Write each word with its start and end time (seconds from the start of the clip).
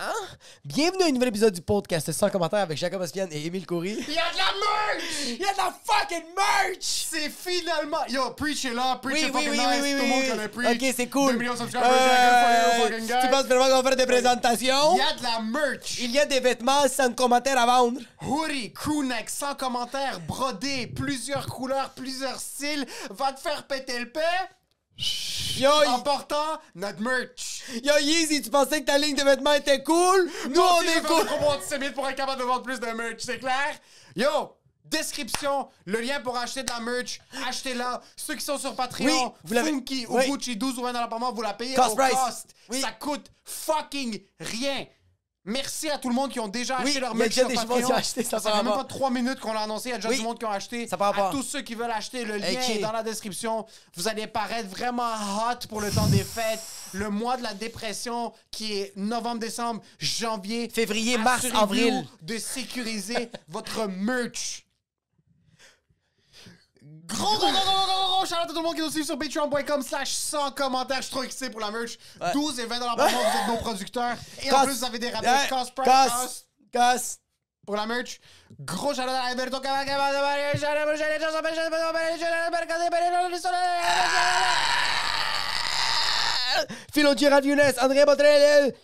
Hein? 0.00 0.12
Bienvenue 0.64 1.02
à 1.02 1.06
un 1.06 1.10
nouvel 1.10 1.30
épisode 1.30 1.52
du 1.52 1.60
podcast 1.60 2.12
sans 2.12 2.30
commentaire 2.30 2.60
avec 2.60 2.78
Jacob 2.78 3.00
Ospian 3.02 3.26
et 3.32 3.46
Émile 3.46 3.66
Coury. 3.66 3.96
Il 4.06 4.14
y 4.14 4.18
a 4.18 4.30
de 4.30 4.36
la 4.36 4.44
merch! 4.44 5.04
Il 5.26 5.38
y 5.38 5.44
a 5.44 5.52
de 5.52 5.56
la 5.56 5.74
fucking 5.84 6.22
merch! 6.36 7.06
C'est 7.10 7.28
finalement. 7.28 8.06
Yo, 8.08 8.30
preach 8.30 8.62
it 8.62 8.74
là, 8.74 9.00
preach 9.02 9.14
Oui, 9.16 9.28
it 9.28 9.34
oui, 9.34 9.44
fucking 9.44 9.50
oui, 9.50 9.56
nice. 9.58 9.82
oui, 9.82 9.94
oui, 9.94 9.98
Tout 9.98 9.98
le 9.98 10.02
oui, 10.04 10.08
monde 10.10 10.28
connaît 10.28 10.48
preach. 10.48 10.82
Ok, 10.82 10.94
c'est 10.96 11.06
cool. 11.08 11.32
2 11.32 11.38
millions 11.38 11.54
de 11.54 11.58
subscribers, 11.58 11.90
Euh, 11.90 12.86
fucking 12.88 13.06
tu 13.22 13.28
penses 13.28 13.46
vraiment 13.46 13.64
qu'on 13.66 13.82
va 13.82 13.88
faire 13.90 13.96
des 13.96 14.06
présentations? 14.06 14.94
Il 14.94 14.98
y 14.98 15.00
a 15.00 15.14
de 15.16 15.22
la 15.24 15.40
merch. 15.40 15.98
Il 15.98 16.10
y 16.12 16.18
a 16.20 16.26
des 16.26 16.38
vêtements 16.38 16.86
sans 16.86 17.12
commentaire 17.12 17.58
à 17.58 17.66
vendre. 17.66 18.00
Hoodie, 18.22 18.72
crewneck, 18.72 19.28
sans 19.28 19.56
commentaire, 19.56 20.20
brodé, 20.20 20.86
plusieurs 20.86 21.46
couleurs, 21.46 21.90
plusieurs 21.96 22.38
styles. 22.38 22.86
Va 23.10 23.32
te 23.32 23.40
faire 23.40 23.64
péter 23.66 23.98
le 23.98 24.10
paix 24.12 24.20
Yo, 25.56 25.70
en 25.86 26.00
portant 26.00 26.58
notre 26.74 27.00
merch. 27.00 27.62
yo, 27.82 27.92
Yeezy, 28.00 28.42
tu 28.42 28.50
pensais 28.50 28.80
que 28.80 28.86
ta 28.86 28.98
ligne 28.98 29.16
de 29.16 29.22
vêtements 29.22 29.52
était 29.54 29.82
cool? 29.82 30.30
Nous, 30.50 30.60
on 30.60 30.82
est 30.82 31.02
cool. 31.06 31.24
Pour 31.26 31.50
antisémite 31.50 31.94
pour 31.94 32.08
être 32.08 32.16
capable 32.16 32.40
de 32.40 32.46
vendre 32.46 32.62
plus 32.62 32.80
de 32.80 32.86
merch, 32.86 33.20
c'est 33.20 33.38
clair? 33.38 33.78
Yo! 34.16 34.54
Description, 34.84 35.68
le 35.84 36.00
lien 36.00 36.18
pour 36.20 36.36
acheter 36.38 36.62
de 36.62 36.70
la 36.70 36.80
merch, 36.80 37.20
achetez-la. 37.46 38.00
Ceux 38.16 38.34
qui 38.36 38.44
sont 38.44 38.56
sur 38.56 38.74
Patreon, 38.74 39.34
Oui, 39.44 39.58
vous 39.58 39.64
Funky 39.66 40.06
ou 40.08 40.16
oui. 40.16 40.28
Gucci, 40.30 40.56
12 40.56 40.78
ou 40.78 40.82
20 40.82 40.92
dollars 40.94 41.08
par 41.10 41.20
mois, 41.20 41.30
vous 41.30 41.42
la 41.42 41.52
payez 41.52 41.74
Cost 41.74 41.90
au 41.90 41.96
price. 41.96 42.14
cost. 42.14 42.46
Oui. 42.70 42.80
Ça 42.80 42.92
coûte 42.92 43.30
fucking 43.44 44.18
rien. 44.40 44.86
Merci 45.48 45.88
à 45.88 45.96
tout 45.96 46.10
le 46.10 46.14
monde 46.14 46.30
qui 46.30 46.38
ont 46.40 46.46
déjà 46.48 46.76
acheté 46.76 46.92
Oui, 46.94 47.00
leur 47.00 47.12
il 47.14 47.18
y 47.18 47.22
a 47.22 47.24
merch 47.24 47.28
déjà 47.30 47.40
sur 47.40 47.48
des 47.48 47.54
gens 47.54 47.60
Patreon. 47.62 47.86
qui 47.86 47.92
ont 47.92 47.96
acheté, 47.96 48.22
ça 48.22 48.38
fait 48.38 48.50
par 48.50 48.64
même 48.64 48.74
pas 48.74 48.84
3 48.84 49.10
minutes 49.10 49.40
qu'on 49.40 49.52
l'a 49.54 49.60
annoncé, 49.62 49.88
il 49.88 49.92
y 49.92 49.94
a 49.94 49.96
déjà 49.96 50.10
Oui. 50.10 50.16
du 50.16 50.22
monde 50.22 50.38
qui 50.38 50.44
ont 50.44 50.50
acheté. 50.50 50.86
Ça 50.86 50.96
à 51.00 51.30
tous 51.30 51.42
ceux 51.42 51.62
qui 51.62 51.74
veulent 51.74 51.90
acheter, 51.90 52.24
le 52.26 52.36
lien 52.36 52.52
Ok. 52.52 52.68
est 52.70 52.78
dans 52.80 52.92
la 52.92 53.02
description. 53.02 53.64
Vous 53.94 54.08
allez 54.08 54.26
paraître 54.26 54.68
vraiment 54.68 55.10
hot 55.10 55.66
pour 55.70 55.80
le 55.80 55.90
temps 55.90 56.06
des 56.08 56.22
fêtes. 56.22 56.60
Le 56.92 57.08
mois 57.08 57.36
de 57.38 57.42
la 57.42 57.54
dépression 57.54 58.32
qui 58.50 58.74
est 58.78 58.92
novembre, 58.96 59.38
décembre, 59.40 59.80
janvier. 59.98 60.68
Février, 60.68 61.16
mars, 61.18 61.46
avril. 61.54 62.06
de 62.22 62.36
sécuriser 62.36 63.30
votre 63.48 63.86
merch. 63.86 64.66
Gros, 67.08 67.38
gros, 67.38 67.38
gros, 67.38 67.50
gros, 67.50 67.86
gros, 67.86 68.16
gros, 68.16 68.26
shout 68.26 68.34
out 68.34 68.44
à 68.44 68.46
tout 68.48 68.54
le 68.54 68.62
monde 68.62 68.74
qui 68.74 68.82
nous 68.82 68.90
suit 68.90 69.04
sur 69.04 69.18
patreon.com 69.18 69.82
slash 69.82 70.12
sans 70.12 70.50
commentaires. 70.50 70.98
Je 70.98 71.02
suis 71.04 71.10
trop 71.12 71.22
excité 71.22 71.48
pour 71.50 71.60
la 71.60 71.70
merch. 71.70 71.98
12 72.32 72.60
et 72.60 72.66
20 72.66 72.78
dollars 72.78 72.96
par 72.96 73.10
mois, 73.10 73.20
vous 73.22 73.38
êtes 73.38 73.46
nos 73.48 73.56
producteurs. 73.56 74.16
Et 74.42 74.52
en 74.52 74.64
plus, 74.64 74.78
vous 74.78 74.84
avez 74.84 74.98
des 74.98 75.10
rabais 75.10 75.48
cost 75.48 75.74
price 75.74 76.44
cost, 76.72 77.20
pour 77.66 77.76
la 77.76 77.86
merch. 77.86 78.20
Gros 78.60 78.92
shout 78.94 79.00
out 79.00 79.08
à 79.08 79.24
Alberto 79.28 79.58
Philo 86.92 87.16
Gérard 87.16 87.44
Younes, 87.44 87.74
André 87.80 88.04
Botrel, 88.04 88.74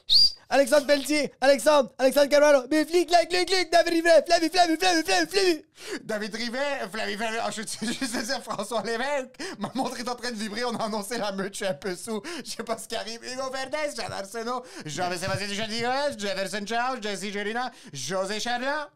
Alexandre 0.51 0.87
Pelletier, 0.87 1.33
Alexandre, 1.41 1.91
Alexandre 1.99 2.29
Carvalho, 2.29 2.69
Bifli, 2.69 3.07
Clac, 3.07 3.29
Clac, 3.29 3.47
Clac, 3.47 3.71
David 3.71 3.93
Rivet, 3.95 4.25
Flavie, 4.27 4.51
Flavie, 4.51 4.77
Flavie, 4.77 5.03
Flavie, 5.03 5.27
Flavie. 5.27 5.65
David 6.05 6.35
Rivet, 6.35 6.89
Flavie, 6.93 7.17
Flavie, 7.17 7.39
ah, 7.43 7.51
je 7.51 7.63
suis 7.63 7.87
juste 8.01 8.17
dire 8.17 8.43
François 8.43 8.83
Lévesque. 8.83 9.35
Ma 9.59 9.71
montre 9.75 9.99
est 9.99 10.09
en 10.09 10.15
train 10.15 10.31
de 10.31 10.37
vibrer, 10.37 10.65
on 10.65 10.77
a 10.77 10.85
annoncé 10.85 11.19
la 11.19 11.33
merch, 11.33 11.53
je 11.53 11.57
suis 11.57 11.67
un 11.67 11.75
peu 11.75 11.97
sous. 11.97 12.23
Je 12.45 12.51
sais 12.51 12.63
pas 12.63 12.79
ce 12.79 12.87
qui 12.87 12.97
arrive. 12.97 13.21
Hugo 13.25 13.51
Verdes, 13.51 13.97
Jean 13.97 14.13
Arsenault, 14.13 14.63
Jean-Sébastien 14.85 15.49
Duchadigas, 15.49 16.17
Jefferson 16.19 16.65
Charles, 16.67 17.03
Jesse 17.03 17.33
Gelina, 17.33 17.71
José 17.93 18.39
Charland. 18.39 18.89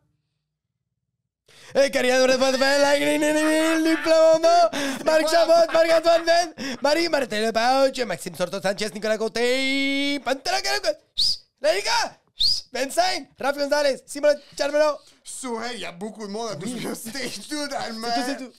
Eh, 1.74 1.90
Cariano 1.90 2.26
de 2.26 2.36
Podvel, 2.38 2.80
la 2.80 2.98
Green, 2.98 3.20
Plamondon, 4.02 5.04
Marc 5.04 5.28
Chabot, 5.28 5.72
Marc-Antoine 5.72 6.24
Venn, 6.24 6.76
Marie 6.80 7.08
Martin 7.08 7.52
Pauch, 7.52 7.98
Maxime 8.06 8.34
Sorto 8.34 8.60
Sanchez, 8.60 8.90
Nicolas 8.94 9.18
Côté, 9.18 10.18
Pantera 10.24 10.60
Caracol, 10.62 10.96
Larica, 11.60 12.20
Vincent, 12.72 13.26
Rafi 13.38 13.58
Gonzalez, 13.58 13.98
Simon 14.06 14.34
Charmelo. 14.56 14.96
Souhait, 15.22 15.74
il 15.74 15.80
y 15.80 15.84
a 15.84 15.92
beaucoup 15.92 16.26
de 16.26 16.32
monde 16.32 16.50
à 16.52 16.56
tous 16.56 16.72
les 16.74 16.94
stage 16.94 17.48
tout 17.48 17.68
dans 17.68 17.78
le 17.88 18.08
C'est 18.26 18.36
tout, 18.36 18.52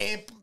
c'est 0.00 0.26
tout. 0.26 0.34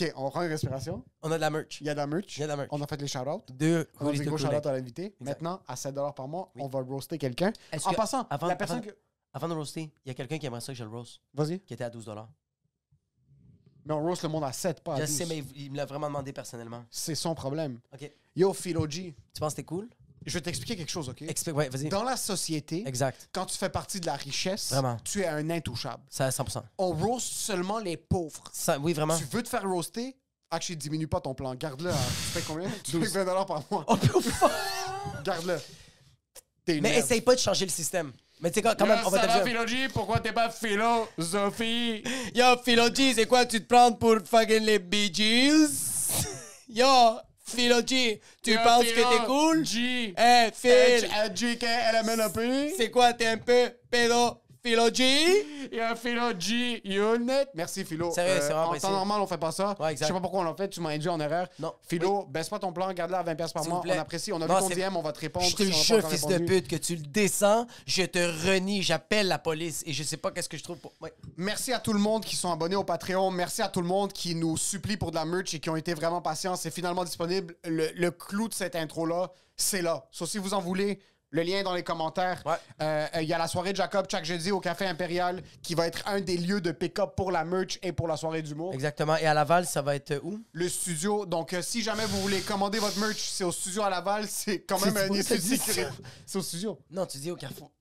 Ok, 0.00 0.12
on 0.16 0.28
prend 0.30 0.42
une 0.42 0.48
respiration. 0.48 1.04
On 1.22 1.30
a 1.30 1.36
de 1.36 1.40
la 1.40 1.50
merch. 1.50 1.80
Il 1.80 1.86
y 1.86 1.90
a 1.90 1.94
de 1.94 1.98
la 2.00 2.06
merch. 2.08 2.36
Il 2.36 2.40
y 2.40 2.42
a 2.42 2.46
de 2.46 2.50
la 2.50 2.56
merch. 2.56 2.68
On 2.72 2.82
a 2.82 2.86
fait 2.86 3.00
les 3.00 3.06
shout-outs. 3.06 3.44
Deux 3.52 3.86
On 4.00 4.08
a 4.08 4.12
fait 4.12 4.24
gros 4.24 4.36
Kool-Aid. 4.36 4.50
shout-out 4.50 4.66
à 4.66 4.72
l'invité. 4.72 5.14
Maintenant, 5.20 5.60
à 5.68 5.76
7 5.76 5.94
par 6.16 6.26
mois, 6.26 6.50
on 6.58 6.66
va 6.66 6.80
roaster 6.80 7.16
quelqu'un. 7.16 7.52
En 7.84 7.92
passant, 7.92 8.26
avant- 8.28 8.48
la 8.48 8.56
personne 8.56 8.78
avant- 8.78 8.86
que. 8.86 8.96
Avant 9.34 9.48
de 9.48 9.54
roaster, 9.54 9.90
il 10.04 10.08
y 10.08 10.10
a 10.10 10.14
quelqu'un 10.14 10.38
qui 10.38 10.46
aimerait 10.46 10.60
ça 10.60 10.72
que 10.72 10.78
je 10.78 10.84
le 10.84 10.90
roast, 10.90 11.20
Vas-y. 11.34 11.58
qui 11.60 11.74
était 11.74 11.84
à 11.84 11.90
12 11.90 12.08
Mais 13.84 13.92
on 13.92 14.00
roast 14.00 14.22
le 14.22 14.28
monde 14.30 14.44
à 14.44 14.52
7, 14.52 14.80
pas 14.82 14.94
à 14.94 15.00
Je 15.00 15.06
12. 15.06 15.10
sais, 15.16 15.26
mais 15.26 15.38
il- 15.38 15.62
il 15.64 15.70
me 15.72 15.76
l'a 15.76 15.84
vraiment 15.84 16.06
demandé 16.06 16.32
personnellement. 16.32 16.84
C'est 16.90 17.14
son 17.14 17.34
problème. 17.34 17.80
OK. 17.92 18.10
Yo, 18.36 18.52
Philo 18.54 18.88
G, 18.88 19.14
Tu 19.34 19.40
penses 19.40 19.52
que 19.52 19.56
c'était 19.56 19.66
cool? 19.66 19.88
je 20.24 20.32
vais 20.32 20.40
t'expliquer 20.40 20.76
quelque 20.76 20.90
chose, 20.90 21.08
OK? 21.10 21.20
Explique, 21.22 21.54
ouais, 21.56 21.68
vas-y. 21.68 21.88
Dans 21.90 22.02
la 22.04 22.16
société, 22.16 22.86
Exact. 22.86 23.28
quand 23.32 23.44
tu 23.46 23.58
fais 23.58 23.68
partie 23.68 24.00
de 24.00 24.06
la 24.06 24.14
richesse, 24.14 24.70
Vraiment. 24.70 24.96
tu 25.04 25.20
es 25.20 25.26
un 25.26 25.50
intouchable. 25.50 26.02
Ça, 26.08 26.30
100%. 26.30 26.64
On 26.78 26.92
roast 26.92 27.26
seulement 27.26 27.78
les 27.78 27.96
pauvres. 27.98 28.44
Ça, 28.52 28.78
oui, 28.78 28.92
vraiment. 28.94 29.18
Tu 29.18 29.24
veux 29.24 29.42
te 29.42 29.48
faire 29.48 29.68
roaster? 29.68 30.16
Actually, 30.50 30.76
diminue 30.78 31.08
pas 31.08 31.20
ton 31.20 31.34
plan. 31.34 31.54
Garde-le. 31.56 31.90
à- 31.90 31.94
Tu 31.94 32.38
fais 32.38 32.42
combien? 32.42 32.70
Tu 32.84 33.04
fais 33.04 33.24
20 33.24 33.44
par 33.44 33.62
mois. 33.70 33.84
Oh, 33.88 33.96
putain. 33.96 34.20
Garde-le. 35.24 35.58
T'es 36.64 36.76
une 36.76 36.82
Mais 36.82 36.90
merde. 36.92 37.04
essaye 37.04 37.20
pas 37.20 37.34
de 37.34 37.40
changer 37.40 37.66
le 37.66 37.70
système. 37.70 38.12
Mais 38.44 38.52
sais, 38.52 38.60
quand, 38.60 38.74
quand 38.78 38.86
même, 38.86 38.98
on 39.06 39.08
va 39.08 39.20
te 39.20 39.48
dire. 39.48 39.66
G? 39.66 39.88
Pourquoi 39.90 40.20
t'es 40.20 40.30
pas 40.30 40.50
philosophie? 40.50 42.04
Yo, 42.34 42.44
Philo 42.62 42.94
G, 42.94 43.14
c'est 43.14 43.24
quoi 43.24 43.46
tu 43.46 43.58
te 43.58 43.74
prends 43.74 43.90
pour 43.90 44.18
fucking 44.22 44.62
les 44.62 44.78
Bee 44.78 45.10
Gees? 45.10 45.70
Yo, 46.68 46.84
Philo 47.42 47.80
G, 47.86 48.20
tu 48.42 48.54
penses 48.58 48.84
que 48.84 48.96
t'es 48.96 49.24
cool? 49.24 49.64
G. 49.64 50.14
Eh, 50.18 50.50
Phil, 50.52 51.08
G, 51.34 51.56
K, 51.56 51.64
L, 51.64 51.96
M, 52.06 52.20
N, 52.20 52.32
P. 52.34 52.74
c'est 52.76 52.90
quoi, 52.90 53.14
t'es 53.14 53.28
un 53.28 53.38
peu 53.38 53.70
pédo? 53.90 54.38
Philo 54.66 54.88
G? 54.94 55.68
Il 55.70 55.76
y 55.76 55.80
a 55.80 55.94
Philo 55.94 56.32
G 56.38 56.80
Unit. 56.86 57.30
Merci 57.54 57.84
Philo. 57.84 58.10
Sérieux, 58.12 58.36
c'est 58.40 58.46
vraiment 58.46 58.60
En 58.62 58.66
apprécié. 58.68 58.88
temps 58.88 58.94
normal, 58.94 59.20
on 59.20 59.26
fait 59.26 59.36
pas 59.36 59.52
ça. 59.52 59.76
Ouais, 59.78 59.92
exact. 59.92 60.06
Je 60.06 60.08
sais 60.08 60.12
pas 60.14 60.22
pourquoi 60.22 60.40
on 60.40 60.44
l'a 60.44 60.54
fait. 60.54 60.70
Tu 60.70 60.80
m'as 60.80 60.88
induit 60.88 61.10
en 61.10 61.20
erreur. 61.20 61.48
Non. 61.58 61.74
Philo, 61.86 62.24
baisse 62.30 62.48
pas 62.48 62.58
ton 62.58 62.72
plan, 62.72 62.90
garde-le 62.94 63.16
à 63.18 63.22
20$ 63.22 63.52
par 63.52 63.62
S'il 63.62 63.70
mois. 63.72 63.82
plaît. 63.82 63.92
On 63.94 64.00
apprécie. 64.00 64.32
On 64.32 64.40
a 64.40 64.46
Non, 64.46 64.54
vu 64.54 64.60
ton 64.62 64.68
c'est- 64.70 64.76
DM, 64.76 64.96
on 64.96 65.02
va 65.02 65.12
te 65.12 65.20
répondre. 65.20 65.44
Je 65.44 65.54
te 65.54 65.64
si 65.64 65.68
on 65.68 65.68
a 65.68 65.76
pas 65.76 65.82
jure, 65.82 65.96
encore 65.98 66.10
fils 66.12 66.22
de 66.22 66.32
répondu. 66.32 66.46
pute, 66.62 66.68
que 66.68 66.76
tu 66.76 66.96
le 66.96 67.02
descends, 67.02 67.66
je 67.86 68.04
te 68.04 68.18
renie, 68.48 68.82
j'appelle 68.82 69.28
la 69.28 69.38
police 69.38 69.82
et 69.84 69.92
je 69.92 70.02
sais 70.02 70.16
pas 70.16 70.30
qu'est-ce 70.30 70.48
que 70.48 70.56
je 70.56 70.62
trouve 70.64 70.78
pour. 70.78 70.92
Ouais. 71.02 71.12
Merci 71.36 71.74
à 71.74 71.78
tout 71.78 71.92
le 71.92 71.98
monde 71.98 72.24
qui 72.24 72.34
sont 72.36 72.50
abonnés 72.50 72.76
au 72.76 72.84
Patreon. 72.84 73.30
Merci 73.30 73.60
à 73.60 73.68
tout 73.68 73.82
le 73.82 73.86
monde 73.88 74.14
qui 74.14 74.34
nous 74.34 74.56
supplie 74.56 74.96
pour 74.96 75.10
de 75.10 75.16
la 75.16 75.26
merch 75.26 75.52
et 75.52 75.60
qui 75.60 75.68
ont 75.68 75.76
été 75.76 75.92
vraiment 75.92 76.22
patients. 76.22 76.56
C'est 76.56 76.70
finalement 76.70 77.04
disponible. 77.04 77.54
Le, 77.64 77.90
le 77.94 78.10
clou 78.10 78.48
de 78.48 78.54
cette 78.54 78.76
intro-là, 78.76 79.30
c'est 79.58 79.82
là. 79.82 80.06
Sauf 80.10 80.30
si 80.30 80.38
vous 80.38 80.54
en 80.54 80.60
voulez, 80.62 81.00
le 81.34 81.42
lien 81.42 81.58
est 81.58 81.62
dans 81.64 81.74
les 81.74 81.82
commentaires. 81.82 82.40
Ouais. 82.46 82.54
Euh, 82.80 83.08
Il 83.20 83.24
y 83.24 83.32
a 83.32 83.38
la 83.38 83.48
soirée 83.48 83.72
de 83.72 83.76
Jacob 83.76 84.06
chaque 84.08 84.24
jeudi 84.24 84.52
au 84.52 84.60
Café 84.60 84.86
Impérial 84.86 85.42
qui 85.62 85.74
va 85.74 85.88
être 85.88 86.06
un 86.06 86.20
des 86.20 86.36
lieux 86.36 86.60
de 86.60 86.70
pick-up 86.70 87.16
pour 87.16 87.32
la 87.32 87.44
merch 87.44 87.80
et 87.82 87.90
pour 87.90 88.06
la 88.06 88.16
soirée 88.16 88.40
d'humour. 88.40 88.72
Exactement. 88.72 89.16
Et 89.16 89.26
à 89.26 89.34
Laval, 89.34 89.66
ça 89.66 89.82
va 89.82 89.96
être 89.96 90.12
euh, 90.12 90.20
où? 90.22 90.40
le 90.52 90.68
studio. 90.68 91.26
Donc, 91.26 91.52
euh, 91.52 91.60
si 91.60 91.82
jamais 91.82 92.06
vous 92.06 92.20
voulez 92.20 92.40
commander 92.40 92.78
votre 92.78 93.00
merch, 93.00 93.18
c'est 93.18 93.42
au 93.42 93.50
studio 93.50 93.82
à 93.82 93.90
Laval. 93.90 94.26
C'est 94.28 94.60
quand 94.60 94.78
même 94.84 94.96
un. 94.96 95.22
C'est 96.24 96.38
au 96.38 96.42
studio. 96.42 96.78
Non, 96.88 97.04
tu 97.04 97.18
dis 97.18 97.32
au 97.32 97.36
Carrefour. 97.36 97.72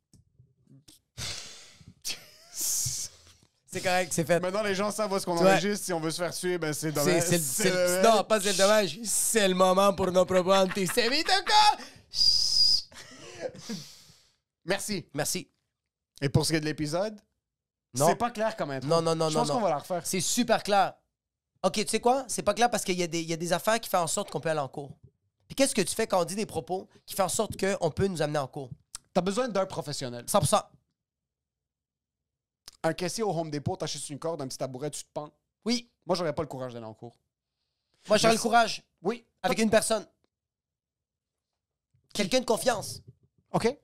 C'est 3.71 3.81
correct, 3.81 4.13
c'est 4.13 4.27
fait. 4.27 4.39
Maintenant, 4.39 4.61
les 4.61 4.75
gens 4.75 4.91
savent 4.91 5.11
est-ce 5.15 5.25
qu'on 5.25 5.35
enregistre. 5.35 5.85
Si 5.85 5.93
on 5.93 5.99
veut 5.99 6.11
se 6.11 6.21
faire 6.21 6.31
tuer, 6.31 6.59
ben 6.59 6.73
c'est 6.73 6.91
dommage. 6.91 7.23
c'est, 7.23 8.03
non, 8.03 8.23
pas 8.23 8.39
c'est 8.39 8.55
dommage. 8.55 8.99
C'est 9.03 9.47
le 9.47 9.55
moment 9.55 9.91
pour 9.93 10.11
nos 10.11 10.25
propos 10.25 10.53
antisémites. 10.53 11.31
Merci. 14.65 15.06
Merci. 15.13 15.50
Et 16.21 16.29
pour 16.29 16.45
ce 16.45 16.51
qui 16.51 16.56
est 16.57 16.59
de 16.62 16.65
l'épisode, 16.65 17.19
Non. 17.94 18.07
c'est 18.07 18.15
pas 18.15 18.31
clair 18.31 18.56
comme 18.56 18.71
intro. 18.71 18.89
Non, 18.89 19.01
non, 19.01 19.15
non, 19.15 19.29
Je 19.29 19.33
non, 19.35 19.39
pense 19.41 19.50
non. 19.50 19.56
qu'on 19.56 19.62
va 19.62 19.69
la 19.69 19.77
refaire. 19.79 20.06
C'est 20.06 20.21
super 20.21 20.63
clair. 20.63 20.94
OK, 21.63 21.73
tu 21.73 21.88
sais 21.88 22.00
quoi? 22.00 22.25
C'est 22.27 22.44
pas 22.44 22.53
clair 22.53 22.69
parce 22.69 22.83
qu'il 22.83 22.97
y, 22.97 23.03
a 23.03 23.07
des- 23.07 23.21
il 23.21 23.29
y 23.29 23.33
a 23.33 23.38
des 23.38 23.53
affaires 23.53 23.79
qui 23.79 23.89
font 23.89 24.00
en 24.00 24.07
sorte 24.07 24.29
qu'on 24.29 24.39
peut 24.39 24.50
aller 24.50 24.59
en 24.59 24.68
cours. 24.68 24.91
Puis 25.47 25.56
qu'est-ce 25.56 25.75
que 25.75 25.81
tu 25.81 25.94
fais 25.95 26.07
quand 26.07 26.21
on 26.21 26.25
dit 26.25 26.35
des 26.35 26.45
propos 26.45 26.88
qui 27.06 27.15
font 27.15 27.23
en 27.23 27.29
sorte 27.29 27.57
qu'on 27.59 27.91
peut 27.91 28.07
nous 28.07 28.21
amener 28.21 28.39
en 28.39 28.47
cours? 28.47 28.69
T'as 29.13 29.21
besoin 29.21 29.47
d'un 29.47 29.65
professionnel. 29.65 30.25
100%. 30.27 30.62
Un 32.83 32.94
caissier 32.94 33.23
au 33.23 33.31
Home 33.31 33.50
Depot, 33.50 33.77
t'achètes 33.77 34.09
une 34.09 34.19
corde, 34.19 34.41
un 34.41 34.47
petit 34.47 34.57
tabouret, 34.57 34.89
tu 34.91 35.03
te 35.03 35.09
pends. 35.13 35.29
Oui. 35.63 35.89
Moi, 36.06 36.15
j'aurais 36.18 36.33
pas 36.33 36.41
le 36.41 36.47
courage 36.50 36.73
d'aller 36.73 36.85
en 36.85 36.94
cours. 36.94 37.15
Moi, 38.09 38.18
j'aurais 38.18 38.33
le 38.33 38.38
Merci. 38.38 38.41
courage. 38.41 38.83
Oui. 39.01 39.25
Avec 39.41 39.59
une 39.59 39.69
personne. 39.69 40.06
Quelqu'un 42.13 42.41
de 42.41 42.45
confiance. 42.45 43.01
OK? 43.53 43.77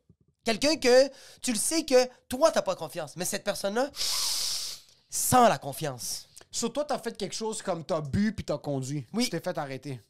Quelqu'un 0.43 0.75
que 0.77 1.09
tu 1.41 1.51
le 1.51 1.57
sais 1.57 1.85
que 1.85 2.09
toi, 2.27 2.51
t'as 2.51 2.61
pas 2.61 2.75
confiance. 2.75 3.15
Mais 3.15 3.25
cette 3.25 3.43
personne-là 3.43 3.89
sent 3.93 5.47
la 5.47 5.57
confiance. 5.57 6.27
Sur 6.51 6.73
toi, 6.73 6.85
t'as 6.85 6.97
fait 6.97 7.15
quelque 7.15 7.35
chose 7.35 7.61
comme 7.61 7.85
t'as 7.85 8.01
bu 8.01 8.33
puis 8.33 8.43
t'as 8.43 8.57
conduit. 8.57 9.05
Oui. 9.13 9.25
Tu 9.25 9.29
t'es 9.29 9.39
fait 9.39 9.57
arrêter. 9.57 10.01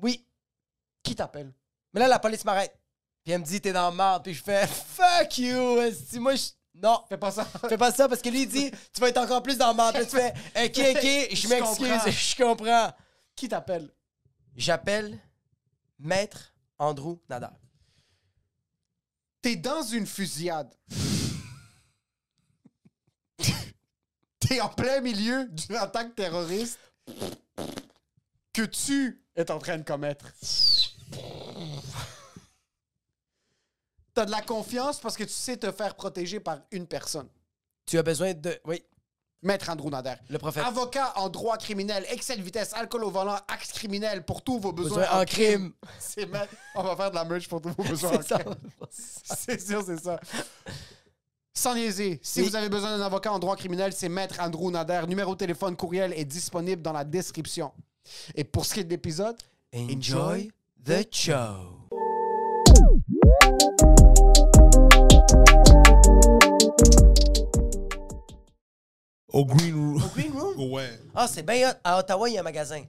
Oui. 0.00 0.26
Qui 1.02 1.14
t'appelle? 1.14 1.52
Mais 1.92 2.00
là, 2.00 2.08
la 2.08 2.18
police 2.18 2.44
m'arrête. 2.44 2.76
Puis 3.22 3.32
elle 3.32 3.40
me 3.40 3.44
dit, 3.44 3.60
t'es 3.60 3.72
dans 3.72 3.90
le 3.90 3.96
marde. 3.96 4.24
Puis 4.24 4.34
je 4.34 4.42
fais, 4.42 4.66
fuck 4.66 5.38
you. 5.38 5.80
esti. 5.80 6.18
Moi, 6.18 6.34
je. 6.34 6.48
Non. 6.74 7.04
Fais 7.08 7.16
pas 7.16 7.30
ça. 7.30 7.44
Fais 7.44 7.78
pas 7.78 7.92
ça 7.92 8.08
parce 8.08 8.20
que 8.20 8.28
lui, 8.28 8.42
il 8.42 8.48
dit, 8.48 8.70
tu 8.92 9.00
vas 9.00 9.08
être 9.08 9.18
encore 9.18 9.42
plus 9.42 9.56
dans 9.56 9.70
le 9.70 9.76
marde. 9.76 9.96
Là, 9.96 10.04
tu 10.04 10.16
fais, 10.16 10.32
ok, 10.56 10.96
ok, 10.96 11.34
je 11.36 11.48
m'excuse, 11.48 12.12
je 12.12 12.42
comprends. 12.42 12.92
Qui 13.36 13.48
t'appelle? 13.48 13.90
J'appelle 14.56 15.18
Maître 15.98 16.52
Andrew 16.78 17.18
Nadar. 17.28 17.52
T'es 19.44 19.56
dans 19.56 19.82
une 19.82 20.06
fusillade. 20.06 20.74
T'es 24.40 24.58
en 24.62 24.70
plein 24.70 25.02
milieu 25.02 25.46
d'une 25.50 25.76
attaque 25.76 26.14
terroriste 26.14 26.78
que 28.54 28.62
tu 28.62 29.22
es 29.36 29.50
en 29.50 29.58
train 29.58 29.76
de 29.76 29.82
commettre. 29.82 30.32
T'as 34.14 34.24
de 34.24 34.30
la 34.30 34.40
confiance 34.40 34.98
parce 34.98 35.14
que 35.14 35.24
tu 35.24 35.34
sais 35.34 35.58
te 35.58 35.70
faire 35.72 35.94
protéger 35.94 36.40
par 36.40 36.60
une 36.70 36.86
personne. 36.86 37.28
Tu 37.84 37.98
as 37.98 38.02
besoin 38.02 38.32
de. 38.32 38.58
Oui, 38.64 38.82
Maître 39.44 39.68
Andrew 39.70 39.90
Nader. 39.90 40.14
le 40.28 40.38
prophète. 40.38 40.64
Avocat 40.66 41.12
en 41.16 41.28
droit 41.28 41.56
criminel, 41.58 42.04
excès 42.10 42.36
de 42.36 42.42
vitesse, 42.42 42.72
alcool 42.74 43.04
au 43.04 43.10
volant, 43.10 43.36
axe 43.46 43.72
criminel 43.72 44.24
pour 44.24 44.42
tous 44.42 44.58
vos 44.58 44.72
besoins, 44.72 45.02
Besoin 45.02 45.20
en 45.20 45.24
crime. 45.24 45.72
C'est 45.98 46.26
ma- 46.26 46.46
On 46.74 46.82
va 46.82 46.96
faire 46.96 47.10
de 47.10 47.14
la 47.14 47.24
merch 47.24 47.46
pour 47.48 47.60
tous 47.60 47.70
vos 47.76 47.84
besoins 47.84 48.18
en 48.18 48.22
ça. 48.22 48.38
crime. 48.38 48.54
C'est 48.90 49.60
sûr, 49.60 49.82
c'est 49.84 50.00
ça. 50.00 50.18
Sans 51.56 51.74
niaiser, 51.74 52.18
si 52.22 52.40
Oui. 52.40 52.48
vous 52.48 52.56
avez 52.56 52.68
besoin 52.68 52.96
d'un 52.98 53.04
avocat 53.04 53.32
en 53.32 53.38
droit 53.38 53.54
criminel, 53.54 53.92
c'est 53.92 54.08
Maître 54.08 54.36
Andrew 54.40 54.70
Nader. 54.72 55.02
Numéro 55.06 55.34
de 55.34 55.38
téléphone, 55.38 55.76
courriel 55.76 56.12
est 56.16 56.24
disponible 56.24 56.82
dans 56.82 56.92
la 56.92 57.04
description. 57.04 57.70
Et 58.34 58.42
pour 58.44 58.64
ce 58.66 58.74
qui 58.74 58.80
est 58.80 58.84
de 58.84 58.90
l'épisode, 58.90 59.36
Enjoy 59.74 60.50
the 60.84 61.06
show. 61.14 61.80
Au 69.34 69.44
Green 69.44 69.74
Room. 69.74 70.02
Green 70.14 70.32
Room? 70.32 70.70
Ouais. 70.72 70.90
Ah, 71.14 71.26
c'est 71.28 71.42
bien. 71.42 71.74
À 71.82 71.98
Ottawa, 71.98 72.28
il 72.30 72.34
y 72.34 72.36
a 72.38 72.40
un 72.40 72.44
magasin. 72.44 72.82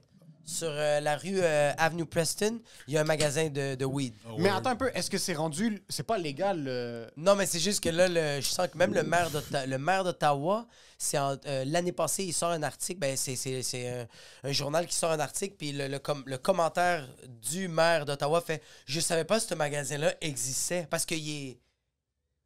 Sur 0.48 0.68
euh, 0.70 1.00
la 1.00 1.16
rue 1.16 1.40
euh, 1.42 1.72
Avenue 1.76 2.06
Preston, 2.06 2.60
il 2.86 2.94
y 2.94 2.96
a 2.96 3.00
un 3.00 3.04
magasin 3.04 3.48
de, 3.48 3.74
de 3.74 3.84
weed. 3.84 4.14
mais 4.38 4.48
attends 4.48 4.70
un 4.70 4.76
peu, 4.76 4.92
est-ce 4.94 5.10
que 5.10 5.18
c'est 5.18 5.34
rendu, 5.34 5.82
c'est 5.88 6.04
pas 6.04 6.18
légal 6.18 6.66
euh, 6.68 7.08
Non, 7.16 7.34
mais 7.34 7.46
c'est 7.46 7.58
juste 7.58 7.82
que 7.82 7.88
là, 7.88 8.06
le- 8.06 8.40
je 8.40 8.46
sens 8.46 8.68
que 8.68 8.78
même 8.78 8.94
le 8.94 9.02
maire 9.02 9.28
d'Otta- 9.32 9.66
le 9.66 9.76
maire 9.76 10.04
d'Ottawa, 10.04 10.68
c'est 10.98 11.18
en- 11.18 11.36
euh, 11.46 11.64
l'année 11.66 11.90
passée, 11.90 12.22
il 12.22 12.32
sort 12.32 12.52
un 12.52 12.62
article. 12.62 13.00
Ben, 13.00 13.16
c'est, 13.16 13.34
c'est- 13.34 13.64
c'est 13.64 13.88
un, 13.88 14.06
un 14.44 14.52
journal 14.52 14.86
qui 14.86 14.94
sort 14.94 15.10
un 15.10 15.18
article, 15.18 15.56
puis 15.58 15.72
le, 15.72 15.88
le 15.88 15.98
com- 15.98 16.22
le 16.26 16.38
commentaire 16.38 17.08
du 17.42 17.66
maire 17.66 18.06
d'Ottawa 18.06 18.40
fait 18.40 18.62
Je 18.84 19.00
savais 19.00 19.24
pas 19.24 19.40
que 19.40 19.46
ce 19.46 19.54
magasin-là 19.56 20.14
existait. 20.20 20.86
Parce 20.88 21.04
qu'il 21.04 21.28
est, 21.28 21.58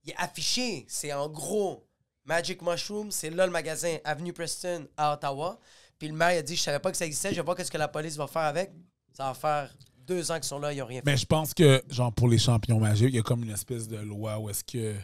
il 0.05 0.11
est 0.13 0.17
affiché. 0.17 0.87
C'est 0.89 1.13
en 1.13 1.29
gros 1.29 1.87
Magic 2.31 2.63
Mushroom, 2.63 3.11
c'est 3.11 3.29
là 3.31 3.45
le 3.45 3.51
magasin 3.51 3.97
Avenue 4.05 4.33
Preston 4.33 4.87
à 4.97 5.15
Ottawa. 5.15 5.59
Puis 5.99 6.07
le 6.07 6.15
maire 6.15 6.33
il 6.35 6.37
a 6.39 6.43
dit 6.43 6.55
Je 6.55 6.63
savais 6.63 6.79
pas 6.79 6.93
que 6.93 6.97
ça 6.97 7.05
existait, 7.05 7.31
je 7.31 7.35
vais 7.35 7.43
voir 7.43 7.57
ce 7.61 7.69
que 7.69 7.77
la 7.77 7.89
police 7.89 8.15
va 8.17 8.29
faire 8.29 8.43
avec. 8.43 8.71
Ça 9.13 9.25
va 9.25 9.35
faire 9.35 9.75
deux 10.07 10.31
ans 10.31 10.35
qu'ils 10.37 10.45
sont 10.45 10.61
là, 10.61 10.73
ils 10.73 10.79
n'ont 10.79 10.87
rien 10.87 11.01
fait. 11.01 11.07
Mais 11.11 11.17
je 11.17 11.27
pense 11.27 11.53
que, 11.53 11.83
genre, 11.91 12.13
pour 12.13 12.29
les 12.29 12.39
champions 12.39 12.79
magiques, 12.79 13.09
il 13.09 13.17
y 13.17 13.19
a 13.19 13.23
comme 13.23 13.43
une 13.43 13.51
espèce 13.51 13.89
de 13.89 13.97
loi 13.97 14.39
où 14.39 14.49
est-ce 14.49 14.63
que. 14.63 14.95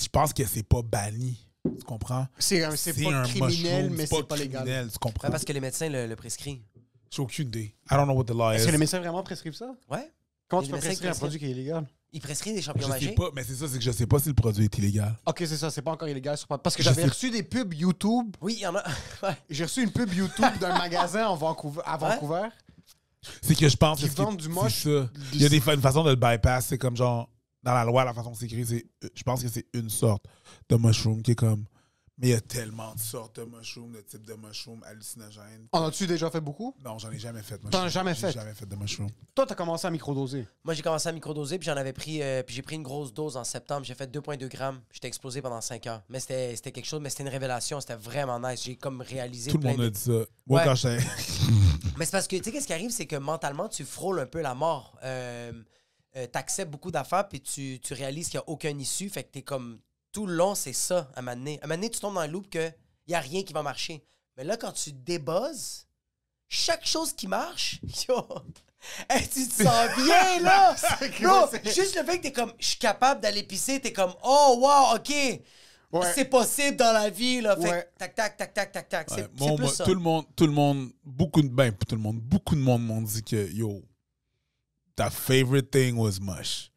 Je 0.00 0.08
pense 0.08 0.32
que 0.32 0.44
c'est 0.46 0.62
pas 0.62 0.80
banni. 0.82 1.44
Tu 1.64 1.84
comprends? 1.84 2.28
C'est 2.38 2.62
un- 2.62 2.76
c'est 2.76 2.92
pas 3.02 3.10
un 3.12 3.24
criminel, 3.24 3.50
mushroom, 3.50 3.96
mais 3.96 4.06
c'est 4.06 4.22
pas 4.28 4.36
légal. 4.36 4.62
criminel, 4.62 4.90
Tu 4.92 4.98
comprends? 4.98 5.26
Ouais, 5.26 5.32
parce 5.32 5.44
que 5.44 5.52
les 5.52 5.60
médecins 5.60 5.88
le, 5.88 6.06
le 6.06 6.14
prescrivent. 6.16 6.62
J'ai 7.10 7.20
aucune 7.20 7.48
idée. 7.48 7.74
I 7.90 7.94
don't 7.96 8.04
know 8.04 8.14
what 8.14 8.24
the 8.24 8.30
law 8.30 8.52
Est-ce 8.52 8.62
is. 8.62 8.66
que 8.66 8.72
les 8.72 8.78
médecins 8.78 9.00
vraiment 9.00 9.24
prescrivent 9.24 9.54
ça? 9.54 9.74
Ouais. 9.90 10.08
Comment 10.48 10.62
Les 10.62 10.68
tu 10.68 10.72
peux 10.72 10.78
prescrire 10.78 11.10
un 11.10 11.14
produit 11.14 11.38
qui 11.40 11.46
est 11.46 11.50
illégal? 11.50 11.84
Ils 12.12 12.20
prescrivent 12.20 12.54
des 12.54 12.60
Je 12.60 12.66
champions 12.66 12.88
sais 12.98 13.12
pas, 13.12 13.30
mais 13.34 13.44
c'est 13.44 13.54
ça, 13.54 13.66
c'est 13.68 13.78
que 13.78 13.84
je 13.84 13.90
sais 13.92 14.06
pas 14.06 14.18
si 14.18 14.28
le 14.28 14.34
produit 14.34 14.64
est 14.64 14.78
illégal. 14.78 15.16
Ok, 15.26 15.36
c'est 15.40 15.56
ça, 15.56 15.70
c'est 15.70 15.82
pas 15.82 15.92
encore 15.92 16.08
illégal. 16.08 16.36
sur- 16.36 16.48
Parce 16.48 16.74
que 16.74 16.82
Je 16.82 16.88
j'avais 16.88 17.02
sais- 17.02 17.08
reçu 17.08 17.30
des 17.30 17.42
pubs 17.44 17.72
YouTube. 17.72 18.34
Oui, 18.40 18.54
il 18.58 18.62
y 18.62 18.66
en 18.66 18.74
a. 18.74 18.82
Ouais. 19.22 19.36
J'ai 19.48 19.64
reçu 19.64 19.82
une 19.84 19.92
pub 19.92 20.12
YouTube 20.12 20.58
d'un 20.60 20.76
magasin 20.76 21.28
en 21.28 21.36
Vancouver, 21.36 21.82
à 21.84 21.96
Vancouver. 21.96 22.48
C'est 23.42 23.54
que 23.54 23.68
je 23.68 23.76
pense 23.76 24.00
que 24.02 24.06
vendent 24.08 24.38
du 24.38 24.48
moche. 24.48 24.86
Il 24.86 25.40
y 25.40 25.44
a 25.44 25.48
des, 25.48 25.58
une 25.58 25.80
façon 25.80 26.02
de 26.02 26.10
le 26.10 26.16
bypass. 26.16 26.66
C'est 26.66 26.78
comme 26.78 26.96
genre, 26.96 27.28
dans 27.62 27.74
la 27.74 27.84
loi, 27.84 28.04
la 28.04 28.14
façon 28.14 28.32
que 28.32 28.38
c'est 28.38 28.46
écrit, 28.46 28.64
c'est, 28.66 28.86
je 29.14 29.22
pense 29.22 29.42
que 29.42 29.48
c'est 29.48 29.66
une 29.74 29.90
sorte 29.90 30.24
de 30.68 30.76
mushroom 30.76 31.22
qui 31.22 31.32
est 31.32 31.36
comme. 31.36 31.64
Mais 32.20 32.28
il 32.28 32.30
y 32.30 32.34
a 32.34 32.40
tellement 32.40 32.94
de 32.94 33.00
sortes 33.00 33.40
de 33.40 33.44
mushrooms, 33.44 33.92
de 33.92 34.00
types 34.02 34.26
de 34.26 34.34
mushrooms 34.34 34.82
hallucinogènes. 34.84 35.66
En 35.72 35.86
as-tu 35.86 36.06
déjà 36.06 36.30
fait 36.30 36.40
beaucoup? 36.40 36.74
Non, 36.84 36.98
j'en 36.98 37.10
ai 37.10 37.18
jamais 37.18 37.42
fait. 37.42 37.58
T'en 37.70 37.82
as 37.82 37.88
jamais 37.88 38.14
J'ai 38.14 38.20
fait? 38.26 38.32
jamais 38.32 38.52
fait 38.52 38.66
de 38.66 38.76
mushroom. 38.76 39.08
Toi, 39.34 39.46
t'as 39.46 39.54
commencé 39.54 39.86
à 39.86 39.90
microdoser. 39.90 40.46
Moi, 40.62 40.74
j'ai 40.74 40.82
commencé 40.82 41.08
à 41.08 41.12
microdoser, 41.12 41.58
puis 41.58 41.66
j'en 41.66 41.76
avais 41.76 41.94
pris. 41.94 42.22
euh, 42.22 42.42
puis 42.42 42.54
j'ai 42.54 42.62
pris 42.62 42.76
une 42.76 42.82
grosse 42.82 43.14
dose 43.14 43.36
en 43.38 43.44
septembre. 43.44 43.84
J'ai 43.86 43.94
fait 43.94 44.06
2,2 44.14 44.48
grammes. 44.48 44.80
J'étais 44.92 45.08
explosé 45.08 45.40
pendant 45.40 45.60
5 45.62 45.86
heures. 45.86 46.02
Mais 46.10 46.20
c'était 46.20 46.54
c'était 46.56 46.72
quelque 46.72 46.86
chose, 46.86 47.00
mais 47.00 47.08
c'était 47.08 47.22
une 47.22 47.28
révélation. 47.30 47.80
C'était 47.80 47.94
vraiment 47.96 48.38
nice. 48.38 48.62
J'ai 48.64 48.76
comme 48.76 49.00
réalisé. 49.00 49.50
Tout 49.50 49.58
le 49.58 49.68
monde 49.68 49.78
de- 49.78 49.86
a 49.86 49.90
dit 49.90 49.98
ça. 50.00 50.10
Moi, 50.46 50.58
Ouais. 50.60 50.64
quand 50.64 50.74
j'étais. 50.74 50.98
Mais 51.96 52.04
c'est 52.04 52.12
parce 52.12 52.28
que, 52.28 52.36
tu 52.36 52.44
sais, 52.44 52.52
qu'est-ce 52.52 52.66
qui 52.66 52.72
arrive, 52.72 52.90
c'est 52.90 53.06
que 53.06 53.16
mentalement, 53.16 53.68
tu 53.68 53.84
frôles 53.84 54.20
un 54.20 54.26
peu 54.26 54.40
la 54.40 54.54
mort. 54.54 54.96
Euh, 55.04 55.52
euh, 56.16 56.26
T'acceptes 56.26 56.70
beaucoup 56.70 56.90
d'affaires, 56.90 57.28
puis 57.28 57.40
tu, 57.40 57.78
tu 57.82 57.94
réalises 57.94 58.28
qu'il 58.28 58.38
n'y 58.38 58.44
a 58.44 58.48
aucune 58.48 58.80
issue. 58.80 59.08
Fait 59.08 59.22
que 59.24 59.30
t'es 59.30 59.42
comme. 59.42 59.78
Tout 60.12 60.26
le 60.26 60.34
long, 60.34 60.54
c'est 60.54 60.72
ça, 60.72 61.10
à 61.14 61.20
un 61.20 61.22
moment 61.22 61.36
donné. 61.36 61.60
À 61.60 61.64
un 61.64 61.68
moment 61.68 61.76
donné, 61.76 61.90
tu 61.90 62.00
tombes 62.00 62.14
dans 62.14 62.22
le 62.26 62.32
loop 62.32 62.48
qu'il 62.50 62.74
n'y 63.08 63.14
a 63.14 63.20
rien 63.20 63.42
qui 63.42 63.52
va 63.52 63.62
marcher. 63.62 64.02
Mais 64.36 64.44
là, 64.44 64.56
quand 64.56 64.72
tu 64.72 64.92
débuzzes, 64.92 65.86
chaque 66.48 66.84
chose 66.86 67.12
qui 67.12 67.28
marche, 67.28 67.80
yo, 68.08 68.26
hey, 69.08 69.28
tu 69.28 69.46
te 69.46 69.62
sens 69.62 69.88
bien, 70.04 70.40
là! 70.40 70.74
Bro, 71.20 71.48
juste 71.64 71.96
le 71.96 72.04
fait 72.04 72.18
que 72.18 72.22
t'es 72.24 72.32
comme, 72.32 72.52
je 72.58 72.66
suis 72.66 72.78
capable 72.78 73.20
d'aller 73.20 73.44
pisser, 73.44 73.80
t'es 73.80 73.92
comme, 73.92 74.14
oh, 74.24 74.58
wow, 74.60 74.96
OK! 74.96 75.10
Ouais. 75.92 76.12
C'est 76.14 76.26
possible 76.26 76.76
dans 76.76 76.92
la 76.92 77.10
vie, 77.10 77.40
là. 77.40 77.56
Fait 77.56 77.62
que 77.62 77.68
Ouais. 77.68 77.88
tac, 77.98 78.14
tac, 78.14 78.36
tac, 78.36 78.54
tac, 78.54 78.72
tac, 78.72 78.88
tac. 78.88 79.10
Ouais, 79.10 79.28
c'est 79.36 79.56
plus 79.56 79.68
ça. 79.68 79.84
tout 79.84 79.94
le 79.94 80.00
monde, 80.00 80.24
tout 80.36 80.46
le 80.46 80.52
monde, 80.52 80.90
beaucoup 81.04 81.42
de, 81.42 81.48
ben, 81.48 81.72
tout 81.72 81.96
le 81.96 82.00
monde, 82.00 82.20
beaucoup 82.20 82.54
de 82.54 82.60
monde 82.60 82.84
m'ont 82.84 83.02
dit 83.02 83.22
que, 83.24 83.50
yo, 83.52 83.82
ta 84.94 85.10
favorite 85.10 85.70
thing 85.70 85.96
was 85.96 86.20
mush. 86.20 86.70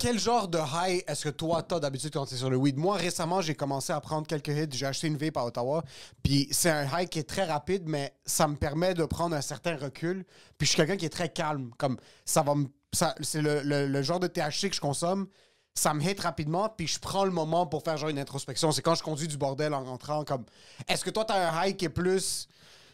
Quel 0.00 0.18
genre 0.18 0.48
de 0.48 0.58
high 0.58 1.02
est-ce 1.06 1.24
que 1.24 1.28
toi, 1.30 1.62
t'as 1.62 1.80
d'habitude 1.80 2.12
quand 2.12 2.26
t'es 2.26 2.36
sur 2.36 2.50
le 2.50 2.56
weed? 2.56 2.76
Moi, 2.76 2.96
récemment, 2.96 3.40
j'ai 3.40 3.54
commencé 3.54 3.92
à 3.92 4.00
prendre 4.00 4.26
quelques 4.26 4.48
hits. 4.48 4.68
J'ai 4.76 4.86
acheté 4.86 5.08
une 5.08 5.16
vape 5.16 5.36
à 5.36 5.44
Ottawa. 5.44 5.82
Puis 6.22 6.48
c'est 6.50 6.70
un 6.70 6.84
high 6.84 7.08
qui 7.08 7.18
est 7.18 7.28
très 7.28 7.44
rapide, 7.44 7.82
mais 7.86 8.14
ça 8.24 8.46
me 8.46 8.54
permet 8.56 8.94
de 8.94 9.04
prendre 9.04 9.34
un 9.34 9.40
certain 9.40 9.76
recul. 9.76 10.24
Puis 10.56 10.66
je 10.66 10.72
suis 10.72 10.76
quelqu'un 10.76 10.96
qui 10.96 11.04
est 11.06 11.10
très 11.10 11.28
calme. 11.30 11.70
Comme 11.78 11.96
ça 12.24 12.42
va 12.42 12.54
me. 12.54 12.66
C'est 12.92 13.42
le, 13.42 13.60
le- 13.62 13.86
le 13.86 14.02
genre 14.02 14.20
de 14.20 14.28
THC 14.28 14.68
que 14.70 14.74
je 14.76 14.80
consomme. 14.80 15.26
Ça 15.74 15.94
me 15.94 16.02
hit 16.02 16.18
rapidement, 16.20 16.68
puis 16.68 16.86
je 16.88 16.98
prends 16.98 17.24
le 17.24 17.30
moment 17.30 17.66
pour 17.66 17.82
faire 17.84 17.96
genre 17.96 18.08
une 18.08 18.18
introspection. 18.18 18.72
C'est 18.72 18.82
quand 18.82 18.94
je 18.96 19.02
conduis 19.02 19.28
du 19.28 19.36
bordel 19.36 19.74
en 19.74 19.84
rentrant. 19.84 20.24
Comme, 20.24 20.44
est-ce 20.88 21.04
que 21.04 21.10
toi, 21.10 21.24
t'as 21.24 21.50
un 21.52 21.64
high 21.66 21.76
qui 21.76 21.84
est 21.84 21.88
plus. 21.90 22.48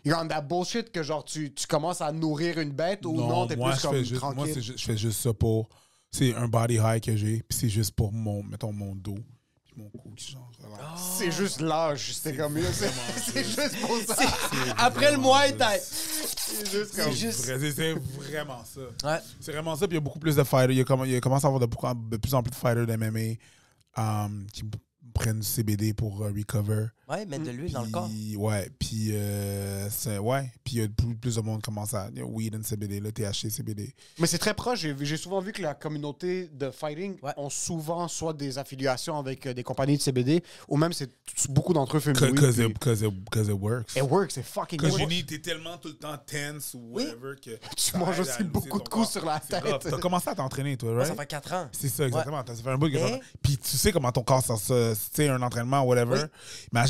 You're 0.04 0.18
on 0.20 0.28
that 0.28 0.42
bullshit 0.42 0.90
que 0.92 1.02
genre 1.02 1.24
tu, 1.24 1.54
tu 1.54 1.66
commences 1.66 2.02
à 2.02 2.12
nourrir 2.12 2.58
une 2.58 2.72
bête 2.72 3.06
ou 3.06 3.12
non, 3.16 3.46
t'es 3.46 3.56
plus 3.56 3.80
comme 3.80 3.92
fais 3.92 4.04
juste, 4.04 4.20
tranquille? 4.20 4.36
moi, 4.36 4.46
je 4.76 4.84
fais 4.84 4.96
juste 4.98 5.20
ça 5.22 5.32
pour. 5.32 5.68
C'est 6.14 6.32
un 6.32 6.46
body 6.46 6.74
high 6.76 7.00
que 7.00 7.16
j'ai, 7.16 7.42
puis 7.42 7.58
c'est 7.58 7.68
juste 7.68 7.90
pour 7.90 8.12
mon, 8.12 8.44
mettons, 8.44 8.72
mon 8.72 8.94
dos, 8.94 9.18
puis 9.64 9.74
mon 9.76 9.88
cou 9.88 10.12
qui 10.14 10.30
genre. 10.30 10.48
relax. 10.62 11.00
C'est 11.18 11.32
juste 11.32 11.60
l'âge. 11.60 12.12
C'est 12.14 12.36
comme 12.36 12.52
mieux. 12.52 12.62
C'est 12.72 13.42
juste 13.42 13.80
pour 13.80 13.98
ça. 14.06 14.22
Après 14.78 15.10
le 15.10 15.18
mois. 15.18 15.42
C'est 15.48 16.70
juste 16.70 16.94
C'est 16.94 17.12
juste. 17.12 17.46
Vrai, 17.46 17.94
vraiment 18.30 18.62
ça. 18.64 18.80
Ouais. 19.02 19.18
C'est 19.40 19.50
vraiment 19.50 19.74
ça. 19.74 19.88
Puis 19.88 19.96
il 19.96 19.98
y 19.98 20.02
a 20.02 20.04
beaucoup 20.04 20.20
plus 20.20 20.36
de 20.36 20.44
fighters. 20.44 20.70
Il 20.70 20.78
y 20.78 20.80
a, 20.82 20.84
comme, 20.84 21.04
il 21.04 21.20
commencé 21.20 21.46
à 21.46 21.48
avoir 21.48 21.58
de, 21.58 21.66
plus 22.16 22.32
en 22.32 22.44
plus 22.44 22.50
de 22.50 22.54
fighters 22.54 22.86
d'MMA 22.86 23.34
um, 23.96 24.46
qui 24.52 24.62
prennent 25.14 25.40
du 25.40 25.46
CBD 25.46 25.94
pour 25.94 26.22
euh, 26.22 26.30
recover. 26.30 26.86
Ouais, 27.08 27.26
mettre 27.26 27.44
de 27.44 27.50
l'huile 27.50 27.72
dans 27.72 27.82
le 27.82 27.90
corps. 27.90 28.08
Puis, 28.08 28.36
ouais. 28.36 28.70
Puis, 28.78 29.10
euh, 29.12 29.88
c'est- 29.90 30.18
ouais. 30.18 30.50
Puis 30.64 30.76
il 30.76 30.80
y 30.80 30.84
a 30.84 30.88
plus, 30.88 31.14
plus 31.14 31.34
de 31.36 31.40
monde 31.42 31.58
qui 31.58 31.66
commence 31.66 31.92
à. 31.94 32.08
know, 32.10 32.26
weed 32.30 32.54
and 32.54 32.62
CBD, 32.62 33.00
le 33.00 33.12
THC, 33.12 33.50
CBD. 33.50 33.94
Mais 34.18 34.26
c'est 34.26 34.38
très 34.38 34.54
proche. 34.54 34.80
J'ai 34.80 34.94
j'ai 35.00 35.16
souvent 35.16 35.40
vu 35.40 35.52
que 35.52 35.60
la 35.62 35.74
communauté 35.74 36.48
de 36.52 36.70
fighting 36.70 37.16
Ouais. 37.22 37.32
ont 37.36 37.50
souvent 37.50 38.08
soit 38.08 38.32
des 38.32 38.56
affiliations 38.58 39.18
avec 39.18 39.46
euh, 39.46 39.52
des 39.54 39.62
compagnies 39.62 39.96
de 39.96 40.02
CBD 40.02 40.42
ou 40.68 40.76
même 40.76 40.92
c'est 40.92 41.10
beaucoup 41.50 41.72
d'entre 41.74 41.96
eux 41.96 42.00
fument 42.00 42.14
du 42.14 42.24
weed, 42.24 42.34
Because 42.34 42.54
puis 42.56 42.64
it, 42.66 42.78
'cause 42.78 43.02
it, 43.02 43.12
'cause 43.30 43.48
it 43.48 43.54
works. 43.60 43.96
It 43.96 44.02
works, 44.02 44.32
c'est 44.32 44.42
fucking 44.42 44.78
Because 44.78 44.94
you 44.94 45.00
works. 45.00 45.12
need, 45.12 45.26
t'es 45.26 45.38
tellement 45.40 45.76
tout 45.78 45.88
le 45.88 45.94
temps 45.94 46.16
tense 46.26 46.74
ou 46.74 46.80
Oui. 46.92 47.04
whatever 47.04 47.34
que. 47.40 47.50
Tu 47.76 47.96
manges 47.98 48.20
aussi 48.20 48.44
beaucoup 48.44 48.80
de 48.80 48.88
coups 48.88 49.10
sur 49.10 49.24
la 49.24 49.40
tête. 49.40 49.62
T'as 49.80 49.98
commencé 49.98 50.30
à 50.30 50.34
t'entraîner, 50.34 50.76
toi, 50.76 50.94
right? 50.94 51.08
ça 51.08 51.14
fait 51.14 51.26
4 51.26 51.52
ans. 51.52 51.68
C'est 51.72 51.88
ça, 51.88 52.06
exactement. 52.06 52.42
Ça 52.46 52.54
fait 52.54 52.70
un 52.70 52.78
bout 52.78 52.88
que 52.88 52.94
Mais- 52.94 53.12
ça- 53.12 53.20
Puis 53.42 53.58
tu 53.58 53.76
sais 53.76 53.92
comment 53.92 54.10
ton 54.12 54.22
corps, 54.22 54.42
ça, 54.42 54.56
ça- 54.56 54.92
tu 54.94 55.00
sais, 55.14 55.28
un 55.28 55.42
entraînement, 55.42 55.82
whatever. 55.82 56.22
Oui. 56.22 56.28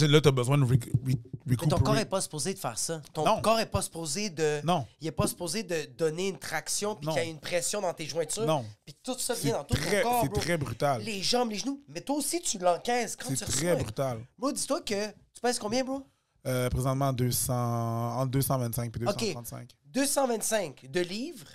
Là, 0.06 0.20
t'as 0.20 0.30
besoin 0.30 0.58
de 0.58 0.64
re- 0.64 0.78
re- 0.78 1.18
Mais 1.46 1.56
ton 1.56 1.78
corps 1.78 1.94
n'est 1.94 2.04
pas 2.04 2.20
supposé 2.20 2.54
de 2.54 2.58
faire 2.58 2.78
ça. 2.78 3.00
Ton 3.12 3.25
Non. 3.25 3.40
corps 3.42 3.56
n'est 3.56 3.66
pas 3.66 3.82
supposé 3.82 4.30
de. 4.30 4.61
Non. 4.64 4.87
Il 5.00 5.04
n'est 5.04 5.12
pas 5.12 5.26
supposé 5.26 5.62
de 5.62 5.84
donner 5.96 6.28
une 6.28 6.38
traction 6.38 6.94
puis 6.96 7.08
qu'il 7.08 7.23
y 7.23 7.26
ait 7.26 7.30
une 7.30 7.40
pression 7.40 7.80
dans 7.80 7.92
tes 7.92 8.06
jointures. 8.06 8.46
Non. 8.46 8.64
Puis 8.84 8.94
tout 9.02 9.18
ça 9.18 9.34
C'est 9.34 9.42
vient 9.49 9.54
dans 9.58 9.64
tout 9.64 9.75
très, 9.75 10.02
ton 10.02 10.11
corps. 10.11 10.23
c'est 10.34 10.40
très 10.40 10.56
brutal. 10.56 11.02
Les 11.02 11.23
jambes, 11.23 11.50
les 11.50 11.58
genoux. 11.58 11.82
Mais 11.88 12.00
toi 12.00 12.16
aussi, 12.16 12.40
tu 12.40 12.58
l'encaisses 12.58 13.16
quand 13.16 13.28
C'est 13.28 13.44
tu 13.44 13.50
très 13.52 13.70
reçois. 13.73 13.82
brutal. 13.82 14.18
Bro, 14.38 14.52
dis-toi 14.52 14.80
que. 14.80 15.06
Tu 15.34 15.40
pèses 15.42 15.58
combien, 15.58 15.84
bro? 15.84 16.02
Euh, 16.46 16.68
présentement, 16.68 17.12
200, 17.12 17.54
entre 18.20 18.30
225 18.30 18.84
et 18.96 19.04
Ok. 19.06 19.16
235. 19.18 19.70
225 19.87 20.87
de 20.90 21.00
livres. 21.00 21.46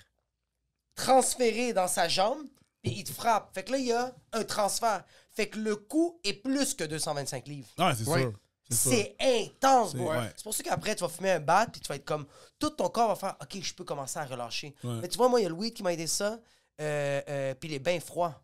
transférer 0.96 1.72
dans 1.72 1.88
sa 1.88 2.08
jambe, 2.08 2.42
puis 2.82 2.92
il 2.98 3.04
te 3.04 3.12
frappe. 3.12 3.54
Fait 3.54 3.62
que 3.62 3.72
là, 3.72 3.78
il 3.78 3.86
y 3.86 3.92
a 3.92 4.14
un 4.32 4.44
transfert. 4.44 5.02
Fait 5.40 5.48
que 5.48 5.58
le 5.58 5.74
coup 5.76 6.20
est 6.22 6.34
plus 6.34 6.74
que 6.74 6.84
225 6.84 7.46
livres. 7.48 7.68
C'est 7.76 7.82
Ouais. 8.08 8.20
sûr. 8.22 8.32
C'est 8.68 8.76
sûr. 8.76 8.90
C'est 8.92 9.16
intense, 9.20 9.92
C'est- 9.92 9.96
bro. 9.96 10.10
ouais. 10.10 10.30
C'est 10.36 10.42
pour 10.44 10.54
ça 10.54 10.62
qu'après, 10.62 10.94
tu 10.94 11.00
vas 11.02 11.08
fumer 11.08 11.30
un 11.32 11.40
bat, 11.40 11.66
puis 11.72 11.80
tu 11.80 11.88
vas 11.88 11.96
être 11.96 12.04
comme. 12.04 12.26
Tout 12.58 12.70
ton 12.70 12.88
corps 12.90 13.08
va 13.08 13.14
faire 13.16 13.36
OK, 13.40 13.58
je 13.62 13.72
peux 13.74 13.84
commencer 13.84 14.18
à 14.18 14.24
relâcher. 14.26 14.74
Ouais. 14.84 14.98
Mais 15.00 15.08
tu 15.08 15.16
vois, 15.16 15.28
moi, 15.30 15.40
il 15.40 15.44
y 15.44 15.46
a 15.46 15.48
le 15.48 15.54
weed 15.54 15.72
qui 15.72 15.82
m'a 15.82 15.92
aidé 15.94 16.06
ça, 16.06 16.38
euh, 16.80 17.22
euh, 17.28 17.54
puis 17.54 17.70
il 17.70 17.74
est 17.74 17.78
bien 17.78 17.98
froid. 18.00 18.34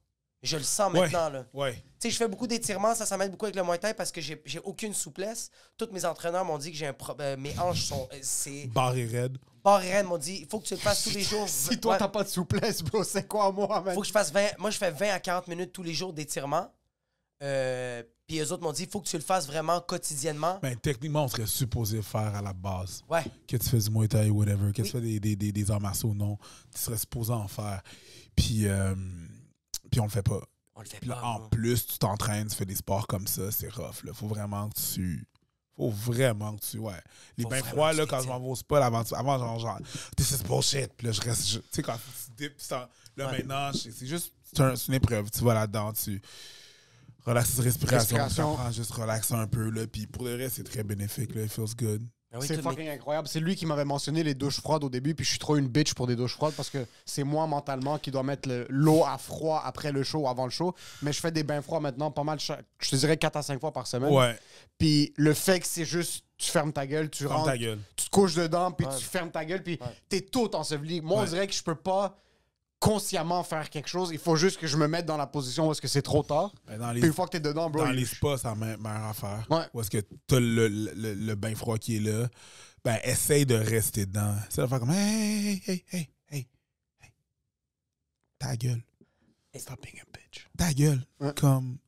Je 0.42 0.56
le 0.56 0.62
sens 0.62 0.92
Ouais. 0.92 1.00
maintenant, 1.00 1.28
là. 1.30 1.44
Ouais. 1.52 1.74
Tu 1.74 1.82
sais, 2.00 2.10
je 2.10 2.16
fais 2.16 2.28
beaucoup 2.28 2.46
d'étirements, 2.46 2.94
ça, 2.94 3.04
ça 3.06 3.16
m'aide 3.16 3.30
beaucoup 3.30 3.46
avec 3.46 3.56
le 3.56 3.62
Muay 3.64 3.78
Thai 3.78 3.94
parce 3.94 4.10
que 4.12 4.20
j'ai 4.20 4.40
aucune 4.64 4.94
souplesse. 4.94 5.50
Tous 5.76 5.88
mes 5.92 6.04
entraîneurs 6.04 6.44
m'ont 6.44 6.58
dit 6.58 6.70
que 6.72 6.76
j'ai 6.76 6.86
un 6.86 6.92
pro- 6.92 7.16
euh, 7.20 7.36
mes 7.36 7.58
hanches 7.58 7.84
sont. 7.84 8.08
euh, 8.12 8.18
C'est. 8.22 8.66
Barré 8.68 9.04
raide. 9.06 9.38
Barre 9.64 9.82
et 9.84 9.92
Rennes 9.92 10.06
m'ont 10.06 10.18
dit 10.18 10.38
il 10.42 10.46
faut 10.46 10.60
que 10.60 10.66
tu 10.66 10.74
le 10.74 10.80
fasses 10.80 11.02
tous 11.04 11.10
les 11.10 11.22
jours. 11.22 11.48
Si 11.48 11.78
toi, 11.80 11.92
Ouais. 11.94 11.98
t'as 11.98 12.08
pas 12.08 12.22
de 12.22 12.28
souplesse, 12.28 12.82
bro, 12.82 13.02
c'est 13.04 13.26
quoi, 13.26 13.50
moi, 13.52 13.80
man? 13.80 13.94
faut 13.94 14.00
que 14.02 14.06
je 14.06 14.12
fasse 14.12 14.30
20. 14.32 14.56
Moi, 14.58 14.70
je 14.70 14.78
fais 14.78 14.90
20 14.90 15.10
à 15.10 15.18
40 15.20 15.48
minutes 15.48 15.72
tous 15.72 15.82
les 15.82 15.94
jours 15.94 16.12
d'étirement. 16.12 16.70
Euh, 17.42 18.02
puis 18.26 18.38
eux 18.40 18.50
autres 18.52 18.62
m'ont 18.62 18.72
dit 18.72 18.84
il 18.84 18.88
faut 18.88 19.00
que 19.00 19.06
tu 19.08 19.16
le 19.16 19.22
fasses 19.22 19.46
vraiment 19.46 19.80
quotidiennement. 19.80 20.58
Ben, 20.62 20.76
techniquement, 20.76 21.24
on 21.24 21.28
serait 21.28 21.46
supposé 21.46 22.00
faire 22.02 22.34
à 22.34 22.42
la 22.42 22.52
base. 22.52 23.02
Ouais. 23.08 23.24
Que 23.46 23.56
tu 23.56 23.68
fais 23.68 23.78
du 23.78 23.90
Muay 23.90 24.08
Thai 24.08 24.30
ou 24.30 24.38
whatever, 24.38 24.72
que 24.72 24.82
Oui. 24.82 24.88
tu 24.88 24.92
fais 24.92 25.00
des, 25.00 25.20
des, 25.20 25.36
des, 25.36 25.52
des 25.52 25.70
arts 25.70 25.80
martiaux 25.80 26.10
ou 26.10 26.14
non, 26.14 26.38
tu 26.74 26.80
serais 26.80 26.96
supposé 26.98 27.32
en 27.32 27.46
faire. 27.48 27.82
Puis, 28.34 28.66
euh, 28.66 28.94
puis 29.90 30.00
on 30.00 30.04
le 30.04 30.10
fait 30.10 30.22
pas. 30.22 30.40
On 30.74 30.80
le 30.80 30.86
fait 30.86 30.98
Puis 30.98 31.08
là, 31.08 31.16
pas. 31.16 31.26
en 31.26 31.48
plus, 31.48 31.86
tu 31.86 31.98
t'entraînes, 31.98 32.48
tu 32.48 32.56
fais 32.56 32.66
des 32.66 32.74
sports 32.74 33.06
comme 33.06 33.26
ça, 33.26 33.50
c'est 33.50 33.68
rough. 33.72 34.02
Là. 34.04 34.12
Faut 34.12 34.26
vraiment 34.28 34.68
que 34.68 34.78
tu. 34.94 35.26
Faut 35.76 35.90
vraiment 35.90 36.56
que 36.56 36.64
tu. 36.64 36.78
Ouais. 36.78 37.00
Les 37.36 37.44
bains 37.44 37.62
froids, 37.62 37.92
là, 37.92 38.06
quand 38.06 38.20
je 38.22 38.28
m'en 38.28 38.40
vais 38.40 38.48
au 38.48 38.56
spa, 38.56 38.84
avant, 38.84 39.02
avant 39.12 39.38
genre, 39.38 39.58
genre, 39.58 39.78
this 40.16 40.30
is 40.32 40.42
bullshit. 40.42 40.90
Puis 40.96 41.06
là, 41.06 41.12
je 41.12 41.20
reste. 41.20 41.46
Tu 41.50 41.60
sais, 41.70 41.82
quand 41.82 41.96
tu 41.96 42.30
dips, 42.48 42.70
là, 42.70 42.88
Ouais. 43.18 43.38
maintenant, 43.38 43.70
c'est 43.72 44.06
juste. 44.06 44.32
C'est 44.44 44.60
un- 44.60 44.74
c'est 44.76 44.88
une 44.88 44.94
épreuve. 44.94 45.30
Tu 45.30 45.44
vas 45.44 45.54
là-dedans, 45.54 45.92
tu 45.92 46.20
relaxes 47.26 47.56
ta 47.56 47.62
respiration, 47.62 48.16
Respiration. 48.16 48.72
juste 48.72 48.92
relaxer 48.92 49.34
un 49.34 49.46
peu, 49.46 49.70
là. 49.70 49.86
Puis 49.86 50.06
pour 50.06 50.24
le 50.24 50.34
reste, 50.36 50.56
c'est 50.56 50.64
très 50.64 50.82
bénéfique, 50.84 51.34
là. 51.34 51.42
It 51.42 51.52
feels 51.52 51.74
good. 51.76 52.02
Ah 52.32 52.38
oui, 52.40 52.46
c'est 52.48 52.60
fucking 52.60 52.88
incroyable. 52.88 53.28
C'est 53.28 53.38
lui 53.40 53.54
qui 53.54 53.64
m'avait 53.66 53.84
mentionné 53.84 54.22
les 54.24 54.34
douches 54.34 54.60
froides 54.60 54.82
au 54.84 54.90
début, 54.90 55.14
puis 55.14 55.24
je 55.24 55.30
suis 55.30 55.38
trop 55.38 55.56
une 55.56 55.68
bitch 55.68 55.94
pour 55.94 56.06
des 56.08 56.16
douches 56.16 56.34
froides 56.34 56.52
parce 56.54 56.68
que 56.68 56.84
c'est 57.06 57.22
moi 57.22 57.46
mentalement 57.46 57.98
qui 57.98 58.10
dois 58.10 58.24
mettre 58.24 58.48
le- 58.48 58.66
l'eau 58.68 59.04
à 59.04 59.16
froid 59.16 59.62
après 59.64 59.92
le 59.92 60.02
show, 60.02 60.26
avant 60.28 60.44
le 60.44 60.50
show. 60.50 60.74
Mais 61.02 61.12
je 61.12 61.20
fais 61.20 61.30
des 61.30 61.44
bains 61.44 61.62
froids 61.62 61.80
maintenant 61.80 62.10
pas 62.10 62.24
mal, 62.24 62.38
chaque- 62.40 62.64
je 62.80 62.90
te 62.90 62.96
dirais 62.96 63.16
4 63.16 63.36
à 63.36 63.42
5 63.42 63.60
fois 63.60 63.72
par 63.72 63.86
semaine. 63.86 64.12
Ouais, 64.12 64.36
Puis 64.76 65.14
le 65.16 65.32
fait 65.34 65.60
que 65.60 65.66
c'est 65.66 65.84
juste, 65.86 66.24
tu 66.36 66.50
fermes 66.50 66.72
ta 66.72 66.86
gueule, 66.86 67.08
tu 67.08 67.22
ferme 67.22 67.36
rentres, 67.36 67.46
ta 67.52 67.56
gueule. 67.58 67.78
tu 67.94 68.04
te 68.06 68.10
couches 68.10 68.34
dedans, 68.34 68.72
puis 68.72 68.86
Ouais. 68.86 68.96
tu 68.98 69.04
fermes 69.04 69.30
ta 69.30 69.44
gueule, 69.44 69.62
puis 69.62 69.78
Ouais. 69.80 69.86
t'es 70.08 70.20
tout 70.20 70.54
enseveli. 70.54 71.00
Moi, 71.00 71.22
on 71.22 71.24
dirait 71.24 71.46
que 71.46 71.54
je 71.54 71.62
peux 71.62 71.74
pas 71.76 72.18
consciemment 72.78 73.42
faire 73.42 73.68
quelque 73.70 73.88
chose. 73.88 74.10
Il 74.12 74.18
faut 74.18 74.36
juste 74.36 74.58
que 74.58 74.66
je 74.66 74.76
me 74.76 74.86
mette 74.86 75.06
dans 75.06 75.16
la 75.16 75.26
position 75.26 75.68
où 75.68 75.72
est-ce 75.72 75.80
que 75.80 75.88
c'est 75.88 76.02
trop 76.02 76.22
tard. 76.22 76.52
Ben, 76.66 76.78
dans 76.78 76.90
Puis 76.92 77.00
les, 77.00 77.06
une 77.08 77.12
fois 77.12 77.26
que 77.26 77.32
t'es 77.32 77.40
dedans, 77.40 77.70
bro, 77.70 77.84
dans 77.84 77.90
il- 77.90 77.96
les 77.96 78.04
spas, 78.06 78.38
c'est 78.38 78.48
la 78.48 78.54
me- 78.54 78.76
meilleure 78.76 79.04
affaire. 79.06 79.46
Ouais. 79.50 79.64
Où 79.72 79.80
est-ce 79.80 79.90
que 79.90 79.98
t'as 80.26 80.38
le, 80.40 80.68
le, 80.68 80.92
le, 80.94 81.14
le 81.14 81.34
bain 81.34 81.54
froid 81.54 81.78
qui 81.78 81.96
est 81.96 82.00
là, 82.00 82.28
ben, 82.84 82.98
essaye 83.04 83.46
de 83.46 83.54
rester 83.54 84.06
dedans. 84.06 84.34
C'est 84.50 84.60
de 84.62 84.66
faire 84.66 84.78
comme, 84.80 84.90
hey, 84.90 85.62
hey, 85.66 85.84
hey, 85.90 86.08
hey, 86.30 86.48
hey. 87.00 87.12
Ta 88.38 88.56
gueule. 88.56 88.82
Stop 89.56 89.80
being 89.82 89.98
a 90.00 90.04
bitch. 90.12 90.46
Ta 90.58 90.72
gueule. 90.74 91.02
Ouais. 91.18 91.32
Comme, 91.34 91.78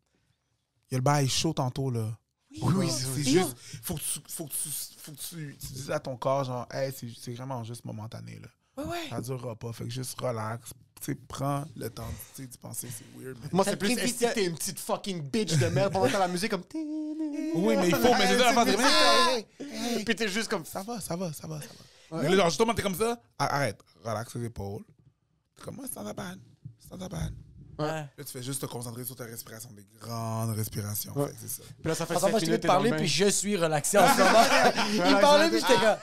il 0.90 0.94
y 0.94 0.94
a 0.94 0.98
le 0.98 1.02
bail 1.02 1.28
chaud 1.28 1.52
tantôt, 1.52 1.90
là. 1.90 2.18
Oui, 2.62 2.72
oui, 2.76 2.88
c'est 2.90 3.04
c'est- 3.22 3.30
juste, 3.30 3.54
faut 3.82 3.94
que 3.94 4.00
tu, 4.00 4.20
faut 4.26 4.46
que 4.46 4.52
tu, 4.52 4.68
faut 4.96 5.12
que 5.12 5.18
tu, 5.18 5.56
tu 5.60 5.72
dises 5.74 5.90
à 5.90 6.00
ton 6.00 6.16
corps, 6.16 6.44
genre, 6.44 6.66
hey, 6.72 6.90
c'est 6.96 7.06
c'est 7.16 7.34
vraiment 7.34 7.62
juste 7.62 7.84
momentané, 7.84 8.38
là. 8.40 8.48
Ouais, 8.78 8.84
ouais. 8.84 9.08
Ça 9.10 9.20
durera 9.20 9.54
pas, 9.56 9.72
fait 9.72 9.84
que 9.84 9.90
juste 9.90 10.18
relax. 10.20 10.70
Tu 11.00 11.12
sais, 11.12 11.18
prends 11.28 11.64
le 11.76 11.90
temps 11.90 12.08
tu 12.34 12.42
sais, 12.42 12.48
d'y 12.48 12.58
penser, 12.58 12.88
c'est 12.90 13.04
weird, 13.22 13.36
mais... 13.40 13.48
Moi, 13.52 13.64
c'est 13.64 13.76
plus 13.76 13.94
que 13.94 14.34
t'es 14.34 14.44
une 14.46 14.56
petite 14.56 14.80
fucking 14.80 15.22
bitch 15.30 15.56
de 15.56 15.66
merde 15.68 15.92
pendant 15.92 16.08
que 16.08 16.12
la 16.12 16.26
musique 16.26 16.50
comme. 16.50 16.64
Oui, 16.74 17.76
mais 17.76 17.88
il 17.88 17.94
faut, 17.94 18.14
mais 18.14 18.26
c'est 18.26 18.38
ça 18.38 18.52
la 18.52 18.64
bizarre. 18.64 19.38
Puis 20.04 20.14
t'es 20.16 20.28
juste 20.28 20.48
comme. 20.48 20.64
Ça 20.64 20.82
va, 20.82 21.00
ça 21.00 21.14
va, 21.14 21.32
ça 21.32 21.46
va, 21.46 21.60
ça 21.60 21.68
va. 22.10 22.22
Mais 22.22 22.28
là, 22.30 22.36
genre, 22.36 22.48
justement, 22.48 22.74
t'es 22.74 22.82
comme 22.82 22.96
ça, 22.96 23.20
a- 23.38 23.56
arrête, 23.56 23.78
relaxe 24.02 24.34
les 24.34 24.46
épaules. 24.46 24.82
T'es 25.56 25.62
comme, 25.62 25.76
moi, 25.76 25.84
c'est 25.88 25.94
that 26.02 26.12
bad. 26.14 26.38
C'est 26.80 26.96
bad. 26.98 27.32
Ouais. 27.78 27.86
Là, 27.86 28.08
tu 28.18 28.32
fais 28.32 28.42
juste 28.42 28.60
te 28.62 28.66
concentrer 28.66 29.04
sur 29.04 29.14
ta 29.14 29.24
respiration, 29.24 29.70
des 29.70 29.86
grandes 30.00 30.50
respirations. 30.56 31.16
Ouais. 31.16 31.30
C'est 31.40 31.48
ça. 31.48 31.62
Puis 31.80 31.88
là, 31.88 31.94
ça 31.94 32.06
fait 32.06 32.14
Attends, 32.16 32.26
7 32.26 32.30
moi, 32.32 32.40
je 32.40 32.44
t'ai 32.46 32.58
de 32.58 32.66
dans 32.66 32.82
bain. 32.82 32.96
puis 32.96 33.06
je 33.06 33.26
suis 33.28 33.56
relaxé 33.56 33.98
en 33.98 34.08
ce 34.08 34.18
moment. 34.18 35.10
Il 35.10 35.20
parlait, 35.20 35.48
puis 35.48 35.60
j'étais 35.60 35.74
comme. 35.74 35.96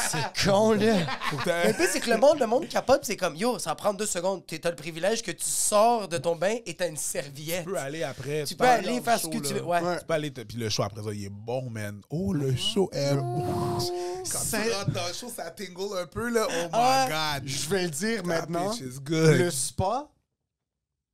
C'est 0.00 0.44
con, 0.44 0.72
là. 0.72 0.96
Le 1.32 1.72
pire, 1.72 1.88
c'est 1.90 2.00
que 2.00 2.10
le 2.10 2.18
monde, 2.18 2.38
le 2.38 2.46
monde 2.46 2.68
capote, 2.68 3.00
puis 3.00 3.06
c'est 3.08 3.16
comme, 3.16 3.34
yo, 3.36 3.58
ça 3.58 3.70
va 3.70 3.74
prendre 3.74 3.98
deux 3.98 4.06
secondes. 4.06 4.42
T'as 4.46 4.70
le 4.70 4.76
privilège 4.76 5.22
que 5.22 5.30
tu 5.32 5.44
sors 5.44 6.08
de 6.08 6.18
ton 6.18 6.36
bain 6.36 6.56
et 6.66 6.74
t'as 6.74 6.88
une 6.88 6.96
serviette. 6.96 7.64
Tu 7.64 7.70
peux 7.70 7.78
aller 7.78 8.02
après. 8.02 8.44
Tu 8.44 8.54
peux 8.54 8.64
peux 8.64 8.70
aller 8.70 9.00
faire 9.00 9.18
ce 9.18 9.26
que 9.28 9.38
tu 9.38 9.54
veux. 9.54 9.62
Ouais. 9.64 9.80
Ouais. 9.80 9.98
Tu 9.98 10.04
peux 10.04 10.14
aller, 10.14 10.30
puis 10.30 10.56
le 10.56 10.68
show 10.68 10.82
après 10.84 11.02
ça, 11.02 11.08
il 11.12 11.24
est 11.24 11.30
bon, 11.30 11.68
man. 11.70 12.00
Oh, 12.10 12.32
le 12.32 12.54
show 12.56 12.88
est 12.92 13.14
bon. 13.14 13.44
Quand 14.30 14.38
tu 14.50 14.72
rentres 14.72 14.90
dans 14.92 15.06
le 15.08 15.14
show, 15.14 15.32
ça 15.34 15.50
tingle 15.50 15.98
un 16.00 16.06
peu, 16.06 16.28
là. 16.30 16.46
Oh 16.48 16.68
Ah 16.72 17.06
my 17.08 17.40
God. 17.40 17.48
Je 17.48 17.68
vais 17.68 17.82
le 17.82 17.90
dire 17.90 18.24
maintenant. 18.24 18.70
bitch 18.70 18.80
is 18.80 19.00
good. 19.00 19.36
Le 19.38 19.50
spa, 19.50 20.08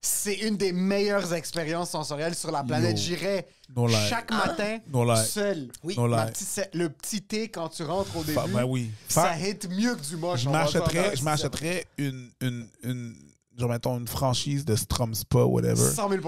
c'est 0.05 0.35
une 0.35 0.57
des 0.57 0.73
meilleures 0.73 1.33
expériences 1.33 1.91
sensorielles 1.91 2.35
sur 2.35 2.51
la 2.51 2.63
planète. 2.63 2.97
J'irais 2.97 3.47
No 3.75 3.87
lie. 3.87 3.95
chaque 4.09 4.31
matin 4.31 4.79
No 4.93 5.17
seul. 5.17 5.69
Oui. 5.83 5.95
No 5.97 6.07
Ma 6.09 6.27
lie. 6.27 6.33
petite 6.33 6.49
se- 6.49 6.77
le 6.77 6.91
petit 6.91 7.23
thé 7.23 7.49
quand 7.49 7.69
tu 7.71 7.83
rentres 7.85 8.15
au 8.17 8.21
début, 8.23 8.35
Fa- 8.35 8.47
ben 8.47 8.65
oui. 8.65 8.91
ça 9.09 9.39
hit 9.39 9.69
mieux 9.71 9.95
que 9.97 10.03
du 10.03 10.17
moche. 10.17 10.41
je 10.43 10.49
m'achèterais, 10.51 11.17
je 11.17 11.25
m'achèterais 11.25 11.87
une, 11.97 12.31
une, 12.43 12.69
une, 12.83 13.15
genre, 13.57 13.71
mettons, 13.71 13.99
une 13.99 14.09
franchise 14.09 14.65
de 14.65 14.77
Strom 14.77 15.15
Spa, 15.15 15.39
whatever, 15.45 15.77
100 15.95 16.09
000 16.11 16.23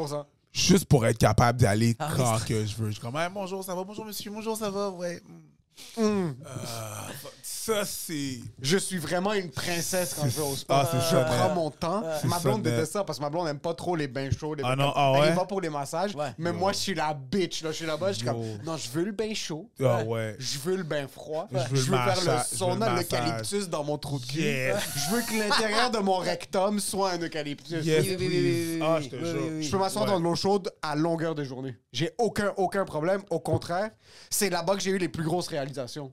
juste 0.52 0.86
pour 0.86 1.04
être 1.06 1.18
capable 1.18 1.58
d'y 1.58 1.66
aller 1.66 1.94
Ah 1.98 2.10
quand 2.16 2.38
que 2.46 2.64
je 2.64 2.74
veux. 2.76 2.86
Je 2.88 2.92
suis 2.92 3.00
comme, 3.02 3.16
Hey, 3.16 3.28
bonjour, 3.32 3.62
ça 3.62 3.74
va, 3.74 3.84
bonjour 3.84 4.06
monsieur, 4.06 4.30
bonjour, 4.30 4.56
ça 4.56 4.70
va, 4.70 4.88
ouais. 4.90 5.20
Mm. 5.96 6.00
Euh, 6.02 6.34
ça, 7.42 7.84
c'est. 7.84 8.38
Je 8.62 8.76
suis 8.78 8.98
vraiment 8.98 9.32
une 9.32 9.50
princesse 9.50 10.14
quand 10.14 10.28
je 10.28 10.36
vais 10.36 10.46
au 10.46 10.54
spa. 10.54 10.88
Ah, 10.88 10.90
je 10.96 11.00
ça, 11.16 11.24
prends 11.24 11.54
mon 11.54 11.70
temps. 11.70 12.02
Ma 12.24 12.38
blonde 12.38 12.64
ça, 12.64 12.70
déteste 12.70 12.92
ça 12.92 13.02
parce 13.04 13.18
que 13.18 13.24
ma 13.24 13.30
blonde 13.30 13.46
n'aime 13.46 13.58
pas 13.58 13.74
trop 13.74 13.96
les 13.96 14.06
bains 14.06 14.30
chauds. 14.30 14.54
Les 14.54 14.62
Ah 14.64 14.76
non, 14.76 14.92
ah 14.94 15.12
ouais? 15.18 15.32
va 15.32 15.44
pour 15.46 15.60
les 15.60 15.68
massages. 15.68 16.14
Ouais. 16.14 16.32
Mais 16.38 16.52
moi, 16.52 16.72
je 16.72 16.78
suis 16.78 16.94
la 16.94 17.12
bitch. 17.12 17.62
Là. 17.62 17.72
Je 17.72 17.76
suis 17.78 17.86
là-bas. 17.86 18.12
Je 18.12 18.18
suis 18.18 18.26
comme, 18.26 18.40
non, 18.64 18.76
je 18.76 18.88
veux 18.90 19.04
le 19.04 19.12
bain 19.12 19.34
chaud. 19.34 19.68
Ah 19.82 20.04
ouais. 20.04 20.36
Je 20.38 20.58
veux 20.58 20.76
le 20.76 20.82
bain 20.84 21.08
froid. 21.08 21.48
Je 21.52 21.58
veux 21.58 21.96
le 21.96 22.02
faire 22.04 22.20
le 22.20 22.24
massage, 22.24 22.24
je 22.24 22.30
veux 22.30 22.36
le 22.36 22.56
sauna, 22.56 22.90
massage. 22.90 22.98
l'eucalyptus 23.20 23.68
dans 23.68 23.82
mon 23.84 23.98
trou 23.98 24.18
de 24.20 24.26
cul. 24.26 24.40
Yes. 24.42 24.76
Je 24.94 25.14
veux 25.14 25.22
que 25.22 25.34
l'intérieur 25.38 25.90
de 25.90 25.98
mon 25.98 26.16
rectum 26.18 26.78
soit 26.80 27.12
un 27.12 27.18
eucalyptus. 27.18 27.84
Yes, 27.84 28.04
Oui, 28.04 28.16
oui, 28.16 28.16
oui, 28.18 28.26
oui, 28.26 28.28
please. 28.28 28.80
oui, 28.80 28.86
Ah, 28.86 29.00
je 29.00 29.08
te 29.08 29.16
jure. 29.16 29.62
Je 29.62 29.70
peux 29.70 29.78
m'asseoir 29.78 30.04
Ouais. 30.04 30.10
dans 30.12 30.18
de 30.20 30.24
l'eau 30.24 30.34
chaude 30.34 30.70
à 30.82 30.94
longueur 30.94 31.34
de 31.34 31.42
journée. 31.44 31.74
J'ai 31.92 32.12
aucun, 32.18 32.52
aucun 32.56 32.84
problème. 32.84 33.22
Au 33.30 33.40
contraire, 33.40 33.90
c'est 34.30 34.50
là-bas 34.50 34.74
que 34.76 34.82
j'ai 34.82 34.90
eu 34.90 34.98
les 34.98 35.08
plus 35.08 35.24
grosses 35.24 35.48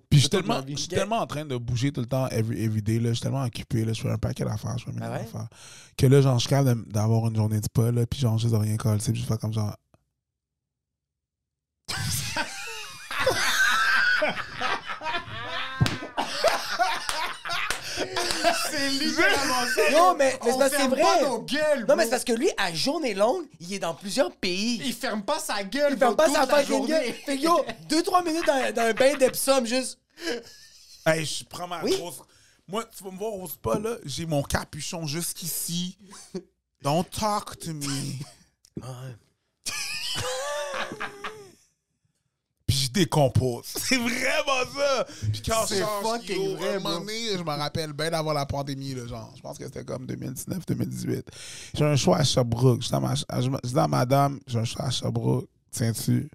Puis 0.09 0.19
je 0.19 0.21
suis 0.21 0.29
tellement, 0.29 0.61
vie. 0.61 0.73
je 0.73 0.79
suis 0.79 0.87
tellement 0.89 1.19
en 1.19 1.27
train 1.27 1.45
de 1.45 1.55
bouger 1.57 1.91
tout 1.91 2.01
le 2.01 2.07
temps, 2.07 2.27
every, 2.29 2.63
every 2.63 2.81
day, 2.81 2.99
là. 2.99 3.09
Je 3.09 3.13
suis 3.15 3.21
tellement 3.23 3.43
occupé, 3.43 3.85
là. 3.85 3.93
Je 3.93 4.01
fais 4.01 4.09
un 4.11 4.17
paquet 4.17 4.43
d'affaires, 4.45 4.77
je 4.77 4.85
fais 4.85 4.91
Ah 5.01 5.11
ouais? 5.11 5.19
affaires. 5.21 5.47
Que 5.97 6.07
là, 6.07 6.21
genre, 6.21 6.35
je 6.39 6.41
suis 6.41 6.49
capable 6.49 6.85
d'avoir 6.91 7.27
une 7.27 7.35
journée 7.35 7.59
de 7.59 7.83
là, 7.91 8.05
puis 8.05 8.19
genre, 8.19 8.37
juste 8.37 8.53
de 8.53 8.59
rien 8.59 8.77
coller, 8.77 8.99
puis 8.99 9.15
je 9.15 9.25
fais 9.25 9.37
comme 9.37 9.53
genre. 9.53 9.75
C'est 18.71 18.89
littéralement 18.89 19.65
ça. 19.75 19.91
Non, 19.91 20.15
mais, 20.15 20.37
mais 20.43 20.51
c'est 20.51 20.57
parce 20.57 20.57
que 20.57 20.69
c'est 20.69 20.77
ferme 20.77 20.91
vrai. 20.91 21.01
pas 21.01 21.21
nos 21.21 21.39
gueules, 21.41 21.79
non, 21.81 21.85
bro. 21.85 21.95
mais 21.95 22.03
c'est 22.05 22.09
parce 22.09 22.23
que 22.23 22.33
lui, 22.33 22.49
à 22.57 22.73
journée 22.73 23.13
longue, 23.13 23.45
il 23.59 23.73
est 23.73 23.79
dans 23.79 23.93
plusieurs 23.93 24.31
pays. 24.35 24.81
Il 24.83 24.93
ferme 24.93 25.23
pas 25.23 25.39
sa 25.39 25.63
gueule. 25.63 25.93
Il 25.93 25.97
ferme 25.99 26.15
pas 26.15 26.29
sa 26.29 26.47
fucking 26.47 26.65
journée. 26.67 26.87
gueule. 26.87 27.13
Fait 27.25 27.37
que 27.37 27.41
yo, 27.43 27.65
deux, 27.89 28.01
trois 28.03 28.23
minutes 28.23 28.45
dans, 28.45 28.73
dans 28.73 28.81
un 28.83 28.93
bain 28.93 29.15
d'Epsom, 29.15 29.65
juste. 29.65 29.99
Hey, 31.05 31.25
je 31.25 31.43
prends 31.45 31.67
ma 31.67 31.83
Oui. 31.83 31.95
grosse. 31.97 32.21
Moi, 32.67 32.85
tu 32.95 33.03
vas 33.03 33.11
me 33.11 33.17
voir 33.17 33.33
au 33.33 33.47
spa, 33.47 33.77
là, 33.77 33.97
j'ai 34.05 34.25
mon 34.25 34.41
capuchon 34.41 35.05
jusqu'ici. 35.05 35.97
Don't 36.81 37.03
talk 37.09 37.57
to 37.59 37.73
me. 37.73 37.81
Puis 39.63 39.73
je 40.15 40.21
décompose. 42.93 43.65
C'est 43.77 43.97
vraiment 43.97 44.71
ça. 44.75 45.05
Puis 45.31 45.41
quand 45.45 45.65
je 45.67 45.75
yo, 45.75 46.55
vrai, 46.55 46.75
un 46.75 46.79
moment 46.79 46.95
bro. 46.97 46.99
donné, 46.99 47.37
je 47.37 47.43
me 47.43 47.57
rappelle 47.57 47.93
bien 47.93 48.11
d'avoir 48.11 48.35
la 48.35 48.45
pandémie, 48.45 48.93
là, 48.93 49.07
genre. 49.07 49.33
Je 49.35 49.41
pense 49.41 49.57
que 49.57 49.65
c'était 49.65 49.83
comme 49.83 50.05
2019-2018. 50.05 51.23
J'ai 51.73 51.85
un 51.85 51.95
choix 51.95 52.17
à 52.17 52.23
Sherbrooke. 52.23 52.81
Je 52.81 53.67
dis 53.67 53.79
à, 53.79 53.87
madame, 53.87 54.39
j'ai 54.47 54.59
un 54.59 54.65
choix 54.65 54.85
à 54.85 54.89
Sherbrooke. 54.91 55.47
Tiens-tu? 55.71 56.29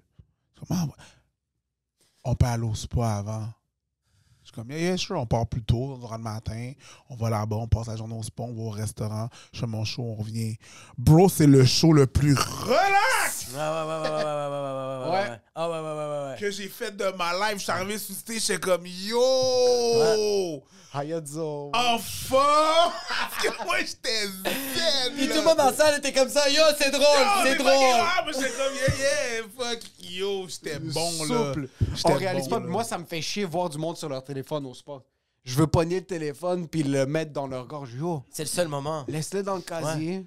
On 2.23 2.35
peut 2.35 2.45
aller 2.45 2.63
au 2.63 2.75
spa 2.75 3.17
avant. 3.17 3.47
Je 4.43 4.47
suis 4.47 4.55
comme, 4.55 4.71
yeah, 4.71 4.79
yeah, 4.79 4.97
sure, 4.97 5.19
on 5.19 5.27
part 5.27 5.45
plus 5.45 5.61
tôt, 5.61 5.95
on 6.01 6.07
rentre 6.07 6.17
le 6.17 6.23
matin, 6.23 6.71
on 7.09 7.15
va 7.15 7.29
là-bas, 7.29 7.55
on 7.57 7.67
passe 7.67 7.85
la 7.87 7.95
journée 7.95 8.15
au 8.15 8.23
spa, 8.23 8.41
on 8.41 8.53
va 8.55 8.61
au 8.63 8.69
restaurant, 8.71 9.29
je 9.53 9.59
fais 9.59 9.67
mon 9.67 9.85
show, 9.85 10.01
on 10.01 10.15
revient. 10.15 10.55
Bro, 10.97 11.29
c'est 11.29 11.45
le 11.45 11.63
show 11.65 11.93
le 11.93 12.07
plus 12.07 12.33
relax 12.33 13.38
ouais, 13.55 15.39
ouais, 15.55 16.35
Que 16.39 16.51
j'ai 16.51 16.67
fait 16.67 16.95
de 16.95 17.05
ma 17.17 17.33
life, 17.33 17.57
je 17.57 17.63
suis 17.63 17.71
arrivé 17.71 17.97
sous 17.97 18.13
stage, 18.13 18.41
j'étais 18.41 18.59
comme 18.59 18.85
yo! 18.85 20.63
Hayadzo! 20.93 21.71
Enfin! 21.73 22.91
Parce 23.07 23.43
que 23.43 23.63
moi, 23.63 23.77
j'étais 23.79 24.25
zen! 24.25 25.13
Puis 25.15 25.27
tout 25.27 25.35
le 25.35 25.43
monde 25.43 25.59
en 25.59 25.71
salle 25.71 25.99
était 25.99 26.13
comme 26.13 26.29
ça, 26.29 26.49
yo, 26.49 26.61
c'est 26.77 26.89
drôle, 26.89 27.05
c'est 27.43 27.55
drôle! 27.55 27.73
J'étais 28.27 28.49
comme 28.49 28.73
yeah, 28.75 28.95
yeah, 28.97 29.43
fuck, 29.57 29.79
yo, 30.01 30.47
j'étais 30.47 30.79
bon, 30.79 31.11
là. 31.29 31.53
Souple. 31.53 31.69
On 32.05 32.13
réalise 32.13 32.47
pas, 32.47 32.59
moi, 32.59 32.83
ça 32.83 32.97
me 32.97 33.05
fait 33.05 33.21
chier 33.21 33.45
voir 33.45 33.69
du 33.69 33.77
monde 33.77 33.97
sur 33.97 34.09
leur 34.09 34.23
téléphone 34.23 34.65
au 34.65 34.73
sport. 34.73 35.03
Je 35.45 35.55
veux 35.55 35.67
pogner 35.67 35.99
le 36.01 36.05
téléphone 36.05 36.67
puis 36.67 36.83
le 36.83 37.05
mettre 37.05 37.31
dans 37.33 37.47
leur 37.47 37.65
gorge. 37.65 37.93
Yo, 37.97 38.23
C'est 38.29 38.43
le 38.43 38.49
seul 38.49 38.67
moment. 38.67 39.05
laisse-le 39.07 39.41
dans 39.41 39.55
le 39.55 39.61
casier. 39.61 40.25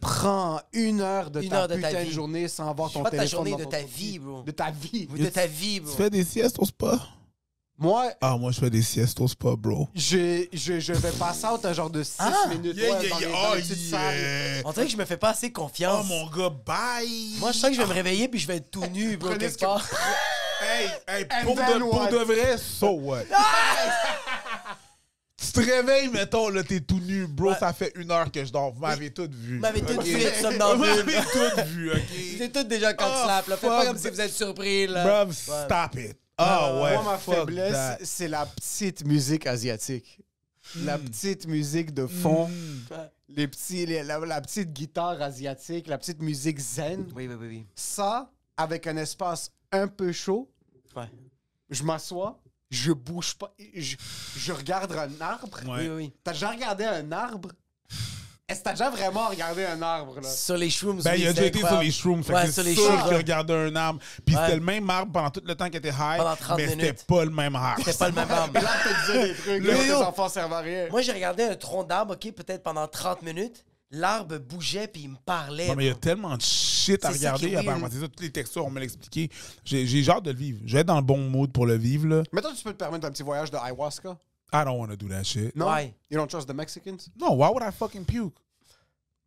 Prends 0.00 0.60
une 0.72 1.00
heure 1.00 1.30
de 1.30 1.42
Une 1.42 1.50
ta 1.50 1.62
heure 1.62 1.68
de 1.68 1.74
ta 1.76 1.88
putain 1.88 2.00
de 2.00 2.08
vie. 2.08 2.12
journée 2.12 2.48
sans 2.48 2.68
avoir 2.68 2.90
ton 2.90 3.02
Pas 3.02 3.10
de 3.10 3.16
ta 3.16 3.22
téléphone 3.22 3.36
journée, 3.38 3.50
dans 3.52 3.58
de 3.58 3.64
ton 3.64 3.70
ta 3.70 3.82
vie, 3.82 4.18
bro. 4.18 4.42
De 4.42 4.50
ta 4.50 4.70
vie. 4.70 5.06
De 5.06 5.26
ta 5.26 5.46
vie, 5.46 5.80
bro. 5.80 5.90
Tu 5.90 5.96
fais 5.96 6.10
des 6.10 6.24
siestes 6.24 6.58
au 6.58 6.64
spa? 6.64 6.98
Moi, 7.78 8.12
Ah, 8.20 8.36
moi, 8.36 8.52
je 8.52 8.60
fais 8.60 8.70
des 8.70 8.82
siestes 8.82 9.20
au 9.20 9.26
spa, 9.28 9.56
bro. 9.56 9.88
je, 9.94 10.46
je, 10.52 10.78
je 10.78 10.92
vais 10.92 11.10
passer 11.12 11.46
out 11.46 11.64
un 11.64 11.72
genre 11.72 11.90
de 11.90 12.02
6 12.02 12.16
Ah! 12.20 12.32
minutes 12.50 12.76
Yeah, 12.76 12.92
ouais, 12.94 13.00
yeah, 13.02 13.10
dans 13.10 13.18
les, 13.18 13.26
dans 13.26 13.38
Oh, 13.52 13.54
les 13.56 13.62
salles. 13.62 14.62
On 14.64 14.72
dirait 14.72 14.86
que 14.86 14.92
je 14.92 14.96
me 14.96 15.04
fais 15.04 15.16
pas 15.16 15.30
assez 15.30 15.48
Oh, 15.48 15.60
confiance. 15.60 16.06
mon 16.06 16.26
gars, 16.30 16.50
bye! 16.64 17.34
Moi, 17.38 17.50
je 17.52 17.58
sens 17.58 17.70
que 17.70 17.76
je 17.76 17.80
vais 17.82 17.88
me 17.88 17.92
réveiller 17.94 18.28
puis 18.28 18.38
je 18.40 18.46
vais 18.46 18.56
être 18.56 18.70
tout 18.70 18.84
nu, 18.92 19.16
bro, 19.16 19.30
Prenez 19.30 19.46
quelque 19.46 19.60
part. 19.60 19.84
Hey, 20.62 20.88
hey, 21.08 21.24
pour, 21.44 21.56
de, 21.56 21.78
pour 21.80 21.94
what? 21.94 22.10
de 22.10 22.16
vrai, 22.18 22.56
so 22.58 22.90
what? 22.92 23.24
tu 25.36 25.50
te 25.52 25.60
réveilles, 25.60 26.08
mettons, 26.08 26.48
là, 26.50 26.62
t'es 26.62 26.80
tout 26.80 27.00
nu, 27.00 27.26
bro, 27.26 27.50
Ouais. 27.50 27.56
ça 27.58 27.72
fait 27.72 27.92
une 27.96 28.10
heure 28.10 28.30
que 28.30 28.44
je 28.44 28.52
dors. 28.52 28.72
Vous 28.72 28.80
m'avez 28.80 29.10
toutes 29.12 29.34
vu. 29.34 29.56
Vous 29.56 29.60
m'avez 29.60 29.80
toutes 29.82 29.98
Ok? 29.98 30.04
vu 30.04 30.20
être 30.20 30.36
Vous 30.36 30.42
somnambule. 30.42 30.86
m'avez 30.88 31.14
toutes 31.32 31.64
vu, 31.66 31.90
OK? 31.92 31.98
C'est 32.38 32.52
tout 32.52 32.62
déjà 32.64 32.94
quand 32.94 33.08
Oh, 33.10 33.24
slap, 33.24 33.46
là. 33.48 33.56
Faites 33.56 33.68
pas 33.70 33.86
comme 33.86 33.98
si 33.98 34.08
vous 34.08 34.20
êtes 34.20 34.32
surpris, 34.32 34.86
là. 34.86 35.24
Bruv, 35.24 35.32
stop 35.34 35.94
it. 35.96 36.16
Ah 36.38 36.74
ouais, 36.80 36.94
Moi, 36.94 37.02
ma 37.04 37.18
faiblesse, 37.18 37.98
c'est 38.04 38.28
la 38.28 38.46
petite 38.46 39.04
musique 39.04 39.46
asiatique. 39.46 40.18
La 40.84 40.96
Hmm. 40.96 41.04
petite 41.04 41.46
musique 41.46 41.92
de 41.92 42.06
fond. 42.06 42.48
Les 43.28 43.48
petits, 43.48 43.84
les- 43.84 44.02
la, 44.04 44.18
la 44.20 44.40
petite 44.40 44.72
guitare 44.72 45.20
asiatique, 45.20 45.86
la 45.88 45.98
petite 45.98 46.22
musique 46.22 46.58
zen. 46.60 47.06
Oui, 47.14 47.26
oui, 47.28 47.34
oui, 47.38 47.46
oui. 47.48 47.66
Ça, 47.74 48.30
avec 48.56 48.86
un 48.86 48.96
espace 48.96 49.50
un 49.72 49.88
peu 49.88 50.12
chaud, 50.12 50.50
Ouais. 50.96 51.08
je 51.70 51.82
m'assois, 51.82 52.38
je 52.70 52.92
bouge 52.92 53.34
pas, 53.34 53.52
je, 53.76 53.96
je 54.36 54.52
regarde 54.52 54.92
un 54.92 55.20
arbre. 55.20 55.58
Ouais. 55.66 55.80
Oui, 55.80 55.88
oui. 55.88 56.12
T'as 56.24 56.32
déjà 56.32 56.50
regardé 56.50 56.84
un 56.84 57.10
arbre? 57.12 57.50
Est-ce 58.48 58.58
que 58.58 58.64
t'as 58.64 58.72
déjà 58.72 58.90
vraiment 58.90 59.28
regardé 59.28 59.64
un 59.64 59.80
arbre, 59.80 60.20
là? 60.20 60.28
Sur 60.28 60.58
les 60.58 60.68
shrooms, 60.68 61.00
Ben, 61.00 61.12
oui, 61.12 61.20
il 61.20 61.26
a 61.26 61.28
c'est 61.28 61.34
déjà 61.34 61.46
été 61.46 61.58
sur 61.60 61.80
les 61.80 61.90
shrooms. 61.90 62.22
Fait 62.22 62.34
Ouais, 62.34 62.42
que 62.42 62.50
sur 62.52 62.62
c'est 62.62 62.68
les 62.68 62.74
sûr 62.74 62.84
shrooms, 62.98 63.14
regardé 63.16 63.54
un 63.54 63.74
arbre. 63.76 64.00
Puis 64.26 64.34
Ouais. 64.36 64.42
c'était 64.42 64.56
le 64.56 64.62
même 64.62 64.90
arbre 64.90 65.10
pendant 65.12 65.30
tout 65.30 65.40
le 65.44 65.54
temps 65.54 65.66
qu'il 65.66 65.76
était 65.76 65.88
high. 65.88 66.18
Pendant 66.18 66.36
30 66.36 66.56
mais 66.58 66.68
c'était 66.68 66.92
pas 66.92 67.24
le 67.24 67.30
même 67.30 67.56
arbre. 67.56 67.82
C'était 67.84 67.96
pas 67.98 68.08
le 68.08 68.14
même 68.14 68.30
arbre. 68.30 68.52
Là, 68.60 68.70
tu 68.82 69.12
disais 69.12 69.28
des 69.28 69.34
trucs, 69.34 69.62
Le 69.62 69.70
là, 69.70 69.76
tes 69.78 69.86
yo. 69.88 69.96
enfants 70.02 70.28
servent 70.28 70.52
à 70.52 70.58
rien. 70.60 70.88
Moi, 70.90 71.00
j'ai 71.00 71.12
regardé 71.12 71.44
un 71.44 71.54
tronc 71.54 71.84
d'arbre, 71.84 72.14
OK, 72.14 72.32
peut-être 72.32 72.62
pendant 72.62 72.86
30 72.86 73.22
minutes. 73.22 73.64
L'arbre 73.94 74.38
bougeait 74.38 74.88
puis 74.88 75.02
il 75.02 75.10
me 75.10 75.16
parlait. 75.24 75.68
Non, 75.68 75.76
mais 75.76 75.84
il 75.84 75.88
y 75.88 75.90
a 75.90 75.94
tellement 75.94 76.34
de 76.36 76.42
shit 76.42 77.04
à 77.04 77.10
regarder. 77.10 77.54
apparemment. 77.56 77.88
C'est 77.90 78.00
ça, 78.00 78.08
toutes 78.08 78.22
les 78.22 78.32
textures, 78.32 78.64
on 78.64 78.70
me 78.70 78.80
l'expliqué. 78.80 79.28
J'ai 79.64 79.86
j'ai 79.86 80.08
hâte 80.10 80.24
de 80.24 80.30
le 80.30 80.36
vivre. 80.38 80.60
Je 80.64 80.72
vais 80.72 80.80
être 80.80 80.86
dans 80.86 80.96
le 80.96 81.02
bon 81.02 81.18
mood 81.18 81.52
pour 81.52 81.66
le 81.66 81.76
vivre, 81.76 82.06
là. 82.08 82.22
Mais 82.32 82.40
toi, 82.40 82.52
tu 82.56 82.64
peux 82.64 82.72
te 82.72 82.78
permettre 82.78 83.06
un 83.06 83.10
petit 83.10 83.22
voyage 83.22 83.50
de 83.50 83.58
ayahuasca? 83.58 84.16
I 84.54 84.64
don't 84.64 84.78
want 84.78 84.88
to 84.88 84.96
do 84.96 85.08
that 85.08 85.24
shit. 85.24 85.54
Non? 85.54 85.66
Why? 85.66 85.94
You 86.10 86.18
don't 86.18 86.28
trust 86.28 86.46
the 86.48 86.54
Mexicans? 86.54 87.10
No, 87.18 87.32
why 87.32 87.48
would 87.50 87.62
I 87.62 87.70
fucking 87.70 88.04
puke? 88.06 88.34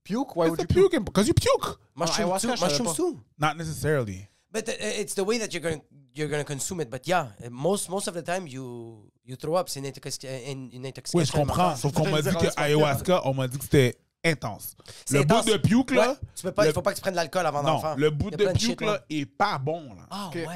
Puke? 0.03 0.35
Why 0.35 0.47
It's 0.47 0.51
would 0.51 0.61
you 0.61 0.67
puke? 0.89 1.03
because 1.05 1.27
you 1.27 1.33
puke. 1.33 1.79
Mushroom 1.95 2.29
ayahuasca, 2.29 2.41
too. 2.55 2.65
Mushroom 2.65 2.85
pas. 2.87 2.95
too. 2.95 3.19
Not 3.37 3.57
necessarily. 3.57 4.27
But 4.51 4.69
uh, 4.69 4.73
it's 4.79 5.13
the 5.15 5.23
way 5.23 5.37
that 5.39 5.53
you're 5.53 5.61
going 5.61 5.81
you're 6.13 6.27
going 6.29 6.41
to 6.43 6.47
consume 6.47 6.79
it. 6.81 6.89
But 6.89 7.07
yeah, 7.07 7.27
uh, 7.43 7.49
most 7.51 7.89
most 7.89 8.07
of 8.07 8.13
the 8.13 8.21
time 8.21 8.47
you 8.47 9.11
you 9.25 9.35
throw 9.35 9.55
up. 9.55 9.67
C'est 9.69 9.79
une, 9.79 9.85
intoxic- 9.87 10.23
une, 10.23 10.69
une 10.71 10.85
intoxication. 10.85 11.19
Oui, 11.19 11.25
je 11.25 11.31
comprends. 11.31 11.75
Sauf 11.75 11.91
qu'on 11.93 12.09
m'a 12.09 12.21
dit 12.21 12.29
que 12.29 12.47
ayahuasca, 12.57 13.21
on 13.25 13.33
m'a 13.33 13.47
dit 13.47 13.57
que 13.57 13.63
c'était 13.63 13.97
intense. 14.25 14.75
Le 15.11 15.23
bout 15.23 15.41
de 15.43 15.57
puke, 15.57 15.91
là. 15.91 16.09
Ouais, 16.11 16.15
tu 16.35 16.43
peux 16.43 16.51
pas, 16.51 16.63
le- 16.63 16.69
il 16.69 16.73
faut 16.73 16.81
pas 16.81 16.91
que 16.91 16.95
tu 16.97 17.01
prennes 17.01 17.13
de 17.13 17.17
l'alcool 17.17 17.45
avant 17.45 17.63
d'en 17.63 17.73
Non, 17.75 17.79
faire. 17.81 17.95
le 17.95 18.09
bout 18.09 18.31
de 18.31 18.35
puke, 18.37 18.59
shit, 18.59 18.81
là, 18.81 18.99
est 19.09 19.25
pas 19.25 19.57
bon, 19.57 19.93
là. 19.93 20.07
Ah 20.09 20.29
ouais. 20.33 20.47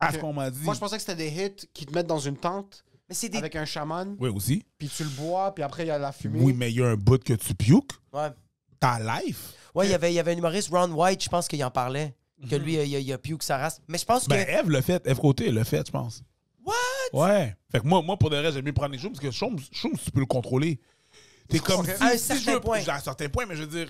À 0.00 0.12
ce 0.12 0.18
qu'on 0.18 0.32
m'a 0.32 0.50
dit. 0.50 0.62
Moi, 0.62 0.74
je 0.74 0.80
pensais 0.80 0.96
que 0.96 1.02
c'était 1.02 1.16
des 1.16 1.28
hits 1.28 1.68
qui 1.72 1.84
te 1.86 1.92
mettent 1.94 2.06
dans 2.06 2.18
une 2.20 2.36
tente 2.36 2.84
Mais 3.08 3.14
c'est 3.14 3.28
des 3.28 3.38
avec 3.38 3.56
un 3.56 3.64
chaman, 3.64 4.16
Oui, 4.20 4.28
aussi. 4.28 4.64
puis 4.78 4.88
tu 4.88 5.02
le 5.02 5.08
bois, 5.10 5.54
puis 5.54 5.64
après, 5.64 5.84
il 5.84 5.88
y 5.88 5.90
a 5.90 5.98
la 5.98 6.12
fumée. 6.12 6.38
Oui, 6.40 6.52
mais 6.52 6.70
il 6.70 6.76
y 6.78 6.82
a 6.82 6.86
un 6.88 6.94
bout 6.96 7.22
que 7.22 7.32
tu 7.32 7.54
puke. 7.54 7.92
ouais. 8.12 8.28
Ta 8.80 8.98
life. 9.00 9.54
Ouais, 9.74 9.86
il 9.86 9.90
y 9.90 9.94
avait 9.94 10.12
il 10.12 10.14
y 10.14 10.20
avait 10.20 10.32
un 10.34 10.38
humoriste 10.38 10.68
Ron 10.70 10.90
White, 10.92 11.24
je 11.24 11.28
pense 11.28 11.48
qu'il 11.48 11.62
en 11.64 11.70
parlait 11.70 12.14
que 12.48 12.54
lui 12.54 12.74
il 12.74 12.94
a, 12.94 12.98
il 13.00 13.12
a 13.12 13.18
puke 13.18 13.42
sa 13.42 13.58
race. 13.58 13.80
Mais 13.88 13.98
je 13.98 14.04
pense 14.04 14.24
que 14.24 14.28
Ben, 14.30 14.46
Eve 14.48 14.70
l'a 14.70 14.82
fait. 14.82 15.04
Eve 15.04 15.18
Côté 15.18 15.50
l'a 15.50 15.64
fait, 15.64 15.84
je 15.86 15.90
pense. 15.90 16.22
What? 16.64 16.74
Ouais. 17.12 17.56
Fait 17.72 17.80
que 17.80 17.86
moi, 17.88 18.00
moi 18.02 18.16
pour 18.16 18.30
de 18.30 18.36
vrai, 18.36 18.52
j'aime 18.52 18.64
mieux 18.64 18.72
prendre 18.72 18.92
les 18.92 18.98
shrooms 18.98 19.12
parce 19.12 19.24
que 19.24 19.30
shrooms, 19.32 19.58
tu 19.58 20.10
peux 20.12 20.20
le 20.20 20.26
contrôler. 20.26 20.78
T'es 21.48 21.58
comme 21.60 21.84
si, 21.86 21.92
À 22.02 22.06
un 22.06 22.10
si 22.12 22.18
certain 22.18 22.42
je 22.42 22.50
veux, 22.52 22.60
point. 22.60 22.80
À 22.86 22.94
un 22.96 23.00
certain 23.00 23.28
point, 23.28 23.46
mais 23.46 23.56
je 23.56 23.62
veux 23.62 23.66
dire, 23.66 23.88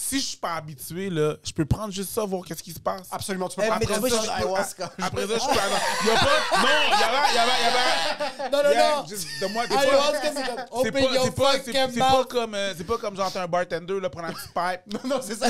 si 0.00 0.20
je 0.20 0.26
suis 0.26 0.36
pas 0.36 0.54
habitué, 0.54 1.10
là, 1.10 1.34
je 1.42 1.50
peux 1.52 1.64
prendre 1.64 1.92
juste 1.92 2.10
ça, 2.10 2.22
voir 2.24 2.44
qu'est-ce 2.44 2.62
qui 2.62 2.72
se 2.72 2.78
passe. 2.78 3.08
Absolument, 3.10 3.48
tu 3.48 3.56
peux 3.56 3.66
prendre 3.66 3.80
tu 3.84 3.92
vois, 3.98 4.10
ça 4.10 4.22
je- 4.24 4.30
ayahuasca. 4.30 4.92
Après 5.02 5.22
ça, 5.26 5.34
je 5.38 5.44
peux 5.44 5.58
aller. 5.60 5.74
Il 6.02 6.06
y 6.06 6.10
a 6.10 6.14
pas. 6.14 6.26
Non, 6.60 6.68
il 6.86 7.00
y 7.00 7.02
avait. 7.02 7.28
Il 7.30 7.34
y 7.34 7.38
avait. 7.38 7.50
Il 7.58 7.64
y 7.64 7.68
avait. 7.68 8.50
Non 8.52 8.62
non 8.62 8.70
Yeah, 8.70 8.96
non. 8.96 9.02
de 9.48 9.52
moi, 9.52 9.64
Ayahuasca, 9.64 10.20
c'est 10.22 10.34
comme, 10.34 10.56
C'est 10.56 10.88
Open 10.88 10.92
pas, 10.92 11.00
your 11.00 11.24
c'est 11.24 11.30
pas, 11.34 11.52
c'est- 11.52 11.58
fucking 11.72 11.90
c'est 11.94 11.98
pas 11.98 12.10
mouth. 12.10 12.28
comme, 12.30 12.54
euh, 12.54 12.74
c'est 12.78 12.84
pas 12.86 12.98
comme 12.98 13.16
genre 13.16 13.32
t'es 13.32 13.38
un 13.40 13.48
bartender 13.48 14.00
là, 14.00 14.08
prendre 14.08 14.28
un 14.28 14.32
petit 14.32 14.48
pipe. 14.54 15.04
Non, 15.04 15.20
c'est 15.20 15.34
ça. 15.34 15.46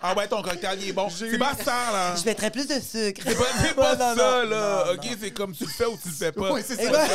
Ah 0.00 0.14
ouais, 0.14 0.28
ton 0.28 0.40
cocktail 0.40 0.78
il 0.80 0.90
est 0.90 0.92
bon. 0.92 1.08
C'est 1.10 1.36
pas 1.38 1.54
ça 1.56 1.90
là. 1.92 2.14
Je 2.16 2.24
mettrais 2.24 2.50
plus 2.52 2.66
de 2.68 2.74
sucre. 2.80 3.22
C'est 3.26 3.74
pas, 3.74 3.96
pas 3.96 4.14
Non, 4.14 4.14
non, 4.14 4.16
ça 4.16 4.44
non. 4.44 4.50
là. 4.50 4.84
Non, 4.86 4.92
ok, 4.92 5.04
non. 5.04 5.16
c'est 5.20 5.30
comme 5.32 5.52
tu 5.52 5.64
le 5.64 5.70
fais 5.70 5.86
ou 5.86 5.96
tu 6.00 6.08
le 6.08 6.14
fais 6.14 6.30
pas. 6.32 6.52
Oui, 6.52 6.62
c'est 6.64 6.76
ça. 6.76 7.08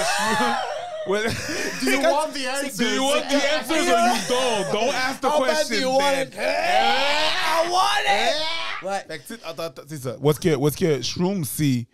Ouais. 1.08 1.24
Do 1.82 1.92
you 1.92 2.00
want 2.12 2.34
the 2.34 2.48
answer? 2.48 2.84
Do 2.84 2.90
you 2.90 3.04
want 3.04 3.30
the 3.30 3.36
answers 3.36 3.90
or 3.90 4.00
you 4.08 4.22
don't? 4.28 4.72
Don't 4.72 4.96
ask 5.08 5.22
the 5.22 5.30
How 5.30 5.40
bad 5.40 5.50
question 5.50 5.76
do 5.76 5.82
you 5.82 5.90
want 5.90 6.16
then. 6.16 6.28
it? 6.28 6.34
I 6.38 7.70
want 7.70 8.06
it! 8.08 8.86
Ouais. 8.86 9.06
Fait 9.08 9.20
que, 9.20 9.28
tu 9.28 9.36
sais, 9.36 9.40
attends, 9.46 9.64
attends, 9.64 9.84
c'est 9.88 10.02
ça. 10.02 10.18
What's 10.20 10.40
que, 10.40 10.56
what's 10.56 10.76
que 10.76 11.02
Shroom, 11.02 11.44
c'est. 11.46 11.88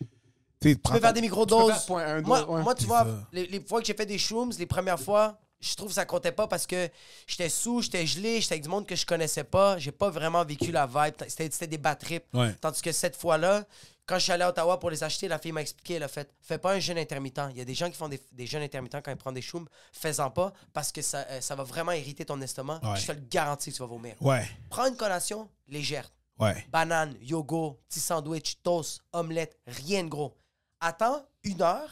Tu 0.62 0.76
peux 0.76 1.00
faire 1.00 1.13
des 1.13 1.22
microdoses. 1.22 1.88
Moi, 1.88 2.50
ouais. 2.50 2.62
moi, 2.63 2.76
tu 2.76 2.86
vois, 2.86 3.08
les, 3.32 3.48
les 3.48 3.62
fois 3.62 3.80
que 3.80 3.88
j'ai 3.88 3.93
fait 3.93 4.06
des 4.06 4.17
shrooms, 4.17 4.52
les 4.60 4.65
premières 4.65 5.00
fois, 5.00 5.39
je 5.62 5.76
trouve 5.76 5.88
que 5.89 5.93
ça 5.93 6.06
comptait 6.06 6.32
pas 6.34 6.48
parce 6.48 6.67
que 6.67 6.89
j'étais 7.28 7.50
sous, 7.50 7.82
j'étais 7.82 8.06
gelé, 8.06 8.41
j'étais 8.41 8.56
avec 8.56 8.63
du 8.63 8.69
monde 8.69 8.86
que 8.86 8.95
je 8.95 9.06
connaissais 9.06 9.43
pas. 9.43 9.78
J'ai 9.78 9.91
pas 9.91 10.10
vraiment 10.10 10.43
vécu 10.43 10.72
la 10.72 10.86
vibe. 10.86 11.15
C'était 11.28 11.50
c'était 11.52 11.67
des 11.67 11.78
bad 11.78 11.98
trips. 11.98 12.26
Ouais. 12.34 12.54
Tandis 12.60 12.82
que 12.82 12.91
cette 12.91 13.15
fois-là, 13.15 13.65
quand 14.10 14.15
je 14.17 14.24
suis 14.24 14.32
allé 14.32 14.43
à 14.43 14.50
Ottawa 14.50 14.80
pour 14.80 14.89
les 14.89 15.04
acheter, 15.04 15.28
la 15.28 15.38
fille 15.38 15.52
m'a 15.52 15.62
expliqué, 15.62 15.93
elle 15.95 16.04
a 16.04 16.08
fait 16.08 16.34
Fais 16.41 16.58
pas 16.58 16.74
un 16.74 16.80
jeûne 16.80 16.98
intermittent. 16.98 17.39
Il 17.52 17.58
y 17.58 17.62
a 17.62 17.65
des 17.65 17.76
gens 17.76 17.89
qui 17.89 17.95
font 17.95 18.10
des, 18.10 18.19
des 18.32 18.48
jeûnes 18.48 18.63
intermittents 18.63 19.02
quand 19.04 19.12
ils 19.12 19.17
prennent 19.17 19.36
des 19.36 19.41
shrooms. 19.43 19.67
Fais-en 19.93 20.32
pas 20.32 20.52
parce 20.74 20.91
que 20.91 21.02
ça, 21.04 21.19
euh, 21.30 21.41
ça 21.41 21.56
va 21.56 21.63
vraiment 21.63 21.91
irriter 21.91 22.26
ton 22.26 22.41
estomac. 22.41 22.80
Ouais. 22.84 23.00
Je 23.00 23.06
te 23.06 23.12
le 23.12 23.19
garantis 23.30 23.69
que 23.72 23.76
tu 23.76 23.82
vas 23.84 23.88
vomir. 23.88 24.15
Ouais, 24.22 24.45
Prends 24.69 24.88
une 24.88 24.98
collation 24.98 25.48
légère. 25.67 26.12
ouais. 26.39 26.65
Banane, 26.72 27.15
yogourt, 27.22 27.78
petit 27.88 28.00
sandwich, 28.00 28.58
toast, 28.63 29.02
omelette, 29.13 29.58
rien 29.67 30.04
de 30.04 30.10
gros. 30.10 30.36
Attends 30.80 31.24
une 31.43 31.62
heure 31.62 31.89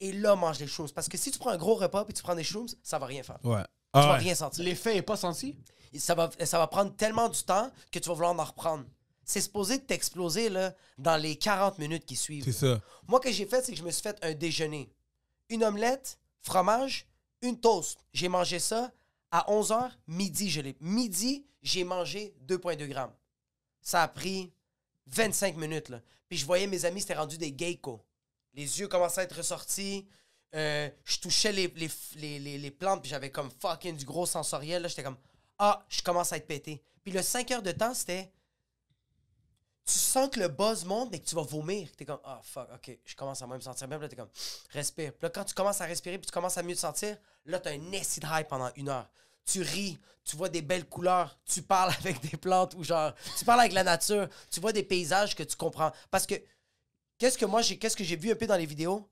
et 0.00 0.12
là, 0.12 0.34
mange 0.36 0.58
les 0.60 0.66
shrooms. 0.66 0.90
Parce 0.94 1.08
que 1.08 1.18
si 1.18 1.30
tu 1.30 1.38
prends 1.38 1.50
un 1.50 1.58
gros 1.58 1.74
repas 1.74 2.06
et 2.08 2.12
tu 2.14 2.22
prends 2.22 2.34
des 2.34 2.44
shrooms, 2.44 2.68
ça 2.82 2.98
va 2.98 3.04
rien 3.06 3.22
faire. 3.22 3.38
Ouais. 3.44 3.62
Tu 3.62 3.66
Ah 3.94 4.06
vas 4.06 4.12
ouais. 4.12 4.18
rien 4.18 4.34
sentir. 4.34 4.64
L'effet 4.64 4.96
est 4.96 5.02
pas 5.02 5.16
senti? 5.16 5.56
Ça 5.98 6.14
va, 6.14 6.30
ça 6.44 6.56
va 6.58 6.68
prendre 6.68 6.94
tellement 6.96 7.28
du 7.28 7.42
temps 7.42 7.68
que 7.90 7.98
tu 7.98 8.08
vas 8.08 8.14
vouloir 8.14 8.32
en 8.38 8.44
reprendre. 8.44 8.84
C'est 9.30 9.40
supposé 9.40 9.78
de 9.78 9.84
t'exploser 9.84 10.48
là, 10.48 10.74
dans 10.98 11.16
les 11.16 11.36
40 11.36 11.78
minutes 11.78 12.04
qui 12.04 12.16
suivent. 12.16 12.42
C'est 12.44 12.52
ça. 12.52 12.80
Moi, 13.06 13.20
ce 13.22 13.28
que 13.28 13.32
j'ai 13.32 13.46
fait, 13.46 13.62
c'est 13.64 13.70
que 13.72 13.78
je 13.78 13.84
me 13.84 13.90
suis 13.92 14.02
fait 14.02 14.18
un 14.22 14.34
déjeuner. 14.34 14.92
Une 15.48 15.62
omelette, 15.62 16.18
fromage, 16.40 17.06
une 17.42 17.60
toast. 17.60 17.98
J'ai 18.12 18.28
mangé 18.28 18.58
ça 18.58 18.90
à 19.30 19.46
11h, 19.48 19.90
midi, 20.08 20.50
je 20.50 20.60
l'ai. 20.60 20.76
Midi, 20.80 21.46
j'ai 21.62 21.84
mangé 21.84 22.34
2,2 22.46 22.88
grammes. 22.88 23.12
Ça 23.80 24.02
a 24.02 24.08
pris 24.08 24.52
25 25.06 25.56
minutes. 25.56 25.90
Là. 25.90 26.00
Puis 26.28 26.36
je 26.38 26.44
voyais 26.44 26.66
mes 26.66 26.84
amis, 26.84 27.00
c'était 27.00 27.14
rendu 27.14 27.38
des 27.38 27.54
geckos. 27.56 28.04
Les 28.54 28.80
yeux 28.80 28.88
commençaient 28.88 29.20
à 29.20 29.24
être 29.24 29.36
ressortis. 29.36 30.08
Euh, 30.56 30.90
je 31.04 31.18
touchais 31.20 31.52
les, 31.52 31.68
les, 32.16 32.38
les, 32.40 32.58
les- 32.58 32.70
plantes, 32.72 33.02
puis 33.02 33.10
j'avais 33.10 33.30
comme 33.30 33.50
fucking 33.60 33.96
du 33.96 34.04
gros 34.04 34.26
sensoriel. 34.26 34.82
là. 34.82 34.88
J'étais 34.88 35.04
comme, 35.04 35.18
ah, 35.58 35.84
je 35.88 36.02
commence 36.02 36.32
à 36.32 36.36
être 36.36 36.48
pété. 36.48 36.82
Puis 37.04 37.12
le 37.12 37.22
5 37.22 37.48
heures 37.52 37.62
de 37.62 37.70
temps, 37.70 37.94
c'était 37.94 38.32
tu 39.92 39.98
sens 39.98 40.28
que 40.30 40.38
le 40.40 40.48
buzz 40.48 40.84
monte, 40.84 41.10
mais 41.10 41.18
que 41.18 41.26
tu 41.26 41.34
vas 41.34 41.42
vomir. 41.42 41.88
T'es 41.96 42.04
comme, 42.04 42.20
ah, 42.24 42.40
fuck, 42.42 42.68
ok, 42.74 42.98
je 43.04 43.14
commence 43.16 43.40
à 43.42 43.46
moins 43.46 43.56
me 43.56 43.62
sentir 43.62 43.88
bien. 43.88 43.98
Puis 43.98 44.04
là, 44.04 44.08
t'es 44.08 44.16
comme, 44.16 44.28
respire. 44.70 45.12
Puis 45.12 45.22
là, 45.22 45.30
quand 45.30 45.44
tu 45.44 45.54
commences 45.54 45.80
à 45.80 45.84
respirer, 45.86 46.18
puis 46.18 46.26
tu 46.26 46.32
commences 46.32 46.56
à 46.58 46.62
mieux 46.62 46.74
te 46.74 46.80
sentir, 46.80 47.16
là, 47.46 47.58
t'as 47.58 47.72
un 47.72 47.92
acid 47.92 48.24
high 48.30 48.46
pendant 48.46 48.70
une 48.76 48.88
heure. 48.88 49.08
Tu 49.46 49.62
ris, 49.62 49.98
tu 50.24 50.36
vois 50.36 50.48
des 50.48 50.62
belles 50.62 50.88
couleurs, 50.88 51.38
tu 51.44 51.62
parles 51.62 51.92
avec 52.00 52.20
des 52.30 52.36
plantes 52.36 52.74
ou 52.74 52.84
genre, 52.84 53.12
tu 53.38 53.44
parles 53.44 53.60
avec 53.60 53.72
la 53.72 53.82
nature, 53.84 54.28
tu 54.50 54.60
vois 54.60 54.72
des 54.72 54.82
paysages 54.84 55.34
que 55.34 55.42
tu 55.42 55.56
comprends. 55.56 55.92
Parce 56.10 56.26
que, 56.26 56.34
qu'est-ce 57.18 57.38
que 57.38 57.46
moi, 57.46 57.62
j'ai, 57.62 57.78
qu'est-ce 57.78 57.96
que 57.96 58.04
j'ai 58.04 58.16
vu 58.16 58.30
un 58.30 58.36
peu 58.36 58.46
dans 58.46 58.56
les 58.56 58.66
vidéos? 58.66 59.08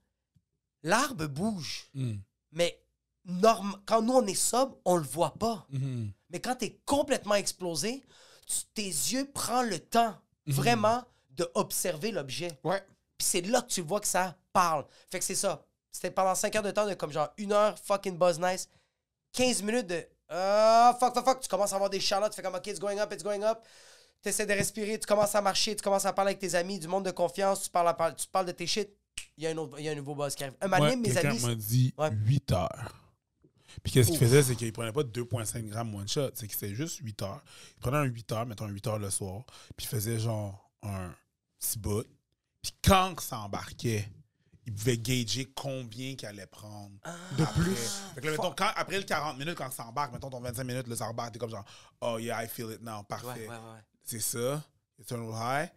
L'arbre 0.82 1.26
bouge, 1.26 1.88
Mm. 1.94 2.16
mais 2.52 2.80
norme, 3.24 3.80
quand 3.84 4.00
nous, 4.00 4.14
on 4.14 4.26
est 4.26 4.34
sobre, 4.34 4.78
on 4.84 4.96
le 4.96 5.02
voit 5.02 5.34
pas. 5.34 5.66
Mhm. 5.70 6.12
Mais 6.30 6.40
quand 6.40 6.54
t'es 6.56 6.78
complètement 6.86 7.34
explosé, 7.34 8.04
tu- 8.46 8.64
tes 8.74 8.86
yeux 8.86 9.30
prennent 9.32 9.68
le 9.68 9.78
temps 9.80 10.16
vraiment 10.52 11.02
de 11.30 11.50
observer 11.54 12.10
l'objet. 12.10 12.58
Ouais. 12.64 12.82
Puis 13.16 13.26
c'est 13.26 13.40
là 13.42 13.62
que 13.62 13.68
tu 13.68 13.80
vois 13.80 14.00
que 14.00 14.06
ça 14.06 14.36
parle. 14.52 14.84
Fait 15.10 15.18
que 15.18 15.24
c'est 15.24 15.34
ça. 15.34 15.64
C'était 15.90 16.10
pendant 16.10 16.34
5 16.34 16.54
heures 16.56 16.62
de 16.62 16.70
temps 16.70 16.86
de 16.86 16.94
comme 16.94 17.10
genre 17.12 17.28
une 17.38 17.52
heure 17.52 17.76
fucking 17.78 18.16
buzz 18.18 18.38
nice. 18.38 18.68
15 19.32 19.62
minutes 19.62 19.86
de 19.86 20.06
ah 20.28 20.96
fuck 21.00 21.14
fuck 21.14 21.24
fuck. 21.24 21.40
Tu 21.40 21.48
commences 21.48 21.72
à 21.72 21.76
avoir 21.76 21.90
des 21.90 22.00
charlottes. 22.00 22.32
Tu 22.32 22.36
fais 22.36 22.42
comme 22.42 22.54
ok, 22.54 22.66
it's 22.66 22.78
going 22.78 22.98
up, 22.98 23.12
it's 23.12 23.22
going 23.22 23.42
up. 23.42 23.58
Tu 24.22 24.28
essaies 24.30 24.46
de 24.46 24.52
respirer, 24.52 24.98
tu 24.98 25.06
commences 25.06 25.34
à 25.34 25.40
marcher, 25.40 25.76
tu 25.76 25.82
commences 25.82 26.04
à 26.04 26.12
parler 26.12 26.30
avec 26.30 26.40
tes 26.40 26.54
amis, 26.56 26.78
du 26.80 26.88
monde 26.88 27.04
de 27.04 27.12
confiance, 27.12 27.62
tu 27.62 27.70
parles, 27.70 27.88
à 27.88 27.94
par- 27.94 28.14
tu 28.16 28.26
parles 28.26 28.46
de 28.46 28.52
tes 28.52 28.66
shit. 28.66 28.90
Il 29.36 29.44
y, 29.44 29.46
a 29.46 29.50
un 29.50 29.56
autre- 29.56 29.78
il 29.78 29.84
y 29.84 29.88
a 29.88 29.92
un 29.92 29.94
nouveau 29.94 30.14
buzz 30.16 30.34
qui 30.34 30.42
arrive. 30.44 30.56
Un 30.60 30.68
donné, 30.68 30.96
mes 30.96 31.16
amis. 31.16 31.40
m'a 31.40 31.54
dit 31.54 31.94
Ouais. 31.96 32.10
8 32.12 32.52
heures. 32.52 32.92
Puis 33.82 33.92
qu'est-ce 33.92 34.08
qu'il 34.08 34.18
faisait, 34.18 34.42
c'est 34.42 34.56
qu'il 34.56 34.72
prenait 34.72 34.92
pas 34.92 35.02
2,5 35.02 35.68
grammes 35.68 35.94
one 35.94 36.08
shot, 36.08 36.30
c'est 36.34 36.46
que 36.46 36.52
c'était 36.52 36.74
juste 36.74 36.98
8 37.02 37.22
heures. 37.22 37.42
Il 37.76 37.80
prenait 37.80 37.98
un 37.98 38.04
8 38.04 38.32
heures, 38.32 38.46
mettons 38.46 38.64
un 38.64 38.70
8 38.70 38.86
heures 38.86 38.98
le 38.98 39.10
soir, 39.10 39.44
puis 39.76 39.86
il 39.86 39.88
faisait 39.88 40.18
genre 40.18 40.70
un 40.82 41.14
petit 41.58 41.78
bout. 41.78 42.06
Puis 42.62 42.72
quand 42.82 43.14
que 43.14 43.22
ça 43.22 43.40
embarquait, 43.40 44.08
il 44.66 44.74
pouvait 44.74 44.98
gager 44.98 45.46
combien 45.54 46.14
qu'il 46.14 46.28
allait 46.28 46.46
prendre. 46.46 46.92
De 47.36 47.42
après. 47.42 47.62
plus? 47.62 48.00
Fait 48.14 48.20
que 48.20 48.26
là, 48.26 48.32
mettons, 48.32 48.52
quand, 48.52 48.70
après 48.76 48.98
le 48.98 49.04
40 49.04 49.38
minutes, 49.38 49.56
quand 49.56 49.70
ça 49.72 49.86
embarque, 49.86 50.12
mettons 50.12 50.28
ton 50.28 50.40
25 50.40 50.64
minutes, 50.64 50.86
là, 50.88 50.96
ça 50.96 51.06
embarque, 51.06 51.32
t'es 51.32 51.38
comme 51.38 51.50
genre, 51.50 51.64
oh 52.00 52.18
yeah, 52.18 52.44
I 52.44 52.48
feel 52.48 52.70
it 52.72 52.82
now, 52.82 53.02
parfait. 53.02 53.26
Ouais, 53.26 53.48
ouais, 53.48 53.54
ouais. 53.54 53.80
C'est 54.04 54.20
ça, 54.20 54.62
Eternal 54.98 55.30
High. 55.32 55.70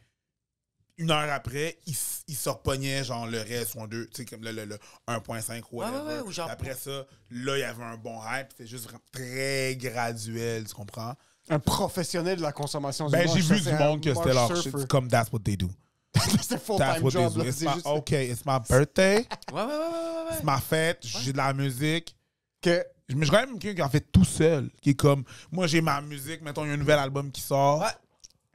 Une 1.02 1.12
heure 1.12 1.32
après, 1.32 1.78
il, 1.88 1.96
il 2.28 2.36
se 2.36 2.50
repognait 2.50 3.04
genre 3.04 3.26
le 3.28 3.40
reste, 3.42 3.76
ou 3.76 3.82
un 3.82 3.88
deux, 3.88 4.06
tu 4.08 4.18
sais, 4.18 4.26
comme 4.26 4.44
le, 4.44 4.52
le, 4.52 4.66
le 4.66 4.78
1.5 5.08 5.62
ou 5.72 5.78
whatever. 5.80 5.98
ouais, 5.98 6.14
ouais, 6.16 6.20
ou 6.22 6.32
genre- 6.32 6.50
Après 6.50 6.76
ça, 6.76 7.06
là, 7.32 7.58
il 7.58 7.62
y 7.62 7.64
avait 7.64 7.84
un 7.84 7.98
bon 7.98 8.20
hype, 8.24 8.48
c'était 8.52 8.68
juste 8.68 8.84
vraiment 8.86 9.02
très 9.12 9.76
graduel, 9.78 10.66
tu 10.68 10.74
comprends? 10.76 11.16
Un 11.50 11.60
professionnel 11.60 12.38
de 12.38 12.42
la 12.44 12.52
consommation 12.52 13.08
du 13.08 13.12
Ben, 13.14 13.28
j'ai 13.28 13.42
vu 13.42 13.60
c'est 13.60 13.72
du 13.72 13.78
monde 13.78 14.02
que 14.04 14.14
c'était 14.14 14.34
leur 14.34 14.56
shit. 14.56 14.72
C'est 14.78 14.88
comme 14.88 15.08
that's 15.08 15.32
what 15.32 15.40
they 15.40 15.58
do. 15.58 15.70
c'est 16.16 16.50
That's 16.50 16.64
full-time 16.64 17.02
what 17.04 17.12
they 17.12 17.22
job. 17.24 17.34
do. 17.34 17.40
là, 17.44 17.50
It's 17.50 17.58
c'est 17.58 17.66
my, 17.66 17.74
juste 17.74 17.88
OK, 17.88 18.12
it's 18.12 18.46
my 18.46 18.60
birthday, 18.70 19.16
Ouais, 19.52 19.62
ouais, 19.62 19.64
ouais, 19.64 19.66
ouais, 19.66 19.78
ouais, 19.78 20.30
ouais. 20.30 20.36
c'est 20.38 20.44
ma 20.44 20.60
fête, 20.60 21.00
j'ai 21.02 21.32
de 21.34 21.38
la 21.38 21.52
musique. 21.54 22.16
que 22.62 22.86
Mais 23.16 23.26
je 23.26 23.32
quand 23.32 23.40
même 23.40 23.58
quelqu'un 23.58 23.76
qui 23.76 23.82
en 23.82 23.90
fait 23.90 24.12
tout 24.12 24.24
seul, 24.26 24.70
qui 24.82 24.92
est 24.92 24.94
comme, 24.94 25.24
moi 25.52 25.66
j'ai 25.68 25.82
ma 25.82 26.00
musique, 26.02 26.42
mettons, 26.42 26.64
il 26.64 26.68
y 26.68 26.72
a 26.72 26.74
un 26.76 26.78
nouvel 26.78 27.00
album 27.00 27.32
qui 27.32 27.42
sort. 27.42 27.80
Ouais. 27.82 27.88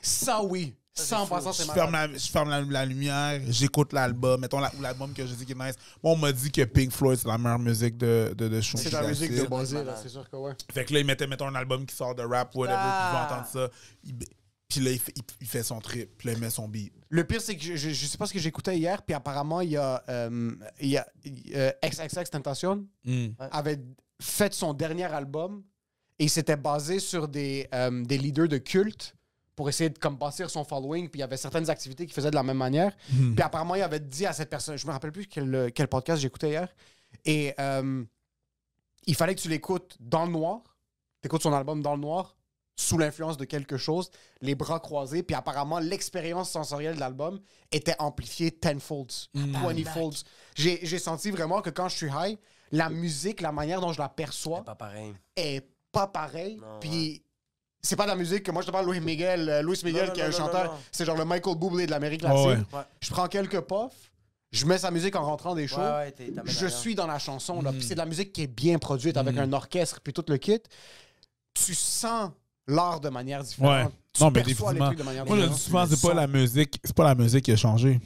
ça, 0.00 0.42
oui. 0.44 0.74
Ça, 0.98 1.24
100% 1.24 1.52
c'est 1.52 1.62
c'est 1.62 1.68
je 1.68 1.72
ferme, 1.72 1.92
la, 1.92 2.08
je 2.12 2.28
ferme 2.30 2.48
la, 2.50 2.60
la 2.62 2.84
lumière, 2.86 3.40
j'écoute 3.48 3.92
l'album. 3.92 4.40
Mettons 4.40 4.60
la- 4.60 4.72
l'album 4.80 5.12
que 5.12 5.26
je 5.26 5.34
dis 5.34 5.44
qui 5.44 5.52
est 5.52 5.54
nice. 5.54 5.74
Moi, 6.02 6.12
on 6.14 6.16
m'a 6.16 6.32
dit 6.32 6.50
que 6.50 6.62
Pink 6.64 6.90
Floyd, 6.90 7.18
c'est 7.18 7.28
la 7.28 7.36
meilleure 7.38 7.58
musique 7.58 7.98
de, 7.98 8.34
de. 8.36 8.60
C'est 8.62 8.90
la 8.92 9.02
musique 9.06 9.30
de 9.32 9.84
là, 9.84 9.96
c'est 10.02 10.08
sûr 10.08 10.28
que 10.30 10.36
ouais. 10.36 10.52
Fait 10.72 10.84
que 10.84 10.94
là, 10.94 11.00
il 11.00 11.06
mettait, 11.06 11.26
mettons, 11.26 11.46
un 11.48 11.54
album 11.54 11.84
qui 11.84 11.94
sort 11.94 12.14
de 12.14 12.22
rap, 12.22 12.54
whatever, 12.54 12.78
Ah. 12.80 13.26
puis 13.28 13.34
entendre 13.34 13.48
ça. 13.68 13.70
Il- 14.04 14.26
puis 14.68 14.80
là, 14.80 14.90
il 14.90 14.98
fait, 14.98 15.12
il, 15.14 15.22
il 15.42 15.46
fait 15.46 15.62
son 15.62 15.78
trip, 15.80 16.10
puis 16.18 16.26
là, 16.28 16.34
il 16.34 16.40
met 16.40 16.50
son 16.50 16.66
beat. 16.66 16.92
Le 17.08 17.22
pire, 17.24 17.40
c'est 17.40 17.56
que 17.56 17.62
je, 17.62 17.76
je, 17.76 17.90
je 17.90 18.06
sais 18.06 18.18
pas 18.18 18.26
ce 18.26 18.32
que 18.32 18.40
j'écoutais 18.40 18.76
hier, 18.76 19.00
puis 19.02 19.14
apparemment, 19.14 19.60
il 19.60 19.70
y 19.70 19.76
a, 19.76 20.02
euh, 20.08 20.50
il 20.80 20.88
y 20.88 20.96
a 20.98 21.06
euh, 21.54 21.70
XXX 21.84 22.24
Tentation 22.30 22.84
avait 23.52 23.78
fait 24.20 24.52
son 24.54 24.74
dernier 24.74 25.04
album 25.04 25.62
et 26.18 26.24
il 26.24 26.30
s'était 26.30 26.56
basé 26.56 26.98
sur 26.98 27.28
des, 27.28 27.68
euh, 27.74 28.02
des 28.04 28.18
leaders 28.18 28.48
de 28.48 28.58
culte 28.58 29.14
pour 29.56 29.68
essayer 29.68 29.90
de 29.90 29.98
comme 29.98 30.16
bâtir 30.16 30.48
son 30.50 30.62
following, 30.64 31.08
puis 31.08 31.18
il 31.18 31.20
y 31.20 31.24
avait 31.24 31.36
certaines 31.38 31.68
activités 31.70 32.04
qu'il 32.06 32.14
faisait 32.14 32.30
de 32.30 32.34
la 32.36 32.42
même 32.42 32.58
manière. 32.58 32.94
Puis 33.08 33.42
apparemment, 33.42 33.74
il 33.74 33.82
avait 33.82 33.98
dit 34.00 34.26
à 34.26 34.32
cette 34.32 34.50
personne, 34.50 34.76
je 34.76 34.86
me 34.86 34.92
rappelle 34.92 35.12
plus 35.12 35.26
quel, 35.26 35.72
quel 35.74 35.88
podcast 35.88 36.20
j'écoutais 36.22 36.50
hier, 36.50 36.68
et 37.24 37.54
euh, 37.58 38.04
il 39.06 39.14
fallait 39.14 39.34
que 39.34 39.40
tu 39.40 39.48
l'écoutes 39.48 39.96
dans 39.98 40.26
le 40.26 40.32
noir, 40.32 40.60
t'écoutes 41.22 41.42
son 41.42 41.52
album 41.52 41.82
dans 41.82 41.94
le 41.94 42.00
noir, 42.00 42.36
sous 42.78 42.98
l'influence 42.98 43.38
de 43.38 43.46
quelque 43.46 43.78
chose, 43.78 44.10
les 44.42 44.54
bras 44.54 44.78
croisés, 44.80 45.22
puis 45.22 45.34
apparemment, 45.34 45.78
l'expérience 45.78 46.50
sensorielle 46.50 46.96
de 46.96 47.00
l'album 47.00 47.40
était 47.72 47.96
amplifiée 47.98 48.50
tenfolds, 48.50 49.30
twentyfolds. 49.62 50.16
J'ai 50.54 50.80
j'ai 50.84 50.98
senti 50.98 51.30
vraiment 51.30 51.62
que 51.62 51.70
quand 51.70 51.88
je 51.88 51.96
suis 51.96 52.10
high, 52.14 52.38
la 52.72 52.90
musique, 52.90 53.40
la 53.40 53.52
manière 53.52 53.80
dont 53.80 53.94
je 53.94 53.98
la 53.98 54.10
perçois, 54.10 54.58
C'est 54.58 54.64
pas 54.66 54.74
pareil. 54.74 55.14
est 55.36 55.66
pas 55.90 56.06
pareil. 56.06 56.56
Non, 56.56 56.78
Puis 56.80 57.22
c'est 57.86 57.96
pas 57.96 58.04
de 58.04 58.10
la 58.10 58.16
musique 58.16 58.42
que 58.42 58.50
moi 58.50 58.62
je 58.62 58.66
te 58.66 58.72
parle 58.72 58.86
Louis 58.86 59.00
Miguel, 59.00 59.48
euh, 59.48 59.62
Louis 59.62 59.78
Miguel 59.84 60.08
non, 60.08 60.12
qui 60.12 60.20
est 60.20 60.24
un 60.24 60.30
non, 60.30 60.36
chanteur, 60.36 60.78
c'est 60.92 61.04
genre 61.04 61.16
le 61.16 61.24
Michael 61.24 61.56
Bublé 61.56 61.86
de 61.86 61.90
l'Amérique 61.90 62.22
Oh, 62.24 62.28
latine. 62.28 62.64
ouais. 62.72 62.80
Je 63.00 63.10
prends 63.10 63.26
quelques 63.28 63.60
puffs, 63.60 64.10
je 64.52 64.66
mets 64.66 64.78
sa 64.78 64.90
musique 64.90 65.16
en 65.16 65.24
rentrant 65.24 65.54
des 65.54 65.66
shows. 65.68 65.78
Ouais, 65.80 66.14
ouais, 66.18 66.32
je 66.44 66.66
suis 66.66 66.94
dans 66.94 67.06
la 67.06 67.18
chanson 67.18 67.62
là, 67.62 67.72
Mm. 67.72 67.76
puis 67.76 67.86
c'est 67.86 67.94
de 67.94 67.98
la 68.00 68.06
musique 68.06 68.32
qui 68.32 68.42
est 68.42 68.46
bien 68.46 68.78
produite 68.78 69.16
avec 69.16 69.36
un 69.38 69.52
orchestre 69.52 70.00
puis 70.02 70.12
tout 70.12 70.24
le 70.28 70.36
kit. 70.38 70.60
Tu 71.54 71.74
sens 71.74 72.30
l'art 72.66 73.00
de 73.00 73.08
manière 73.08 73.42
différente. 73.42 73.86
Ouais. 73.86 73.90
Tu 74.12 74.22
Non, 74.22 74.30
mais 74.30 74.42
perçois 74.42 74.72
les 74.72 74.78
définitivement. 74.80 74.86
trucs 74.86 74.98
de 74.98 75.02
manière 75.04 75.26
Moi, 75.26 75.38
je 75.40 75.46
dis 75.46 75.58
souvent, 75.58 75.86
c'est 75.86 76.00
pas 76.00 76.14
la 76.14 76.26
musique, 76.26 76.80
c'est 76.84 76.94
pas 76.96 77.04
la 77.04 77.14
musique 77.14 77.44
qui 77.44 77.52
a 77.52 77.56
changé. 77.56 78.00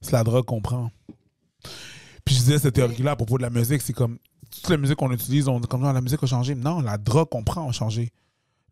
C'est 0.00 0.12
la 0.12 0.24
drogue 0.24 0.44
qu'on 0.44 0.60
prend. 0.60 0.90
Puis 2.24 2.34
je 2.34 2.40
disais 2.40 2.58
cette 2.58 2.74
théorie-là 2.74 3.12
à 3.12 3.16
propos 3.16 3.36
de 3.38 3.42
la 3.42 3.50
musique, 3.50 3.82
c'est 3.82 3.92
comme 3.92 4.18
toute 4.50 4.68
la 4.68 4.76
musique 4.76 4.96
qu'on 4.96 5.10
utilise, 5.12 5.48
on 5.48 5.58
dit 5.60 5.66
comme 5.68 5.80
non, 5.82 5.92
la 5.92 6.00
musique 6.00 6.22
a 6.22 6.26
changé. 6.26 6.54
Non, 6.54 6.80
la 6.80 6.98
drogue 6.98 7.28
qu'on 7.28 7.42
prend 7.44 7.68
a 7.68 7.72
changé. 7.72 8.10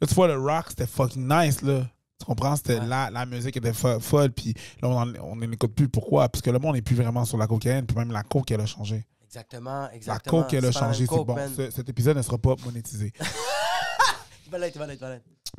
Là, 0.00 0.06
tu 0.06 0.14
vois, 0.14 0.28
le 0.28 0.38
rock, 0.38 0.66
c'était 0.68 0.86
fucking 0.86 1.28
nice, 1.28 1.62
là. 1.62 1.86
Tu 2.18 2.26
comprends? 2.26 2.54
C'était 2.56 2.78
Ouais. 2.80 2.86
la, 2.86 3.10
la 3.10 3.24
musique 3.26 3.56
était 3.56 3.72
fo- 3.72 3.98
folle, 4.00 4.30
puis 4.30 4.52
là, 4.82 4.88
on 4.88 5.04
n'en 5.06 5.12
on 5.22 5.32
en 5.38 5.52
écoute 5.52 5.74
plus. 5.74 5.88
Pourquoi? 5.88 6.28
Parce 6.28 6.42
que 6.42 6.50
le 6.50 6.58
monde 6.58 6.74
n'est 6.74 6.82
plus 6.82 6.96
vraiment 6.96 7.24
sur 7.24 7.38
la 7.38 7.46
cocaïne, 7.46 7.86
puis 7.86 7.96
même 7.96 8.10
la 8.12 8.22
coke, 8.22 8.50
elle 8.50 8.60
a 8.60 8.66
changé. 8.66 9.04
Exactement, 9.24 9.82
La 9.82 9.94
exactement. 9.94 10.42
coke, 10.42 10.52
elle 10.54 10.64
a 10.64 10.68
la 10.68 10.72
changé. 10.72 11.06
C'est 11.06 11.24
bon. 11.24 11.36
Ce- 11.56 11.70
cet 11.70 11.88
épisode 11.88 12.16
ne 12.16 12.22
sera 12.22 12.36
pas 12.38 12.56
monétisé. 12.64 13.12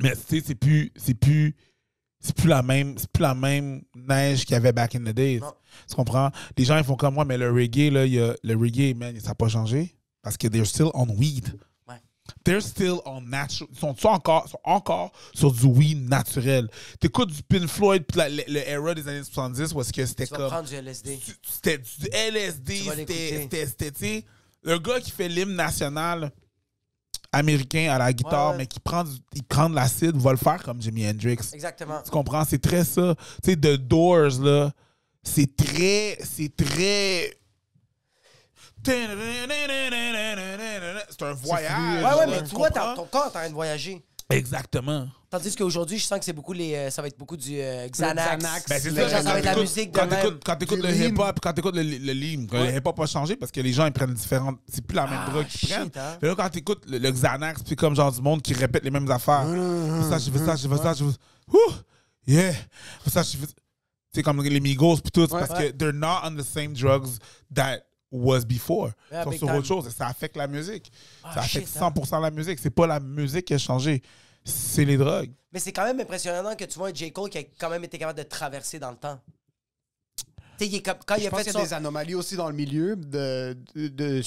Mais 0.00 0.12
tu 0.14 0.20
sais, 0.28 0.42
c'est 0.46 0.54
plus, 0.54 0.92
c'est 0.96 1.14
plus, 1.14 1.54
c'est 2.20 2.34
plus 2.36 2.48
la 2.48 2.62
même, 2.62 2.96
c'est 2.98 3.10
plus 3.10 3.22
la 3.22 3.34
même 3.34 3.82
neige 3.94 4.44
qu'il 4.44 4.52
y 4.52 4.56
avait 4.56 4.72
back 4.72 4.94
in 4.94 5.00
the 5.00 5.10
days. 5.14 5.40
Non. 5.40 5.52
Tu 5.88 5.94
comprends? 5.94 6.30
Les 6.56 6.64
gens 6.64 6.76
ils 6.78 6.84
font 6.84 6.96
comme 6.96 7.14
moi, 7.14 7.24
mais 7.24 7.38
le 7.38 7.50
reggae 7.50 7.90
là, 7.90 8.04
y 8.06 8.20
a, 8.20 8.34
le 8.42 8.54
reggae 8.56 8.94
man, 8.96 9.18
ça 9.20 9.28
n'a 9.28 9.34
pas 9.34 9.48
changé 9.48 9.94
parce 10.22 10.36
que 10.36 10.46
they're 10.48 10.66
still 10.66 10.90
on 10.94 11.06
weed. 11.16 11.58
They're 12.44 12.62
still 12.62 13.00
on 13.04 13.20
natural. 13.22 13.68
Ils 13.72 13.78
sont, 13.78 13.94
encore, 14.06 14.48
sont 14.48 14.58
encore 14.64 15.12
sur 15.34 15.52
du 15.52 15.66
weed 15.66 16.08
naturel? 16.08 16.68
T'écoutes 17.00 17.30
du 17.32 17.42
Pink 17.42 17.66
Floyd 17.68 18.04
puis 18.06 18.20
le, 18.28 18.42
le 18.52 18.68
era 18.68 18.94
des 18.94 19.06
années 19.08 19.22
70 19.24 19.72
où 19.74 19.80
est-ce 19.80 19.92
que 19.92 20.04
c'était 20.06 20.26
comme 20.26 20.48
prendre 20.48 20.68
du 20.68 20.74
LSD. 20.74 21.18
c'était 21.48 21.78
du 21.78 22.08
LSD, 22.12 22.82
c'était, 23.66 24.24
le 24.62 24.78
gars 24.78 25.00
qui 25.00 25.10
fait 25.10 25.28
l'hymne 25.28 25.54
national 25.56 26.30
américain 27.32 27.90
à 27.90 27.98
la 27.98 28.12
guitare, 28.12 28.46
Ouais, 28.46 28.50
ouais. 28.52 28.58
mais 28.58 28.66
qui 28.66 28.78
prend, 28.80 29.04
du- 29.04 29.18
il 29.34 29.42
prend 29.42 29.68
de 29.70 29.74
l'acide, 29.74 30.16
va 30.16 30.32
le 30.32 30.36
faire 30.36 30.62
comme 30.62 30.80
Jimi 30.82 31.08
Hendrix. 31.08 31.38
Exactement. 31.52 32.02
Tu 32.04 32.10
comprends? 32.10 32.44
C'est 32.44 32.60
très 32.60 32.84
ça. 32.84 33.14
Tu 33.42 33.50
sais, 33.52 33.56
The 33.56 33.76
Doors, 33.76 34.38
là, 34.40 34.70
c'est 35.22 35.56
très, 35.56 36.18
c'est 36.22 36.54
très... 36.54 37.34
C'est 38.84 39.06
un 41.22 41.32
voyage. 41.34 42.02
Ouais, 42.04 42.14
ouais, 42.20 42.26
mais 42.28 42.42
toi, 42.48 42.70
ton 42.70 43.06
corps 43.06 43.24
est 43.24 43.28
en 43.28 43.30
train 43.30 43.48
de 43.48 43.54
voyager. 43.54 44.02
Exactement. 44.30 45.06
Tandis 45.30 45.54
qu'aujourd'hui, 45.54 45.98
je 45.98 46.04
sens 46.06 46.18
que 46.18 46.24
c'est 46.24 46.32
beaucoup 46.32 46.52
les, 46.54 46.74
euh, 46.74 46.90
ça 46.90 47.02
va 47.02 47.08
être 47.08 47.18
beaucoup 47.18 47.36
du 47.36 47.60
euh, 47.60 47.86
Xanax. 47.88 48.36
Xanax. 48.38 48.66
Ben, 48.68 48.80
ça, 48.80 49.08
ça 49.22 49.32
va 49.32 49.38
être 49.38 49.44
la 49.44 49.56
musique 49.56 49.92
de 49.92 49.98
quand 49.98 50.06
même. 50.06 50.20
t'écoutes- 50.22 50.42
Quand 50.44 50.56
t'écoutes 50.56 50.82
le 50.82 50.94
hip-hop, 50.94 51.38
quand 51.42 51.52
t'écoutes 51.52 51.76
le, 51.76 51.82
le 51.82 52.12
lean, 52.12 52.46
que 52.46 52.56
le 52.56 52.62
Ouais. 52.62 52.76
hip-hop 52.78 52.98
a 53.00 53.06
changé 53.06 53.36
parce 53.36 53.52
que 53.52 53.60
les 53.60 53.72
gens 53.72 53.86
ils 53.86 53.92
prennent 53.92 54.14
différentes. 54.14 54.58
C'est 54.72 54.84
plus 54.86 54.96
la 54.96 55.06
même 55.06 55.20
Ah, 55.26 55.30
drogue 55.30 55.46
qu'ils 55.46 55.60
shit, 55.60 55.70
prennent. 55.70 55.90
hein. 55.96 56.18
Mais 56.22 56.28
là, 56.28 56.34
quand 56.34 56.48
t'écoutes 56.48 56.84
le, 56.88 56.98
le 56.98 57.10
Xanax, 57.10 57.62
puis 57.62 57.76
comme 57.76 57.94
genre 57.94 58.10
du 58.12 58.22
monde 58.22 58.40
qui 58.42 58.54
répète 58.54 58.84
les 58.84 58.90
mêmes 58.90 59.10
affaires. 59.10 59.46
Je 59.46 60.02
fais 60.02 60.10
ça, 60.10 60.18
je 60.18 60.30
fais 60.30 60.38
ça, 60.46 60.56
je 60.56 60.68
fais 60.68 60.82
ça, 60.82 60.94
je 60.94 61.04
fais 61.04 61.58
Ouh! 61.58 61.72
Yeah! 62.26 62.52
Ça, 63.08 63.22
je 63.22 63.36
fais 63.36 63.46
C'est 64.14 64.22
comme 64.22 64.42
les 64.42 64.60
Migos, 64.60 64.96
puis 64.98 65.10
tout. 65.10 65.26
parce 65.28 65.50
Ouais. 65.50 65.72
que 65.72 65.76
they're 65.76 65.92
not 65.94 66.20
on 66.24 66.36
the 66.36 66.42
same 66.42 66.72
drugs 66.74 67.08
that 67.54 67.80
was 68.12 68.40
before. 68.44 68.90
Yeah, 69.10 69.24
sont 69.24 69.32
sur 69.32 69.46
time. 69.48 69.56
autre 69.56 69.66
chose. 69.66 69.86
et 69.86 69.90
Ça 69.90 70.06
affecte 70.06 70.36
la 70.36 70.46
musique. 70.46 70.92
Ah, 71.24 71.34
ça 71.34 71.40
affecte 71.40 71.66
shit, 71.68 71.76
hein. 71.82 71.90
100% 71.94 72.20
la 72.20 72.30
musique. 72.30 72.58
C'est 72.60 72.70
pas 72.70 72.86
la 72.86 73.00
musique 73.00 73.46
qui 73.46 73.54
a 73.54 73.58
changé. 73.58 74.02
C'est 74.44 74.84
les 74.84 74.96
drogues. 74.96 75.30
Mais 75.52 75.58
c'est 75.60 75.72
quand 75.72 75.84
même 75.84 75.98
impressionnant 76.00 76.54
que 76.56 76.64
tu 76.64 76.78
vois 76.78 76.88
un 76.88 76.94
J. 76.94 77.12
Cole 77.12 77.30
qui 77.30 77.38
a 77.38 77.42
quand 77.58 77.70
même 77.70 77.84
été 77.84 77.98
capable 77.98 78.18
de 78.18 78.24
traverser 78.24 78.78
dans 78.78 78.90
le 78.90 78.96
temps. 78.96 79.18
Tu 80.16 80.24
sais, 80.58 80.66
il 80.68 80.74
est 80.76 80.82
comme- 80.82 80.98
quand 81.06 81.14
il 81.16 81.22
Je 81.22 81.26
a 81.28 81.30
pense 81.30 81.40
fait 81.40 81.44
qu'il 81.46 81.54
y 81.54 81.56
a 81.56 81.60
son... 81.60 81.66
des 81.66 81.74
anomalies 81.74 82.14
aussi 82.14 82.36
dans 82.36 82.48
le 82.48 82.54
milieu 82.54 82.96
de. 82.96 83.56
de, 83.74 84.22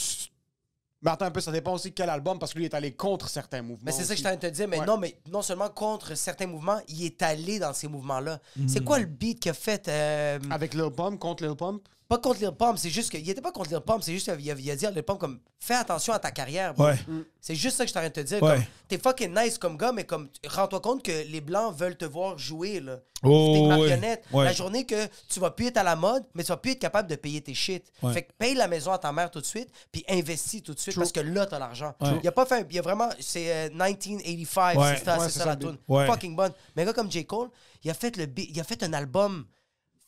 attends 1.06 1.26
un 1.26 1.32
peu, 1.32 1.39
ça 1.41 1.52
dépend 1.52 1.74
aussi 1.74 1.89
de 1.89 1.93
quel 1.93 2.10
album, 2.10 2.39
parce 2.39 2.52
que 2.54 2.58
lui 2.58 2.65
il 2.65 2.69
est 2.69 2.74
allé 2.74 2.93
contre 2.93 3.30
certains 3.30 3.62
mouvements. 3.62 3.84
Mais 3.86 3.91
c'est 3.91 4.04
ça 4.06 4.13
que 4.15 4.17
je 4.19 4.24
t'en 4.24 4.30
train 4.30 4.38
de 4.38 4.41
te 4.41 4.48
dire. 4.54 4.67
Mais 4.67 4.80
Ouais. 4.80 4.86
non, 4.88 4.98
mais 4.98 5.19
non 5.32 5.41
seulement 5.43 5.69
contre 5.69 6.15
certains 6.15 6.48
mouvements, 6.48 6.80
il 6.88 7.06
est 7.06 7.21
allé 7.21 7.60
dans 7.60 7.74
ces 7.74 7.88
mouvements-là. 7.88 8.39
Mm. 8.56 8.67
C'est 8.67 8.84
quoi 8.84 8.98
le 9.00 9.06
beat 9.06 9.39
qu'il 9.39 9.52
a 9.52 9.54
fait? 9.54 9.88
euh, 9.88 10.39
Avec 10.50 10.74
Lil 10.74 10.89
Pump, 10.95 11.19
contre 11.19 11.45
Lil 11.45 11.56
Pump? 11.56 11.88
Pas 12.07 12.19
contre 12.19 12.39
Lil 12.39 12.51
Pump, 12.51 12.77
c'est 12.77 12.91
juste 12.91 13.09
qu'il 13.09 13.27
était 13.27 13.41
pas 13.41 13.51
contre 13.51 13.71
Lil 13.71 13.79
Pump, 13.79 14.03
c'est 14.03 14.13
juste 14.13 14.25
qu'il 14.35 14.51
a, 14.51 14.53
il 14.55 14.71
a 14.71 14.75
dit 14.75 14.85
à 14.85 14.91
Lil 14.91 15.01
Pump 15.01 15.19
comme 15.19 15.39
fais 15.59 15.73
attention 15.73 16.13
à 16.13 16.19
ta 16.19 16.29
carrière. 16.29 16.75
bro. 16.75 16.85
Ouais. 16.85 16.95
C'est 17.41 17.55
juste 17.55 17.77
ça 17.77 17.83
que 17.83 17.89
je 17.89 17.93
t'arrête 17.95 18.15
de 18.15 18.21
te 18.21 18.27
dire. 18.27 18.43
Ouais. 18.43 18.55
comme, 18.57 18.63
T'es 18.87 18.97
fucking 18.99 19.35
nice 19.35 19.57
comme 19.57 19.75
gars, 19.75 19.91
mais 19.91 20.03
comme 20.03 20.29
rends-toi 20.47 20.79
compte 20.81 21.01
que 21.03 21.11
les 21.27 21.41
blancs 21.41 21.75
veulent 21.75 21.97
te 21.97 22.05
voir 22.05 22.37
jouer 22.37 22.79
là. 22.79 22.99
Oh, 23.23 23.27
T'es 23.53 23.59
une 23.59 23.63
ouais. 23.63 23.67
marionnette. 23.69 24.23
Ouais. 24.31 24.45
La 24.45 24.53
journée 24.53 24.85
que 24.85 25.07
tu 25.27 25.39
vas 25.39 25.49
plus 25.49 25.65
être 25.67 25.77
à 25.77 25.83
la 25.83 25.95
mode, 25.95 26.23
mais 26.35 26.43
tu 26.43 26.49
vas 26.49 26.57
plus 26.57 26.73
être 26.73 26.79
capable 26.79 27.09
de 27.09 27.15
payer 27.15 27.41
tes 27.41 27.55
shit. 27.55 27.83
Ouais. 28.03 28.13
Fait 28.13 28.21
que 28.21 28.31
paye 28.37 28.53
la 28.53 28.67
maison 28.67 28.91
à 28.91 28.99
ta 28.99 29.11
mère 29.11 29.31
tout 29.31 29.41
de 29.41 29.45
suite, 29.47 29.69
puis 29.91 30.05
investis 30.07 30.61
tout 30.61 30.75
de 30.75 30.79
suite 30.79 30.95
parce 30.95 31.11
que 31.11 31.21
là 31.21 31.47
t'as 31.47 31.57
l'argent. 31.57 31.95
Il 32.21 32.27
a 32.27 32.31
pas 32.31 32.45
fait, 32.45 32.67
il 32.69 32.77
a 32.77 32.83
vraiment, 32.83 33.09
c'est 33.19 33.51
euh, 33.51 33.69
1985, 33.69 34.77
Ouais. 34.77 34.95
c'est 34.97 35.05
ça, 35.05 35.17
Ouais, 35.17 35.19
c'est 35.25 35.31
c'est 35.31 35.39
ça 35.39 35.45
ça 35.45 35.49
la 35.51 35.55
tune. 35.55 35.77
Ouais. 35.87 36.05
Fucking 36.05 36.35
bonne. 36.35 36.51
Mais 36.75 36.83
un 36.83 36.85
gars 36.85 36.93
comme 36.93 37.11
J 37.11 37.25
Cole, 37.25 37.49
il 37.83 37.89
a 37.89 37.93
fait 37.93 38.15
le, 38.17 38.27
bi- 38.27 38.49
il 38.53 38.59
a 38.59 38.63
fait 38.63 38.83
un 38.83 38.93
album. 38.93 39.45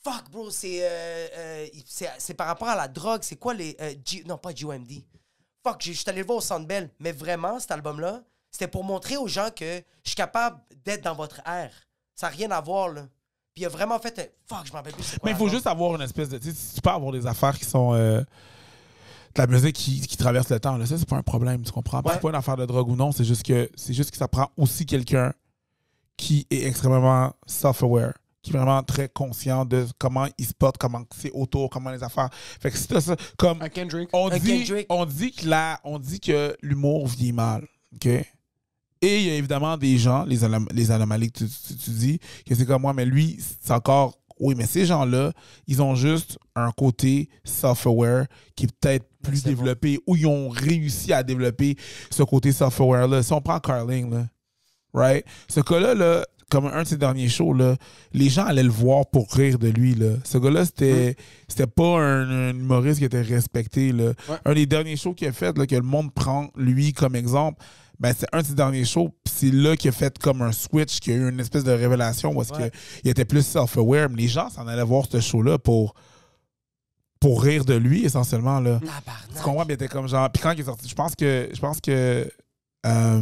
Fuck, 0.09 0.29
bro, 0.31 0.49
c'est 0.49 0.79
euh, 0.83 0.87
euh, 1.37 1.67
c'est 1.85 2.09
c'est 2.17 2.33
par 2.33 2.47
rapport 2.47 2.67
à 2.69 2.75
la 2.75 2.87
drogue. 2.87 3.21
C'est 3.23 3.35
quoi 3.35 3.53
les. 3.53 3.75
euh, 3.81 3.93
G- 4.05 4.23
non, 4.27 4.37
pas 4.37 4.53
GOMD. 4.53 4.91
Fuck, 5.65 5.81
je 5.83 5.91
suis 5.91 6.03
allé 6.09 6.19
le 6.21 6.25
voir 6.25 6.37
au 6.37 6.41
Centre 6.41 6.65
Bell. 6.65 6.89
Mais 6.99 7.11
vraiment, 7.11 7.59
cet 7.59 7.71
album-là, 7.71 8.21
c'était 8.51 8.67
pour 8.67 8.83
montrer 8.83 9.17
aux 9.17 9.27
gens 9.27 9.49
que 9.55 9.81
je 10.03 10.09
suis 10.09 10.15
capable 10.15 10.59
d'être 10.85 11.03
dans 11.03 11.15
votre 11.15 11.41
ère. 11.47 11.71
Ça 12.15 12.29
n'a 12.29 12.35
rien 12.35 12.51
à 12.51 12.61
voir, 12.61 12.89
là. 12.89 13.01
Puis 13.53 13.63
il 13.63 13.65
a 13.65 13.69
vraiment 13.69 13.99
fait 13.99 14.17
un. 14.19 14.25
Fuck, 14.55 14.67
je 14.67 14.71
m'en 14.71 14.77
rappelle 14.77 14.93
plus. 14.93 15.03
quoi 15.03 15.19
Mais 15.23 15.31
il 15.31 15.37
faut 15.37 15.49
juste 15.49 15.67
avoir 15.67 15.95
une 15.95 16.01
espèce 16.01 16.29
de. 16.29 16.37
Tu 16.37 16.51
sais, 16.53 16.75
tu 16.75 16.81
peux 16.81 16.89
avoir 16.89 17.11
des 17.11 17.25
affaires 17.27 17.57
qui 17.57 17.65
sont. 17.65 17.93
de 17.93 18.25
la 19.35 19.47
musique 19.47 19.75
qui, 19.75 20.01
qui 20.01 20.15
traverse 20.17 20.49
le 20.49 20.59
temps. 20.59 20.77
Là. 20.77 20.85
Ça, 20.85 20.97
c'est 20.97 21.07
pas 21.07 21.17
un 21.17 21.21
problème, 21.23 21.63
tu 21.63 21.71
comprends? 21.71 22.01
Ouais. 22.01 22.13
C'est 22.13 22.21
pas 22.21 22.29
une 22.29 22.35
affaire 22.35 22.55
de 22.57 22.65
drogue 22.65 22.89
ou 22.89 22.95
non, 22.95 23.11
c'est 23.11 23.25
juste 23.25 23.43
que 23.43 23.69
c'est 23.75 23.93
juste 23.93 24.11
que 24.11 24.17
ça 24.17 24.27
prend 24.27 24.49
aussi 24.57 24.85
quelqu'un 24.85 25.33
qui 26.15 26.47
est 26.49 26.63
extrêmement 26.63 27.33
self-aware, 27.45 28.13
qui 28.49 28.55
est 28.55 28.59
vraiment 28.59 28.83
très 28.83 29.09
conscient 29.09 29.65
de 29.65 29.85
comment 29.97 30.27
il 30.37 30.45
se 30.45 30.53
porte, 30.53 30.77
comment 30.77 31.03
c'est 31.15 31.31
autour, 31.31 31.69
comment 31.69 31.91
les 31.91 32.03
affaires. 32.03 32.29
Fait 32.33 32.71
que 32.71 32.77
t'as 32.87 33.01
ça, 33.01 33.15
comme 33.37 33.61
Un 33.61 33.69
Kendrick. 33.69 34.09
on 34.13 34.29
Un 34.31 34.37
dit, 34.39 34.65
Kendrick. 34.65 34.85
on 34.89 35.05
dit 35.05 35.31
que 35.31 35.47
la, 35.47 35.79
on 35.83 35.99
dit 35.99 36.19
que 36.19 36.55
l'humour 36.61 37.07
vieillit 37.07 37.33
mal, 37.33 37.67
ok? 37.95 38.05
Et 38.99 39.21
il 39.21 39.27
y 39.27 39.29
a 39.29 39.35
évidemment 39.35 39.77
des 39.77 39.97
gens, 39.99 40.23
les, 40.25 40.43
anom- 40.43 40.67
les 40.73 40.89
anomalies 40.89 41.31
que 41.31 41.39
tu, 41.39 41.45
tu- 41.47 41.75
tu 41.75 41.89
dis, 41.91 42.19
que 42.47 42.55
c'est 42.55 42.65
comme 42.65 42.81
moi, 42.81 42.93
mais 42.93 43.05
lui, 43.05 43.39
c'est 43.61 43.71
encore. 43.73 44.17
Oui, 44.39 44.53
mais 44.55 44.67
ces 44.67 44.85
gens-là, 44.85 45.31
ils 45.65 45.81
ont 45.81 45.95
juste 45.95 46.37
un 46.55 46.71
côté 46.71 47.27
self-aware 47.43 48.25
qui 48.55 48.65
est 48.65 48.71
peut-être 48.79 49.05
plus 49.23 49.37
c'est 49.37 49.49
développé, 49.49 49.99
ou 50.07 50.15
ils 50.15 50.27
ont 50.27 50.49
réussi 50.49 51.11
à 51.11 51.23
développer 51.23 51.75
ce 52.11 52.21
côté 52.23 52.51
self-aware-là. 52.51 53.23
Si 53.23 53.33
on 53.33 53.41
prend 53.41 53.59
Carling, 53.59 54.11
là, 54.11 54.27
right? 54.93 55.25
Ce 55.49 55.59
gars-là, 55.59 55.93
là, 55.95 56.25
comme 56.49 56.65
un 56.67 56.83
de 56.83 56.87
ses 56.87 56.97
derniers 56.97 57.27
shows, 57.29 57.53
là, 57.53 57.75
les 58.13 58.29
gens 58.29 58.45
allaient 58.45 58.63
le 58.63 58.69
voir 58.69 59.05
pour 59.09 59.31
rire 59.33 59.59
de 59.59 59.67
lui. 59.67 59.95
Là. 59.95 60.11
Ce 60.23 60.37
gars-là, 60.37 60.65
c'était 60.65 61.15
c'était 61.47 61.67
pas 61.67 61.99
un, 61.99 62.49
un 62.49 62.49
humoriste 62.51 62.99
qui 62.99 63.05
était 63.05 63.21
respecté. 63.21 63.91
Là. 63.91 64.13
Ouais. 64.29 64.37
Un 64.45 64.53
des 64.53 64.65
derniers 64.65 64.95
shows 64.97 65.13
qu'il 65.13 65.27
a 65.27 65.31
fait, 65.33 65.57
là, 65.57 65.67
que 65.67 65.75
le 65.75 65.81
monde 65.81 66.13
prend 66.13 66.49
lui 66.55 66.93
comme 66.93 67.15
exemple, 67.15 67.61
ben, 67.99 68.13
c'est 68.17 68.27
un 68.31 68.41
de 68.41 68.45
ses 68.47 68.53
derniers 68.53 68.85
shows. 68.85 69.09
c'est 69.25 69.51
là 69.51 69.75
qu'il 69.75 69.89
a 69.89 69.91
fait 69.91 70.17
comme 70.19 70.41
un 70.41 70.51
switch, 70.51 70.99
qu'il 70.99 71.13
y 71.13 71.15
a 71.15 71.19
eu 71.19 71.29
une 71.29 71.39
espèce 71.39 71.63
de 71.63 71.71
révélation 71.71 72.33
parce 72.33 72.51
Ouais. 72.51 72.71
qu'il 73.01 73.09
était 73.11 73.25
plus 73.25 73.41
self-aware. 73.45 74.07
Mais 74.09 74.21
les 74.21 74.27
gens 74.27 74.49
s'en 74.49 74.67
allaient 74.67 74.83
voir 74.83 75.05
ce 75.11 75.19
show-là 75.19 75.57
pour, 75.57 75.95
pour 77.19 77.41
rire 77.43 77.65
de 77.65 77.73
lui, 77.73 78.05
essentiellement. 78.05 78.59
Là. 78.59 78.79
Tu 79.35 79.41
comprends? 79.41 79.65
Il 79.67 79.71
était 79.71 79.87
comme 79.87 80.07
genre. 80.07 80.29
Puis 80.31 80.41
quand 80.43 80.51
il 80.51 80.59
est 80.61 80.65
sorti, 80.65 80.87
je 80.87 80.95
pense 80.95 81.15
que. 81.15 81.49
Je 81.53 81.59
pense 81.59 81.81
que. 81.81 82.29
euh, 82.85 83.21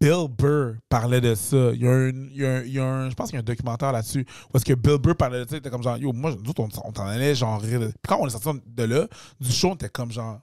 Bill 0.00 0.28
Burr 0.28 0.76
parlait 0.88 1.20
de 1.20 1.34
ça. 1.34 1.72
Il 1.74 1.82
y 1.82 1.86
a 1.86 1.90
un, 1.90 2.08
il 2.08 2.36
y 2.36 2.46
a 2.46 2.50
un- 2.56 2.62
il 2.62 2.72
y 2.72 2.78
a 2.78 2.84
un- 2.84 3.10
je 3.10 3.14
pense 3.14 3.28
qu'il 3.28 3.34
y 3.34 3.38
a 3.38 3.40
un 3.40 3.44
documentaire 3.44 3.92
là-dessus. 3.92 4.24
Parce 4.52 4.64
que 4.64 4.72
Bill 4.72 4.96
Burr 4.98 5.14
parlait 5.16 5.44
de 5.44 5.48
ça. 5.50 5.56
Il 5.56 5.58
était 5.58 5.70
comme 5.70 5.82
genre, 5.82 5.98
yo, 5.98 6.12
moi, 6.12 6.34
nous 6.42 6.52
on, 6.58 6.68
on 6.84 6.92
t'en 6.92 7.06
allait 7.06 7.34
genre 7.34 7.60
rire. 7.60 7.80
Puis 7.80 7.92
quand 8.08 8.18
on 8.20 8.26
est 8.26 8.30
sorti 8.30 8.60
de 8.66 8.82
là, 8.84 9.06
du 9.38 9.50
show, 9.52 9.70
on 9.70 9.74
était 9.74 9.88
comme 9.90 10.10
genre, 10.10 10.40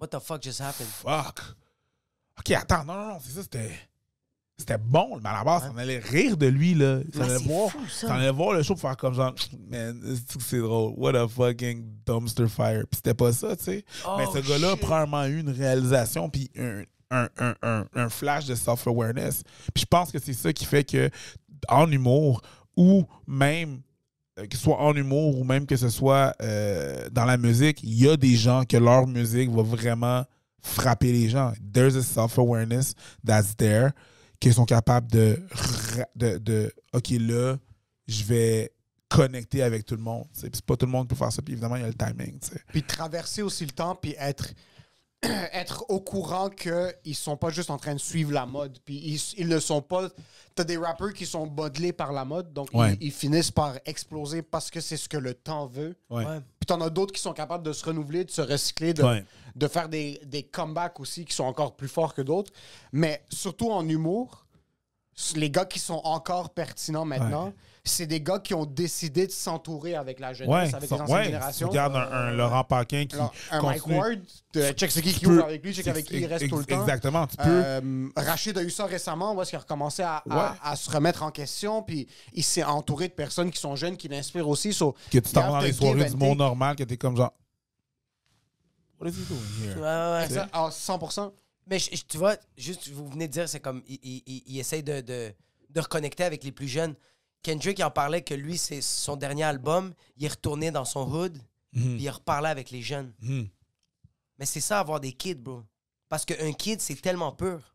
What 0.00 0.08
the 0.08 0.20
fuck 0.20 0.42
just 0.42 0.60
happened? 0.60 0.88
fuck. 0.88 1.40
Ok, 2.38 2.50
attends, 2.52 2.84
non, 2.84 2.94
non, 2.94 3.08
non, 3.14 3.18
c'est 3.20 3.32
ça, 3.32 3.42
c'était. 3.42 3.72
C'était 4.58 4.78
bon, 4.78 5.18
mais 5.22 5.28
à 5.28 5.34
la 5.34 5.44
base, 5.44 5.70
on 5.74 5.76
allait 5.76 5.98
rire 5.98 6.36
de 6.36 6.46
lui, 6.46 6.72
là. 6.74 7.00
Ça 7.14 7.24
allait 7.24 7.38
c'est 7.38 7.44
voir, 7.44 7.70
fou, 7.70 7.78
ça. 7.88 8.06
ça 8.08 8.14
allait 8.14 8.30
voir 8.30 8.54
le 8.54 8.62
show 8.62 8.74
pour 8.74 8.80
faire 8.82 8.96
comme 8.96 9.12
genre, 9.14 9.34
man, 9.68 10.00
c'est- 10.38 10.58
drôle. 10.60 10.94
What 10.96 11.14
a 11.14 11.26
fucking 11.28 11.84
dumpster 12.06 12.48
fire. 12.48 12.84
Puis 12.90 12.96
c'était 12.96 13.12
pas 13.14 13.32
ça, 13.32 13.54
tu 13.56 13.64
sais. 13.64 13.84
mais 14.16 14.24
Oh, 14.26 14.32
ce 14.34 14.38
gars-là 14.48 14.70
a 14.72 14.76
probablement 14.76 15.24
eu 15.26 15.40
une 15.40 15.50
réalisation, 15.50 16.30
puis 16.30 16.50
un, 16.58 16.84
un, 17.10 17.28
un, 17.62 17.86
un, 17.94 18.08
flash 18.08 18.46
de 18.46 18.54
self-awareness. 18.54 19.42
Puis 19.74 19.82
je 19.82 19.86
pense 19.86 20.10
que 20.10 20.18
c'est 20.18 20.32
ça 20.32 20.52
qui 20.52 20.64
fait 20.64 20.84
que, 20.84 21.10
en 21.68 21.90
humour, 21.90 22.42
ou 22.76 23.04
même 23.26 23.80
euh, 24.38 24.46
que 24.46 24.56
ce 24.56 24.62
soit 24.62 24.80
en 24.80 24.94
humour 24.94 25.38
ou 25.38 25.44
même 25.44 25.66
que 25.66 25.76
ce 25.76 25.88
soit 25.88 26.34
euh, 26.42 27.08
dans 27.10 27.24
la 27.24 27.38
musique, 27.38 27.82
il 27.82 27.94
y 27.94 28.08
a 28.08 28.16
des 28.16 28.36
gens 28.36 28.64
que 28.64 28.76
leur 28.76 29.06
musique 29.06 29.50
va 29.50 29.62
vraiment 29.62 30.24
frapper 30.60 31.12
les 31.12 31.28
gens. 31.28 31.52
There's 31.72 31.96
a 31.96 32.02
self-awareness 32.02 32.94
that's 33.24 33.56
there, 33.56 33.90
qu'ils 34.40 34.54
sont 34.54 34.66
capables 34.66 35.10
de, 35.10 35.40
de, 36.16 36.38
de 36.38 36.72
OK, 36.92 37.10
là, 37.10 37.56
je 38.06 38.24
vais 38.24 38.72
connecter 39.08 39.62
avec 39.62 39.84
tout 39.86 39.96
le 39.96 40.02
monde. 40.02 40.26
c'est 40.32 40.60
pas 40.62 40.76
tout 40.76 40.86
le 40.86 40.92
monde 40.92 41.08
peut 41.08 41.14
faire 41.14 41.32
ça. 41.32 41.40
Puis 41.40 41.52
évidemment, 41.52 41.76
il 41.76 41.82
y 41.82 41.84
a 41.84 41.88
le 41.88 41.94
timing. 41.94 42.38
tu 42.40 42.48
sais. 42.48 42.60
Puis 42.68 42.82
traverser 42.82 43.42
aussi 43.42 43.64
le 43.64 43.70
temps, 43.70 43.94
puis 43.94 44.14
être, 44.18 44.52
être 45.52 45.84
au 45.88 46.00
courant 46.00 46.48
qu'ils 46.50 47.14
sont 47.14 47.36
pas 47.36 47.50
juste 47.50 47.70
en 47.70 47.78
train 47.78 47.94
de 47.94 48.00
suivre 48.00 48.32
la 48.32 48.46
mode. 48.46 48.78
Puis 48.84 48.96
ils, 48.96 49.20
ils 49.38 49.48
ne 49.48 49.58
sont 49.58 49.82
pas. 49.82 50.08
T'as 50.54 50.64
des 50.64 50.76
rappeurs 50.78 51.12
qui 51.12 51.26
sont 51.26 51.46
modelés 51.46 51.92
par 51.92 52.12
la 52.12 52.24
mode, 52.24 52.52
donc 52.52 52.68
ils- 52.72 52.76
Ouais. 52.78 52.98
ils, 53.00 53.12
finissent 53.12 53.50
par 53.50 53.74
exploser 53.84 54.40
parce 54.42 54.70
que 54.70 54.80
c'est 54.80 54.96
ce 54.96 55.08
que 55.08 55.18
le 55.18 55.34
temps 55.34 55.66
veut. 55.66 55.94
Ouais. 56.08 56.24
Ouais. 56.24 56.40
Puis 56.58 56.66
t'en 56.66 56.80
as 56.80 56.88
d'autres 56.90 57.12
qui 57.12 57.20
sont 57.20 57.34
capables 57.34 57.64
de 57.64 57.72
se 57.72 57.84
renouveler, 57.84 58.24
de 58.24 58.30
se 58.30 58.40
recycler, 58.40 58.94
de, 58.94 59.02
Ouais. 59.02 59.24
de 59.54 59.68
faire 59.68 59.88
des, 59.88 60.20
des 60.24 60.42
comebacks 60.44 60.98
aussi 61.00 61.24
qui 61.26 61.34
sont 61.34 61.44
encore 61.44 61.76
plus 61.76 61.88
forts 61.88 62.14
que 62.14 62.22
d'autres. 62.22 62.52
Mais 62.92 63.22
surtout 63.30 63.70
en 63.70 63.86
humour, 63.88 64.46
les 65.34 65.50
gars 65.50 65.64
qui 65.64 65.78
sont 65.78 66.00
encore 66.04 66.50
pertinents 66.50 67.04
maintenant, 67.04 67.52
c'est 67.88 68.06
des 68.06 68.20
gars 68.20 68.38
qui 68.38 68.52
ont 68.54 68.66
décidé 68.66 69.26
de 69.26 69.32
s'entourer 69.32 69.94
avec 69.94 70.18
la 70.20 70.32
jeunesse, 70.32 70.52
Ouais, 70.52 70.74
avec 70.74 70.90
les 70.90 70.92
anciennes 71.00 71.16
ouais. 71.18 71.24
générations. 71.24 71.68
Regarde 71.68 71.96
un, 71.96 72.10
un 72.12 72.30
Laurent 72.32 72.64
Paquin 72.64 73.06
qui 73.06 73.14
Alors, 73.16 73.32
un 73.50 73.62
Mike. 73.62 73.86
Ward, 73.86 74.18
de 74.52 74.70
check 74.72 74.90
ce 74.90 75.00
qui 75.00 75.12
Tu 75.12 75.20
qui 75.20 75.26
ouvre 75.26 75.44
avec 75.44 75.62
lui, 75.64 75.72
check 75.74 75.86
avec 75.86 76.04
qui 76.06 76.18
il 76.18 76.26
reste 76.26 76.48
tout 76.48 76.58
le 76.58 76.64
temps. 76.64 76.80
Exactement. 76.82 77.26
Tu 77.26 77.36
peux. 77.36 77.42
Euh, 77.46 78.08
Rachid 78.16 78.56
a 78.58 78.62
eu 78.62 78.70
ça 78.70 78.86
récemment, 78.86 79.34
où 79.34 79.42
est-ce 79.42 79.50
qu'il 79.50 79.56
a 79.58 79.60
recommencé 79.60 80.02
à, 80.02 80.16
à- 80.28 80.36
Ouais. 80.52 80.58
à 80.62 80.76
se 80.76 80.90
remettre 80.90 81.22
en 81.22 81.30
question, 81.30 81.82
puis 81.82 82.06
il 82.32 82.42
s'est 82.44 82.64
entouré 82.64 83.08
de 83.08 83.12
personnes 83.14 83.50
qui 83.50 83.60
sont 83.60 83.76
jeunes, 83.76 83.96
qui 83.96 84.08
l'inspirent 84.08 84.48
aussi. 84.48 84.72
So, 84.72 84.94
que 85.10 85.18
tu 85.18 85.32
t'en 85.32 85.48
dans 85.52 85.60
les 85.60 85.72
soirées 85.72 86.10
du 86.10 86.16
monde 86.16 86.38
normal, 86.38 86.76
que 86.76 86.84
t'es 86.84 86.96
comme 86.96 87.16
genre. 87.16 87.32
What 88.98 89.08
is 89.08 89.12
he 89.12 89.26
doing 89.28 89.40
here? 89.62 89.76
Ouais, 89.76 90.36
ouais, 90.36 90.48
à 90.52 90.70
100%. 90.70 91.32
Mais 91.68 91.78
je- 91.78 91.90
je- 91.96 92.02
tu 92.08 92.16
vois, 92.16 92.36
juste, 92.56 92.88
vous 92.88 93.06
venez 93.08 93.26
de 93.28 93.32
dire, 93.32 93.48
c'est 93.48 93.60
comme, 93.60 93.82
il, 93.88 93.98
il, 94.02 94.22
il- 94.26 94.42
il 94.46 94.58
essaye 94.58 94.82
de, 94.82 95.00
de, 95.00 95.34
de 95.70 95.80
reconnecter 95.80 96.24
avec 96.24 96.44
les 96.44 96.52
plus 96.52 96.68
jeunes. 96.68 96.94
Kendrick, 97.42 97.78
il 97.78 97.84
en 97.84 97.90
parlait 97.90 98.22
que 98.22 98.34
lui, 98.34 98.58
c'est 98.58 98.80
son 98.80 99.16
dernier 99.16 99.44
album, 99.44 99.92
il 100.16 100.24
est 100.24 100.28
retourné 100.28 100.70
dans 100.70 100.84
son 100.84 101.08
hood, 101.10 101.36
Mhm. 101.72 101.94
puis 101.96 102.02
il 102.04 102.10
reparlait 102.10 102.48
avec 102.48 102.70
les 102.70 102.82
jeunes. 102.82 103.12
Mhm. 103.20 103.48
Mais 104.38 104.46
c'est 104.46 104.60
ça, 104.60 104.80
avoir 104.80 105.00
des 105.00 105.12
kids, 105.12 105.34
bro. 105.36 105.62
Parce 106.08 106.24
qu'un 106.24 106.52
kid, 106.52 106.80
c'est 106.80 107.00
tellement 107.00 107.32
pur. 107.32 107.74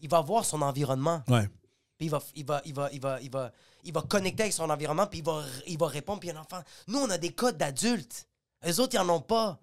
Il 0.00 0.08
va 0.08 0.20
voir 0.20 0.44
son 0.44 0.62
environnement, 0.62 1.22
Ouais. 1.28 1.48
puis 1.98 2.06
il 2.06 2.10
va, 2.10 2.22
il 2.34 2.44
va, 2.46 2.62
il 2.64 2.74
va, 2.74 2.90
il 2.92 3.00
va, 3.00 3.20
il 3.20 3.30
va, 3.30 3.52
il 3.84 3.92
va 3.92 4.02
connecter 4.02 4.44
avec 4.44 4.52
son 4.52 4.68
environnement, 4.70 5.06
puis 5.06 5.18
il 5.20 5.24
va, 5.24 5.44
il 5.66 5.78
va 5.78 5.86
répondre, 5.88 6.20
puis 6.20 6.30
un 6.30 6.36
enfant. 6.36 6.62
Nous, 6.86 6.98
on 6.98 7.10
a 7.10 7.18
des 7.18 7.32
codes 7.32 7.56
d'adultes. 7.58 8.26
Les 8.64 8.78
autres, 8.80 8.94
ils 8.94 8.98
en 8.98 9.08
ont 9.08 9.20
pas. 9.20 9.58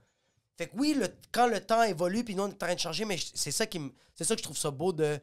Fait 0.58 0.68
que 0.68 0.76
oui, 0.78 0.96
le- 1.00 1.14
quand 1.32 1.48
le 1.48 1.60
temps 1.64 1.84
évolue, 1.84 2.24
puis 2.24 2.36
nous, 2.36 2.44
on 2.44 2.48
est 2.50 2.54
en 2.54 2.58
train 2.58 2.74
de 2.74 2.80
changer, 2.80 3.06
mais 3.06 3.18
c'est 3.34 3.52
ça 3.52 3.66
qui 3.66 3.80
c'est 4.16 4.24
ça 4.24 4.34
que 4.36 4.40
je 4.40 4.44
trouve 4.44 4.58
ça 4.58 4.72
beau 4.72 4.92
de 4.92 5.20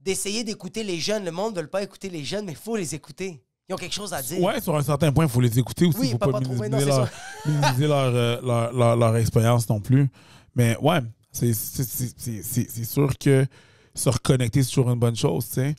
d'essayer 0.00 0.44
d'écouter 0.44 0.82
les 0.84 0.98
jeunes. 0.98 1.24
Le 1.24 1.30
monde 1.30 1.56
ne 1.56 1.60
veut 1.62 1.66
pas 1.66 1.82
écouter 1.82 2.08
les 2.10 2.24
jeunes, 2.24 2.44
mais 2.46 2.52
il 2.52 2.58
faut 2.58 2.76
les 2.76 2.94
écouter. 2.94 3.42
Ils 3.68 3.74
ont 3.74 3.76
quelque 3.76 3.94
chose 3.94 4.12
à 4.12 4.20
dire. 4.22 4.40
Ouais, 4.42 4.60
sur 4.60 4.74
un 4.76 4.82
certain 4.82 5.12
point, 5.12 5.24
il 5.26 5.30
faut 5.30 5.40
les 5.40 5.58
écouter 5.58 5.86
aussi. 5.86 5.96
Il 5.98 6.00
Oui, 6.00 6.10
faut 6.12 6.18
pas- 6.18 6.26
pas, 6.26 6.32
pas 6.32 6.40
trop, 6.40 6.54
minimiser, 6.54 6.86
non, 6.90 6.96
leur, 6.98 7.08
minimiser 7.46 7.86
leur, 7.86 8.14
euh, 8.14 8.40
leur, 8.42 8.72
leur- 8.72 8.96
leur 8.96 9.16
expérience 9.16 9.68
non 9.68 9.80
plus. 9.80 10.08
Mais 10.56 10.76
ouais, 10.78 11.00
c'est- 11.30 11.52
c'est 11.54 11.84
c'est- 11.84 12.14
c'est- 12.18 12.42
c'est- 12.42 12.68
c'est 12.70 12.84
sûr 12.84 13.16
que 13.18 13.46
se 13.94 14.08
reconnecter, 14.08 14.62
c'est 14.62 14.70
toujours 14.70 14.90
une 14.90 14.98
bonne 14.98 15.16
chose, 15.16 15.46
tu 15.46 15.54
sais. 15.54 15.74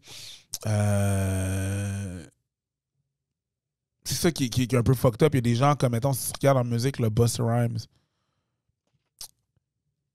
Euh, 0.67 2.25
C'est 4.03 4.15
ça 4.15 4.31
qui, 4.31 4.49
qui- 4.49 4.67
qui 4.67 4.75
est 4.75 4.79
un 4.79 4.83
peu 4.83 4.95
fucked 4.95 5.21
up. 5.23 5.33
Il 5.33 5.37
y 5.37 5.39
a 5.39 5.41
des 5.41 5.55
gens 5.55 5.75
comme, 5.75 5.91
mettons, 5.91 6.11
si 6.13 6.27
tu 6.33 6.39
regardes 6.41 6.57
en 6.57 6.63
musique, 6.69 6.97
le 6.99 7.09
Buster 7.09 7.43
Rhymes. 7.43 7.77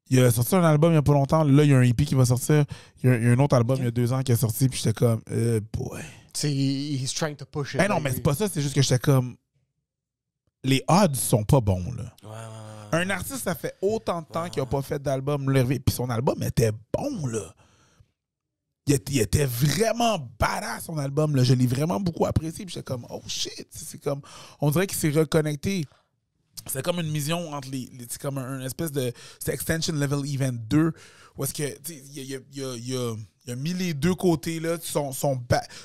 Il 0.09 0.21
a 0.21 0.31
sorti 0.31 0.55
un 0.55 0.63
album 0.63 0.91
il 0.91 0.95
n'y 0.95 0.99
a 0.99 1.03
pas 1.03 1.13
longtemps. 1.13 1.43
Là, 1.43 1.65
il 1.65 1.71
y 1.71 1.75
a 1.75 1.79
un 1.79 1.83
EP 1.83 2.05
qui 2.05 2.15
va 2.15 2.25
sortir. 2.25 2.65
Il 3.03 3.11
y 3.11 3.13
a, 3.13 3.17
il 3.17 3.25
y 3.25 3.29
a 3.29 3.33
un 3.33 3.39
autre 3.39 3.57
album 3.57 3.77
il 3.79 3.85
y 3.85 3.89
a 3.89 3.91
deux 3.91 4.13
ans 4.13 4.23
qui 4.23 4.33
est 4.33 4.37
sorti. 4.37 4.69
Puis 4.69 4.81
j'étais 4.83 4.93
comme, 4.93 5.21
euh, 5.31 5.61
boy. 5.73 6.03
C'est 6.33 6.53
he's 6.53 7.13
trying 7.13 7.35
to 7.35 7.47
push 7.47 7.75
it. 7.75 7.81
Eh 7.85 7.89
non, 7.89 7.99
mais 8.01 8.13
c'est 8.13 8.23
pas 8.23 8.35
ça, 8.35 8.49
c'est 8.49 8.61
juste 8.61 8.75
que 8.75 8.83
j'étais 8.83 8.99
comme. 8.99 9.37
Les 10.63 10.83
odds 10.89 11.15
sont 11.15 11.45
pas 11.45 11.61
bons, 11.61 11.93
là. 11.97 12.13
Ouais, 12.23 12.29
ouais, 12.29 12.99
ouais. 12.99 13.03
Un 13.05 13.11
artiste, 13.11 13.45
ça 13.45 13.55
fait 13.55 13.75
autant 13.83 14.23
de 14.23 14.27
temps 14.27 14.49
qu'il 14.49 14.63
a 14.63 14.67
pas 14.67 14.83
fait 14.83 15.01
d'album 15.01 15.53
puis 15.65 15.95
son 15.95 16.09
album 16.11 16.43
était 16.43 16.73
bon, 16.93 17.27
là. 17.27 17.55
il 18.87 18.95
était, 18.95 19.13
il 19.13 19.21
était 19.21 19.47
vraiment 19.47 20.19
badass 20.39 20.85
son 20.85 20.99
album. 20.99 21.37
Là. 21.37 21.43
Je 21.43 21.55
l'ai 21.55 21.67
vraiment 21.67 22.01
beaucoup 22.01 22.27
apprécié. 22.27 22.65
Puis 22.65 22.75
j'étais 22.75 22.85
comme, 22.85 23.07
oh 23.11 23.23
shit. 23.27 23.67
C'est 23.71 24.01
comme, 24.01 24.21
on 24.61 24.71
dirait 24.71 24.87
qu'il 24.87 24.99
s'est 24.99 25.11
reconnecté. 25.11 25.85
C'est 26.67 26.83
comme 26.83 26.99
une 27.01 27.11
mission 27.11 27.53
entre 27.53 27.69
les. 27.71 27.89
les- 27.99 28.07
c'est 28.09 28.21
comme 28.21 28.39
un, 28.39 28.59
une 28.61 28.67
espèce 28.67 28.93
de. 28.93 29.13
C'est 29.39 29.53
Extension 29.55 29.95
Level 29.95 30.21
Event 30.27 30.57
2. 30.69 30.93
Où 31.37 31.45
est-ce 31.45 31.55
que. 31.55 31.63
Il 31.91 32.25
y 32.25 32.35
a, 32.35 32.39
y 32.53 32.63
a- 32.63 32.77
y 32.77 32.97
a- 32.97 33.15
il 33.47 33.53
a 33.53 33.57
mis 33.57 33.73
les 33.75 33.95
deux 33.95 34.15
côtés, 34.17 34.59
là, 34.59 34.77
son, 34.83 35.13
son, 35.13 35.41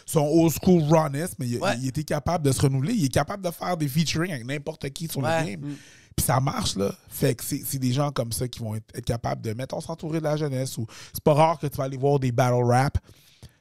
son 0.08 0.22
old 0.22 0.52
school 0.52 0.82
rawness, 0.90 1.32
mais 1.38 1.48
il, 1.48 1.58
Ouais. 1.60 1.78
il 1.80 1.88
était 1.90 2.04
capable 2.04 2.44
de 2.46 2.52
se 2.52 2.60
renouveler. 2.62 2.94
Il 2.96 3.06
est 3.06 3.10
capable 3.14 3.44
de 3.46 3.52
faire 3.52 3.78
des 3.78 3.88
featuring 3.88 4.32
avec 4.32 4.46
n'importe 4.46 4.90
qui 4.90 5.08
sur 5.08 5.22
Ouais. 5.22 5.42
le 5.44 5.50
game. 5.58 5.76
Puis 6.16 6.26
ça 6.26 6.40
marche, 6.40 6.76
là. 6.76 6.92
Fait 7.10 7.36
que 7.36 7.44
c'est 7.44 7.62
c'est 7.66 7.78
des 7.78 7.94
gens 7.94 8.12
comme 8.12 8.32
ça 8.32 8.48
qui 8.48 8.60
vont 8.60 8.74
être, 8.76 8.90
être 8.96 9.06
capables 9.06 9.42
de, 9.44 9.54
mettons, 9.54 9.80
s'entourer 9.80 10.18
de 10.20 10.24
la 10.24 10.36
jeunesse. 10.38 10.78
ou 10.80 10.88
C'est 11.14 11.24
pas 11.24 11.34
rare 11.36 11.60
que 11.60 11.68
tu 11.68 11.78
vas 11.78 11.84
aller 11.84 11.98
voir 11.98 12.20
des 12.20 12.32
battle 12.32 12.64
rap, 12.64 12.98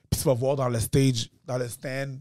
puis 0.09 0.19
tu 0.21 0.25
vas 0.27 0.35
voir 0.35 0.57
dans 0.57 0.69
le 0.71 0.81
stage, 0.81 1.29
dans 1.45 1.59
le 1.59 1.69
stand, 1.69 2.19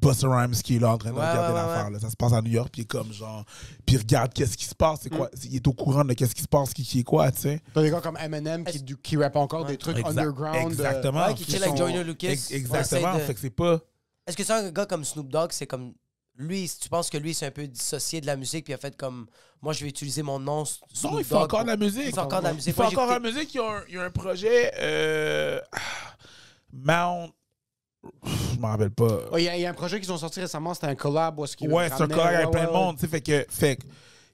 Busta 0.00 0.28
Rhymes 0.28 0.54
qui 0.54 0.76
est 0.76 0.78
là 0.78 0.92
en 0.92 0.98
train 0.98 1.10
de 1.10 1.14
Ouais, 1.16 1.20
regarder 1.28 1.52
ouais, 1.54 1.60
ouais, 1.60 1.66
l'affaire. 1.66 1.90
là. 1.90 1.98
Ça 1.98 2.10
se 2.10 2.16
passe 2.16 2.32
à 2.32 2.40
New 2.42 2.50
York, 2.50 2.68
puis 2.72 2.82
il 2.82 2.84
est 2.84 2.88
comme 2.88 3.12
genre. 3.12 3.44
Puis 3.86 3.96
il 3.96 3.98
regarde 3.98 4.32
qu'est-ce 4.32 4.56
qui 4.56 4.64
se 4.66 4.74
passe, 4.74 5.00
c'est 5.02 5.10
quoi. 5.10 5.28
Il 5.44 5.56
est 5.56 5.66
au 5.66 5.72
courant 5.72 6.04
de 6.04 6.12
qu'est-ce 6.14 6.34
qui 6.34 6.42
se 6.42 6.48
passe, 6.48 6.72
qui, 6.72 6.84
qui 6.84 7.00
est 7.00 7.04
quoi, 7.04 7.30
tu 7.32 7.40
sais. 7.40 7.60
T'as 7.74 7.82
des 7.82 7.90
gars 7.90 8.00
comme 8.00 8.16
Eminem 8.16 8.64
qui, 8.64 8.82
du- 8.82 8.96
qui 8.96 9.16
rappent 9.16 9.36
encore 9.36 9.64
des 9.64 9.76
trucs 9.76 9.96
Exact- 9.98 10.10
underground. 10.18 10.56
euh, 10.56 10.68
exactement. 10.68 11.26
Ouais, 11.26 11.34
qui 11.34 11.44
chill 11.44 11.56
avec 11.56 11.70
sont- 11.70 11.76
Joyner 11.76 12.04
Lucas. 12.04 12.28
Ex- 12.28 12.50
Exactement. 12.50 13.14
De- 13.14 13.20
Fait 13.20 13.34
que 13.34 13.40
c'est 13.40 13.50
pas. 13.50 13.80
Est-ce 14.26 14.36
que 14.36 14.44
c'est 14.44 14.52
un 14.52 14.70
gars 14.70 14.86
comme 14.86 15.04
Snoop 15.04 15.28
Dogg, 15.28 15.50
c'est 15.52 15.66
comme. 15.66 15.94
Lui, 16.40 16.70
tu 16.80 16.88
penses 16.88 17.10
que 17.10 17.18
lui, 17.18 17.34
c'est 17.34 17.46
un 17.46 17.50
peu 17.50 17.66
dissocié 17.66 18.20
de 18.20 18.26
la 18.26 18.36
musique, 18.36 18.64
puis 18.64 18.72
il 18.72 18.74
a 18.74 18.78
fait 18.78 18.96
comme. 18.96 19.26
Moi, 19.60 19.72
je 19.72 19.82
vais 19.82 19.88
utiliser 19.90 20.22
mon 20.22 20.38
nom, 20.38 20.64
Snoop 20.64 21.12
Non, 21.14 21.18
il 21.18 21.24
fait 21.24 21.34
Dogg 21.34 21.42
encore 21.44 21.62
de 21.64 21.68
la 21.70 21.76
musique. 21.76 22.04
Il 22.06 22.12
fait 22.14 22.18
encore 22.20 22.38
de 22.40 22.44
la 22.44 22.52
musique. 22.52 22.68
Il 22.68 22.72
fait 22.74 22.84
encore 22.84 23.08
de 23.08 23.12
la 23.14 23.18
musique. 23.20 23.54
Il 23.54 23.56
y 23.56 23.60
a 23.60 23.64
un, 23.68 23.82
il 23.88 23.94
y 23.94 23.98
a 23.98 24.02
un 24.04 24.10
projet. 24.10 24.70
Euh, 24.78 25.60
Mount. 26.72 27.32
Je 28.24 28.58
m'en 28.60 28.68
rappelle 28.68 28.90
pas. 28.90 29.20
Il 29.36 29.44
y, 29.44 29.48
a- 29.48 29.56
il 29.56 29.62
y 29.62 29.66
a 29.66 29.70
un 29.70 29.74
projet 29.74 30.00
qu'ils 30.00 30.12
ont 30.12 30.18
sorti 30.18 30.40
récemment, 30.40 30.74
c'était 30.74 30.86
un 30.86 30.94
collab. 30.94 31.38
Où 31.38 31.44
qu'ils 31.44 31.70
Ouais, 31.70 31.88
c'est 31.88 32.02
un 32.02 32.08
collègue 32.08 32.20
avec 32.34 32.46
ouais, 32.46 32.50
plein 32.52 32.62
de 32.64 32.66
ouais, 32.68 32.72
monde. 32.72 32.96
tu 32.96 33.00
sais, 33.02 33.08
Fait 33.08 33.20
que. 33.20 33.46
Fait 33.48 33.76
que 33.76 33.82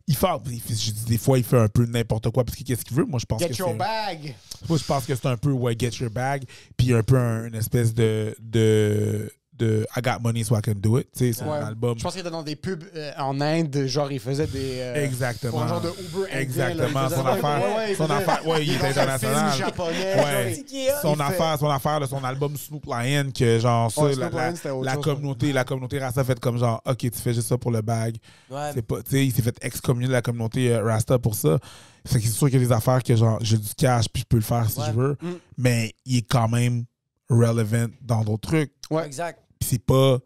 il 0.06 0.14
fait, 0.16 0.28
je 0.74 0.90
dis 0.90 1.04
des 1.06 1.16
fois, 1.18 1.38
il 1.38 1.44
fait 1.44 1.58
un 1.58 1.68
peu 1.68 1.86
n'importe 1.86 2.28
quoi 2.30 2.44
parce 2.44 2.58
que 2.58 2.62
qu'est-ce 2.62 2.84
qu'il 2.84 2.94
veut? 2.96 3.06
Moi, 3.06 3.18
je 3.18 3.24
pense 3.24 3.40
Get 3.40 3.48
que 3.48 3.56
your 3.58 3.74
bag. 3.74 4.34
Moi, 4.68 4.76
je 4.78 4.84
pense 4.84 5.06
que 5.06 5.14
c'est 5.14 5.26
un 5.26 5.38
peu, 5.38 5.50
ouais, 5.50 5.74
get 5.78 5.90
your 6.00 6.10
bag, 6.10 6.44
puis 6.76 6.92
un 6.92 7.02
peu 7.02 7.16
un- 7.16 7.46
une 7.46 7.54
espèce 7.54 7.94
de, 7.94 8.36
de, 8.38 9.32
de 9.56 9.86
I 9.96 10.00
got 10.02 10.18
money 10.20 10.42
so 10.42 10.56
I 10.56 10.60
can 10.62 10.74
do 10.76 10.98
it. 10.98 11.06
Tu 11.16 11.26
sais, 11.26 11.32
son 11.32 11.46
Ouais. 11.50 11.58
album. 11.58 11.96
Je 11.96 12.02
pense 12.02 12.12
qu'il 12.12 12.20
était 12.22 12.30
dans 12.30 12.42
des 12.42 12.56
pubs 12.56 12.82
euh, 12.96 13.12
en 13.18 13.40
Inde, 13.40 13.84
genre 13.86 14.10
il 14.10 14.18
faisait 14.18 14.46
des. 14.48 14.78
euh, 14.80 15.04
Exactement. 15.04 15.52
pour 15.52 15.62
un 15.62 15.68
genre 15.68 15.80
de 15.80 15.88
Uber 15.90 16.24
indien, 16.32 16.40
Exactement. 16.40 17.00
là, 17.02 17.08
Son 17.10 17.26
affaire. 17.26 17.76
Ouais, 17.76 17.94
son 17.94 18.10
affaire. 18.10 18.46
Ouais, 18.48 18.66
il 18.66 18.72
un 18.72 18.84
international. 18.90 19.52
film 19.52 19.64
japonais. 19.66 20.14
Ouais. 20.16 20.54
genre, 20.54 20.64
il- 20.72 20.92
Son 21.02 21.20
affaire, 21.20 21.58
son 21.58 21.70
affaire, 21.70 22.00
là, 22.00 22.06
son 22.08 22.24
album 22.24 22.56
Snoop 22.56 22.84
Lion, 22.86 23.30
que 23.36 23.58
genre 23.60 23.92
ça, 23.92 24.02
Ouais, 24.02 24.14
la, 24.16 24.96
communauté, 24.96 25.52
la 25.52 25.64
communauté 25.64 25.98
Rasta 26.00 26.24
fait 26.24 26.40
comme 26.40 26.58
genre, 26.58 26.82
ok, 26.84 26.96
tu 26.98 27.10
fais 27.12 27.32
juste 27.34 27.48
ça 27.48 27.56
pour 27.56 27.70
le 27.70 27.80
bag. 27.82 28.16
Ouais. 28.50 28.70
C'est 28.74 28.82
pas, 28.82 29.02
tu 29.02 29.10
sais, 29.12 29.24
il 29.26 29.32
s'est 29.32 29.42
fait 29.42 29.56
excommunier 29.62 30.08
de 30.08 30.12
la 30.12 30.22
communauté 30.22 30.72
euh, 30.72 30.82
Rasta 30.82 31.18
pour 31.18 31.34
ça. 31.36 31.58
Fait 32.06 32.18
que 32.18 32.24
c'est 32.26 32.32
sûr 32.32 32.48
qu'il 32.50 32.60
y 32.60 32.62
a 32.64 32.66
des 32.66 32.72
affaires 32.72 33.02
que 33.02 33.14
genre, 33.16 33.38
j'ai 33.40 33.56
du 33.56 33.72
cash 33.76 34.06
puis 34.12 34.22
je 34.22 34.26
peux 34.26 34.36
le 34.36 34.42
faire 34.42 34.68
si 34.68 34.80
Ouais. 34.80 34.86
je 34.88 34.92
veux, 34.92 35.16
Mm. 35.22 35.28
mais 35.58 35.92
il 36.04 36.18
est 36.18 36.22
quand 36.28 36.48
même 36.48 36.84
relevant 37.30 37.86
dans 38.02 38.22
d'autres 38.22 38.48
trucs. 38.48 38.72
Ouais. 38.90 39.06
Exact. 39.06 39.38
C'est 39.64 39.84
pas 39.84 40.18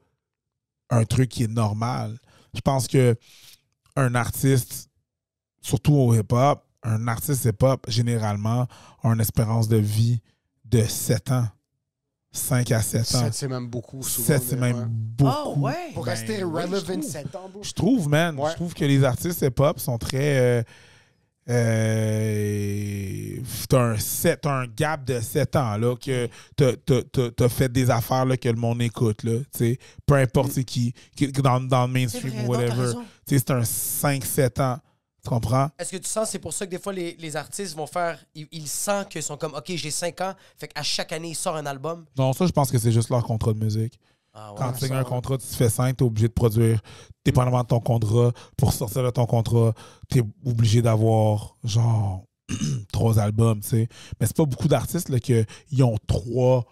un 0.90 1.04
truc 1.04 1.28
qui 1.28 1.44
est 1.44 1.52
normal. 1.52 2.18
Je 2.54 2.60
pense 2.60 2.86
que 2.88 3.16
un 3.96 4.14
artiste, 4.14 4.88
surtout 5.60 5.94
au 5.94 6.14
hip-hop, 6.14 6.64
un 6.82 7.08
artiste 7.08 7.44
hip-hop, 7.44 7.84
généralement, 7.88 8.66
a 9.02 9.08
une 9.08 9.20
espérance 9.20 9.68
de 9.68 9.76
vie 9.76 10.20
de 10.64 10.82
7 10.82 11.32
ans. 11.32 11.48
5 12.30 12.70
à 12.72 12.82
7 12.82 13.00
ans. 13.00 13.04
Sept, 13.04 13.34
c'est 13.34 13.48
même 13.48 13.68
beaucoup. 13.68 14.02
souvent, 14.02 14.26
7, 14.26 14.42
c'est 14.42 14.56
même 14.56 14.76
ouais. 14.76 14.84
beaucoup. 14.86 15.30
Ah, 15.34 15.48
ouais. 15.58 15.92
Pour 15.94 16.04
Ben, 16.04 16.10
rester 16.10 16.38
je 16.38 16.44
relevant 16.44 16.92
trouve. 17.00 17.02
7 17.02 17.34
ans. 17.36 17.50
Je 17.62 17.72
trouve, 17.72 18.08
man. 18.08 18.38
Ouais. 18.38 18.50
Je 18.50 18.54
trouve 18.56 18.74
que 18.74 18.84
les 18.84 19.02
artistes 19.02 19.40
hip-hop 19.42 19.78
sont 19.80 19.98
très. 19.98 20.38
Euh, 20.38 20.62
euh, 21.48 23.40
t'as 23.68 23.80
un, 23.94 23.96
t'as 24.40 24.52
un 24.52 24.66
gap 24.66 25.04
de 25.04 25.20
7 25.20 25.56
ans, 25.56 25.76
là, 25.76 25.94
que 25.96 26.28
t'as, 26.56 26.72
t'as- 26.84 27.02
t'as- 27.02 27.30
t'as 27.30 27.48
fait 27.48 27.70
des 27.70 27.90
affaires 27.90 28.24
là, 28.24 28.36
que 28.36 28.48
le 28.48 28.56
monde 28.56 28.82
écoute, 28.82 29.22
là, 29.24 29.38
tu 29.38 29.58
sais. 29.58 29.78
Peu 30.06 30.14
importe 30.16 30.52
c'est 30.52 30.64
qui, 30.64 30.92
qui- 31.16 31.28
dans, 31.32 31.60
dans 31.60 31.86
le 31.86 31.92
C'est 32.08 32.22
mainstream 32.22 32.44
ou 32.44 32.48
whatever. 32.48 32.92
Tu 33.26 33.38
c'est 33.38 33.50
un 33.50 33.62
5-7 33.62 34.60
ans. 34.60 34.78
Tu 35.22 35.28
comprends? 35.30 35.68
Est-ce 35.78 35.90
que 35.90 35.96
tu 35.96 36.08
sens, 36.08 36.30
c'est 36.30 36.38
pour 36.38 36.52
ça 36.52 36.64
que 36.64 36.70
des 36.70 36.78
fois, 36.78 36.92
les, 36.92 37.16
les 37.18 37.36
artistes 37.36 37.74
vont 37.76 37.86
faire. 37.88 38.18
Ils, 38.34 38.46
ils 38.52 38.68
sentent 38.68 39.08
qu'ils 39.08 39.22
sont 39.22 39.36
comme, 39.36 39.52
OK, 39.54 39.64
j'ai 39.74 39.90
5 39.90 40.20
ans, 40.20 40.32
fait 40.56 40.68
qu'à 40.68 40.82
chaque 40.82 41.12
année, 41.12 41.30
ils 41.30 41.34
sortent 41.34 41.58
un 41.58 41.66
album? 41.66 42.04
Non, 42.16 42.32
ça, 42.32 42.46
je 42.46 42.52
pense 42.52 42.70
que 42.70 42.78
c'est 42.78 42.92
juste 42.92 43.10
leur 43.10 43.24
contrat 43.24 43.52
de 43.52 43.58
musique. 43.62 43.98
Ah, 44.40 44.52
ouais. 44.52 44.58
Quand 44.58 44.72
tu 44.72 44.86
signes 44.86 44.94
un 44.96 45.04
contrat, 45.04 45.36
tu 45.38 45.46
te 45.46 45.54
fais 45.54 45.68
5, 45.68 45.96
tu 45.96 46.04
es 46.04 46.06
obligé 46.06 46.28
de 46.28 46.32
produire. 46.32 46.80
Dépendamment 47.24 47.62
de 47.62 47.66
ton 47.66 47.80
contrat, 47.80 48.32
pour 48.56 48.72
sortir 48.72 49.02
de 49.02 49.10
ton 49.10 49.26
contrat, 49.26 49.72
tu 50.10 50.18
es 50.20 50.22
obligé 50.46 50.80
d'avoir 50.80 51.56
genre 51.64 52.24
trois 52.92 53.18
albums, 53.18 53.60
tu 53.60 53.68
sais. 53.68 53.88
Mais 54.20 54.26
c'est 54.26 54.36
pas 54.36 54.44
beaucoup 54.46 54.68
d'artistes 54.68 55.08
là, 55.08 55.18
qui 55.18 55.44
ont 55.82 55.96
trois 56.06 56.64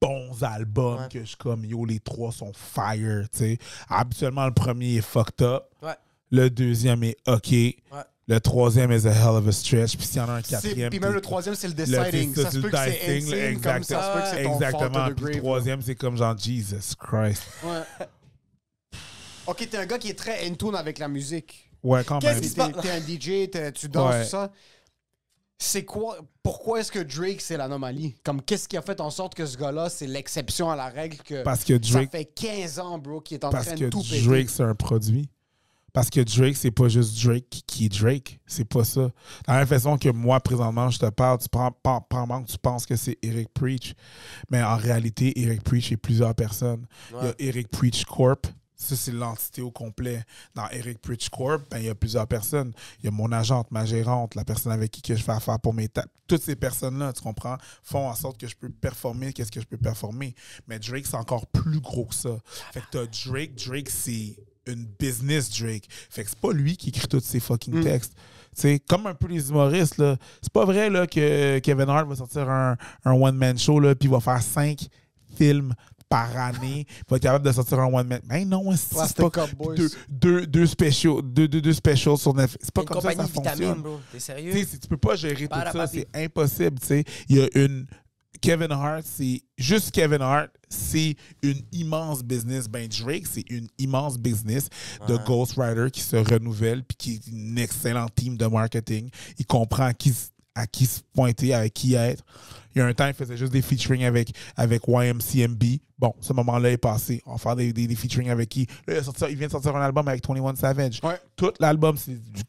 bons 0.00 0.42
albums 0.42 0.98
Ouais. 1.02 1.08
que 1.08 1.24
je 1.24 1.36
comme 1.36 1.64
yo, 1.64 1.84
les 1.84 2.00
trois 2.00 2.32
sont 2.32 2.52
fire, 2.54 3.28
tu 3.30 3.38
sais. 3.38 3.58
Habituellement, 3.88 4.46
le 4.46 4.52
premier 4.54 4.96
est 4.96 5.00
fucked 5.00 5.42
up. 5.42 5.64
Ouais. 5.82 5.94
Le 6.30 6.48
deuxième 6.50 7.04
est 7.04 7.16
OK. 7.28 7.54
Le 8.28 8.38
troisième 8.40 8.92
is 8.92 9.06
a 9.06 9.10
hell 9.12 9.36
of 9.36 9.48
a 9.48 9.52
stretch. 9.52 9.96
Puis 9.96 10.06
s'il 10.06 10.18
y 10.18 10.20
en 10.20 10.28
a 10.28 10.34
un 10.34 10.42
quatrième. 10.42 10.90
Puis 10.90 11.00
même 11.00 11.12
le 11.12 11.20
troisième, 11.20 11.54
c'est 11.56 11.66
le 11.68 11.74
deciding. 11.74 12.34
Ça 12.34 12.50
se 12.50 12.56
le 12.56 12.62
peut 12.62 12.70
que 12.70 12.76
c'est 12.76 13.16
insane, 13.18 13.60
comme 13.60 13.82
ça 13.82 14.00
se 14.02 14.12
peut 14.12 14.20
que 14.22 14.36
c'est 14.36 14.42
ton 14.44 14.58
fall 14.58 14.68
Exactement. 14.68 15.08
the 15.10 15.14
Puis 15.14 15.22
grave. 15.24 15.34
le 15.34 15.38
troisième, 15.40 15.82
c'est 15.82 15.94
comme 15.96 16.16
genre 16.16 16.38
Jesus 16.38 16.94
Christ. 16.98 17.42
Ouais. 17.64 18.06
Ok, 19.46 19.68
t'es 19.68 19.76
un 19.76 19.86
gars 19.86 19.98
qui 19.98 20.08
est 20.10 20.18
très 20.18 20.46
in 20.46 20.54
tune 20.54 20.74
avec 20.76 20.98
la 20.98 21.08
musique. 21.08 21.68
Ouais, 21.82 22.04
quand 22.04 22.22
même. 22.22 22.40
qui 22.40 22.48
T'es 22.54 22.60
un 22.90 23.00
DJ, 23.00 23.50
tu 23.74 23.88
danses, 23.88 24.14
Ouais. 24.14 24.22
tout 24.24 24.30
ça. 24.30 24.52
C'est 25.58 25.84
quoi 25.84 26.18
Pourquoi 26.42 26.80
est-ce 26.80 26.90
que 26.90 26.98
Drake 27.00 27.40
c'est 27.40 27.56
l'anomalie? 27.56 28.14
Comme 28.24 28.42
qu'est-ce 28.42 28.66
qui 28.68 28.76
a 28.76 28.82
fait 28.82 29.00
en 29.00 29.10
sorte 29.10 29.34
que 29.36 29.46
ce 29.46 29.56
gars-là 29.56 29.88
c'est 29.90 30.08
l'exception 30.08 30.70
à 30.70 30.76
la 30.76 30.88
règle 30.88 31.18
que 31.18 31.42
Parce 31.44 31.62
que 31.62 31.74
ça 31.74 31.92
Drake, 31.92 32.10
fait 32.10 32.24
15 32.24 32.78
ans, 32.80 32.98
bro, 32.98 33.20
qu'il 33.20 33.36
est 33.36 33.44
en 33.44 33.50
parce 33.50 33.66
train 33.66 33.76
que 33.76 33.84
de 33.84 33.88
tout 33.88 34.02
péter? 34.02 34.22
Drake, 34.22 34.50
c'est 34.50 34.64
un 34.64 34.74
produit. 34.74 35.28
Parce 35.92 36.08
que 36.08 36.20
Drake, 36.20 36.56
c'est 36.56 36.70
pas 36.70 36.88
juste 36.88 37.22
Drake 37.22 37.44
qui- 37.66 37.84
est 37.86 37.88
Drake. 38.00 38.40
C'est 38.46 38.64
pas 38.64 38.84
ça. 38.84 39.02
De 39.02 39.12
la 39.48 39.58
même 39.58 39.66
façon 39.66 39.98
que 39.98 40.08
moi, 40.08 40.40
présentement, 40.40 40.88
je 40.88 40.98
te 40.98 41.06
parle, 41.10 41.38
tu 41.38 41.48
prends, 41.50 41.70
prends, 41.70 42.42
tu 42.44 42.56
penses 42.58 42.86
que 42.86 42.96
c'est 42.96 43.18
Eric 43.22 43.48
Preach. 43.52 43.94
Mais 44.50 44.62
en 44.62 44.76
réalité, 44.76 45.38
Eric 45.40 45.62
Preach 45.62 45.92
est 45.92 45.96
plusieurs 45.98 46.34
personnes. 46.34 46.86
Il 47.10 47.26
y 47.26 47.28
a 47.28 47.34
Eric 47.38 47.68
Preach 47.68 48.04
Corp. 48.04 48.46
Ça, 48.74 48.96
c'est 48.96 49.12
l'entité 49.12 49.62
au 49.62 49.70
complet. 49.70 50.24
Dans 50.56 50.68
Eric 50.70 51.00
Preach 51.00 51.28
Corp, 51.28 51.62
ben, 51.70 51.78
il 51.78 51.84
y 51.84 51.88
a 51.88 51.94
plusieurs 51.94 52.26
personnes. 52.26 52.72
Il 52.98 53.04
y 53.04 53.08
a 53.08 53.10
mon 53.12 53.30
agente, 53.30 53.70
ma 53.70 53.84
gérante, 53.84 54.34
la 54.34 54.44
personne 54.44 54.72
avec 54.72 54.90
qui 54.90 55.02
que 55.02 55.14
je 55.14 55.22
fais 55.22 55.30
affaire 55.30 55.60
pour 55.60 55.72
mes 55.72 55.88
tapes. 55.88 56.10
Toutes 56.26 56.42
ces 56.42 56.56
personnes-là, 56.56 57.12
tu 57.12 57.22
comprends, 57.22 57.58
font 57.84 58.08
en 58.08 58.14
sorte 58.16 58.38
que 58.40 58.48
je 58.48 58.56
peux 58.56 58.70
performer 58.70 59.32
qu'est-ce 59.32 59.52
que 59.52 59.60
je 59.60 59.66
peux 59.66 59.76
performer. 59.76 60.34
Mais 60.66 60.80
Drake, 60.80 61.06
c'est 61.06 61.16
encore 61.16 61.46
plus 61.46 61.78
gros 61.80 62.06
que 62.06 62.14
ça. 62.14 62.36
Fait 62.72 62.80
que 62.80 62.86
t'as 62.90 63.06
Drake. 63.30 63.54
Drake, 63.54 63.88
c'est 63.90 64.36
une 64.66 64.86
business 64.98 65.50
Drake. 65.50 65.84
Fait 66.10 66.24
que 66.24 66.30
c'est 66.30 66.38
pas 66.38 66.52
lui 66.52 66.76
qui 66.76 66.90
écrit 66.90 67.08
tous 67.08 67.20
ces 67.20 67.40
fucking 67.40 67.82
textes. 67.82 68.12
Tu 68.54 68.60
sais, 68.62 68.78
comme 68.80 69.06
un 69.06 69.14
peu 69.14 69.28
les 69.28 69.48
humoristes, 69.48 69.96
là. 69.98 70.16
C'est 70.42 70.52
pas 70.52 70.64
vrai 70.66 70.90
là, 70.90 71.06
que 71.06 71.58
Kevin 71.60 71.88
Hart 71.88 72.06
va 72.08 72.14
sortir 72.16 72.50
un, 72.50 72.76
un 73.04 73.12
one-man 73.12 73.58
show, 73.58 73.80
là, 73.80 73.94
puis 73.94 74.08
il 74.08 74.12
va 74.12 74.20
faire 74.20 74.42
cinq 74.42 74.88
films 75.36 75.74
par 76.10 76.36
année. 76.36 76.86
Il 76.86 77.04
va 77.08 77.16
être 77.16 77.22
capable 77.22 77.46
de 77.46 77.52
sortir 77.52 77.80
un 77.80 77.86
one-man. 77.86 78.20
Ben 78.26 78.46
non, 78.46 78.70
c'est 78.76 78.94
c'est 79.06 79.16
pas 79.16 79.46
deux, 79.74 79.88
deux, 80.10 80.46
deux 80.46 80.66
spéciaux, 80.66 81.22
deux, 81.22 81.48
deux, 81.48 81.62
deux 81.62 81.72
specials 81.72 82.18
sur 82.18 82.34
Netflix. 82.34 82.66
C'est 82.66 82.74
pas 82.74 82.82
Une 82.82 82.88
comme 82.88 83.00
ça 83.00 83.14
que 83.14 83.16
ça 83.16 83.22
vitamine, 83.24 83.48
fonctionne. 83.54 83.80
bro. 83.82 84.00
T'es 84.12 84.18
Tu 84.18 84.22
sérieux? 84.22 84.66
tu 84.82 84.88
peux 84.88 84.98
pas 84.98 85.16
gérer 85.16 85.48
tout 85.48 85.58
ça, 85.72 85.86
c'est 85.86 86.06
impossible. 86.14 86.78
tu 86.78 86.86
sais. 86.86 87.04
Il 87.30 87.38
y 87.38 87.42
a 87.42 87.48
une. 87.54 87.86
Kevin 88.42 88.72
Hart, 88.72 89.04
c'est 89.04 89.40
juste 89.56 89.90
Kevin 89.92 90.20
Hart, 90.20 90.50
c'est 90.68 91.14
une 91.42 91.60
immense 91.72 92.22
business. 92.22 92.68
Ben 92.68 92.88
Drake, 92.88 93.26
c'est 93.30 93.48
une 93.48 93.68
immense 93.78 94.18
business 94.18 94.68
de 95.08 95.16
ghostwriter 95.24 95.90
qui 95.90 96.00
se 96.00 96.16
renouvelle 96.16 96.82
puis 96.84 96.96
qui 96.96 97.12
est 97.14 97.26
une 97.28 97.56
excellente 97.58 98.14
team 98.14 98.36
de 98.36 98.46
marketing. 98.46 99.08
Il 99.38 99.46
comprend 99.46 99.84
à 99.84 99.94
qui, 99.94 100.12
à 100.54 100.64
se 100.64 101.00
pointer, 101.14 101.54
avec 101.54 101.72
qui 101.72 101.94
être. 101.94 102.24
Il 102.74 102.78
y 102.78 102.80
a 102.82 102.86
un 102.86 102.92
temps, 102.94 103.06
il 103.06 103.14
faisait 103.14 103.36
juste 103.36 103.52
des 103.52 103.62
featuring 103.62 104.04
avec, 104.04 104.34
avec 104.56 104.82
YMCMB. 104.88 105.62
Bon, 105.98 106.12
ce 106.20 106.32
moment-là 106.32 106.70
est 106.72 106.78
passé. 106.78 107.22
On 107.26 107.32
va 107.32 107.38
faire 107.38 107.54
des, 107.56 107.72
des, 107.72 107.86
des 107.86 107.94
featuring 107.94 108.30
avec 108.30 108.48
qui? 108.48 108.66
Là, 108.86 108.94
il, 108.94 108.96
a 108.96 109.02
sorti- 109.02 109.24
il 109.30 109.36
vient 109.36 109.46
de 109.46 109.52
sortir 109.52 109.76
un 109.76 109.82
album 109.82 110.08
avec 110.08 110.26
21 110.26 110.56
Savage. 110.56 110.98
Ouais. 111.04 111.20
Tout 111.36 111.52
l'album, 111.60 111.96
c'est 111.96 112.12
du 112.20 112.42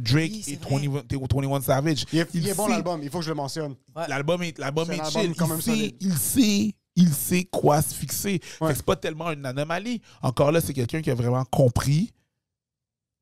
Drake 0.00 0.30
Oui, 0.30 0.44
et 0.48 0.56
vrai. 0.56 0.88
21, 0.88 1.18
21 1.18 1.60
Savage. 1.60 2.04
Il 2.12 2.18
est, 2.18 2.28
il 2.34 2.48
est 2.48 2.54
bon 2.54 2.66
l'album, 2.66 3.00
il 3.02 3.10
faut 3.10 3.18
que 3.18 3.24
je 3.24 3.30
le 3.30 3.36
mentionne. 3.36 3.74
L'album 4.08 4.42
est, 4.42 4.58
l'album 4.58 4.90
est 4.90 5.00
un 5.00 5.04
chill. 5.04 5.20
album 5.20 5.34
quand 5.36 5.56
il, 5.56 5.62
sait, 5.62 5.96
il 6.00 6.16
sait, 6.16 6.74
il 6.96 7.12
sait 7.12 7.44
quoi 7.44 7.82
se 7.82 7.94
fixer. 7.94 8.40
Ouais. 8.60 8.74
c'est 8.74 8.84
pas 8.84 8.96
tellement 8.96 9.30
une 9.30 9.46
anomalie. 9.46 10.00
Encore 10.22 10.52
là, 10.52 10.60
c'est 10.60 10.74
quelqu'un 10.74 11.02
qui 11.02 11.10
a 11.10 11.14
vraiment 11.14 11.44
compris, 11.44 12.12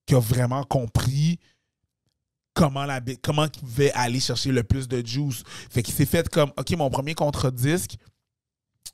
qui 0.07 0.15
a 0.15 0.21
vraiment 0.21 0.65
compris 0.65 1.39
comment 2.55 2.85
la 2.85 3.01
comment 3.23 3.45
il 3.45 3.61
pouvait 3.61 3.93
aller 3.93 4.21
chercher 4.21 4.51
le 4.53 4.63
plus 4.63 4.89
de 4.89 5.05
juice. 5.05 5.43
Fait 5.71 5.83
qu'il 5.83 5.95
s'est 5.95 6.07
fait 6.07 6.29
comme 6.29 6.53
OK, 6.57 6.71
mon 6.77 6.91
premier 6.91 7.15
contrat 7.15 7.51
de 7.51 7.57
disque, 7.57 7.97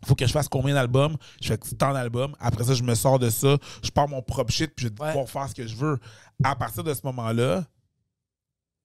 faut 0.04 0.14
que 0.14 0.26
je 0.26 0.32
fasse 0.32 0.48
combien 0.48 0.74
d'albums? 0.74 1.16
Je 1.40 1.48
fais 1.48 1.58
tant 1.78 1.92
d'albums. 1.92 2.34
Après 2.40 2.64
ça, 2.64 2.74
je 2.74 2.82
me 2.82 2.94
sors 2.94 3.18
de 3.18 3.30
ça, 3.30 3.56
je 3.82 3.90
pars 3.90 4.08
mon 4.08 4.22
propre 4.22 4.52
shit, 4.52 4.72
puis 4.74 4.84
je 4.84 4.88
vais 4.90 4.94
pouvoir 4.94 5.28
faire 5.28 5.48
ce 5.48 5.54
que 5.54 5.66
je 5.66 5.76
veux. 5.76 5.98
À 6.42 6.54
partir 6.56 6.84
de 6.84 6.92
ce 6.92 7.00
moment-là, 7.04 7.64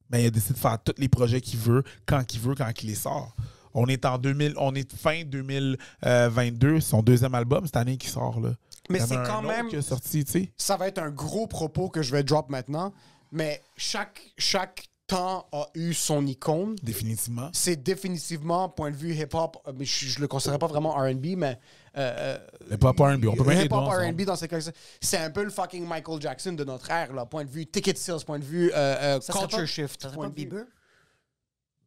ben, 0.09 0.19
il 0.19 0.25
a 0.25 0.29
décidé 0.29 0.53
de 0.55 0.59
faire 0.59 0.77
tous 0.83 0.95
les 0.97 1.09
projets 1.09 1.41
qu'il 1.41 1.59
veut, 1.59 1.83
quand 2.05 2.23
qu'il 2.25 2.39
veut, 2.39 2.55
quand 2.55 2.69
il 2.81 2.87
les 2.87 2.95
sort. 2.95 3.35
On 3.73 3.85
est 3.87 4.05
en 4.05 4.17
2000, 4.17 4.53
on 4.57 4.73
est 4.73 4.91
fin 4.95 5.23
2022, 5.23 6.79
son 6.79 7.01
deuxième 7.03 7.35
album 7.35 7.65
cette 7.65 7.77
année 7.77 7.97
qui 7.97 8.07
sort 8.07 8.39
là. 8.39 8.55
Mais 8.89 8.99
c'est 8.99 9.15
quand 9.15 9.43
même- 9.43 9.67
qui 9.69 9.81
sorti, 9.83 10.25
ça 10.57 10.75
va 10.75 10.87
être 10.87 10.97
un 10.97 11.11
gros 11.11 11.45
propos 11.45 11.89
que 11.89 12.01
je 12.01 12.11
vais 12.11 12.23
drop 12.23 12.49
maintenant, 12.49 12.91
mais 13.31 13.61
chaque, 13.77 14.19
chaque 14.37 14.89
temps 15.05 15.47
a 15.51 15.67
eu 15.75 15.93
son 15.93 16.25
icône. 16.25 16.75
Définitivement. 16.81 17.49
C'est 17.53 17.75
définitivement, 17.75 18.69
point 18.69 18.91
de 18.91 18.95
vue 18.95 19.13
hip-hop, 19.13 19.57
euh, 19.67 19.73
mais 19.77 19.85
je, 19.85 20.05
je 20.07 20.19
le 20.19 20.27
considérais 20.27 20.59
pas 20.59 20.67
vraiment 20.67 20.93
R&B, 20.93 21.35
mais... 21.35 21.59
euh, 21.97 22.37
Le 22.69 22.77
pop 22.77 22.97
R&B, 22.99 23.25
on 23.25 23.35
peut 23.35 23.43
bien 23.43 23.53
les 23.53 23.59
deux 23.59 23.65
hip-hop 23.65 23.79
ensemble. 23.83 24.05
R&B 24.11 24.21
dans 24.23 24.35
ces 24.35 24.47
cas 24.47 24.57
c'est 25.01 25.17
un 25.17 25.29
peu 25.31 25.43
le 25.43 25.49
fucking 25.49 25.85
Michael 25.87 26.21
Jackson 26.21 26.53
de 26.53 26.63
notre 26.63 26.89
ère, 26.91 27.13
là. 27.13 27.25
Point 27.25 27.45
de 27.45 27.49
vue 27.49 27.65
ticket 27.65 27.95
sales, 27.95 28.23
point 28.25 28.39
de 28.39 28.43
vue 28.45 28.71
euh, 28.73 28.75
euh, 29.17 29.21
Ça 29.21 29.33
culture 29.33 29.57
pas- 29.59 29.65
shift. 29.65 30.01
Ça 30.01 30.09
point 30.09 30.27
pas 30.27 30.33
Bieber? 30.35 30.63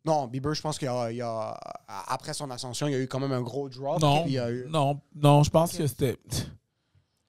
Non, 0.05 0.27
Bieber, 0.27 0.53
je 0.55 0.61
pense 0.63 0.79
qu'il 0.79 0.87
y 0.87 0.91
a, 0.91 1.11
il 1.13 1.17
y 1.19 1.23
a- 1.23 1.57
après 2.09 2.35
son 2.35 2.51
ascension, 2.51 2.89
il 2.89 2.93
y 2.93 2.97
a 2.97 2.99
eu 2.99 3.07
quand 3.07 3.21
même 3.21 3.33
un 3.33 3.41
gros 3.43 3.69
drop. 3.69 4.01
Non, 4.01 4.23
puis 4.23 4.33
il 4.33 4.35
y 4.35 4.39
a 4.39 4.51
eu- 4.51 4.67
non, 4.69 5.01
non, 5.15 5.45
je 5.45 5.51
pense 5.51 5.77
que 5.77 5.87
c'était. 5.87 6.19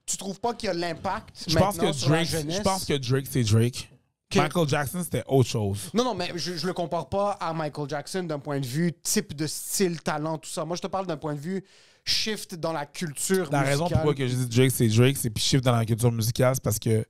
Tu 0.05 0.17
trouves 0.17 0.39
pas 0.39 0.53
qu'il 0.53 0.67
y 0.67 0.69
a 0.69 0.73
l'impact 0.73 1.45
Je 1.47 1.57
pense 1.57 1.77
que 1.77 1.91
sur 1.93 2.09
la 2.09 2.17
Drake, 2.17 2.27
jeunesse? 2.29 2.57
je 2.57 2.61
pense 2.61 2.85
que 2.85 2.97
Drake 2.97 3.27
c'est 3.29 3.43
Drake. 3.43 3.89
Michael 4.35 4.67
Jackson 4.67 5.01
c'était 5.03 5.23
autre 5.27 5.47
chose. 5.47 5.91
Non, 5.93 6.03
non, 6.03 6.15
mais 6.15 6.31
je, 6.35 6.55
je 6.57 6.65
le 6.65 6.73
compare 6.73 7.07
pas 7.07 7.31
à 7.39 7.53
Michael 7.53 7.87
Jackson 7.87 8.23
d'un 8.23 8.39
point 8.39 8.59
de 8.59 8.65
vue 8.65 8.91
type 9.03 9.35
de 9.35 9.45
style, 9.45 10.01
talent, 10.01 10.39
tout 10.39 10.49
ça. 10.49 10.65
Moi, 10.65 10.75
je 10.75 10.81
te 10.81 10.87
parle 10.87 11.05
d'un 11.05 11.17
point 11.17 11.35
de 11.35 11.39
vue 11.39 11.63
shift 12.05 12.55
dans 12.55 12.73
la 12.73 12.85
culture 12.85 13.49
La 13.51 13.59
musicale. 13.59 13.65
raison 13.67 13.89
pourquoi 13.89 14.13
que 14.13 14.27
je 14.27 14.35
dis 14.35 14.47
Drake 14.47 14.71
c'est 14.71 14.87
Drake, 14.87 15.17
c'est 15.17 15.29
puis 15.29 15.43
chiffre 15.43 15.61
dans 15.63 15.75
la 15.75 15.85
culture 15.85 16.11
musicale, 16.11 16.55
c'est 16.55 16.63
parce 16.63 16.79
que 16.79 17.05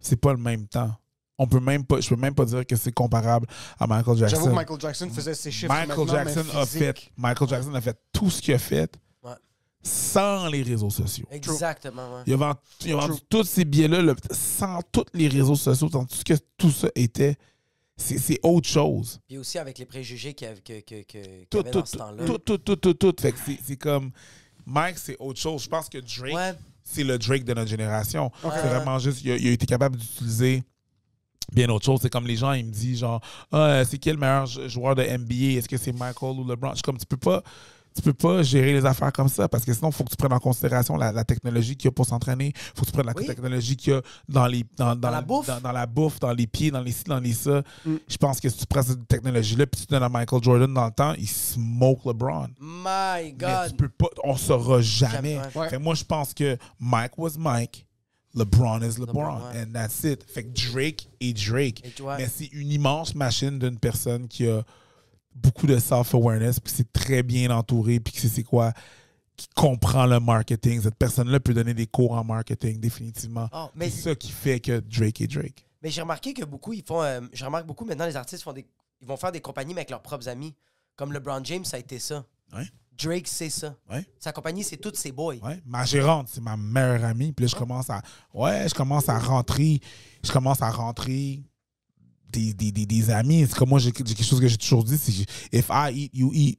c'est 0.00 0.16
pas 0.16 0.32
le 0.32 0.38
même 0.38 0.66
temps. 0.66 0.94
On 1.38 1.46
peut 1.46 1.60
même 1.60 1.84
pas, 1.84 2.00
je 2.00 2.08
peux 2.08 2.16
même 2.16 2.34
pas 2.34 2.44
dire 2.44 2.64
que 2.66 2.76
c'est 2.76 2.92
comparable 2.92 3.46
à 3.78 3.86
Michael 3.86 4.16
Jackson. 4.18 4.36
J'avoue 4.36 4.48
que 4.50 4.54
Michael 4.54 4.80
Jackson 4.80 5.08
faisait 5.10 5.34
ses 5.34 5.50
shifts 5.50 5.68
Michael 5.72 6.08
Jackson 6.08 6.44
mais 6.52 6.60
a 6.60 6.66
fait, 6.66 7.10
Michael 7.16 7.48
Jackson 7.48 7.74
a 7.74 7.80
fait 7.80 7.98
tout 8.12 8.30
ce 8.30 8.40
qu'il 8.42 8.54
a 8.54 8.58
fait 8.58 8.92
Ouais. 9.24 9.32
sans 9.82 10.46
les 10.48 10.62
réseaux 10.62 10.90
sociaux. 10.90 11.26
Exactement, 11.30 12.16
ouais. 12.16 12.22
Il 12.26 12.34
a 12.34 12.36
vendu, 12.36 12.58
il 12.84 12.92
a 12.92 12.96
vendu 12.96 13.20
tous 13.28 13.44
ces 13.44 13.64
billets-là 13.64 14.02
là, 14.02 14.14
sans 14.30 14.80
tous 14.92 15.04
les 15.14 15.28
réseaux 15.28 15.56
sociaux, 15.56 15.88
sans 15.90 16.04
tout 16.04 16.14
ce 16.16 16.24
que 16.24 16.34
tout 16.58 16.70
ça 16.70 16.88
était. 16.94 17.36
C'est 17.96 18.40
autre 18.42 18.68
chose. 18.68 19.20
Puis 19.28 19.38
aussi 19.38 19.58
avec 19.58 19.78
les 19.78 19.84
préjugés 19.84 20.34
qu'il 20.34 20.48
y 20.48 20.50
avait, 20.50 20.60
que, 20.60 20.80
que, 21.02 21.44
Tout, 21.50 21.58
avait 21.60 21.70
tout, 21.70 21.78
dans 21.80 21.84
ce 21.86 21.96
temps-là. 21.96 22.24
tout, 22.24 22.38
tout, 22.38 22.58
tout, 22.58 22.76
tout, 22.76 22.94
tout. 22.94 23.14
Fait 23.20 23.32
que 23.32 23.38
c'est- 23.44 23.58
c'est 23.62 23.76
comme. 23.76 24.10
Mike, 24.66 24.98
c'est 24.98 25.16
autre 25.18 25.38
chose. 25.40 25.62
Je 25.64 25.68
pense 25.68 25.88
que 25.88 25.98
Drake, 25.98 26.34
Ouais. 26.34 26.54
c'est 26.82 27.04
le 27.04 27.18
Drake 27.18 27.44
de 27.44 27.52
notre 27.54 27.68
génération. 27.70 28.30
Ouais. 28.44 28.50
C'est 28.54 28.68
vraiment 28.68 28.98
juste. 28.98 29.22
Il 29.24 29.32
a, 29.32 29.36
il 29.36 29.48
a 29.48 29.50
été 29.52 29.66
capable 29.66 29.96
d'utiliser 29.96 30.62
bien 31.52 31.68
autre 31.68 31.84
chose. 31.84 32.00
C'est 32.02 32.10
comme 32.10 32.26
les 32.26 32.36
gens, 32.36 32.52
ils 32.52 32.64
me 32.64 32.70
disent 32.72 33.00
genre, 33.00 33.20
ah, 33.52 33.82
c'est 33.84 33.98
qui 33.98 34.10
le 34.10 34.16
meilleur 34.16 34.46
jou- 34.46 34.68
joueur 34.68 34.94
de 34.94 35.02
NBA 35.02 35.58
Est-ce 35.58 35.68
que 35.68 35.76
c'est 35.76 35.92
Michael 35.92 36.38
ou 36.40 36.44
LeBron? 36.48 36.70
Je 36.70 36.76
suis 36.76 36.82
comme, 36.82 36.98
tu 36.98 37.06
peux 37.06 37.16
pas. 37.16 37.42
Tu 37.94 38.02
peux 38.02 38.12
pas 38.14 38.42
gérer 38.42 38.72
les 38.72 38.86
affaires 38.86 39.12
comme 39.12 39.28
ça 39.28 39.48
parce 39.48 39.64
que 39.64 39.72
sinon, 39.74 39.90
il 39.90 39.92
faut 39.94 40.04
que 40.04 40.10
tu 40.10 40.16
prennes 40.16 40.32
en 40.32 40.38
considération 40.38 40.96
la, 40.96 41.12
la 41.12 41.24
technologie 41.24 41.76
qu'il 41.76 41.86
y 41.86 41.88
a 41.88 41.92
pour 41.92 42.06
s'entraîner. 42.06 42.52
Il 42.54 42.60
faut 42.74 42.82
que 42.82 42.86
tu 42.86 42.92
prennes 42.92 43.06
la 43.06 43.12
Oui. 43.14 43.26
technologie 43.26 43.76
qu'il 43.76 43.92
y 43.92 43.96
a 43.96 44.02
dans, 44.28 44.46
les, 44.46 44.64
dans, 44.76 44.96
dans, 44.96 45.10
la 45.10 45.20
bouffe. 45.20 45.46
Dans, 45.46 45.60
dans 45.60 45.72
la 45.72 45.86
bouffe, 45.86 46.18
dans 46.18 46.32
les 46.32 46.46
pieds, 46.46 46.70
dans 46.70 46.80
les 46.80 46.92
ci, 46.92 47.04
dans 47.04 47.20
les 47.20 47.32
ça. 47.34 47.62
Mm. 47.84 47.94
Je 48.08 48.16
pense 48.16 48.40
que 48.40 48.48
si 48.48 48.56
tu 48.58 48.66
prends 48.66 48.82
cette 48.82 49.06
technologie-là 49.06 49.66
puis 49.66 49.80
tu 49.82 49.86
donnes 49.86 50.02
à 50.02 50.08
Michael 50.08 50.42
Jordan 50.42 50.72
dans 50.72 50.86
le 50.86 50.92
temps, 50.92 51.12
il 51.18 51.28
smoke 51.28 52.00
LeBron. 52.06 52.48
My 52.60 52.82
Mais 52.94 53.30
tu 53.32 53.36
God. 53.38 53.76
peux 53.76 53.88
pas, 53.88 54.08
on 54.24 54.36
saura 54.36 54.80
jamais. 54.80 55.38
Ouais. 55.54 55.68
Fait 55.68 55.78
moi, 55.78 55.94
je 55.94 56.04
pense 56.04 56.32
que 56.32 56.56
Mike 56.80 57.18
was 57.18 57.32
Mike, 57.38 57.86
LeBron 58.34 58.80
is 58.80 58.98
LeBron, 58.98 59.06
LeBron, 59.06 59.36
ouais. 59.52 59.62
and 59.62 59.72
that's 59.74 60.04
it. 60.04 60.24
Fait 60.26 60.44
que 60.44 60.72
Drake 60.72 61.08
est 61.20 61.34
Drake. 61.34 61.84
Et 61.84 61.92
Mais 62.16 62.28
c'est 62.34 62.46
une 62.46 62.70
immense 62.72 63.14
machine 63.14 63.58
d'une 63.58 63.78
personne 63.78 64.26
qui 64.28 64.48
a 64.48 64.62
beaucoup 65.34 65.66
de 65.66 65.78
self-awareness, 65.78 66.60
puis 66.60 66.72
c'est 66.76 66.92
très 66.92 67.22
bien 67.22 67.50
entouré, 67.50 68.00
puis 68.00 68.12
c'est 68.16 68.42
quoi, 68.42 68.72
qui 69.36 69.48
comprend 69.54 70.06
le 70.06 70.20
marketing. 70.20 70.80
Cette 70.82 70.96
personne-là 70.96 71.40
peut 71.40 71.54
donner 71.54 71.74
des 71.74 71.86
cours 71.86 72.12
en 72.12 72.24
marketing, 72.24 72.78
définitivement. 72.80 73.48
Oh, 73.52 73.68
mais 73.74 73.90
c'est 73.90 74.02
ça 74.02 74.14
qui 74.14 74.30
fait 74.30 74.60
que 74.60 74.80
Drake 74.80 75.20
est 75.20 75.26
Drake. 75.26 75.66
mais 75.82 75.90
j'ai 75.90 76.02
remarqué 76.02 76.32
que 76.34 76.44
beaucoup, 76.44 76.72
ils 76.72 76.84
font. 76.84 77.02
euh, 77.02 77.20
je 77.32 77.44
remarque 77.44 77.66
beaucoup 77.66 77.84
maintenant, 77.84 78.06
les 78.06 78.16
artistes 78.16 78.42
font 78.42 78.52
des, 78.52 78.66
ils 79.00 79.06
vont 79.08 79.16
faire 79.16 79.32
des 79.32 79.40
compagnies 79.40 79.74
mais 79.74 79.80
avec 79.80 79.90
leurs 79.90 80.02
propres 80.02 80.28
amis. 80.28 80.54
Comme 80.94 81.12
LeBron 81.12 81.42
James, 81.44 81.64
ça 81.64 81.76
a 81.78 81.80
été 81.80 81.98
ça. 81.98 82.24
Ouais. 82.54 82.66
Drake, 83.02 83.26
c'est 83.26 83.48
ça. 83.48 83.74
Ouais. 83.90 84.06
Sa 84.18 84.30
compagnie, 84.32 84.62
c'est 84.62 84.76
tous 84.76 84.94
ses 84.94 85.10
boys. 85.10 85.36
Ouais. 85.36 85.60
Ma 85.64 85.84
gérante, 85.84 86.28
c'est 86.30 86.42
ma 86.42 86.56
meilleure 86.58 87.04
amie. 87.06 87.32
Puis 87.32 87.46
là, 87.46 87.48
je 87.50 87.56
commence 87.56 87.88
à. 87.88 88.02
Ouais, 88.34 88.68
je 88.68 88.74
commence 88.74 89.08
à 89.08 89.18
rentrer. 89.18 89.80
Je 90.22 90.30
commence 90.30 90.60
à 90.60 90.70
rentrer 90.70 91.42
des, 92.32 92.52
des, 92.54 92.72
des, 92.72 92.86
des 92.86 93.10
amis. 93.10 93.46
C'est 93.48 93.54
comme 93.56 93.68
moi, 93.68 93.78
j'ai 93.78 93.92
quelque 93.92 94.22
chose 94.22 94.40
que 94.40 94.48
j'ai 94.48 94.56
toujours 94.58 94.82
dit 94.84 94.98
c'est 94.98 95.12
if 95.56 95.68
I 95.70 95.90
eat, 95.94 96.10
you 96.14 96.30
eat. 96.34 96.58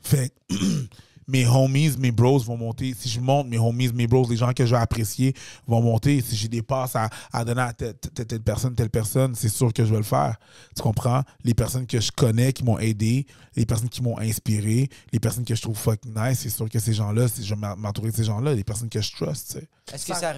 Fait 0.00 0.32
que 0.48 0.54
mes 1.28 1.46
homies, 1.46 1.96
mes 1.98 2.10
bros 2.10 2.38
vont 2.40 2.56
monter. 2.56 2.92
Si 2.98 3.08
je 3.08 3.20
monte, 3.20 3.46
mes 3.46 3.56
homies, 3.58 3.92
mes 3.92 4.08
bros, 4.08 4.26
les 4.28 4.36
gens 4.36 4.52
que 4.52 4.66
je 4.66 4.74
vais 4.74 4.80
apprécier 4.80 5.32
vont 5.68 5.80
monter. 5.80 6.20
Si 6.20 6.34
j'ai 6.34 6.48
des 6.48 6.62
passes 6.62 6.96
à, 6.96 7.08
à 7.32 7.44
donner 7.44 7.60
à 7.62 7.72
telle, 7.72 7.94
telle- 7.94 8.26
telle 8.26 8.42
personne, 8.42 8.74
telle 8.74 8.90
personne, 8.90 9.34
c'est 9.36 9.48
sûr 9.48 9.72
que 9.72 9.84
je 9.84 9.90
vais 9.92 9.98
le 9.98 10.02
faire. 10.02 10.36
Tu 10.74 10.82
comprends? 10.82 11.22
Les 11.44 11.54
personnes 11.54 11.86
que 11.86 12.00
je 12.00 12.10
connais 12.10 12.52
qui 12.52 12.64
m'ont 12.64 12.78
aidé, 12.80 13.26
les 13.54 13.64
personnes 13.64 13.88
qui 13.88 14.02
m'ont 14.02 14.18
inspiré, 14.18 14.88
les 15.12 15.20
personnes 15.20 15.44
que 15.44 15.54
je 15.54 15.62
trouve 15.62 15.76
fucking 15.78 16.12
nice, 16.16 16.40
c'est 16.40 16.50
sûr 16.50 16.68
que 16.68 16.80
ces 16.80 16.92
gens-là, 16.94 17.28
si 17.28 17.44
je 17.44 17.54
vais 17.54 17.60
m'en- 17.60 17.76
m'entourer 17.76 18.10
de 18.10 18.16
ces 18.16 18.24
gens-là, 18.24 18.54
les 18.54 18.64
personnes 18.64 18.88
que 18.90 19.00
je 19.00 19.12
trust, 19.12 19.46
tu 19.46 19.52
sais. 19.60 19.68
Est-ce 19.94 20.06
que, 20.06 20.12
Ça- 20.14 20.34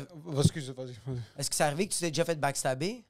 est-ce 1.38 1.48
que 1.48 1.56
c'est 1.56 1.64
arrivé 1.64 1.86
que 1.88 1.92
tu 1.94 2.00
t'es 2.00 2.10
déjà 2.10 2.24
fait 2.26 2.38
backstabber? 2.38 3.02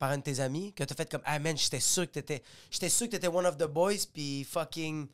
Par 0.00 0.10
un 0.10 0.18
de 0.18 0.22
tes 0.22 0.40
amis? 0.40 0.72
Que 0.72 0.82
t'as 0.82 0.96
fait 0.96 1.08
comme, 1.08 1.20
ah 1.24 1.38
man, 1.38 1.56
j'étais 1.56 1.78
sûr 1.78 2.06
que 2.06 2.10
t'étais. 2.12 2.42
J'étais 2.72 2.88
sûr 2.88 3.06
que 3.06 3.12
t'étais 3.12 3.28
one 3.28 3.46
of 3.46 3.56
the 3.56 3.66
boys, 3.68 4.06
puis 4.12 4.42
fucking. 4.42 5.06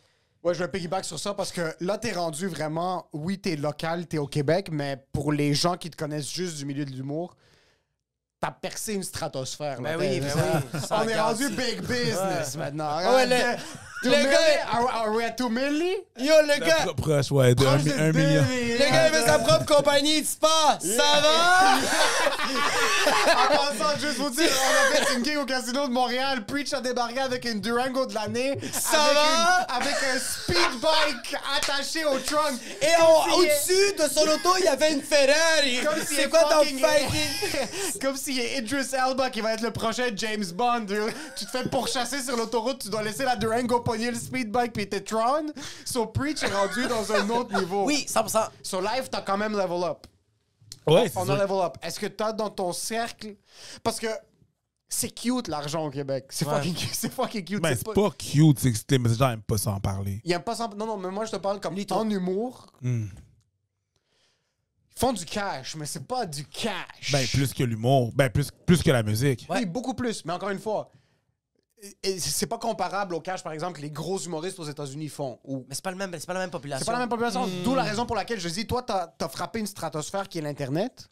Ouais, 0.42 0.54
je 0.54 0.60
vais 0.62 0.68
piggyback 0.68 1.04
sur 1.04 1.18
ça 1.18 1.34
parce 1.34 1.50
que 1.50 1.74
là, 1.80 1.98
t'es 1.98 2.12
rendu 2.12 2.46
vraiment. 2.46 3.08
Oui, 3.12 3.38
t'es 3.38 3.56
local, 3.56 4.06
t'es 4.06 4.18
au 4.18 4.26
Québec, 4.28 4.68
mais 4.70 5.04
pour 5.12 5.32
les 5.32 5.52
gens 5.54 5.76
qui 5.76 5.90
te 5.90 5.96
connaissent 5.96 6.30
juste 6.30 6.56
du 6.56 6.64
milieu 6.64 6.84
de 6.84 6.92
l'humour, 6.92 7.36
t'as 8.40 8.52
percé 8.52 8.94
une 8.94 9.02
stratosphère. 9.02 9.82
là. 9.82 9.96
Ben 9.96 9.98
oui, 9.98 10.20
ben 10.20 10.32
oui. 10.72 10.80
Sans 10.86 11.04
On 11.04 11.08
est 11.08 11.18
rendu 11.20 11.48
big 11.50 11.80
business 11.80 12.56
maintenant. 12.56 13.14
Ouais, 13.14 13.26
le- 13.26 13.56
le 14.02 14.10
gars- 14.10 14.36
Are, 14.72 14.88
are 15.02 15.10
we 15.12 15.24
at 15.24 15.36
2 15.38 15.48
milli? 15.48 15.94
Yo, 16.18 16.34
le 16.42 16.58
gars! 16.64 16.74
Pro- 16.84 16.94
Proche, 16.94 17.30
ouais, 17.30 17.54
de 17.54 17.64
million. 17.64 18.12
millions. 18.12 18.44
Le 18.78 18.90
gars, 18.90 19.08
il 19.08 19.12
veut 19.14 19.26
sa 19.26 19.38
propre 19.38 19.64
compagnie 19.66 20.22
de 20.22 20.26
spa! 20.26 20.78
Ça 20.80 21.20
va? 21.20 21.76
En 23.26 23.48
passant, 23.56 23.98
juste 24.00 24.18
vous 24.18 24.30
dire, 24.30 24.48
on 24.50 24.94
a 24.94 25.04
fait 25.04 25.14
une 25.14 25.24
gig 25.24 25.36
au 25.38 25.44
Casino 25.44 25.86
de 25.86 25.92
Montréal. 25.92 26.44
Preach 26.46 26.72
a 26.72 26.80
débarqué 26.80 27.20
avec 27.20 27.44
une 27.44 27.60
Durango 27.60 28.06
de 28.06 28.14
l'année. 28.14 28.58
Ça 28.72 29.02
avec 29.02 29.14
va? 29.16 29.66
une- 29.68 29.76
avec 29.76 29.94
un 30.14 30.18
speed 30.18 30.80
bike 30.80 31.36
attaché 31.56 32.04
au 32.04 32.18
trunk. 32.18 32.54
Et 32.82 32.86
est- 32.86 33.34
au-dessus 33.36 33.94
de 33.98 34.08
son 34.12 34.22
auto, 34.28 34.56
il 34.58 34.64
y 34.64 34.68
avait 34.68 34.92
une 34.92 35.02
Ferrari! 35.02 35.80
Comme 35.84 36.04
s'il 36.04 36.16
C'est 36.16 36.22
est 36.24 36.28
quoi 36.28 36.44
ton 36.44 36.62
fucking- 36.64 36.80
fucking. 36.80 38.00
Comme 38.02 38.16
s'il 38.16 38.36
y 38.36 38.40
a 38.40 38.58
Idris 38.58 38.86
Elba 38.92 39.30
qui 39.30 39.40
va 39.40 39.52
être 39.54 39.62
le 39.62 39.70
prochain 39.72 40.08
James 40.14 40.44
Bond. 40.54 40.86
Tu 41.36 41.44
te 41.46 41.50
fais 41.50 41.64
pourchasser 41.68 42.20
sur 42.22 42.36
l'autoroute, 42.36 42.80
tu 42.82 42.88
dois 42.88 43.02
laisser 43.02 43.24
la 43.24 43.36
Durango 43.36 43.80
pogner 43.86 44.10
le 44.10 44.16
speed 44.18 44.50
bike 44.50 44.72
puis 44.72 44.88
t'es 44.88 45.00
Tron. 45.00 45.46
So 45.84 46.06
Preach 46.06 46.42
est 46.42 46.52
rendu 46.52 46.86
dans 46.88 47.10
un 47.12 47.30
autre 47.30 47.58
niveau. 47.58 47.84
Oui, 47.86 48.04
100%. 48.08 48.48
So 48.62 48.80
Live, 48.80 49.08
t'as 49.10 49.22
quand 49.22 49.38
même 49.38 49.52
level 49.56 49.82
up. 49.84 50.06
Ouais, 50.86 51.10
On 51.16 51.22
a 51.22 51.26
ça. 51.36 51.42
level 51.44 51.56
up. 51.64 51.76
Est-ce 51.82 51.98
que 51.98 52.06
t'as 52.06 52.32
dans 52.32 52.50
ton 52.50 52.72
cercle... 52.72 53.36
Parce 53.82 53.98
que 53.98 54.06
c'est 54.88 55.10
cute 55.10 55.48
l'argent 55.48 55.84
au 55.86 55.90
Québec. 55.90 56.26
C'est 56.30 56.46
Ouais. 56.46 56.54
fucking, 56.56 56.74
cute. 56.74 56.90
c'est 56.94 57.12
fucking 57.12 57.44
cute. 57.44 57.60
Ben, 57.62 57.76
c'est 57.76 57.92
pas 57.92 58.10
cute, 58.10 58.58
c'est 58.60 58.72
que 58.72 58.78
les 58.96 59.14
gens 59.14 59.28
n'aiment 59.30 59.42
pas 59.42 59.58
s'en 59.58 59.80
parler. 59.80 60.20
Il 60.24 60.32
aime 60.32 60.42
pas 60.42 60.54
sans- 60.54 60.72
Non, 60.76 60.86
non, 60.86 60.96
mais 60.96 61.10
moi 61.10 61.24
je 61.24 61.32
te 61.32 61.36
parle 61.36 61.58
comme 61.60 61.74
Lui, 61.74 61.86
toi. 61.86 61.98
en 61.98 62.10
humour. 62.10 62.66
Hmm. 62.82 63.06
Ils 64.94 65.00
font 65.00 65.12
du 65.12 65.24
cash, 65.26 65.74
mais 65.76 65.84
c'est 65.86 66.06
pas 66.06 66.24
du 66.24 66.44
cash. 66.46 67.10
Ben, 67.12 67.26
plus 67.26 67.52
que 67.52 67.62
l'humour. 67.64 68.12
Ben, 68.14 68.30
plus, 68.30 68.48
plus 68.64 68.82
que 68.82 68.90
la 68.90 69.02
musique. 69.02 69.46
Oui, 69.50 69.66
beaucoup 69.66 69.92
plus. 69.94 70.24
Mais 70.24 70.32
encore 70.32 70.50
une 70.50 70.58
fois, 70.60 70.90
et- 72.02 72.18
c'est 72.18 72.46
pas 72.46 72.58
comparable 72.58 73.14
au 73.14 73.20
cash, 73.20 73.42
par 73.42 73.52
exemple, 73.52 73.76
que 73.78 73.82
les 73.82 73.90
gros 73.90 74.18
humoristes 74.18 74.58
aux 74.58 74.64
États-Unis 74.64 75.08
font. 75.08 75.38
Ou 75.44 75.64
Mais 75.68 75.74
c'est 75.74 75.84
pas, 75.84 75.90
le 75.90 75.96
même, 75.96 76.10
c'est 76.18 76.26
pas 76.26 76.34
la 76.34 76.40
même 76.40 76.50
population. 76.50 76.80
c'est 76.84 76.86
pas 76.90 76.92
la 76.92 77.00
même 77.00 77.08
population. 77.08 77.46
D'où 77.64 77.74
la 77.74 77.82
raison 77.82 78.06
pour 78.06 78.16
laquelle 78.16 78.40
je 78.40 78.48
dis, 78.48 78.66
toi, 78.66 78.82
t'as 78.82 79.08
as 79.20 79.28
frappé 79.28 79.58
une 79.60 79.66
stratosphère 79.66 80.28
qui 80.28 80.38
est 80.38 80.42
l'Internet. 80.42 81.08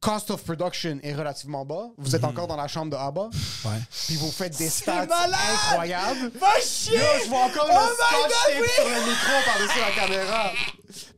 Cost 0.00 0.30
of 0.30 0.42
production 0.44 0.98
est 1.02 1.14
relativement 1.14 1.64
bas. 1.64 1.88
Vous 1.98 2.14
êtes 2.14 2.24
encore 2.24 2.46
dans 2.46 2.56
la 2.56 2.68
chambre 2.68 2.90
de 2.92 2.96
Abba. 2.96 3.28
Ouais. 3.64 3.70
Puis 4.06 4.16
vous 4.16 4.30
faites 4.30 4.56
des 4.56 4.68
stats 4.68 5.06
malade! 5.06 5.34
incroyables. 5.70 6.30
Va 6.38 6.60
chier! 6.60 6.96
Yo, 6.98 7.04
je 7.24 7.28
vois 7.28 7.44
encore 7.44 7.68
Oh 7.68 7.74
le 7.74 7.94
scotch 7.94 8.32
tape 8.46 8.62
oui! 8.62 8.68
sur 8.74 8.84
le 8.84 9.10
micro 9.10 9.44
par-dessus 9.44 9.80
la 9.80 10.02
caméra. 10.06 10.52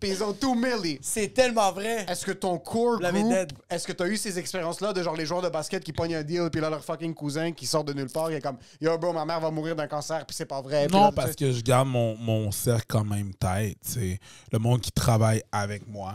Puis 0.01 0.11
ils 0.11 0.25
ont 0.25 0.33
tout 0.33 0.55
milli. 0.55 0.99
C'est 1.03 1.29
tellement 1.35 1.73
vrai. 1.73 2.07
Est-ce 2.09 2.25
que 2.25 2.33
ton 2.33 2.59
core 2.59 3.01
L'avait 3.01 3.23
group, 3.23 3.35
est-ce 3.69 3.87
que 3.87 3.93
t'as 3.93 4.07
eu 4.07 4.17
ces 4.17 4.39
expériences-là 4.39 4.93
de 4.93 5.03
genre 5.03 5.15
les 5.17 5.27
joueurs 5.27 5.43
de 5.43 5.49
basket 5.49 5.85
qui 5.85 5.93
pognent 5.93 6.17
un 6.17 6.23
deal 6.23 6.49
puis 6.51 6.61
là 6.61 6.71
leur 6.71 6.85
fucking 6.85 7.15
cousin 7.15 7.53
qui 7.53 7.67
sort 7.67 7.85
de 7.85 7.93
nulle 7.93 8.11
part, 8.11 8.31
il 8.31 8.37
est 8.37 8.41
comme 8.41 8.57
Yo 8.81 8.97
bro, 8.99 9.13
ma 9.13 9.25
mère 9.25 9.41
va 9.41 9.51
mourir 9.51 9.77
d'un 9.77 9.87
cancer 9.87 10.25
puis 10.27 10.35
c'est 10.35 10.47
pas 10.47 10.61
vrai. 10.61 10.87
Non, 10.89 11.05
là, 11.05 11.13
parce 11.13 11.37
que 11.37 11.53
je 11.53 11.61
garde 11.61 11.89
mon, 11.89 12.17
mon 12.17 12.51
cercle 12.51 12.87
quand 12.89 13.05
même 13.05 13.35
tête. 13.35 13.77
C'est 13.83 14.19
le 14.51 14.59
monde 14.59 14.81
qui 14.81 14.91
travaille 14.91 15.43
avec 15.53 15.87
moi. 15.87 16.15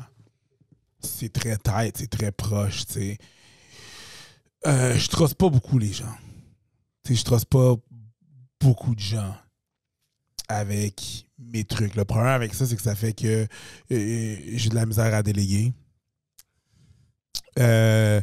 C'est 1.05 1.31
très 1.33 1.57
tête, 1.57 1.97
c'est 1.97 2.09
très 2.09 2.31
proche. 2.31 2.85
tu 2.85 2.93
sais. 2.93 3.17
Euh, 4.67 4.97
je 4.97 5.07
trosse 5.09 5.33
pas 5.33 5.49
beaucoup 5.49 5.77
les 5.77 5.93
gens. 5.93 6.15
Tu 7.03 7.13
sais, 7.13 7.19
je 7.19 7.23
trosse 7.25 7.45
pas 7.45 7.75
beaucoup 8.59 8.95
de 8.95 8.99
gens 8.99 9.35
avec 10.47 11.27
mes 11.37 11.63
trucs. 11.63 11.95
Le 11.95 12.05
problème 12.05 12.29
avec 12.33 12.53
ça, 12.53 12.65
c'est 12.65 12.75
que 12.75 12.81
ça 12.81 12.95
fait 12.95 13.13
que 13.13 13.47
euh, 13.91 14.37
j'ai 14.53 14.69
de 14.69 14.75
la 14.75 14.85
misère 14.85 15.13
à 15.13 15.21
déléguer. 15.23 15.73
Euh, 17.59 18.21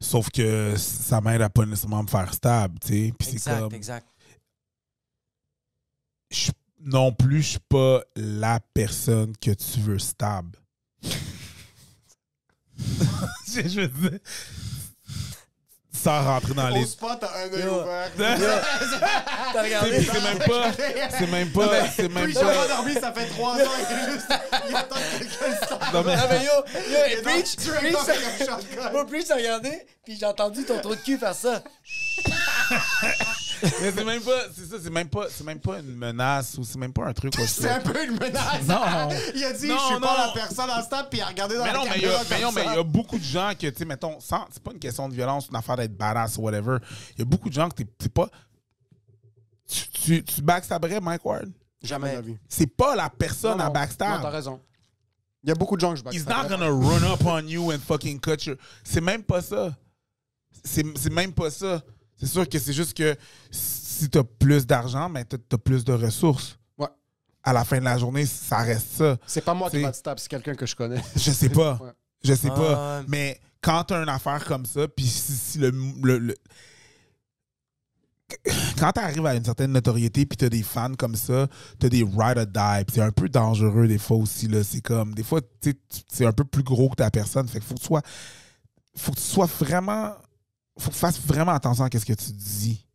sauf 0.00 0.30
que 0.30 0.74
ça 0.76 1.20
m'aide 1.20 1.42
à 1.42 1.48
pas 1.50 1.64
nécessairement 1.66 2.02
me 2.02 2.08
faire 2.08 2.32
stable, 2.32 2.78
tu 2.80 2.88
sais. 2.88 3.12
Puis 3.18 3.28
c'est 3.28 3.32
Exact, 3.34 3.58
comme 3.60 3.74
exact. 3.74 4.06
je- 6.30 6.52
non 6.82 7.12
plus, 7.12 7.42
je 7.42 7.48
suis 7.48 7.58
pas 7.68 8.02
la 8.16 8.60
personne 8.72 9.36
que 9.36 9.50
tu 9.50 9.80
veux 9.80 9.98
stable. 9.98 10.56
Je, 13.54 13.62
je 13.68 13.80
veux 13.80 14.10
dire, 14.10 14.18
sans 15.92 16.22
rentrer 16.24 16.54
dans 16.54 16.70
Au 16.70 16.74
les. 16.74 16.86
spot, 16.86 17.18
t'as 17.20 17.28
un 17.28 17.52
œil 17.52 17.68
ouvert. 17.68 18.10
T'as 19.52 19.62
regardé? 19.62 20.02
C'est 20.02 20.22
même 20.22 20.38
pas. 20.38 20.70
C'est 21.18 21.26
même 21.26 21.50
pas. 21.52 21.88
C'est 21.94 22.08
même 22.08 22.32
pas 22.32 22.40
pas. 22.40 22.68
dormi, 22.68 22.94
ça 22.94 23.12
fait 23.12 23.26
trois 23.26 23.54
ans. 23.56 23.70
Il 23.90 24.12
juste. 24.12 24.32
Il 24.70 24.76
attend 24.76 24.96
que 24.96 25.18
quelqu'un. 25.18 25.92
Non, 25.92 26.02
mais- 26.04 26.14
Ah, 26.16 26.26
mais 26.30 26.44
yo, 26.44 26.52
yo, 26.90 26.98
et 27.18 27.22
Preach, 27.22 27.56
le 27.66 27.72
Preach, 27.74 28.92
moi, 28.92 29.06
Preach, 29.06 29.26
j'ai 29.26 29.34
regardé, 29.34 29.86
puis 30.04 30.16
j'ai 30.18 30.26
entendu 30.26 30.64
ton 30.64 30.78
trou 30.80 30.94
de 30.94 31.00
cul 31.00 31.18
faire 31.18 31.34
ça. 31.34 31.62
Mais 33.62 33.92
c'est 33.94 34.04
même 34.04 34.22
pas. 34.22 34.40
C'est 34.54 34.66
ça, 34.66 34.76
c'est 34.82 34.90
même 34.90 35.08
pas. 35.08 35.26
C'est 35.30 35.44
même 35.44 35.60
pas 35.60 35.78
une 35.80 35.94
menace 35.96 36.56
ou 36.58 36.64
c'est 36.64 36.78
même 36.78 36.92
pas 36.92 37.06
un 37.06 37.12
truc. 37.12 37.34
C'est 37.46 37.68
un 37.70 37.80
peu 37.80 38.04
une 38.04 38.12
menace. 38.12 38.66
Non. 38.66 39.08
Il 39.34 39.44
a 39.44 39.52
dit, 39.52 39.68
Non, 39.68 39.76
je 39.78 39.84
suis 39.92 40.00
pas 40.00 40.16
non. 40.18 40.26
la 40.26 40.32
personne 40.34 40.70
en 40.70 40.82
stade, 40.82 41.08
puis 41.10 41.18
il 41.18 41.22
a 41.22 41.26
regardé 41.26 41.56
dans 41.56 41.64
Mais 41.64 41.72
la 41.72 41.78
non, 41.78 41.84
mais 41.84 41.90
il 41.96 41.98
y 41.98 42.00
caméra 42.02 42.20
a, 42.20 42.24
mais 42.30 42.40
non, 42.42 42.52
mais 42.52 42.64
il 42.66 42.74
y 42.74 42.78
a 42.78 42.82
beaucoup 42.82 43.18
de 43.18 43.24
gens 43.24 43.52
que, 43.58 43.66
tu 43.66 43.76
sais, 43.76 43.84
mettons, 43.84 44.18
sans- 44.20 44.46
c'est 44.50 44.62
pas 44.62 44.72
une 44.72 44.78
question 44.78 45.08
de 45.08 45.14
violence, 45.14 45.48
une 45.48 45.56
affaire 45.56 45.76
d'être 45.76 45.96
badass 45.96 46.36
ou 46.38 46.42
whatever. 46.42 46.78
Il 47.14 47.18
y 47.20 47.22
a 47.22 47.24
beaucoup 47.24 47.48
de 47.48 47.54
gens 47.54 47.68
que 47.68 47.74
t'es 47.76 47.84
t'es 47.98 48.08
pas. 48.08 48.28
Tu, 49.68 49.88
tu, 49.90 50.24
tu 50.24 50.42
backstabberais 50.42 51.00
Mike 51.00 51.24
Ward? 51.24 51.50
Jamais. 51.82 52.18
C'est 52.48 52.66
pas 52.66 52.94
la 52.96 53.08
personne 53.08 53.58
Non, 53.58 53.64
à 53.64 53.70
backstab. 53.70 54.16
Non, 54.16 54.22
t'as 54.22 54.30
raison. 54.30 54.60
Il 55.42 55.48
y 55.48 55.52
a 55.52 55.54
beaucoup 55.54 55.76
de 55.76 55.80
gens 55.80 55.94
que 55.94 56.00
je 56.00 56.04
He's 56.16 56.24
backstab. 56.24 56.50
not 56.50 56.56
gonna 56.56 56.70
run 56.70 57.02
up 57.12 57.24
on 57.24 57.46
you 57.46 57.72
and 57.72 57.78
fucking 57.78 58.20
cut 58.20 58.44
your. 58.46 58.56
C'est 58.84 59.00
même 59.00 59.22
pas 59.22 59.40
ça. 59.40 59.74
C'est 60.64 60.84
c'est 60.98 61.12
même 61.12 61.32
pas 61.32 61.50
ça. 61.50 61.80
C'est 62.20 62.26
sûr 62.26 62.48
que 62.48 62.58
c'est 62.58 62.72
juste 62.74 62.94
que 62.96 63.16
si 63.50 64.08
t'as 64.10 64.22
plus 64.22 64.66
d'argent, 64.66 65.08
mais 65.08 65.24
t'as 65.24 65.38
t'as 65.48 65.58
plus 65.58 65.84
de 65.84 65.92
ressources. 65.92 66.58
Ouais. 66.78 66.88
À 67.42 67.52
la 67.52 67.64
fin 67.64 67.78
de 67.78 67.84
la 67.84 67.96
journée, 67.98 68.26
ça 68.26 68.58
reste 68.58 68.92
ça. 68.98 69.16
C'est 69.26 69.44
pas 69.44 69.54
moi 69.54 69.70
qui 69.70 69.76
C'est- 69.78 69.82
backstab, 69.82 70.18
c'est 70.18 70.28
quelqu'un 70.28 70.54
que 70.54 70.66
je 70.66 70.76
connais. 70.76 71.02
Je 71.16 71.30
sais 71.30 71.48
pas. 71.48 71.78
Ouais. 71.82 71.90
Je 72.22 72.34
sais 72.34 72.48
Ah, 72.50 72.54
pas. 72.56 72.98
ouais. 73.00 73.04
Mais 73.08 73.40
quand 73.62 73.84
t'as 73.84 74.02
une 74.02 74.08
affaire 74.08 74.44
comme 74.44 74.66
ça, 74.66 74.86
puis 74.88 75.06
si, 75.06 75.32
si 75.32 75.58
le, 75.58 75.70
le- 76.02 76.18
le- 76.18 76.36
Quand 78.78 78.92
t'arrives 78.92 79.26
à 79.26 79.34
une 79.34 79.44
certaine 79.44 79.72
notoriété, 79.72 80.24
puis 80.24 80.36
t'as 80.36 80.48
des 80.48 80.62
fans 80.62 80.94
comme 80.96 81.16
ça, 81.16 81.48
t'as 81.80 81.88
des 81.88 82.04
ride 82.04 82.38
or 82.38 82.46
die, 82.46 82.84
puis 82.86 82.94
c'est 82.94 83.00
un 83.02 83.10
peu 83.10 83.28
dangereux 83.28 83.88
des 83.88 83.98
fois 83.98 84.18
aussi. 84.18 84.46
là. 84.46 84.62
C'est 84.62 84.80
comme, 84.80 85.14
des 85.14 85.24
fois, 85.24 85.40
tu 85.40 85.48
sais, 85.70 85.74
tu- 85.74 86.00
c'est 86.08 86.26
un 86.26 86.32
peu 86.32 86.44
plus 86.44 86.62
gros 86.62 86.88
que 86.90 86.94
ta 86.96 87.10
personne. 87.10 87.48
Fait 87.48 87.58
qu'il 87.58 87.66
faut 87.68 87.74
que 87.74 87.80
tu 87.80 87.86
sois, 87.86 88.02
faut 88.96 89.10
que 89.12 89.16
tu 89.18 89.22
sois 89.24 89.46
vraiment, 89.58 90.12
faut 90.80 90.90
que 90.90 90.94
tu 90.94 91.00
fasses 91.00 91.20
vraiment 91.20 91.52
attention 91.52 91.84
à 91.84 91.88
ce 91.90 92.04
que 92.04 92.12
tu 92.12 92.32
dis. 92.32 92.86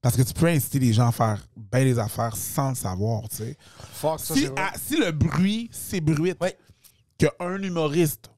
Parce 0.00 0.16
que 0.16 0.22
tu 0.22 0.32
peux 0.32 0.46
inciter 0.46 0.78
les 0.78 0.92
gens 0.92 1.08
à 1.08 1.12
faire 1.12 1.44
bien 1.56 1.82
des 1.84 1.98
affaires 1.98 2.36
sans 2.36 2.68
le 2.70 2.74
savoir, 2.76 3.28
tu 3.28 3.36
sais. 3.36 3.56
Fuck, 3.94 4.20
ça, 4.20 4.34
Si, 4.34 4.42
c'est 4.42 4.46
vrai. 4.48 4.60
à- 4.62 4.78
si 4.78 4.96
le 4.96 5.10
bruit 5.10 5.68
s'ébruite 5.72 6.40
Ouais. 6.40 6.56
qu'un 7.18 7.60
humoriste 7.60 8.30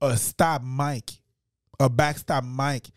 a 0.00 0.16
stab 0.16 0.62
Mike, 0.64 1.22
a 1.78 1.88
backstab 1.90 2.44
Mike, 2.46 2.90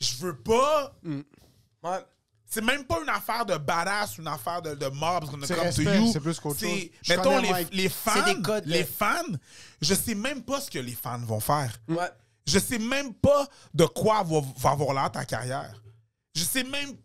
je 0.00 0.16
veux 0.24 0.36
pas. 0.38 0.94
Ouais. 1.04 1.98
C'est 2.46 2.64
même 2.64 2.84
pas 2.84 3.00
une 3.02 3.08
affaire 3.10 3.44
de 3.46 3.56
badass 3.58 4.18
ou 4.18 4.22
une 4.22 4.28
affaire 4.28 4.60
de, 4.62 4.74
de 4.74 4.86
mob 4.86 5.20
parce 5.20 5.30
qu'on 5.30 5.40
a 5.42 5.46
C'est 5.46 5.54
come 5.54 5.64
respect, 5.64 5.84
to 5.84 5.92
you. 5.92 6.12
c'est 6.12 6.20
plus 6.20 6.40
qu'autre 6.40 6.58
chose. 6.60 6.68
Je 7.02 7.12
Mettons, 7.14 7.38
les, 7.38 7.88
fans, 7.88 8.12
les 8.64 8.84
fans, 8.84 9.22
je 9.80 9.94
sais 9.94 10.14
même 10.16 10.42
pas 10.42 10.60
ce 10.60 10.68
que 10.70 10.78
les 10.80 10.94
fans 10.94 11.20
vont 11.20 11.38
faire. 11.40 11.72
Ouais. 11.88 12.08
Je 12.46 12.58
sais 12.58 12.78
même 12.78 13.12
pas 13.14 13.46
de 13.74 13.84
quoi 13.86 14.22
va, 14.22 14.40
va 14.56 14.70
avoir 14.70 14.94
l'air 14.94 15.10
ta 15.12 15.24
carrière. 15.24 15.80
Je 16.34 16.42
sais 16.44 16.64
même. 16.64 16.96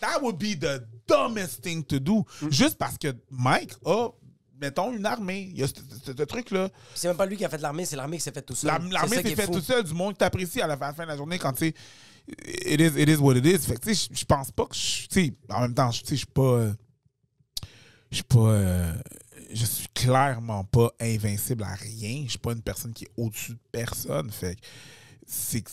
That 0.00 0.20
would 0.22 0.36
be 0.38 0.58
the 0.58 0.82
dumbest 1.08 1.62
thing 1.62 1.84
to 1.84 1.98
do. 1.98 2.24
Mm. 2.42 2.50
Juste 2.50 2.78
parce 2.78 2.96
que 2.96 3.08
Mike 3.30 3.72
a, 3.84 4.08
mettons, 4.60 4.92
une 4.92 5.04
armée. 5.06 5.48
Il 5.52 5.58
y 5.58 5.62
a 5.62 5.66
ce, 5.68 5.74
ce- 6.04 6.12
ce 6.16 6.22
truc-là. 6.22 6.68
C'est 6.94 7.08
même 7.08 7.16
pas 7.16 7.26
lui 7.26 7.36
qui 7.36 7.44
a 7.44 7.48
fait 7.48 7.58
l'armée, 7.58 7.84
c'est 7.84 7.96
l'armée 7.96 8.16
qui 8.18 8.22
s'est 8.22 8.32
fait 8.32 8.42
tout 8.42 8.54
seul. 8.54 8.68
L'armée 8.90 9.16
s'est 9.22 9.32
est 9.32 9.34
fait 9.34 9.46
fou. 9.46 9.52
tout 9.54 9.60
seul, 9.60 9.82
du 9.84 9.92
monde 9.94 10.12
qui 10.12 10.18
t'apprécie 10.18 10.60
à 10.62 10.66
la 10.66 10.76
fin, 10.76 10.86
à 10.86 10.88
la 10.88 10.94
fin 10.94 11.02
de 11.04 11.08
la 11.08 11.16
journée 11.16 11.38
quand 11.38 11.52
tu 11.52 11.66
sais. 11.66 11.74
It 12.46 12.80
is, 12.80 13.00
it 13.02 13.08
is 13.08 13.16
what 13.16 13.34
it 13.36 13.44
is. 13.44 13.58
Fait 13.66 13.74
que, 13.74 13.80
tu 13.88 13.94
sais, 13.94 14.08
je- 14.12 14.24
pense 14.24 14.50
pas 14.52 14.66
que. 14.66 14.74
je- 14.76 15.08
Tu 15.08 15.26
sais, 15.26 15.32
en 15.48 15.62
même 15.62 15.74
temps, 15.74 15.90
je- 15.90 16.00
tu 16.02 16.06
sais, 16.08 16.14
je 16.14 16.18
suis 16.18 16.26
pas. 16.26 16.42
euh, 16.42 16.72
Je 18.10 18.16
suis 18.16 18.24
pas. 18.24 18.38
euh, 18.38 18.92
je 19.52 19.64
suis 19.64 19.88
clairement 19.88 20.64
pas 20.64 20.92
invincible 21.00 21.64
à 21.64 21.74
rien. 21.74 22.22
Je 22.24 22.30
suis 22.30 22.38
pas 22.38 22.52
une 22.52 22.62
personne 22.62 22.92
qui 22.92 23.04
est 23.04 23.10
au-dessus 23.16 23.52
de 23.52 23.58
personne. 23.72 24.30
Fait 24.30 24.56
c'est 25.26 25.64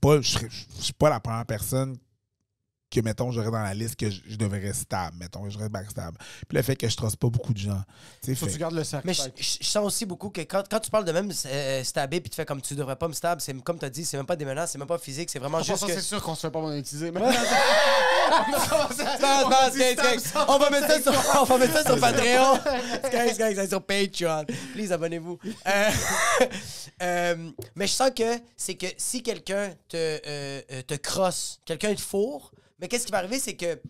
pas. 0.00 0.20
Je 0.20 0.48
suis 0.80 0.92
pas 0.92 1.10
la 1.10 1.20
première 1.20 1.46
personne 1.46 1.96
que, 2.90 3.00
mettons, 3.00 3.30
j'aurais 3.30 3.50
dans 3.50 3.62
la 3.62 3.74
liste 3.74 3.96
que 3.96 4.10
je, 4.10 4.20
je 4.28 4.36
devrais 4.36 4.72
stable, 4.72 5.16
mettons, 5.18 5.42
que 5.44 5.50
je 5.50 5.54
devrais 5.54 5.68
backstab. 5.68 6.16
Puis 6.48 6.56
le 6.56 6.62
fait 6.62 6.76
que 6.76 6.88
je 6.88 6.96
trosse 6.96 7.16
pas 7.16 7.28
beaucoup 7.28 7.52
de 7.52 7.58
gens. 7.58 7.82
Tu 8.22 8.30
sais, 8.30 8.34
Faut 8.34 8.46
que 8.46 8.52
tu 8.52 8.58
gardes 8.58 8.74
le 8.74 8.84
cercle. 8.84 9.06
Mais 9.06 9.14
je, 9.14 9.64
sens 9.64 9.84
aussi 9.84 10.06
beaucoup 10.06 10.30
que 10.30 10.40
quand, 10.42 10.64
quand 10.68 10.80
tu 10.80 10.90
parles 10.90 11.04
de 11.04 11.12
même 11.12 11.30
euh, 11.46 11.84
stabber 11.84 12.20
puis 12.20 12.30
tu 12.30 12.36
fais 12.36 12.44
comme 12.44 12.60
tu 12.60 12.74
devrais 12.74 12.96
pas 12.96 13.08
me 13.08 13.12
stab, 13.12 13.40
c'est 13.40 13.58
comme 13.62 13.78
tu 13.78 13.84
as 13.84 13.90
dit, 13.90 14.04
c'est 14.04 14.16
même 14.16 14.26
pas 14.26 14.36
des 14.36 14.44
menaces, 14.44 14.72
c'est 14.72 14.78
même 14.78 14.88
pas 14.88 14.98
physique, 14.98 15.30
c'est 15.30 15.38
vraiment 15.38 15.62
juste 15.62 15.86
que. 15.86 15.92
c'est 15.92 16.00
sûr 16.00 16.22
qu'on 16.22 16.34
se 16.34 16.40
fait 16.40 16.50
pas 16.50 16.60
monétiser. 16.60 17.10
Mais... 17.10 17.20
On 20.48 20.58
va 20.58 20.70
mettre 20.70 20.88
ça 20.88 21.00
sur, 21.00 21.40
on 21.40 21.44
va 21.44 21.58
mettre 21.58 21.72
ça 21.72 21.84
sur 21.84 22.00
Patreon. 22.00 22.58
Correct, 23.10 23.34
c'est 23.36 23.68
sur 23.68 23.82
Patreon. 23.82 24.44
Please, 24.72 24.92
abonnez-vous. 24.92 25.38
Euh, 25.66 25.90
euh, 27.02 27.50
mais 27.74 27.86
je 27.86 27.92
sens 27.92 28.10
que 28.14 28.38
c'est 28.56 28.74
que 28.74 28.86
si 28.96 29.22
quelqu'un 29.22 29.70
te, 29.88 29.96
euh, 29.96 30.82
te 30.86 30.94
crosse, 30.94 31.60
quelqu'un 31.64 31.94
te 31.94 32.00
fourre, 32.00 32.52
mais 32.80 32.88
qu'est-ce 32.88 33.06
qui 33.06 33.12
va 33.12 33.18
arriver, 33.18 33.38
c'est 33.38 33.54
que 33.56 33.80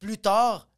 plus 0.00 0.18
tard, 0.18 0.68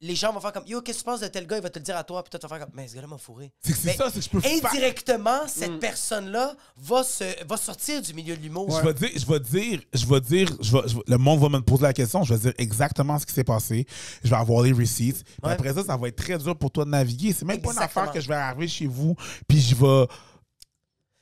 les 0.00 0.14
gens 0.16 0.32
vont 0.34 0.40
faire 0.40 0.52
comme 0.52 0.66
Yo, 0.66 0.82
qu'est-ce 0.82 0.98
que 0.98 1.04
tu 1.04 1.10
penses 1.10 1.20
de 1.20 1.28
tel 1.28 1.46
gars 1.46 1.56
Il 1.56 1.62
va 1.62 1.70
te 1.70 1.78
le 1.78 1.84
dire 1.84 1.96
à 1.96 2.04
toi, 2.04 2.22
puis 2.22 2.28
toi, 2.30 2.38
tu 2.38 2.46
vas 2.46 2.56
faire 2.58 2.66
comme 2.66 2.74
Mais 2.76 2.86
ce 2.88 2.94
gars-là 2.94 3.06
m'a 3.06 3.16
fourré. 3.16 3.52
c'est 3.62 3.72
que 3.72 3.78
c'est 3.78 3.86
Mais 3.86 3.94
ça, 3.96 4.10
c'est 4.10 4.18
que 4.18 4.24
je 4.26 4.28
peux 4.28 4.40
faire- 4.40 4.52
Indirectement, 4.70 5.46
cette 5.48 5.78
personne-là 5.78 6.54
va, 6.76 7.02
se, 7.02 7.44
va 7.46 7.56
sortir 7.56 8.02
du 8.02 8.12
milieu 8.12 8.36
de 8.36 8.42
l'humour. 8.42 8.68
Je 8.70 8.86
vais 8.86 8.92
dire, 8.92 9.08
je 9.16 9.24
vais 9.24 9.40
dire, 9.40 9.80
je 9.94 10.06
vais 10.06 10.20
dire, 10.20 10.48
je 10.60 10.72
vais- 10.76 10.88
je 10.88 10.96
vais- 10.96 11.02
le 11.06 11.16
monde 11.16 11.40
va 11.40 11.48
me 11.48 11.60
poser 11.62 11.84
la 11.84 11.94
question, 11.94 12.22
je 12.22 12.34
vais 12.34 12.40
dire 12.40 12.52
exactement 12.58 13.18
ce 13.18 13.24
qui 13.24 13.32
s'est 13.32 13.44
passé. 13.44 13.86
Je 14.22 14.28
vais 14.28 14.36
avoir 14.36 14.62
les 14.62 14.72
receipts. 14.72 15.22
Puis 15.24 15.34
Ouais. 15.42 15.52
après 15.52 15.72
ça, 15.72 15.84
ça 15.84 15.96
va 15.96 16.08
être 16.08 16.16
très 16.16 16.36
dur 16.36 16.54
pour 16.58 16.70
toi 16.70 16.84
de 16.84 16.90
naviguer. 16.90 17.32
C'est 17.32 17.46
même 17.46 17.62
pas 17.62 17.70
une 17.70 17.76
Exactement. 17.76 18.02
affaire 18.02 18.12
que 18.12 18.20
je 18.20 18.28
vais 18.28 18.34
arriver 18.34 18.68
chez 18.68 18.86
vous, 18.86 19.14
puis 19.48 19.60
je 19.60 19.74
vais 19.74 20.06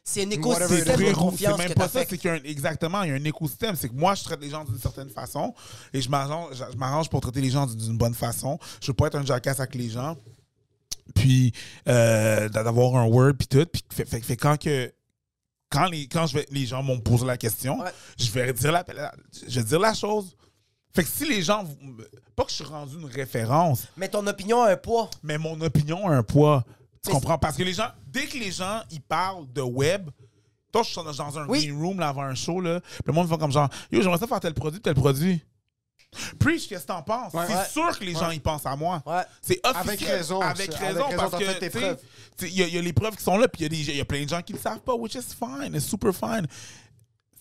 C'est 0.05 0.27
un 0.27 0.31
écosystème 0.31 0.99
de 1.01 1.13
confiance 1.15 1.57
C'est 1.59 1.63
que 1.63 1.69
même 1.69 1.75
pas 1.75 1.89
ça, 1.89 2.01
c'est 2.09 2.19
qu'il 2.19 2.29
y 2.29 2.33
a 2.33 2.35
un, 2.37 2.43
exactement, 2.43 3.03
il 3.05 3.11
y 3.11 3.13
a 3.13 3.15
un 3.15 3.25
écosystème. 3.25 3.77
C'est 3.77 3.89
que 3.89 3.95
moi, 3.95 4.15
je 4.17 4.25
traite 4.25 4.41
les 4.41 4.51
gens 4.51 4.65
d'une 4.65 4.79
certaine 4.79 5.09
façon 5.11 5.55
et 5.93 6.01
je 6.03 6.09
m'arrange, 6.11 7.09
pour 7.09 7.21
traiter 7.21 7.41
les 7.41 7.51
gens 7.51 7.67
d'une 7.67 7.97
bonne 7.97 8.15
façon. 8.15 8.59
Je 8.81 8.89
veux 8.89 8.95
pas 8.95 9.07
être 9.07 9.15
un 9.17 9.25
jackass 9.25 9.61
avec 9.61 9.75
les 9.77 9.89
gens. 9.91 10.17
Puis 11.15 11.53
euh, 11.89 12.49
d'avoir 12.49 12.97
un 12.97 13.07
word 13.07 13.35
puis 13.39 13.47
tout. 13.49 13.67
Puis 13.73 13.83
fait, 13.93 14.05
fait- 14.05 14.21
fait 14.21 14.37
quand 14.37 14.57
que 14.61 14.93
quand 15.71 15.87
les 15.87 16.07
quand 16.09 16.27
je 16.27 16.35
vais, 16.35 16.47
les 16.51 16.67
gens 16.67 16.83
vont 16.83 16.97
me 16.97 17.01
poser 17.01 17.25
la 17.27 17.37
question, 17.37 17.81
Ouais. 17.81 17.91
je 18.19 18.31
vais 18.31 18.53
dire 18.53 18.73
la, 18.73 18.85
la- 18.95 19.15
je 19.49 19.61
vais 19.61 19.65
dire 19.67 19.81
la 19.81 19.95
chose. 19.95 20.37
Fait 20.95 21.03
que 21.05 21.09
si 21.09 21.27
les 21.29 21.43
gens 21.43 21.65
pas 22.37 22.45
que 22.45 22.51
je 22.51 22.57
suis 22.57 22.65
rendu 22.65 22.97
une 22.99 23.07
référence, 23.07 23.85
Mais 23.97 24.09
ton 24.09 24.27
opinion 24.27 24.63
a 24.63 24.73
un 24.73 24.77
poids. 24.77 25.09
mais 25.23 25.39
mon 25.39 25.61
opinion 25.61 26.07
a 26.09 26.15
un 26.17 26.23
poids. 26.23 26.65
Tu 27.05 27.11
comprends? 27.11 27.37
Parce 27.39 27.57
que 27.57 27.63
les 27.65 27.73
gens, 27.75 27.89
dès 28.07 28.27
que 28.27 28.39
les 28.39 28.53
gens 28.53 28.81
ils 28.91 29.01
parlent 29.01 29.51
de 29.53 29.61
web, 29.63 30.09
toi, 30.73 30.83
je 30.85 30.89
suis 30.91 31.03
dans 31.03 31.39
un 31.39 31.47
Oui. 31.49 31.67
green 31.67 31.81
room 31.83 31.99
là, 32.01 32.09
avant 32.09 32.23
un 32.23 32.35
show, 32.35 32.61
là, 32.61 32.81
puis 32.81 33.03
le 33.07 33.13
monde 33.13 33.29
fait 33.29 33.37
comme 33.39 33.51
genre, 33.53 33.69
yo, 33.91 34.01
j'aimerais 34.01 34.19
ça 34.19 34.27
faire 34.27 34.41
tel 34.41 34.55
produit, 34.55 34.81
tel 34.81 34.95
produit. 34.95 35.43
Preach, 36.39 36.69
qu'est-ce 36.69 36.83
que 36.83 36.89
t'en 36.89 37.03
penses? 37.03 37.33
Ouais. 37.33 37.45
c'est 37.49 37.55
Ouais. 37.57 37.69
sûr 37.91 37.99
que 37.99 38.05
les 38.05 38.13
gens 38.13 38.31
y 38.31 38.39
pensent 38.39 38.67
à 38.67 38.77
moi. 38.77 39.03
Ouais. 39.07 39.23
C'est 39.41 39.59
officiel. 39.67 39.89
Avec 39.89 40.01
raison, 40.01 40.41
Avec 40.43 40.75
raison, 40.75 41.05
avec 41.07 41.17
parce 41.17 41.33
que 41.33 42.47
il 42.47 42.55
y, 42.55 42.63
a- 42.63 42.67
il 42.69 42.75
y 42.75 42.79
a 42.79 42.83
les 42.83 42.93
preuves 42.93 43.17
qui 43.17 43.23
sont 43.25 43.37
là, 43.39 43.49
puis 43.49 43.65
il 43.65 43.73
y, 43.75 43.97
y 43.97 44.01
a 44.01 44.05
plein 44.05 44.23
de 44.25 44.29
gens 44.29 44.43
qui 44.43 44.53
le 44.53 44.59
savent 44.59 44.81
pas, 44.81 44.95
which 44.95 45.15
is 45.15 45.23
fine, 45.39 45.75
it's 45.75 45.87
super 45.87 46.13
fine. 46.15 46.47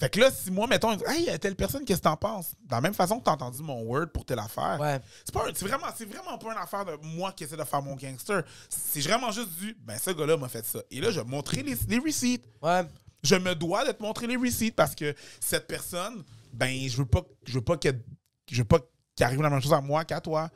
Fait 0.02 0.10
que 0.10 0.20
là, 0.20 0.32
si 0.32 0.50
moi, 0.50 0.66
mettons, 0.66 0.94
hey, 0.94 1.20
il 1.20 1.24
y 1.26 1.30
a 1.30 1.38
telle 1.38 1.56
personne, 1.56 1.86
qu'est-ce 1.86 2.00
que 2.00 2.06
t'en 2.06 2.18
penses? 2.18 2.56
De 2.66 2.72
la 2.74 2.82
même 2.82 2.96
façon 2.96 3.20
que 3.20 3.24
t'as 3.24 3.34
entendu 3.34 3.62
mon 3.62 3.84
word 3.84 4.08
pour 4.12 4.26
telle 4.26 4.40
affaire. 4.40 4.80
Ouais. 4.82 5.00
C'est 5.24 5.32
pas 5.32 5.48
un- 5.48 5.52
c'est 5.54 5.68
vraiment, 5.68 5.86
c'est 5.96 6.06
vraiment 6.06 6.40
pas 6.40 6.52
une 6.54 6.58
affaire 6.58 6.84
de 6.86 6.98
moi 7.04 7.32
qui 7.34 7.44
essaie 7.44 7.56
de 7.56 7.64
faire 7.64 7.84
mon 7.84 7.96
gangster. 7.96 8.42
C'est 8.68 9.02
vraiment 9.02 9.30
juste 9.32 9.50
du, 9.60 9.78
ben, 9.80 9.96
ce 10.00 10.10
gars-là 10.10 10.38
m'a 10.38 10.50
fait 10.50 10.66
ça. 10.66 10.80
Et 10.90 11.00
là, 11.02 11.12
je 11.12 11.20
vais 11.20 11.26
montrer 11.28 11.62
les, 11.62 11.76
les 11.88 12.00
receipts. 12.00 12.44
Ouais. 12.64 12.82
Je 13.22 13.36
me 13.36 13.54
dois 13.54 13.86
de 13.86 13.92
te 13.92 14.02
montrer 14.02 14.26
les 14.26 14.38
receipts 14.38 14.76
parce 14.76 14.96
que 14.96 15.14
cette 15.40 15.68
personne, 15.68 16.24
ben, 16.52 16.90
je 16.90 16.98
veux 16.98 17.06
pas, 17.06 17.22
je 17.46 17.54
veux 17.54 17.64
pas 17.64 17.78
qu'elle, 17.78 18.02
je 18.50 18.58
veux 18.58 18.68
pas 18.68 18.80
qu'il 19.16 19.24
arrive 19.24 19.44
la 19.44 19.52
même 19.52 19.62
chose 19.62 19.72
à 19.74 19.82
moi 19.82 20.04
qu'à 20.04 20.20
toi. 20.20 20.50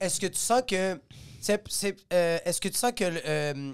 Est-ce 0.00 0.18
que 0.18 0.26
tu 0.26 0.38
sens 0.40 0.62
que. 0.66 1.00
c'est- 1.40 1.62
c'est, 1.70 1.96
euh, 2.12 2.40
Est-ce 2.44 2.60
que 2.60 2.66
tu 2.66 2.76
sens 2.76 2.90
que 2.90 3.04
euh, 3.04 3.72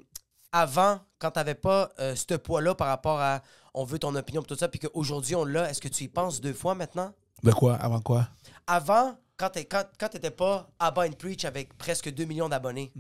avant, 0.53 1.01
quand 1.19 1.31
t'avais 1.31 1.55
pas 1.55 1.91
euh, 1.99 2.15
ce 2.15 2.35
poids-là 2.35 2.75
par 2.75 2.89
rapport 2.89 3.19
à 3.19 3.41
on 3.75 3.85
veut 3.85 3.99
ton 3.99 4.15
opinion 4.15 4.41
pis 4.43 4.49
tout 4.49 4.57
ça, 4.57 4.69
puis 4.69 4.79
qu'aujourd'hui 4.81 5.35
on 5.35 5.45
l'a, 5.45 5.69
est-ce 5.71 5.81
que 5.81 5.89
tu 5.89 6.05
y 6.05 6.09
penses 6.09 6.41
deux 6.41 6.53
fois 6.55 6.75
maintenant? 6.75 7.13
De 7.43 7.51
quoi? 7.53 7.75
Avant 7.77 8.01
quoi? 8.01 8.29
Avant, 8.67 9.17
quand 9.37 9.51
t'es- 9.51 9.65
quand, 9.65 9.85
quand 9.99 10.09
t'étais 10.09 10.31
pas 10.31 10.71
Abba 10.79 11.07
and 11.07 11.13
Preach 11.19 11.45
avec 11.45 11.77
presque 11.77 12.13
2 12.13 12.25
millions 12.25 12.49
d'abonnés, 12.49 12.93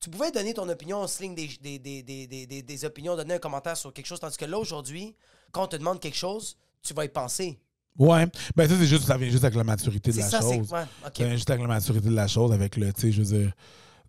tu 0.00 0.10
pouvais 0.10 0.30
donner 0.30 0.52
ton 0.52 0.68
opinion, 0.68 1.00
on 1.00 1.06
se 1.06 1.22
ligne 1.22 1.34
des, 1.34 1.48
des, 1.62 1.78
des, 1.78 2.02
des, 2.02 2.26
des, 2.26 2.46
des- 2.46 2.62
des 2.62 2.84
opinions, 2.84 3.16
donner 3.16 3.34
un 3.34 3.38
commentaire 3.38 3.76
sur 3.76 3.92
quelque 3.92 4.06
chose, 4.06 4.20
tandis 4.20 4.36
que 4.36 4.44
là, 4.44 4.58
aujourd'hui, 4.58 5.14
quand 5.52 5.64
on 5.64 5.68
te 5.68 5.76
demande 5.76 6.00
quelque 6.00 6.16
chose, 6.16 6.56
tu 6.82 6.92
vas 6.92 7.04
y 7.04 7.08
penser. 7.08 7.58
Ouais. 7.96 8.26
Ben, 8.56 8.68
ça, 8.68 8.74
c'est 8.76 8.86
juste, 8.86 9.04
ça 9.04 9.16
vient 9.16 9.30
juste 9.30 9.44
avec 9.44 9.56
la 9.56 9.64
maturité 9.64 10.10
de 10.10 10.18
la 10.18 10.28
ça, 10.28 10.42
c'est. 10.42 10.56
chose. 10.58 10.72
Ouais. 10.72 10.84
Ça 11.04 11.10
vient 11.24 11.36
juste 11.36 11.48
avec 11.48 11.62
la 11.62 11.68
maturité 11.68 12.08
de 12.08 12.14
la 12.14 12.26
chose, 12.26 12.52
avec 12.52 12.76
le, 12.76 12.92
tu 12.92 13.00
sais, 13.02 13.12
je 13.12 13.22
veux 13.22 13.38
dire, 13.38 13.52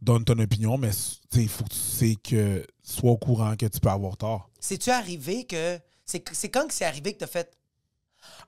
donne 0.01 0.23
ton 0.23 0.37
opinion, 0.39 0.77
mais, 0.77 0.91
il 1.33 1.49
faut 1.49 1.63
que 1.63 1.69
tu 1.69 1.79
sais 1.79 2.15
que, 2.15 2.65
sois 2.83 3.11
au 3.11 3.17
courant 3.17 3.55
que 3.55 3.65
tu 3.65 3.79
peux 3.79 3.89
avoir 3.89 4.17
tort. 4.17 4.49
C'est-tu 4.59 4.91
arrivé 4.91 5.45
que. 5.45 5.79
C'est 6.05 6.23
c'est 6.33 6.49
quand 6.49 6.67
que 6.67 6.73
c'est 6.73 6.85
arrivé 6.85 7.13
que 7.13 7.19
t'as 7.19 7.27
fait. 7.27 7.57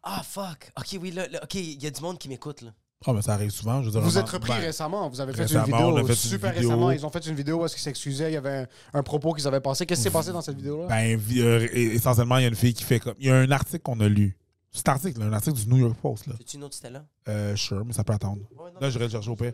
Ah, 0.03 0.21
fuck. 0.23 0.71
Ok, 0.77 0.97
oui, 1.01 1.11
là, 1.11 1.27
là, 1.27 1.39
ok, 1.43 1.55
il 1.55 1.81
y 1.81 1.87
a 1.87 1.91
du 1.91 2.01
monde 2.01 2.19
qui 2.19 2.29
m'écoute, 2.29 2.61
là. 2.61 2.71
Ah, 3.05 3.13
mais 3.13 3.21
ça 3.21 3.33
arrive 3.33 3.51
souvent, 3.51 3.81
je 3.81 3.85
veux 3.87 3.91
dire. 3.91 4.01
Vous 4.01 4.17
êtes 4.17 4.29
repris 4.29 4.49
ben, 4.49 4.59
récemment. 4.59 5.07
Vous 5.07 5.21
avez 5.21 5.33
fait 5.33 5.45
une 5.45 5.59
on 5.59 5.63
vidéo 5.63 5.97
a 5.97 6.01
fait 6.01 6.13
une 6.13 6.15
super 6.15 6.51
vidéo. 6.51 6.69
récemment. 6.69 6.91
Ils 6.91 7.05
ont 7.05 7.11
fait 7.11 7.25
une 7.27 7.35
vidéo 7.35 7.61
où 7.61 7.65
est-ce 7.65 7.75
qu'ils 7.75 7.83
s'excusaient. 7.83 8.31
Il 8.31 8.33
y 8.33 8.37
avait 8.37 8.67
un, 8.93 8.99
un 8.99 9.03
propos 9.03 9.33
qu'ils 9.33 9.47
avaient 9.47 9.59
passé. 9.59 9.85
Qu'est-ce 9.85 9.99
qui 9.99 10.03
s'est 10.05 10.11
passé 10.11 10.31
dans 10.31 10.41
cette 10.41 10.57
vidéo-là? 10.57 10.87
Ben, 10.87 11.19
euh, 11.37 11.67
essentiellement, 11.73 12.37
il 12.37 12.41
y 12.41 12.45
a 12.45 12.49
une 12.49 12.55
fille 12.55 12.73
qui 12.73 12.83
fait 12.83 12.99
comme. 12.99 13.13
Il 13.19 13.27
y 13.27 13.29
a 13.29 13.35
un 13.35 13.51
article 13.51 13.83
qu'on 13.83 13.99
a 13.99 14.07
lu. 14.07 14.35
C'est 14.71 14.87
un 14.89 14.93
article, 14.93 15.19
là, 15.19 15.25
un 15.25 15.33
article 15.33 15.57
du 15.57 15.67
New 15.69 15.77
York 15.77 15.95
Post, 16.01 16.27
là. 16.27 16.33
Une 16.53 16.63
autre 16.63 16.75
Stella? 16.75 17.03
Euh, 17.27 17.55
sure, 17.55 17.83
mais 17.85 17.93
ça 17.93 18.03
peut 18.03 18.13
attendre. 18.13 18.41
Ouais, 18.55 18.69
non. 18.73 18.79
Là, 18.79 18.89
j'irai 18.89 19.05
le 19.05 19.09
chercher 19.11 19.29
au 19.31 19.35
pire. 19.35 19.53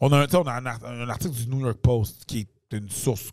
On 0.00 0.10
a, 0.12 0.18
un, 0.20 0.26
on 0.34 0.42
a 0.46 0.52
un, 0.52 0.66
art- 0.66 0.84
un 0.84 1.08
article 1.08 1.34
du 1.34 1.46
New 1.48 1.60
York 1.60 1.78
Post 1.78 2.24
qui 2.26 2.40
est 2.40 2.48
une 2.76 2.90
source. 2.90 3.30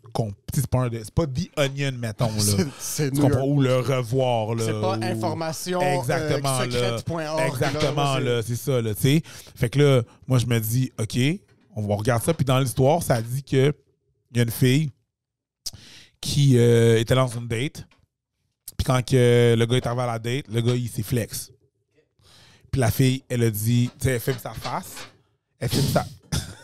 C'est 0.54 0.66
pas, 0.68 0.78
un 0.82 0.88
de- 0.88 1.00
c'est 1.02 1.12
pas 1.14 1.26
The 1.26 1.50
Onion, 1.58 1.92
mettons, 1.98 2.26
là. 2.30 2.64
C'est. 2.78 3.10
Ou 3.18 3.60
le 3.60 3.78
revoir, 3.78 4.54
là. 4.54 4.64
C'est 4.64 4.72
pas 4.80 4.96
ou- 4.98 5.02
information 5.02 5.80
Exactement, 5.80 6.60
euh, 6.60 6.66
là. 6.66 6.98
secrète.org. 6.98 7.40
Exactement, 7.48 8.14
là. 8.14 8.20
là, 8.20 8.42
c'est 8.42 8.56
ça, 8.56 8.80
là, 8.80 8.94
tu 8.94 9.00
sais. 9.00 9.22
Fait 9.24 9.68
que 9.70 9.78
là, 9.80 10.02
moi, 10.28 10.38
je 10.38 10.46
me 10.46 10.60
dis, 10.60 10.92
OK, 11.00 11.18
on 11.74 11.82
va 11.88 11.96
regarder 11.96 12.24
ça. 12.24 12.34
Puis 12.34 12.44
dans 12.44 12.60
l'histoire, 12.60 13.02
ça 13.02 13.20
dit 13.20 13.42
que 13.42 13.74
il 14.30 14.36
y 14.36 14.40
a 14.40 14.44
une 14.44 14.50
fille 14.50 14.90
qui 16.20 16.56
euh, 16.58 16.98
était 17.00 17.14
dans 17.14 17.26
une 17.26 17.48
date. 17.48 17.84
Puis 18.82 18.92
quand 18.92 19.00
que 19.06 19.54
le 19.56 19.64
gars 19.66 19.76
est 19.76 19.86
arrivé 19.86 20.02
à 20.02 20.06
la 20.06 20.18
date, 20.18 20.46
le 20.48 20.60
gars, 20.60 20.74
il 20.74 20.88
s'est 20.88 21.04
flex. 21.04 21.52
Puis 22.72 22.80
la 22.80 22.90
fille, 22.90 23.22
elle 23.28 23.44
a 23.44 23.50
dit, 23.50 23.88
tu 23.96 24.06
sais, 24.06 24.14
elle 24.14 24.20
filme 24.20 24.38
sa 24.42 24.54
face. 24.54 24.96
Elle 25.60 25.68
filme 25.68 25.86
sa... 25.86 26.04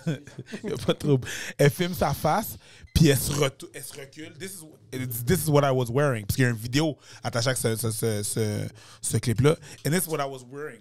Il 0.64 0.72
a 0.72 0.76
pas 0.78 0.94
de 0.94 0.98
trouble. 0.98 1.28
Elle 1.56 1.70
filme 1.70 1.94
sa 1.94 2.12
face, 2.12 2.56
puis 2.92 3.06
elle 3.06 3.16
se, 3.18 3.30
elle 3.72 3.82
se 3.84 3.92
recule. 3.92 4.32
This 4.36 4.64
is, 4.92 5.24
this 5.24 5.44
is 5.46 5.48
what 5.48 5.62
I 5.64 5.70
was 5.70 5.92
wearing. 5.92 6.26
Parce 6.26 6.34
qu'il 6.34 6.42
y 6.42 6.46
a 6.48 6.50
une 6.50 6.56
vidéo 6.56 6.96
attachée 7.22 7.50
à 7.50 7.54
ce, 7.54 7.76
ce, 7.76 7.90
ce, 7.92 8.22
ce, 8.24 8.66
ce 9.00 9.16
clip-là. 9.18 9.54
And 9.86 9.90
this 9.92 10.06
is 10.06 10.08
what 10.08 10.18
I 10.18 10.28
was 10.28 10.44
wearing. 10.50 10.80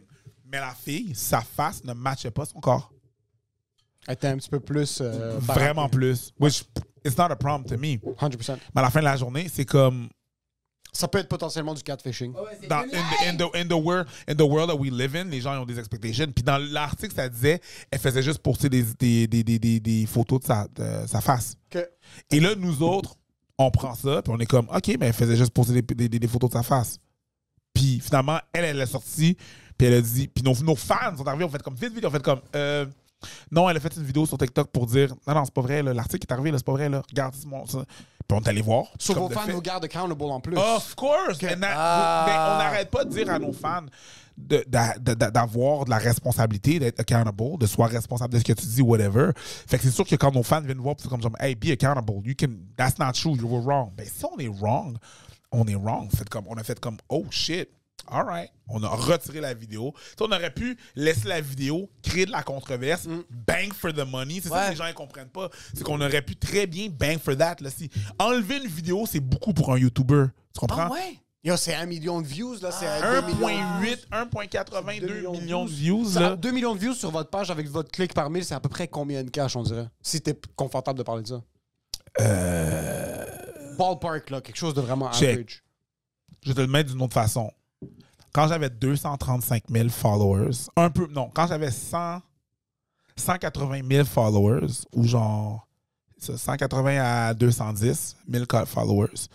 Mais 0.51 0.59
la 0.59 0.73
fille, 0.73 1.13
sa 1.13 1.41
face 1.41 1.83
ne 1.83 1.93
matchait 1.93 2.31
pas 2.31 2.45
son 2.45 2.59
corps. 2.59 2.91
Elle 4.07 4.15
était 4.15 4.27
un 4.29 4.37
petit 4.37 4.49
peu 4.49 4.59
plus. 4.59 5.01
euh, 5.01 5.37
Vraiment 5.39 5.87
plus. 5.87 6.31
Which, 6.39 6.63
it's 7.05 7.15
not 7.15 7.25
a 7.29 7.35
problem 7.35 7.63
to 7.69 7.77
me. 7.77 7.97
100%. 7.97 8.57
Mais 8.73 8.79
à 8.79 8.85
la 8.85 8.89
fin 8.89 9.01
de 9.01 9.05
la 9.05 9.17
journée, 9.17 9.47
c'est 9.53 9.65
comme... 9.65 10.09
Ça 10.97 11.07
peut 11.07 11.19
être 11.19 11.27
potentiellement 11.29 11.75
du 11.75 11.83
catfishing. 11.83 12.33
dans, 12.67 12.79
in, 12.79 12.87
the, 12.87 13.27
in, 13.27 13.35
the, 13.37 13.55
in, 13.55 13.67
the 13.67 13.73
world, 13.79 14.07
in 14.27 14.33
the 14.35 14.41
world 14.41 14.69
that 14.69 14.75
we 14.75 14.89
live 14.91 15.15
in, 15.15 15.25
les 15.25 15.41
gens 15.41 15.53
ils 15.53 15.59
ont 15.59 15.65
des 15.65 15.77
expectations. 15.77 16.25
Puis 16.33 16.43
dans 16.43 16.57
l'article, 16.57 17.13
ça 17.13 17.29
disait, 17.29 17.61
elle 17.91 17.99
faisait 17.99 18.23
juste 18.23 18.39
poster 18.39 18.67
des, 18.67 18.81
des, 18.97 19.27
des, 19.27 19.43
des, 19.43 19.59
des, 19.59 19.79
des 19.79 20.05
photos 20.07 20.39
de 20.41 20.45
sa, 20.45 20.67
de 20.73 21.05
sa 21.07 21.21
face. 21.21 21.55
Et 22.31 22.39
là, 22.39 22.55
nous 22.57 22.81
autres, 22.81 23.15
on 23.59 23.69
prend 23.69 23.93
ça, 23.93 24.21
puis 24.23 24.33
on 24.35 24.39
est 24.39 24.45
comme, 24.47 24.67
OK, 24.69 24.87
mais 24.99 25.07
elle 25.07 25.13
faisait 25.13 25.35
juste 25.35 25.51
poster 25.51 25.73
des, 25.81 25.81
des, 25.95 26.09
des- 26.09 26.19
des 26.19 26.27
photos 26.27 26.49
de 26.49 26.55
sa 26.55 26.63
face. 26.63 26.97
Puis 27.73 27.99
finalement, 27.99 28.39
elle, 28.53 28.65
elle 28.65 28.81
est 28.81 28.85
sortie, 28.87 29.37
puis 29.77 29.87
elle 29.87 29.93
a 29.93 30.01
dit, 30.01 30.27
puis 30.27 30.43
nos, 30.43 30.55
nos 30.63 30.75
fans 30.75 31.15
sont 31.15 31.27
arrivés, 31.27 31.43
on 31.43 31.49
fait 31.49 31.61
comme, 31.61 31.75
vite, 31.75 31.93
vite, 31.93 32.05
on 32.05 32.09
fait 32.09 32.23
comme, 32.23 32.41
euh, 32.55 32.87
non, 33.51 33.69
elle 33.69 33.77
a 33.77 33.79
fait 33.79 33.95
une 33.95 34.03
vidéo 34.03 34.25
sur 34.25 34.37
TikTok 34.37 34.69
pour 34.71 34.87
dire, 34.87 35.13
non, 35.27 35.35
non, 35.35 35.45
c'est 35.45 35.53
pas 35.53 35.61
vrai, 35.61 35.83
l'article 35.83 36.25
est 36.27 36.33
arrivé, 36.33 36.49
là, 36.51 36.57
c'est 36.57 36.65
pas 36.65 36.71
vrai, 36.71 36.89
là, 36.89 37.03
regarde, 37.07 37.35
c'est. 37.35 37.77
Puis 38.27 38.37
on 38.37 38.41
est 38.43 38.49
allé 38.49 38.61
voir. 38.61 38.87
Comme 39.07 39.17
vos 39.17 39.29
de 39.29 39.33
fans 39.33 39.41
fait. 39.41 39.51
vous 39.53 39.61
gardent 39.61 39.85
accountable 39.85 40.23
en 40.23 40.39
plus. 40.41 40.57
Of 40.57 40.95
course! 40.95 41.37
That- 41.39 41.55
Ah. 41.63 42.25
mais 42.27 42.33
on 42.33 42.57
n'arrête 42.57 42.91
pas 42.91 43.05
de 43.05 43.09
dire 43.09 43.29
à 43.31 43.39
nos 43.39 43.53
fans 43.53 43.85
de- 44.37 44.63
d'a- 44.67 44.97
de- 44.99 45.13
d'avoir 45.13 45.85
de 45.85 45.89
la 45.89 45.97
responsabilité, 45.97 46.77
d'être 46.79 46.99
accountable, 46.99 47.57
de 47.57 47.65
soit 47.65 47.87
responsable 47.87 48.33
de 48.33 48.39
ce 48.39 48.43
que 48.43 48.53
tu 48.53 48.65
dis, 48.65 48.81
whatever. 48.81 49.31
Fait 49.35 49.77
que 49.77 49.83
c'est 49.83 49.91
sûr 49.91 50.05
que 50.05 50.15
quand 50.15 50.33
nos 50.33 50.43
fans 50.43 50.61
viennent 50.61 50.77
nous 50.77 50.83
voir, 50.83 50.95
c'est 50.99 51.07
comme 51.07 51.21
genre, 51.21 51.31
hey, 51.39 51.55
be 51.55 51.69
accountable, 51.71 52.13
you 52.25 52.33
can, 52.37 52.49
that's 52.75 52.99
not 52.99 53.13
true, 53.13 53.35
you 53.35 53.47
were 53.47 53.63
wrong. 53.63 53.91
Ben, 53.95 54.05
si 54.05 54.25
on 54.25 54.37
est 54.39 54.47
wrong, 54.61 54.97
on 55.51 55.65
est 55.65 55.75
wrong. 55.75 56.09
Fait 56.15 56.27
comme, 56.29 56.45
on 56.49 56.55
a 56.57 56.63
fait 56.63 56.79
comme, 56.79 56.97
oh 57.09 57.25
shit, 57.31 57.69
all 58.09 58.25
right. 58.25 58.51
On 58.69 58.83
a 58.83 58.89
retiré 58.89 59.39
la 59.39 59.53
vidéo. 59.53 59.93
On 60.19 60.25
aurait 60.31 60.53
pu 60.53 60.77
laisser 60.95 61.27
la 61.27 61.39
vidéo, 61.41 61.89
créer 62.01 62.25
de 62.25 62.31
la 62.31 62.43
controverse, 62.43 63.07
bang 63.29 63.73
for 63.73 63.93
the 63.93 64.05
money. 64.05 64.39
C'est 64.41 64.49
ça 64.49 64.65
que 64.65 64.71
les 64.71 64.75
gens 64.75 64.87
ne 64.87 64.93
comprennent 64.93 65.29
pas. 65.29 65.49
C'est 65.73 65.83
qu'on 65.83 66.01
aurait 66.01 66.21
pu 66.21 66.35
très 66.35 66.67
bien 66.67 66.89
bang 66.89 67.17
for 67.19 67.35
that. 67.37 67.55
Là, 67.61 67.69
si. 67.69 67.89
Enlever 68.19 68.57
une 68.57 68.67
vidéo, 68.67 69.05
c'est 69.09 69.19
beaucoup 69.19 69.53
pour 69.53 69.71
un 69.73 69.77
YouTuber. 69.77 70.25
Tu 70.53 70.59
comprends? 70.59 70.87
Ah 70.87 70.91
ouais? 70.91 71.19
Yo, 71.43 71.55
c'est 71.55 71.75
un 71.75 71.85
million 71.85 72.19
de 72.21 72.27
views, 72.27 72.57
là. 72.61 72.71
C'est 72.71 72.87
1.8, 72.87 74.07
1.82 74.11 74.99
Deux 74.99 75.29
millions 75.39 75.63
de 75.65 75.69
views. 75.69 76.13
Là. 76.15 76.35
2 76.35 76.51
millions 76.51 76.73
de 76.75 76.79
views 76.79 76.93
sur 76.93 77.09
votre 77.11 77.29
page 77.29 77.49
avec 77.51 77.69
votre 77.69 77.89
clic 77.91 78.13
par 78.13 78.29
mille, 78.29 78.43
c'est 78.43 78.55
à 78.55 78.59
peu 78.59 78.67
près 78.69 78.87
combien 78.89 79.23
de 79.23 79.29
cash, 79.29 79.55
on 79.55 79.63
dirait? 79.63 79.87
Si 80.01 80.19
t'es 80.19 80.37
confortable 80.57 80.97
de 80.97 81.03
parler 81.03 81.23
de 81.23 81.27
ça. 81.27 81.41
Ballpark, 83.77 84.29
là, 84.31 84.41
quelque 84.41 84.57
chose 84.57 84.73
de 84.73 84.81
vraiment 84.81 85.07
Euh. 85.09 85.13
Check. 85.13 85.29
average. 85.37 85.63
Je 86.43 86.49
vais 86.49 86.55
te 86.55 86.61
le 86.61 86.67
mettre 86.67 86.91
d'une 86.91 87.01
autre 87.01 87.13
façon. 87.13 87.51
Quand 88.37 88.47
j'avais 88.47 88.69
235 88.69 89.63
000 89.67 89.89
followers, 89.89 90.51
un 90.75 90.91
peu, 90.91 91.07
non, 91.07 91.31
quand 91.33 91.47
j'avais 91.47 91.71
100, 91.71 92.21
180 93.15 93.81
000 93.89 94.05
followers, 94.05 94.67
ou 94.93 95.05
genre 95.05 95.67
ça, 96.19 96.37
180 96.37 97.01
à 97.03 97.33
210 97.33 98.15
000 98.29 98.45
co- 98.45 98.63
followers, 98.67 99.25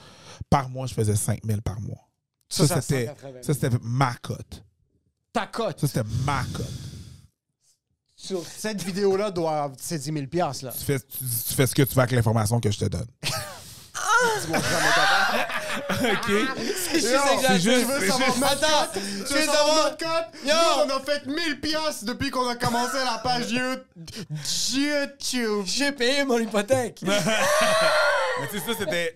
par 0.49 0.69
mois, 0.69 0.87
je 0.87 0.95
faisais 0.95 1.17
5 1.17 1.41
000 1.45 1.61
par 1.63 1.81
mois. 1.81 2.09
Ça, 2.49 2.69
Ça, 2.69 2.81
c'était, 2.81 3.07
180. 3.07 3.43
ça, 3.43 3.55
c'était 3.55 3.77
ma 3.83 4.15
cote. 4.23 4.63
Ta 5.33 5.49
cote? 5.49 5.81
Ça, 5.81 5.89
c'était 5.89 6.09
ma 6.25 6.45
cote. 6.53 6.71
sur 8.15 8.47
cette 8.47 8.85
vidéo-là 8.85 9.33
doit 9.33 9.73
c'est 9.79 9.99
10 9.99 10.13
000 10.13 10.27
piastres, 10.29 10.67
là. 10.67 10.71
Tu 10.79 10.85
fais, 10.85 11.01
tu, 11.01 11.19
tu 11.19 11.55
fais 11.55 11.67
ce 11.67 11.75
que 11.75 11.83
tu 11.83 11.93
veux 11.97 12.03
avec 12.03 12.13
l'information 12.13 12.61
que 12.61 12.71
je 12.71 12.79
te 12.79 12.85
donne. 12.85 13.09
Ta 14.53 16.13
OK? 16.13 16.31
C'est 16.91 17.01
juste 17.01 17.15
Non, 17.15 17.33
exact. 17.35 17.49
c'est 17.49 17.61
juste- 17.61 17.81
Je 17.81 17.87
veux 17.87 18.09
savoir 18.09 18.39
cote. 18.61 19.03
Je 19.29 19.35
veux 19.35 19.45
savoir 19.45 19.77
notre 19.85 19.97
cote. 19.97 20.47
Yo. 20.47 20.55
On 20.85 20.91
a 20.91 21.01
fait 21.01 21.27
1000 21.27 21.61
piastres 21.61 22.05
depuis 22.05 22.31
qu'on 22.31 22.49
a 22.49 22.57
commencé 22.57 22.97
la 23.05 23.19
page 23.19 23.51
YouTube. 23.51 25.65
J'ai 25.67 25.93
payé 25.93 26.25
mon 26.25 26.39
hypothèque. 26.39 27.03
Mais 28.41 28.49
tu 28.51 28.59
sais, 28.59 28.65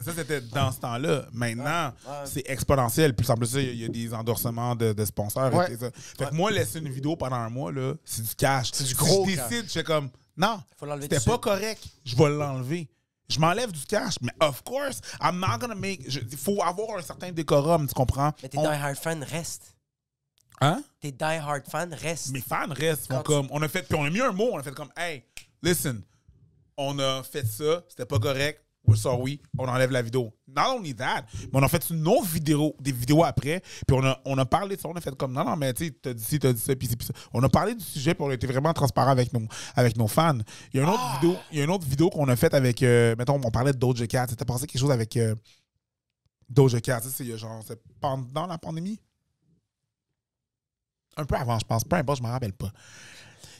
ça, 0.04 0.12
c'était, 0.14 0.40
dans 0.42 0.70
ce 0.70 0.78
temps-là. 0.80 1.24
Maintenant, 1.32 1.92
c'est 2.24 2.48
exponentiel. 2.48 3.14
Puis 3.14 3.28
en 3.30 3.34
plus, 3.34 3.52
il 3.54 3.62
y 3.62 3.68
a- 3.68 3.72
il 3.72 3.80
y, 3.80 3.84
a 3.84 3.88
des 3.88 4.14
endorsements 4.14 4.74
de, 4.76 4.92
de 4.92 5.04
sponsors. 5.04 5.52
Ouais. 5.52 5.76
ça. 5.76 5.90
Fait 6.18 6.26
que 6.30 6.34
moi, 6.34 6.50
laisser 6.50 6.78
une 6.78 6.88
vidéo 6.90 7.16
pendant 7.16 7.36
un 7.36 7.48
mois, 7.48 7.72
là, 7.72 7.94
c'est 8.04 8.22
du 8.22 8.34
cash. 8.34 8.70
C'est 8.72 8.84
du 8.84 8.94
gros 8.94 9.26
Si 9.26 9.34
je 9.34 9.40
décide, 9.40 9.64
je 9.68 9.72
fais 9.72 9.84
comme, 9.84 10.10
non, 10.36 10.60
c'était 11.00 11.20
pas 11.20 11.38
correct. 11.38 11.82
Je 12.04 12.14
vais 12.14 12.28
l'enlever. 12.28 12.88
Je 13.28 13.38
m'enlève 13.40 13.72
du 13.72 13.84
cash. 13.86 14.14
Mais 14.20 14.32
of 14.40 14.62
course, 14.62 15.00
I'm 15.20 15.38
not 15.40 15.58
gonna 15.58 15.74
make... 15.74 16.00
Il 16.06 16.36
faut 16.36 16.62
avoir 16.62 16.98
un 16.98 17.02
certain 17.02 17.32
décorum, 17.32 17.86
tu 17.88 17.94
comprends? 17.94 18.32
Mais 18.42 18.48
tes 18.48 18.58
On- 18.58 18.62
die-hard 18.62 18.96
fans 18.96 19.20
restent. 19.30 19.74
Hein? 20.60 20.82
Tes 21.00 21.12
die-hard 21.12 21.64
fans 21.68 21.90
restent. 21.92 22.32
mes 22.32 22.40
fans 22.40 22.68
restent. 22.70 23.08
font 23.08 23.22
comme, 23.22 23.48
on 23.50 23.60
a 23.62 23.68
fait, 23.68 23.82
puis 23.82 23.94
on 23.98 24.04
a 24.04 24.10
mis 24.10 24.20
un 24.20 24.32
mot, 24.32 24.50
on 24.52 24.58
a 24.58 24.62
fait 24.62 24.74
comme, 24.74 24.90
hey, 24.96 25.24
listen, 25.62 26.02
on 26.76 26.98
a 26.98 27.22
fait 27.22 27.46
ça, 27.46 27.82
c'était 27.88 28.06
pas 28.06 28.18
correct, 28.18 28.64
sorry, 28.94 29.40
on 29.58 29.66
enlève 29.66 29.90
la 29.90 30.02
vidéo. 30.02 30.32
Not 30.46 30.76
only 30.76 30.94
that, 30.94 31.24
mais 31.52 31.58
on 31.58 31.62
a 31.62 31.68
fait 31.68 31.90
une 31.90 32.06
autre 32.06 32.26
vidéo, 32.26 32.74
des 32.80 32.92
vidéos 32.92 33.24
après, 33.24 33.60
puis 33.86 33.96
on 33.96 34.04
a, 34.04 34.18
on 34.24 34.38
a 34.38 34.46
parlé 34.46 34.76
de 34.76 34.80
ça, 34.80 34.88
on 34.88 34.94
a 34.94 35.00
fait 35.00 35.14
comme, 35.16 35.32
non, 35.32 35.44
non, 35.44 35.56
mais 35.56 35.74
tu 35.74 35.86
sais, 35.86 35.90
t'as 35.90 36.14
dit 36.14 36.22
ci, 36.22 36.38
t'as 36.38 36.52
dit 36.52 36.60
ça, 36.60 36.76
puis 36.76 36.88
ça. 36.88 37.12
On 37.32 37.42
a 37.42 37.48
parlé 37.48 37.74
du 37.74 37.84
sujet, 37.84 38.14
puis 38.14 38.24
on 38.24 38.30
a 38.30 38.34
été 38.34 38.46
vraiment 38.46 38.72
transparent 38.72 39.10
avec 39.10 39.32
nos, 39.32 39.46
avec 39.74 39.96
nos 39.96 40.06
fans. 40.06 40.38
Il 40.72 40.78
y 40.78 40.80
a 40.80 40.84
une 40.84 40.90
autre 40.90 41.20
vidéo, 41.20 41.36
il 41.50 41.58
y 41.58 41.60
a 41.60 41.64
une 41.64 41.70
autre 41.70 41.86
vidéo 41.86 42.10
qu'on 42.10 42.28
a 42.28 42.36
faite 42.36 42.54
avec, 42.54 42.82
euh, 42.82 43.16
mettons, 43.18 43.40
on 43.42 43.50
parlait 43.50 43.72
de 43.72 43.78
Doja 43.78 44.06
Cat, 44.06 44.28
t'as 44.28 44.44
passé 44.44 44.66
quelque 44.66 44.80
chose 44.80 44.92
avec 44.92 45.16
euh, 45.16 45.34
Doja 46.48 46.80
Cat, 46.80 47.00
c'est 47.00 47.36
genre, 47.36 47.62
c'est 47.66 47.80
pendant 48.00 48.46
la 48.46 48.58
pandémie? 48.58 49.00
Un 51.16 51.24
peu 51.24 51.34
avant, 51.34 51.58
je 51.58 51.64
pense, 51.64 51.82
peu 51.82 51.96
importe, 51.96 52.18
je 52.18 52.22
me 52.22 52.28
rappelle 52.28 52.52
pas. 52.52 52.70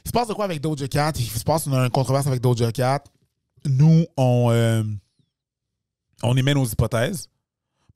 Il 0.05 0.09
se 0.09 0.13
passe 0.13 0.27
de 0.27 0.33
quoi 0.33 0.45
avec 0.45 0.61
Doja 0.61 0.87
Cat? 0.87 1.13
Il 1.17 1.25
se 1.25 1.43
passe 1.43 1.65
une 1.65 1.89
controverse 1.89 2.27
avec 2.27 2.39
Doja 2.39 2.71
Cat. 2.71 3.03
Nous, 3.65 4.05
on, 4.15 4.49
euh, 4.51 4.83
on 6.23 6.35
émet 6.37 6.53
nos 6.53 6.65
hypothèses. 6.65 7.29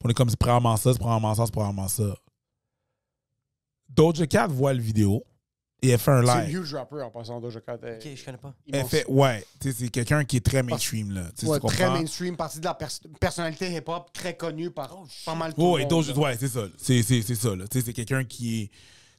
On 0.03 0.09
est 0.09 0.13
comme 0.13 0.29
c'est 0.29 0.39
probablement 0.39 0.77
ça, 0.77 0.93
c'est 0.93 0.99
probablement 0.99 1.35
ça, 1.35 1.45
c'est 1.45 1.51
probablement 1.51 1.87
ça. 1.87 2.15
Doja 3.89 4.25
Cat 4.27 4.47
voit 4.47 4.73
la 4.73 4.79
vidéo 4.81 5.23
et 5.83 5.89
elle 5.89 5.99
fait 5.99 6.11
un 6.11 6.23
C'est 6.25 6.31
un 6.31 6.43
live. 6.43 6.59
huge 6.61 6.73
rapper 6.75 7.01
en 7.01 7.09
passant 7.09 7.39
Doja 7.41 7.59
Cat. 7.59 7.75
Ok, 7.75 8.07
je 8.15 8.23
connais 8.25 8.37
pas. 8.37 8.53
Elle 8.71 8.85
fait, 8.85 9.05
ouais, 9.07 9.45
tu 9.59 9.71
sais, 9.71 9.77
c'est 9.79 9.89
quelqu'un 9.89 10.23
qui 10.23 10.37
est 10.37 10.45
très 10.45 10.63
mainstream, 10.63 11.11
là. 11.11 11.23
Ouais, 11.43 11.59
tu 11.59 11.65
très 11.67 11.89
mainstream, 11.89 12.37
partie 12.37 12.59
de 12.59 12.65
la 12.65 12.73
pers- 12.73 12.99
personnalité 13.19 13.71
hip-hop, 13.75 14.11
très 14.13 14.35
connue 14.37 14.71
par 14.71 14.95
pas 15.25 15.35
mal 15.35 15.53
tout 15.53 15.61
Oh, 15.61 15.77
le 15.77 15.81
monde. 15.83 15.89
Doja, 15.89 16.13
ouais, 16.13 16.37
c'est 16.37 16.47
ça. 16.49 16.61
C'est, 16.77 17.01
c'est, 17.03 17.21
c'est 17.21 17.35
ça, 17.35 17.55
là. 17.55 17.67
Tu 17.67 17.79
sais, 17.79 17.85
c'est 17.85 17.93
quelqu'un 17.93 18.23
qui 18.23 18.61
est. 18.63 18.71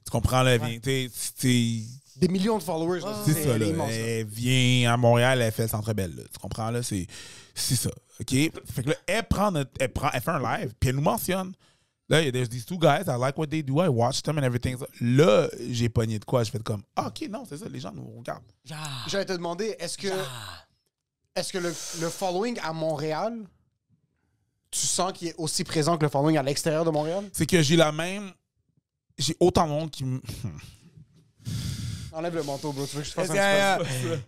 Tu 0.05 0.11
comprends, 0.11 0.41
là, 0.43 0.57
vient, 0.57 0.79
tu 0.79 0.89
sais, 0.89 1.09
c'est. 1.13 1.81
Des 2.19 2.27
millions 2.27 2.57
de 2.57 2.63
followers. 2.63 3.01
là. 3.01 3.21
C'est 3.25 3.33
ça, 3.43 3.57
là. 3.57 3.65
immense, 3.65 3.89
là. 3.89 3.95
Elle 3.95 4.25
vient 4.27 4.93
à 4.93 4.97
Montréal, 4.97 5.41
elle 5.41 5.51
fait 5.51 5.63
le 5.63 5.69
centre 5.69 5.93
belle, 5.93 6.15
là. 6.15 6.23
Tu 6.31 6.39
comprends, 6.39 6.71
là? 6.71 6.81
C'est, 6.83 7.07
c'est 7.53 7.75
ça. 7.75 7.89
OK? 8.19 8.29
Fait 8.29 8.83
que 8.83 8.89
là, 8.89 8.95
elle 9.07 9.27
prend, 9.27 9.51
notre- 9.51 9.71
elle 9.79 9.91
prend, 9.93 10.09
elle 10.11 10.21
fait 10.21 10.31
un 10.31 10.57
live, 10.59 10.73
puis 10.79 10.89
elle 10.89 10.95
nous 10.95 11.01
mentionne. 11.01 11.53
Là, 12.09 12.21
il 12.21 12.25
y 12.25 12.27
a 12.27 12.31
there's 12.31 12.49
these 12.49 12.65
two 12.65 12.77
guys, 12.77 13.03
I 13.07 13.17
like 13.17 13.37
what 13.37 13.47
they 13.47 13.63
do, 13.63 13.81
I 13.81 13.87
watch 13.87 14.21
them 14.23 14.37
and 14.37 14.43
everything. 14.43 14.77
Là, 14.99 15.47
j'ai 15.69 15.87
pogné 15.89 16.19
de 16.19 16.25
quoi? 16.25 16.43
Je 16.43 16.51
fais 16.51 16.59
comme, 16.59 16.83
ah, 16.95 17.07
OK, 17.07 17.27
non, 17.29 17.43
c'est 17.47 17.57
ça, 17.57 17.69
les 17.69 17.79
gens 17.79 17.93
nous 17.93 18.05
regardent. 18.17 18.43
J'allais 19.07 19.25
te 19.25 19.33
demander, 19.33 19.75
est-ce 19.79 19.97
que, 19.97 20.09
est-ce 21.35 21.53
que 21.53 21.57
le, 21.59 21.69
le 21.69 22.09
following 22.09 22.59
à 22.61 22.73
Montréal, 22.73 23.33
tu 24.69 24.85
sens 24.85 25.13
qu'il 25.13 25.29
est 25.29 25.35
aussi 25.37 25.63
présent 25.63 25.97
que 25.97 26.03
le 26.03 26.09
following 26.09 26.37
à 26.37 26.43
l'extérieur 26.43 26.83
de 26.83 26.89
Montréal? 26.91 27.29
C'est 27.31 27.45
que 27.45 27.61
j'ai 27.61 27.77
la 27.77 27.91
même. 27.91 28.31
J'ai 29.17 29.37
autant 29.39 29.65
de 29.65 29.69
monde 29.71 29.89
qui 29.91 30.03
me. 30.03 30.19
Enlève 32.13 32.35
le 32.35 32.43
manteau, 32.43 32.71
bro. 32.71 32.85
Tu 32.85 32.95
veux 32.95 33.01
que 33.01 33.07
je 33.07 33.13
fasse 33.13 33.29
un 33.29 33.33
Yeah, 33.33 33.79
petit 33.79 33.93
peu-. 34.03 34.19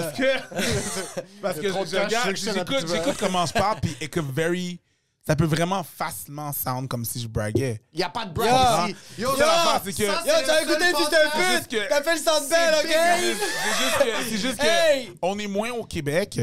Parce 0.00 0.16
que. 0.16 1.20
Parce 1.42 1.56
Il 1.56 1.62
y 1.62 1.66
que 1.66 1.72
je, 1.72 1.96
regarde- 1.96 2.30
que 2.30 2.36
j'écoute, 2.36 2.58
un 2.58 2.64
peu- 2.64 2.86
j'écoute 2.94 3.16
comment 3.18 3.46
je 3.46 3.52
parle, 3.52 3.80
puis 3.80 3.96
it 4.00 4.10
could 4.12 4.30
very. 4.34 4.78
Ça 5.26 5.36
peut 5.36 5.44
vraiment 5.44 5.82
facilement 5.84 6.50
sound 6.52 6.88
comme 6.88 7.04
si 7.04 7.20
je 7.20 7.28
braguais. 7.28 7.80
Il 7.92 7.98
n'y 7.98 8.02
a 8.02 8.08
pas 8.08 8.24
de 8.24 8.30
Yo! 8.30 8.34
brag 8.46 8.90
ici. 8.90 8.96
Yo, 9.18 9.28
C'est 9.84 9.92
que- 9.92 10.02
Yo, 10.02 10.12
t'as 10.46 10.62
écouté 10.62 10.84
juste 10.86 11.10
pute! 11.10 11.68
que- 11.68 11.88
T'as 11.88 12.02
fait 12.02 12.14
le 12.16 12.48
big, 12.48 12.90
ok? 12.90 12.96
C'est 13.62 13.84
juste 13.84 13.98
que, 13.98 14.30
c'est 14.30 14.38
juste 14.38 14.56
que 14.58 14.66
Hey! 14.66 15.12
on 15.22 15.38
est 15.38 15.46
moins 15.46 15.70
au 15.72 15.84
Québec, 15.84 16.40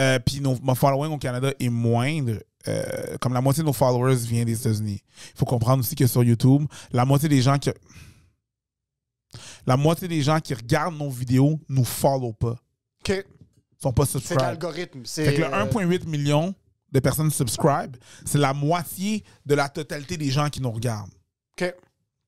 euh, 0.00 0.18
puis 0.24 0.40
nos- 0.40 0.58
mon 0.62 0.74
following 0.74 1.12
au 1.12 1.18
Canada 1.18 1.52
est 1.58 1.68
moindre. 1.68 2.34
euh, 2.68 3.16
comme 3.20 3.34
la 3.34 3.40
moitié 3.40 3.64
de 3.64 3.66
nos 3.66 3.72
followers 3.72 4.14
vient 4.14 4.44
des 4.44 4.52
États-Unis. 4.60 5.02
Il 5.34 5.38
faut 5.38 5.44
comprendre 5.46 5.80
aussi 5.80 5.96
que 5.96 6.06
sur 6.06 6.22
YouTube, 6.22 6.64
la 6.92 7.04
moitié 7.04 7.28
des 7.28 7.42
gens 7.42 7.58
qui 7.58 7.70
la 9.66 9.76
moitié 9.76 10.08
des 10.08 10.22
gens 10.22 10.40
qui 10.40 10.54
regardent 10.54 10.96
nos 10.98 11.10
vidéos 11.10 11.58
nous 11.68 11.84
follow 11.84 12.32
pas, 12.32 12.56
OK. 13.00 13.24
sont 13.82 13.92
pas 13.92 14.04
C'est 14.06 14.12
subscribed. 14.12 14.42
l'algorithme. 14.42 15.00
C'est 15.04 15.24
Fait 15.24 15.34
que 15.34 15.40
le 15.40 15.46
euh, 15.54 15.64
1,8 15.66 16.06
million 16.06 16.54
de 16.92 17.00
personnes 17.00 17.30
subscribe, 17.30 17.96
c'est 18.26 18.38
la 18.38 18.52
moitié 18.52 19.24
de 19.46 19.54
la 19.54 19.68
totalité 19.68 20.16
des 20.16 20.30
gens 20.30 20.48
qui 20.50 20.60
nous 20.60 20.70
regardent. 20.70 21.12
OK. 21.60 21.74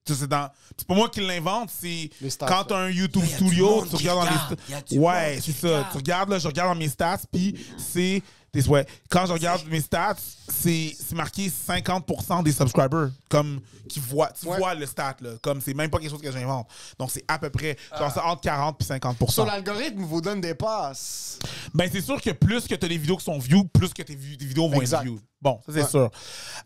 C'est 0.06 0.26
dans- 0.28 0.50
c'est 0.76 0.86
pas 0.86 0.94
moi 0.94 1.08
qui 1.08 1.20
l'invente, 1.20 1.70
c'est 1.70 2.10
quand 2.40 2.46
là. 2.48 2.64
tu 2.68 2.74
as 2.74 2.76
un 2.76 2.90
YouTube 2.90 3.24
studio, 3.24 3.86
tu 3.88 3.96
regardes 3.96 4.28
dans 4.28 4.56
les 4.90 4.98
Ouais, 4.98 5.38
c'est 5.42 5.52
ça. 5.52 5.88
Tu 5.92 5.96
regardes, 5.96 6.28
là, 6.28 6.38
je 6.38 6.46
regarde 6.46 6.70
dans 6.74 6.78
mes 6.78 6.88
stats, 6.90 7.20
puis 7.32 7.56
c'est. 7.78 8.22
Des- 8.62 8.68
Ouais, 8.68 8.86
quand 9.10 9.26
je 9.26 9.32
regarde 9.32 9.62
mes 9.68 9.80
stats, 9.80 10.16
c'est 10.48 10.94
marqué 11.12 11.50
50% 11.50 12.42
des 12.42 12.52
subscribers 12.52 13.10
comme 13.28 13.60
qui 13.88 14.00
voient, 14.00 14.30
tu 14.38 14.46
Ouais. 14.46 14.56
vois 14.58 14.74
le 14.74 14.86
stat 14.86 15.16
là, 15.20 15.30
comme 15.42 15.60
c'est 15.60 15.74
même 15.74 15.90
pas 15.90 15.98
quelque 15.98 16.10
chose 16.10 16.22
que 16.22 16.32
j'invente. 16.32 16.66
Donc 16.98 17.10
c'est 17.10 17.24
à 17.28 17.38
peu 17.38 17.50
près 17.50 17.76
genre 17.98 18.10
c'est 18.12 18.20
entre 18.20 18.40
40 18.40 18.78
puis 18.78 18.86
50%. 18.86 19.32
Sur 19.32 19.46
l'algorithme 19.46 20.02
vous 20.04 20.20
donne 20.20 20.40
des 20.40 20.54
passes. 20.54 21.38
Ben, 21.74 21.88
c'est 21.92 22.00
sûr 22.00 22.20
que 22.20 22.30
plus 22.30 22.66
que 22.66 22.74
tu 22.74 22.84
as 22.86 22.88
des 22.88 22.96
vidéos 22.98 23.16
qui 23.18 23.24
sont 23.24 23.38
view, 23.38 23.64
plus 23.64 23.92
que 23.92 24.02
tes 24.02 24.14
vi- 24.14 24.38
tes 24.38 24.46
vidéos 24.46 24.68
vont 24.68 24.80
Exact. 24.80 24.98
être 25.00 25.04
view. 25.04 25.20
Bon, 25.42 25.60
ça, 25.66 25.72
c'est 25.74 25.82
Ouais. 25.82 25.88
sûr. 25.88 26.10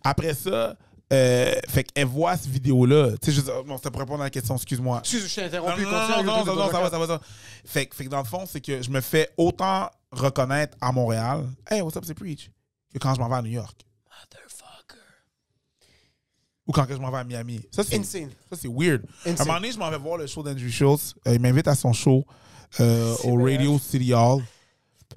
Après 0.04 0.34
ça, 0.34 0.76
euh, 1.12 1.54
fait 1.68 1.84
qu'elle 1.84 2.06
voit 2.06 2.36
cette 2.36 2.50
vidéo-là. 2.50 3.12
Tu 3.22 3.32
sais, 3.32 3.40
je 3.40 3.62
bon, 3.66 3.76
c'était 3.76 3.90
pour 3.90 4.00
répondre 4.00 4.20
à 4.20 4.24
la 4.26 4.30
question, 4.30 4.56
excuse-moi. 4.56 4.98
Excuse, 5.00 5.26
je 5.28 5.34
t'ai 5.34 5.40
Non, 5.42 5.46
interrompu. 5.48 5.82
non, 5.82 5.90
non, 5.90 5.98
continue 5.98 6.56
non, 6.56 6.70
ça 6.70 6.80
va, 6.80 6.90
ça 6.90 6.98
va, 6.98 7.06
ça. 7.06 7.20
Fait, 7.64 7.86
que- 7.86 7.94
fait 7.96 8.04
que 8.04 8.10
dans 8.10 8.18
le 8.18 8.24
fond, 8.24 8.44
c'est 8.46 8.60
que 8.60 8.82
je 8.82 8.90
me 8.90 9.00
fais 9.00 9.30
autant 9.36 9.90
reconnaître 10.12 10.76
à 10.80 10.92
Montréal. 10.92 11.46
Hey, 11.70 11.80
what's 11.82 11.96
up, 11.96 12.04
c'est 12.06 12.14
Preach? 12.14 12.50
Que 12.92 12.98
quand 12.98 13.14
je 13.14 13.20
m'en 13.20 13.28
vais 13.28 13.36
à 13.36 13.42
New 13.42 13.50
York. 13.50 13.80
Motherfucker. 14.10 15.00
Ou 16.66 16.72
quand 16.72 16.84
que 16.86 16.94
je 16.94 16.98
m'en 17.00 17.10
vais 17.10 17.18
à 17.18 17.24
Miami. 17.24 17.60
Ça, 17.70 17.82
c'est 17.84 17.96
Insane. 17.98 18.30
Ça, 18.50 18.58
c'est 18.60 18.68
weird. 18.68 19.02
À 19.24 19.30
un 19.30 19.32
moment 19.44 19.54
donné, 19.54 19.72
je 19.72 19.78
m'en 19.78 19.90
vais 19.90 19.98
voir 19.98 20.18
le 20.18 20.26
show 20.26 20.42
d'Andrew 20.42 20.68
Schultz. 20.70 21.14
Euh, 21.26 21.34
il 21.34 21.40
m'invite 21.40 21.68
à 21.68 21.74
son 21.74 21.92
show 21.92 22.24
euh, 22.80 23.14
au 23.24 23.42
Radio 23.42 23.78
City 23.78 24.12
Hall. 24.12 24.42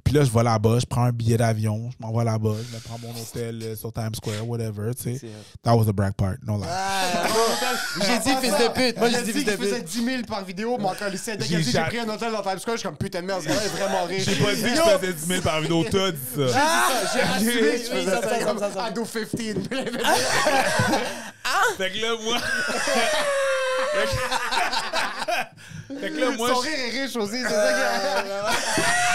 Puis 0.03 0.13
là, 0.13 0.23
je 0.23 0.31
vais 0.31 0.43
là-bas, 0.43 0.79
je 0.79 0.85
prends 0.85 1.03
un 1.05 1.11
billet 1.11 1.37
d'avion, 1.37 1.89
je 1.91 1.95
m'en 2.05 2.11
vais 2.17 2.23
là-bas, 2.25 2.53
je 2.69 2.75
me 2.75 2.81
prends 2.81 2.97
mon 2.99 3.11
hôtel 3.11 3.59
euh, 3.63 3.75
sur 3.75 3.91
Times 3.93 4.13
Square, 4.15 4.47
whatever, 4.47 4.93
tu 4.95 5.17
sais. 5.17 5.21
That 5.63 5.75
was 5.75 5.87
a 5.87 5.93
brag 5.93 6.13
part, 6.13 6.35
no 6.45 6.57
lie. 6.57 6.65
J'ai 8.01 8.17
dit 8.19 8.35
fils 8.41 8.57
de 8.57 8.67
pute. 8.73 8.97
Moi, 8.97 9.09
j'ai 9.09 9.21
dit 9.21 9.31
fils 9.31 9.45
de 9.45 9.51
qu'il 9.51 9.59
faisait 9.59 9.79
pute. 9.79 9.87
10 9.89 10.05
000 10.05 10.21
par 10.27 10.43
vidéo, 10.43 10.77
mais 10.79 10.87
encore 10.87 11.07
lycée. 11.09 11.37
Dès 11.37 11.45
qu'il 11.45 11.55
a 11.55 11.59
J'ai 11.59 11.65
dit 11.65 11.71
j'ai 11.71 11.77
ja- 11.77 11.85
pris 11.85 11.99
un 11.99 12.09
hôtel 12.09 12.31
dans 12.31 12.41
Times 12.41 12.59
Square, 12.59 12.75
je 12.75 12.79
suis 12.81 12.89
comme 12.89 12.97
putain 12.97 13.21
de 13.21 13.27
merde, 13.27 13.41
ce 13.41 13.47
gars-là 13.47 13.63
est 13.63 13.67
vraiment 13.69 14.03
riche. 14.05 14.25
J'ai 14.25 14.35
pas 14.35 14.53
dit 14.55 14.61
que 14.61 14.67
je 14.69 14.97
faisais 14.99 15.13
10 15.13 15.25
000 15.27 15.41
par 15.41 15.61
vidéo, 15.61 15.85
t'as 15.89 16.11
dit 16.11 16.17
ça. 16.35 16.41
J'ai 17.13 17.21
assumé 17.21 17.53
que 17.53 17.77
je 17.77 17.83
faisais 18.21 18.43
comme 18.45 18.59
ça, 18.59 18.71
ça. 18.71 18.83
ado 18.85 19.05
15. 19.05 19.27
Fait 21.77 21.91
que 21.91 21.97
là, 22.01 22.09
moi. 22.23 22.37
fait 25.99 26.09
que 26.09 26.19
là, 26.19 26.31
moi. 26.37 26.49
Son 26.49 26.55
rire 26.59 26.79
est 26.79 26.91
riche 27.03 27.15
aussi, 27.15 27.41
c'est 27.41 27.49
ça 27.49 28.49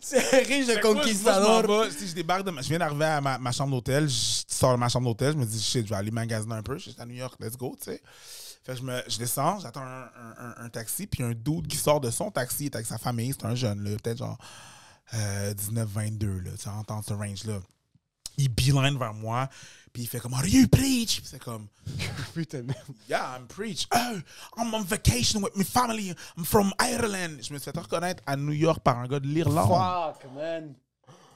C'est 0.00 0.42
riche 0.44 0.66
de 0.66 0.80
conquistador. 0.80 1.66
moi, 1.66 1.88
je 1.88 1.94
si 1.94 2.08
je 2.08 2.14
débarque 2.14 2.44
de 2.44 2.50
ma- 2.50 2.62
je 2.62 2.68
viens 2.68 2.78
d'arriver 2.78 3.04
à 3.04 3.20
ma, 3.20 3.38
ma 3.38 3.52
chambre 3.52 3.70
d'hôtel, 3.72 4.08
je 4.08 4.42
sors 4.48 4.72
de 4.72 4.78
ma 4.78 4.88
chambre 4.88 5.06
d'hôtel, 5.06 5.32
je 5.34 5.38
me 5.38 5.44
dis 5.44 5.62
shit, 5.62 5.84
je 5.84 5.90
vais 5.90 5.96
aller 5.96 6.10
magasiner 6.10 6.54
un 6.54 6.62
peu, 6.62 6.78
je 6.78 6.90
suis 6.90 7.00
à 7.00 7.04
New 7.06 7.14
York, 7.14 7.34
let's 7.40 7.56
go, 7.56 7.76
tu 7.78 7.84
sais. 7.90 8.02
Fait 8.64 8.72
que 8.72 8.78
je, 8.78 8.82
me, 8.82 9.02
je 9.08 9.18
descends, 9.18 9.58
j'attends 9.60 9.80
un, 9.82 10.02
un- 10.02 10.34
un- 10.38 10.64
un 10.64 10.68
taxi, 10.68 11.06
puis 11.06 11.22
un 11.22 11.32
dude 11.32 11.66
qui 11.66 11.76
sort 11.76 12.00
de 12.00 12.10
son 12.10 12.30
taxi, 12.30 12.64
il 12.64 12.66
est 12.66 12.74
avec 12.76 12.86
sa 12.86 12.98
famille, 12.98 13.34
c'est 13.38 13.46
un 13.46 13.54
jeune, 13.54 13.82
là, 13.82 13.96
peut-être 14.02 14.18
genre 14.18 14.38
euh, 15.14 15.52
19-22, 15.54 16.26
là, 16.44 16.50
tu 16.52 16.62
sais, 16.62 16.68
entendre 16.70 17.04
ce 17.06 17.12
range-là. 17.14 17.58
Il 18.38 18.48
beeline 18.48 18.98
vers 18.98 19.12
moi, 19.12 19.48
puis 19.92 20.02
il 20.04 20.06
fait 20.08 20.20
comme, 20.20 20.34
Are 20.34 20.46
you 20.46 20.66
preach? 20.68 21.20
C'est 21.24 21.42
comme, 21.42 21.66
Putain 22.34 22.58
de 22.58 22.62
merde. 22.64 22.78
Yeah, 23.08 23.36
I'm 23.38 23.46
preach. 23.46 23.86
Oh, 23.94 24.16
I'm 24.56 24.72
on 24.74 24.82
vacation 24.84 25.42
with 25.42 25.56
my 25.56 25.64
family. 25.64 26.14
I'm 26.36 26.44
from 26.44 26.72
Ireland. 26.80 27.38
Je 27.42 27.52
me 27.52 27.58
suis 27.58 27.70
fait 27.70 27.78
reconnaître 27.78 28.22
à 28.26 28.36
New 28.36 28.52
York 28.52 28.80
par 28.82 28.98
un 28.98 29.06
gars 29.08 29.20
de 29.20 29.26
l'Irlande. 29.26 29.68
Fuck, 29.68 30.30
man. 30.34 30.74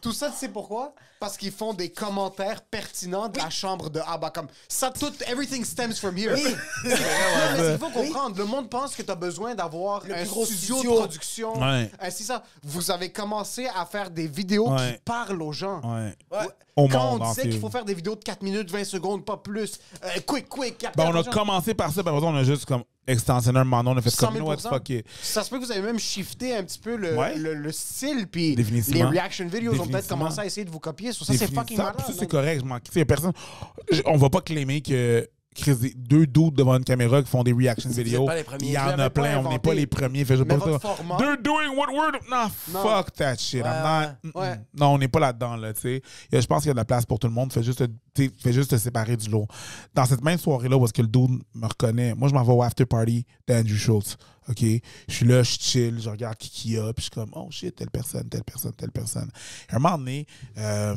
Tout 0.00 0.12
ça, 0.12 0.28
tu 0.30 0.36
sais 0.36 0.48
pourquoi? 0.50 0.94
Parce 1.18 1.38
qu'ils 1.38 1.50
font 1.50 1.72
des 1.72 1.90
commentaires 1.90 2.60
pertinents 2.60 3.26
de 3.30 3.38
la 3.38 3.48
chambre 3.48 3.88
de 3.88 4.00
Abba. 4.06 4.28
Comme 4.28 4.48
ça, 4.68 4.90
tout, 4.90 5.10
everything 5.26 5.64
stems 5.64 5.94
from 5.94 6.14
here. 6.18 6.34
Oui. 6.34 6.54
Il 6.84 7.78
faut 7.80 7.88
comprendre, 7.88 8.36
le 8.36 8.44
monde 8.44 8.68
pense 8.68 8.94
que 8.94 9.00
tu 9.00 9.10
as 9.10 9.14
besoin 9.14 9.54
d'avoir 9.54 10.02
un 10.04 10.24
gros 10.24 10.44
studio, 10.44 10.76
studio. 10.76 10.92
de 10.92 10.98
production. 10.98 11.58
Ouais. 11.58 11.90
Ainsi 11.98 12.22
ça. 12.22 12.42
Vous 12.62 12.90
avez 12.90 13.10
commencé 13.12 13.66
à 13.74 13.86
faire 13.86 14.10
des 14.10 14.26
vidéos 14.28 14.68
Ouais. 14.70 14.92
qui 14.96 14.98
parlent 15.06 15.40
aux 15.40 15.52
gens. 15.52 15.80
Ouais. 15.80 16.14
Au 16.76 16.88
Quand 16.88 17.12
monde 17.12 17.22
on 17.22 17.28
disait 17.28 17.48
qu'il 17.48 17.60
faut 17.60 17.70
faire 17.70 17.84
des 17.84 17.94
vidéos 17.94 18.16
de 18.16 18.24
4 18.24 18.42
minutes, 18.42 18.68
20 18.70 18.82
secondes, 18.84 19.24
pas 19.24 19.36
plus. 19.36 19.78
Euh, 20.04 20.08
quick, 20.26 20.48
quick, 20.48 20.84
Ben, 20.96 21.04
on 21.06 21.14
a 21.14 21.22
commencé 21.22 21.72
par 21.72 21.92
ça, 21.92 22.02
ça, 22.20 22.26
on 22.26 22.34
a 22.34 22.42
juste 22.42 22.64
comme 22.64 22.82
extensionné 23.06 23.60
un 23.60 23.64
moment, 23.64 23.92
on 23.92 23.96
a 23.96 24.02
fait 24.02 24.10
100 24.10 24.26
comme, 24.26 24.34
000 24.36 24.46
you 24.50 24.56
know 24.56 24.62
what, 24.70 24.76
fuck 24.76 24.88
it. 24.90 25.06
Ça 25.22 25.44
se 25.44 25.50
peut 25.50 25.60
que 25.60 25.64
vous 25.66 25.70
avez 25.70 25.82
même 25.82 25.98
shifté 26.00 26.56
un 26.56 26.64
petit 26.64 26.78
peu 26.80 26.96
le, 26.96 27.14
Ouais. 27.16 27.36
le, 27.36 27.54
le 27.54 27.70
style, 27.70 28.26
puis 28.26 28.56
les 28.56 29.04
reaction 29.04 29.46
videos 29.46 29.80
ont 29.80 29.86
peut-être 29.86 30.08
commencé 30.08 30.40
à 30.40 30.46
essayer 30.46 30.64
de 30.64 30.70
vous 30.70 30.80
copier. 30.80 31.12
Ça, 31.12 31.24
c'est 31.26 31.52
fucking 31.54 31.76
Ça, 31.76 31.82
malade. 31.84 32.00
ça, 32.06 32.12
c'est 32.18 32.26
correct. 32.26 32.60
Je 32.62 32.66
m'en- 32.66 32.80
tu 32.80 32.90
sais, 32.90 33.04
personne, 33.04 33.32
je- 33.92 34.02
on 34.06 34.16
va 34.16 34.30
pas 34.30 34.40
claimer 34.40 34.80
que, 34.80 35.28
deux 35.96 36.26
doutes 36.26 36.54
devant 36.54 36.76
une 36.76 36.84
caméra 36.84 37.22
qui 37.22 37.28
font 37.30 37.42
des 37.42 37.52
reaction 37.52 37.90
vidéos. 37.90 38.28
Il 38.60 38.70
y 38.70 38.78
en 38.78 38.98
a 38.98 39.10
plein. 39.10 39.38
On 39.38 39.48
n'est 39.50 39.58
pas 39.58 39.74
les 39.74 39.86
premiers. 39.86 40.24
Fait, 40.24 40.36
je 40.36 40.42
pas 40.42 40.58
format- 40.58 41.16
They're 41.18 41.38
doing 41.42 41.76
what 41.76 41.86
we're 41.92 42.12
Nah, 42.30 42.50
Non. 42.72 42.82
fuck 42.82 43.12
that 43.14 43.36
shit. 43.36 43.60
I'm 43.60 43.66
Ouais, 43.66 44.06
not- 44.06 44.30
mm-mm. 44.30 44.40
ouais. 44.40 44.60
Non, 44.78 44.86
on 44.94 44.98
n'est 44.98 45.08
pas 45.08 45.20
là-dedans, 45.20 45.56
là, 45.56 45.72
Je 45.82 46.46
pense 46.46 46.62
qu'il 46.62 46.68
y 46.68 46.70
a 46.70 46.74
de 46.74 46.78
la 46.78 46.84
place 46.84 47.06
pour 47.06 47.18
tout 47.18 47.26
le 47.28 47.32
monde. 47.32 47.52
Fais 47.52 47.62
juste, 47.62 47.84
fais 48.16 48.52
juste 48.52 48.70
te 48.70 48.76
séparer 48.76 49.16
du 49.16 49.28
lot. 49.30 49.46
Dans 49.94 50.04
cette 50.04 50.22
même 50.22 50.38
soirée-là, 50.38 50.76
où 50.76 50.84
est-ce 50.84 50.92
que 50.92 51.02
le 51.02 51.08
dude 51.08 51.42
me 51.54 51.66
reconnaît, 51.66 52.14
moi, 52.14 52.28
je 52.28 52.34
m'en 52.34 52.42
vais 52.42 52.52
au 52.52 52.62
after 52.62 52.86
party 52.86 53.24
d'Andrew 53.46 53.76
Schultz. 53.76 54.16
OK? 54.48 54.60
Je 54.60 55.14
suis 55.14 55.24
là, 55.26 55.42
je 55.42 55.56
chill, 55.58 55.98
je 56.00 56.10
regarde 56.10 56.36
qui 56.36 56.50
qu'il 56.50 56.72
y 56.72 56.78
a, 56.78 56.92
puis 56.92 56.96
je 56.98 57.02
suis 57.02 57.10
comme, 57.10 57.30
oh 57.34 57.48
shit, 57.50 57.74
telle 57.74 57.90
personne, 57.90 58.28
telle 58.28 58.44
personne, 58.44 58.72
telle 58.72 58.90
personne. 58.92 59.30
Et 59.70 59.72
à 59.72 59.76
un 59.76 59.78
moment 59.78 59.96
donné, 59.98 60.26
euh, 60.58 60.94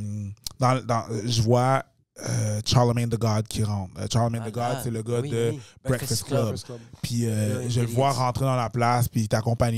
dans, 0.59 0.83
dans, 0.85 1.03
je 1.25 1.41
vois 1.41 1.83
euh, 2.19 2.61
Charlemagne 2.65 3.09
the 3.09 3.17
God 3.17 3.47
qui 3.47 3.63
rentre. 3.63 3.93
Euh, 3.99 4.07
Charlemagne 4.11 4.43
the 4.49 4.53
God, 4.53 4.63
Ah, 4.63 4.81
c'est 4.83 4.91
le 4.91 5.03
gars 5.03 5.19
oui, 5.19 5.29
de 5.29 5.51
oui. 5.53 5.61
Breakfast 5.83 6.23
Club. 6.23 6.41
Breakfast 6.45 6.65
Club. 6.65 6.79
Puis 7.01 7.27
euh, 7.27 7.69
je 7.69 7.81
le 7.81 7.87
vois 7.87 8.11
rentrer 8.11 8.45
dans 8.45 8.55
la 8.55 8.69
place, 8.69 9.07
puis 9.07 9.21
il 9.21 9.27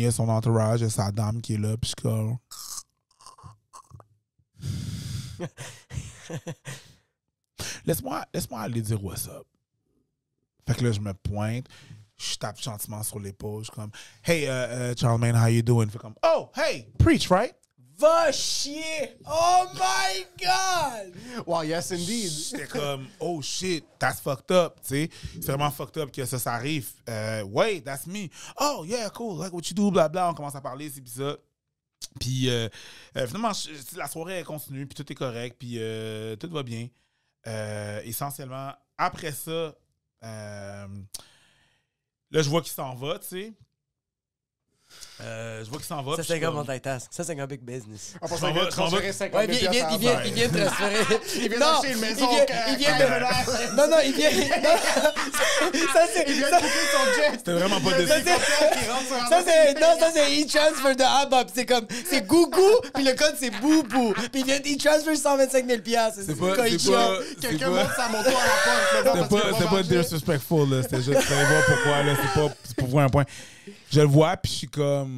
de 0.05 0.11
son 0.11 0.29
entourage, 0.29 0.81
de 0.81 0.89
sa 0.89 1.11
dame 1.11 1.41
qui 1.41 1.55
est 1.55 1.57
là, 1.57 1.75
puis 1.77 1.93
comme... 2.01 2.37
Laisse-moi 7.85 8.25
laisse 8.33 8.47
aller 8.51 8.81
dire 8.81 9.03
what's 9.03 9.27
up. 9.27 9.45
Fait 10.67 10.75
que 10.75 10.83
là, 10.83 10.91
je 10.91 10.99
me 10.99 11.13
pointe, 11.13 11.65
je 12.17 12.35
tape 12.35 12.61
gentiment 12.61 13.01
sur 13.03 13.19
l'épaule, 13.19 13.63
je 13.63 13.71
suis 13.71 13.75
comme 13.75 13.91
«Hey, 14.23 14.43
uh, 14.43 14.91
uh, 14.91 14.95
Charlemagne, 14.95 15.35
how 15.35 15.47
you 15.47 15.61
doing?» 15.61 15.89
Fait 15.91 15.97
comme 15.97 16.15
«Oh, 16.23 16.49
hey, 16.55 16.87
preach, 16.99 17.29
right?» 17.29 17.55
Va 18.00 18.32
chier! 18.32 19.18
Oh 19.30 19.66
my 19.74 20.26
god! 20.41 21.14
Wow, 21.45 21.64
yes 21.64 21.91
indeed. 21.91 22.32
J'étais 22.32 22.68
comme, 22.68 23.08
oh 23.20 23.41
shit, 23.41 23.84
that's 24.00 24.22
fucked 24.22 24.52
up, 24.52 24.76
tu 24.82 24.88
sais. 24.88 25.10
C'est 25.34 25.47
vraiment 25.47 25.70
fucked 25.70 25.97
up 26.02 26.10
que 26.12 26.24
ça, 26.26 26.39
ça 26.39 26.54
arrive. 26.54 26.89
Euh, 27.10 27.43
wait, 27.43 27.82
that's 27.82 28.08
me. 28.08 28.30
Oh, 28.58 28.86
yeah, 28.88 29.10
cool, 29.10 29.38
like 29.43 29.52
what 29.52 29.64
you 29.70 29.74
do, 29.76 29.91
bla 29.91 30.08
bla. 30.08 30.30
On 30.30 30.34
commence 30.34 30.56
à 30.56 30.62
parler, 30.62 30.89
c'est 30.89 31.02
puis 31.02 31.12
ça. 31.12 31.36
Puis 32.20 32.50
euh, 32.50 32.70
euh, 33.18 33.28
finalement, 33.28 33.52
je- 33.52 33.97
la 33.97 34.08
soirée 34.08 34.36
elle 34.36 34.45
continue, 34.45 34.88
puis 34.88 34.95
tout 34.95 35.12
est 35.12 35.16
correct, 35.16 35.58
puis 35.60 35.74
euh, 35.78 36.38
tout 36.38 36.50
va 36.50 36.64
bien. 36.64 36.88
Euh, 37.47 38.02
essentiellement, 38.06 38.72
après 38.97 39.34
ça, 39.34 39.52
euh, 39.52 40.88
là, 42.32 42.41
je 42.41 42.50
vois 42.50 42.62
qu'il 42.62 42.72
s'en 42.72 42.95
va, 42.95 43.20
tu 43.20 43.28
sais. 43.28 43.54
Euh, 45.22 45.63
je 45.65 45.70
vois 45.70 45.80
qu'il 45.80 45.88
s'en 45.88 46.01
va. 46.01 46.15
Ça, 46.15 46.24
c'est 46.24 46.39
comme- 46.39 46.55
multitask. 46.55 47.07
Ça, 47.11 47.24
c'est 47.26 47.34
un 47.34 47.36
gars 47.36 47.47
big 47.47 47.59
business. 47.61 48.13
En 48.22 48.28
passant, 48.28 48.47
il 48.47 48.53
vient 48.53 48.63
de 48.65 48.70
transférer 48.70 49.11
50 49.11 49.36
Ouais, 49.39 49.45
il 49.49 49.53
000 49.59 49.72
vient, 49.72 49.88
il 49.91 49.99
vient, 49.99 49.99
il 49.99 49.99
vient, 49.99 50.22
il 50.26 50.34
vient 50.34 50.47
de 50.47 50.65
transférer. 50.65 51.20
Il 51.36 51.49
vient 51.49 51.59
d'acheter 51.59 51.91
une 51.91 51.99
maison 51.99 52.28
il 52.70 52.78
vient, 52.78 52.97
de... 52.97 53.76
Non, 53.76 53.88
non, 53.89 53.97
il 54.05 54.13
vient... 54.13 54.30
non, 54.63 54.78
ça, 55.93 56.01
c'est... 56.13 56.24
Il 56.28 56.34
vient 56.36 56.47
de 56.47 56.53
son 56.53 57.22
jet. 57.22 57.32
C'était 57.38 57.51
vraiment 57.53 57.80
pas 57.82 57.91
la 57.97 58.07
Ça, 58.07 59.43
c'est... 59.45 59.74
Non, 59.80 59.99
ça, 59.99 60.11
c'est 60.13 60.41
e-transfer 60.41 60.95
de 60.95 61.03
Abba. 61.03 61.43
Puis 61.45 61.53
c'est 61.55 61.65
comme... 61.65 61.86
C'est 62.09 62.26
Gougou, 62.26 62.80
puis 62.93 63.03
le 63.03 63.13
code, 63.13 63.36
c'est 63.39 63.49
Boubou. 63.51 64.13
Puis 64.32 64.41
il 64.41 64.45
vient 64.45 64.59
d'e-transfer 64.59 65.15
125 65.15 65.65
000 65.67 65.82
piastres. 65.82 66.22
C'est 66.26 66.36
pas- 66.36 66.55
c'est 66.55 66.91
pas- 66.91 67.17
Quelqu'un 67.41 67.70
monte 67.70 67.89
sa 67.95 68.07
moto 68.09 68.30
à 68.30 69.03
la 69.03 69.03
porte. 69.03 69.53
C'était 69.57 69.70
pas, 69.70 69.84
disrespectful, 69.84 70.70
là. 70.70 70.84
C'était 70.84 70.97
juste, 71.01 71.20
vous 71.28 71.34
allez 71.34 71.45
voir 71.45 71.65
pourquoi, 71.65 72.03
là. 72.03 72.13
C'est 72.22 72.39
pas, 72.41 72.53
c'est 72.63 72.76
pour 72.76 72.88
voir 72.88 73.05
un 73.05 73.09
point. 73.09 73.26
Je 73.91 73.99
le 74.01 74.07
vois, 74.07 74.36
puis 74.38 74.51
je 74.51 74.57
suis 74.59 74.67
comme, 74.67 75.09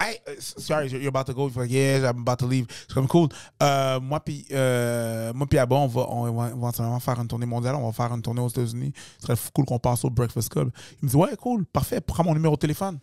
hey, 0.00 0.18
uh, 0.28 0.32
sorry, 0.38 0.88
you're 0.88 1.08
about 1.08 1.24
to 1.26 1.32
go. 1.34 1.48
Fait, 1.48 1.66
yeah, 1.68 2.10
I'm 2.10 2.20
about 2.20 2.36
to 2.38 2.46
leave. 2.46 2.66
Suis 2.70 2.94
comme, 2.94 3.06
cool. 3.08 3.28
Euh, 3.62 4.00
moi, 4.00 4.20
puis, 4.20 4.46
euh, 4.52 5.32
moi, 5.34 5.46
puis 5.46 5.58
Abba, 5.58 5.76
on 5.76 5.86
va, 5.86 6.06
on 6.08 6.32
va 6.32 6.48
éventuellement 6.50 7.00
faire 7.00 7.20
une 7.20 7.28
tournée 7.28 7.46
mondiale. 7.46 7.74
On 7.76 7.86
va 7.86 7.92
faire 7.92 8.14
une 8.14 8.22
tournée 8.22 8.40
aux 8.40 8.48
États-Unis. 8.48 8.92
Ce 9.20 9.26
serait 9.34 9.38
cool 9.52 9.64
qu'on 9.64 9.78
passe 9.78 10.04
au 10.04 10.10
Breakfast 10.10 10.48
Club. 10.50 10.70
Il 11.02 11.06
me 11.06 11.10
dit, 11.10 11.16
ouais, 11.16 11.36
cool, 11.36 11.64
parfait. 11.66 12.00
Prends 12.00 12.24
mon 12.24 12.34
numéro 12.34 12.54
de 12.56 12.60
téléphone. 12.60 12.98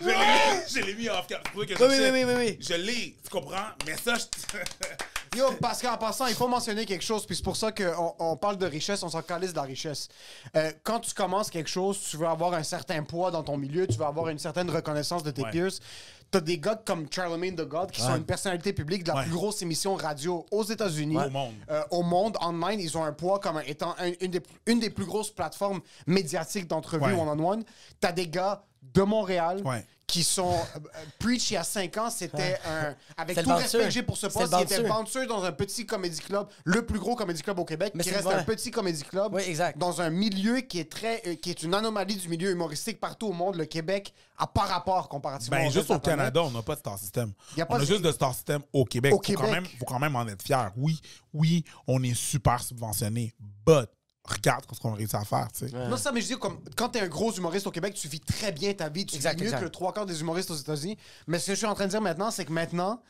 Je 0.00 0.06
l'ai- 0.06 0.14
Je 0.68 0.80
l'ai 0.86 0.94
mis 0.94 1.08
off 1.08 1.26
cap. 1.26 1.46
C'est 1.52 1.58
Oui, 1.58 1.66
oui, 1.78 2.10
oui, 2.12 2.24
oui, 2.24 2.34
oui. 2.36 2.58
Je 2.60 2.74
l'ai, 2.74 3.16
tu 3.22 3.30
comprends? 3.30 3.68
Mais 3.86 3.96
ça, 3.96 4.14
je... 4.16 4.24
Yo, 5.36 5.44
parce 5.60 5.80
qu'en 5.80 5.96
passant, 5.96 6.26
il 6.26 6.34
faut 6.34 6.48
mentionner 6.48 6.84
quelque 6.84 7.04
chose, 7.04 7.24
puis 7.24 7.36
c'est 7.36 7.44
pour 7.44 7.56
ça 7.56 7.70
qu'on 7.70 8.14
on 8.18 8.36
parle 8.36 8.56
de 8.58 8.66
richesse, 8.66 9.02
on 9.04 9.08
s'en 9.08 9.22
calisse 9.22 9.50
de 9.52 9.56
la 9.56 9.62
richesse. 9.62 10.08
Euh, 10.56 10.72
quand 10.82 10.98
tu 11.00 11.14
commences 11.14 11.50
quelque 11.50 11.70
chose, 11.70 12.00
tu 12.10 12.16
veux 12.16 12.26
avoir 12.26 12.54
un 12.54 12.64
certain 12.64 13.02
poids 13.04 13.30
dans 13.30 13.44
ton 13.44 13.56
milieu, 13.56 13.86
tu 13.86 13.96
veux 13.96 14.04
avoir 14.06 14.28
une 14.28 14.40
certaine 14.40 14.68
reconnaissance 14.68 15.22
de 15.22 15.30
tes 15.30 15.42
Ouais. 15.42 15.50
peers. 15.52 15.70
T'as 16.32 16.40
des 16.40 16.58
gars 16.58 16.80
comme 16.84 17.06
Charlemagne 17.12 17.54
the 17.56 17.62
God 17.66 17.90
qui 17.92 18.00
sont 18.00 18.14
une 18.16 18.24
personnalité 18.24 18.72
publique 18.72 19.02
de 19.04 19.08
la 19.08 19.16
Ouais. 19.18 19.22
plus 19.24 19.32
grosse 19.32 19.62
émission 19.62 19.94
radio 19.96 20.46
aux 20.52 20.62
États-Unis. 20.64 21.16
Au 21.16 21.30
monde. 21.30 21.54
Euh, 21.70 21.82
au 21.90 22.02
monde, 22.02 22.36
online, 22.40 22.78
ils 22.80 22.96
ont 22.98 23.04
un 23.04 23.12
poids 23.12 23.38
comme 23.40 23.60
étant 23.66 23.94
un- 23.98 24.12
une, 24.20 24.30
des, 24.32 24.42
une 24.66 24.78
des 24.80 24.90
plus 24.90 25.06
grosses 25.06 25.30
plateformes 25.30 25.80
médiatiques 26.06 26.66
d'entrevue 26.68 27.04
Ouais. 27.04 27.20
one-on-one. 27.20 27.64
T'as 28.00 28.12
des 28.12 28.28
gars 28.28 28.62
de 28.82 29.02
Montréal. 29.02 29.62
Qui 30.10 30.24
sont. 30.24 30.52
euh, 30.76 30.78
Preach, 31.18 31.50
il 31.50 31.54
y 31.54 31.56
a 31.56 31.64
5 31.64 31.96
ans, 31.98 32.10
c'était 32.10 32.58
un. 32.66 32.94
Avec 33.16 33.42
tout 33.42 33.50
respect 33.54 33.84
que 33.84 33.90
j'ai 33.90 34.02
pour 34.02 34.16
ce 34.16 34.26
poste, 34.26 34.52
il 34.58 34.62
était 34.62 34.82
bouncer. 34.82 35.26
dans 35.26 35.44
un 35.44 35.52
petit 35.52 35.86
comédie 35.86 36.20
club, 36.20 36.48
le 36.64 36.84
plus 36.84 36.98
gros 36.98 37.14
comédie 37.14 37.42
club 37.42 37.58
au 37.58 37.64
Québec, 37.64 37.92
Mais 37.94 38.02
qui 38.02 38.08
c'est 38.10 38.16
reste 38.16 38.26
vrai. 38.26 38.34
un 38.36 38.44
petit 38.44 38.70
comédie 38.70 39.02
club. 39.04 39.34
Oui, 39.34 39.42
exact. 39.46 39.78
Dans 39.78 40.00
un 40.00 40.10
milieu 40.10 40.60
qui 40.60 40.78
est 40.80 40.90
très. 40.90 41.22
euh, 41.26 41.34
qui 41.36 41.50
est 41.50 41.62
une 41.62 41.74
anomalie 41.74 42.16
du 42.16 42.28
milieu 42.28 42.50
humoristique 42.50 42.98
partout 43.00 43.28
au 43.28 43.32
monde. 43.32 43.56
Le 43.56 43.64
Québec 43.66 44.12
a 44.38 44.46
pas 44.46 44.62
rapport 44.62 45.08
comparativement 45.08 45.58
Ben, 45.58 45.70
juste 45.70 45.90
au. 45.90 45.98
Canada, 46.00 46.42
on 46.42 46.50
n'a 46.50 46.62
pas 46.62 46.74
de 46.74 46.80
star 46.80 46.98
system. 46.98 47.32
Y 47.56 47.60
a 47.60 47.66
pas 47.66 47.74
on 47.74 47.76
a 47.76 47.80
de- 47.80 47.84
juste 47.86 48.02
de 48.02 48.10
star 48.12 48.34
system 48.34 48.62
au 48.72 48.84
Québec. 48.84 49.12
Au 49.12 49.16
faut, 49.16 49.22
Quand 49.22 49.34
Québec. 49.44 49.50
même, 49.50 49.66
faut 49.78 49.84
quand 49.84 49.98
même 49.98 50.16
en 50.16 50.26
être 50.26 50.42
fier. 50.42 50.72
Oui, 50.76 51.00
oui, 51.32 51.64
on 51.86 52.02
est 52.02 52.14
super 52.14 52.60
subventionné, 52.62 53.32
but 53.66 53.88
regarde 54.24 54.64
ce 54.72 54.78
qu'on 54.80 54.92
a 54.92 54.96
réussi 54.96 55.16
à 55.16 55.24
faire, 55.24 55.48
tu 55.52 55.68
sais. 55.68 55.88
Non, 55.88 55.96
ça, 55.96 56.12
mais 56.12 56.20
je 56.20 56.26
dis, 56.28 56.36
comme, 56.38 56.58
quand 56.76 56.88
t'es 56.90 57.00
un 57.00 57.08
gros 57.08 57.32
humoriste 57.32 57.66
au 57.66 57.70
Québec, 57.70 57.94
tu 57.94 58.06
vis 58.08 58.20
très 58.20 58.52
bien 58.52 58.72
ta 58.74 58.88
vie. 58.88 59.06
Tu 59.06 59.16
Exact, 59.16 59.34
vis 59.34 59.40
mieux 59.40 59.46
exact. 59.46 59.58
que 59.60 59.64
le 59.64 59.70
trois 59.70 59.92
quarts 59.92 60.06
des 60.06 60.20
humoristes 60.20 60.50
aux 60.50 60.56
États-Unis. 60.56 60.96
Mais 61.26 61.38
ce 61.38 61.46
que 61.48 61.52
je 61.52 61.58
suis 61.58 61.66
en 61.66 61.74
train 61.74 61.86
de 61.86 61.90
dire 61.90 62.00
maintenant, 62.00 62.30
c'est 62.30 62.44
que 62.44 62.52
maintenant, 62.52 63.02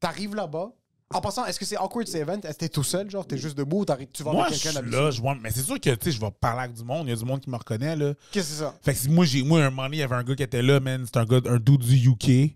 t'arrives 0.00 0.34
là-bas. 0.34 0.70
En 1.14 1.22
passant, 1.22 1.46
est-ce 1.46 1.58
que 1.58 1.64
c'est 1.64 1.78
awkward 1.78 2.06
ces 2.06 2.18
events? 2.18 2.40
Est-ce 2.44 2.52
que 2.52 2.58
t'es 2.58 2.68
tout 2.68 2.82
seul, 2.84 3.10
genre, 3.10 3.26
t'es 3.26 3.38
juste 3.38 3.56
debout 3.56 3.80
ou 3.80 3.84
t'arrives- 3.86 4.10
tu 4.12 4.22
vas 4.22 4.30
je 4.32 4.36
quelqu'un 4.50 4.56
suis 4.56 4.74
d'habitude? 4.74 4.94
là, 5.00 5.10
je 5.10 5.20
vois, 5.22 5.34
mais 5.40 5.50
c'est 5.50 5.62
sûr 5.62 5.80
que, 5.80 5.88
tu 5.94 5.96
sais, 6.04 6.12
je 6.12 6.20
vais 6.20 6.30
parler 6.30 6.64
avec 6.64 6.76
du 6.76 6.84
monde. 6.84 7.06
Il 7.06 7.10
y 7.10 7.12
a 7.14 7.16
du 7.16 7.24
monde 7.24 7.40
qui 7.40 7.48
me 7.48 7.56
reconnaît, 7.56 7.96
là. 7.96 8.12
Qu'est-ce 8.30 8.48
que 8.48 8.54
c'est 8.54 8.60
ça? 8.60 8.74
Fait 8.82 8.92
que 8.92 8.98
si 8.98 9.08
moi, 9.08 9.24
j'ai, 9.24 9.42
moi, 9.42 9.60
un 9.64 9.70
moment 9.70 9.84
donné, 9.84 9.96
il 9.96 10.00
y 10.00 10.02
avait 10.02 10.16
un 10.16 10.22
gars 10.22 10.34
qui 10.36 10.42
était 10.42 10.60
là, 10.60 10.80
man. 10.80 11.02
C'est 11.06 11.16
un 11.16 11.24
gars, 11.24 11.40
un 11.46 11.56
dude 11.56 11.78
du 11.80 12.10
UK. 12.10 12.54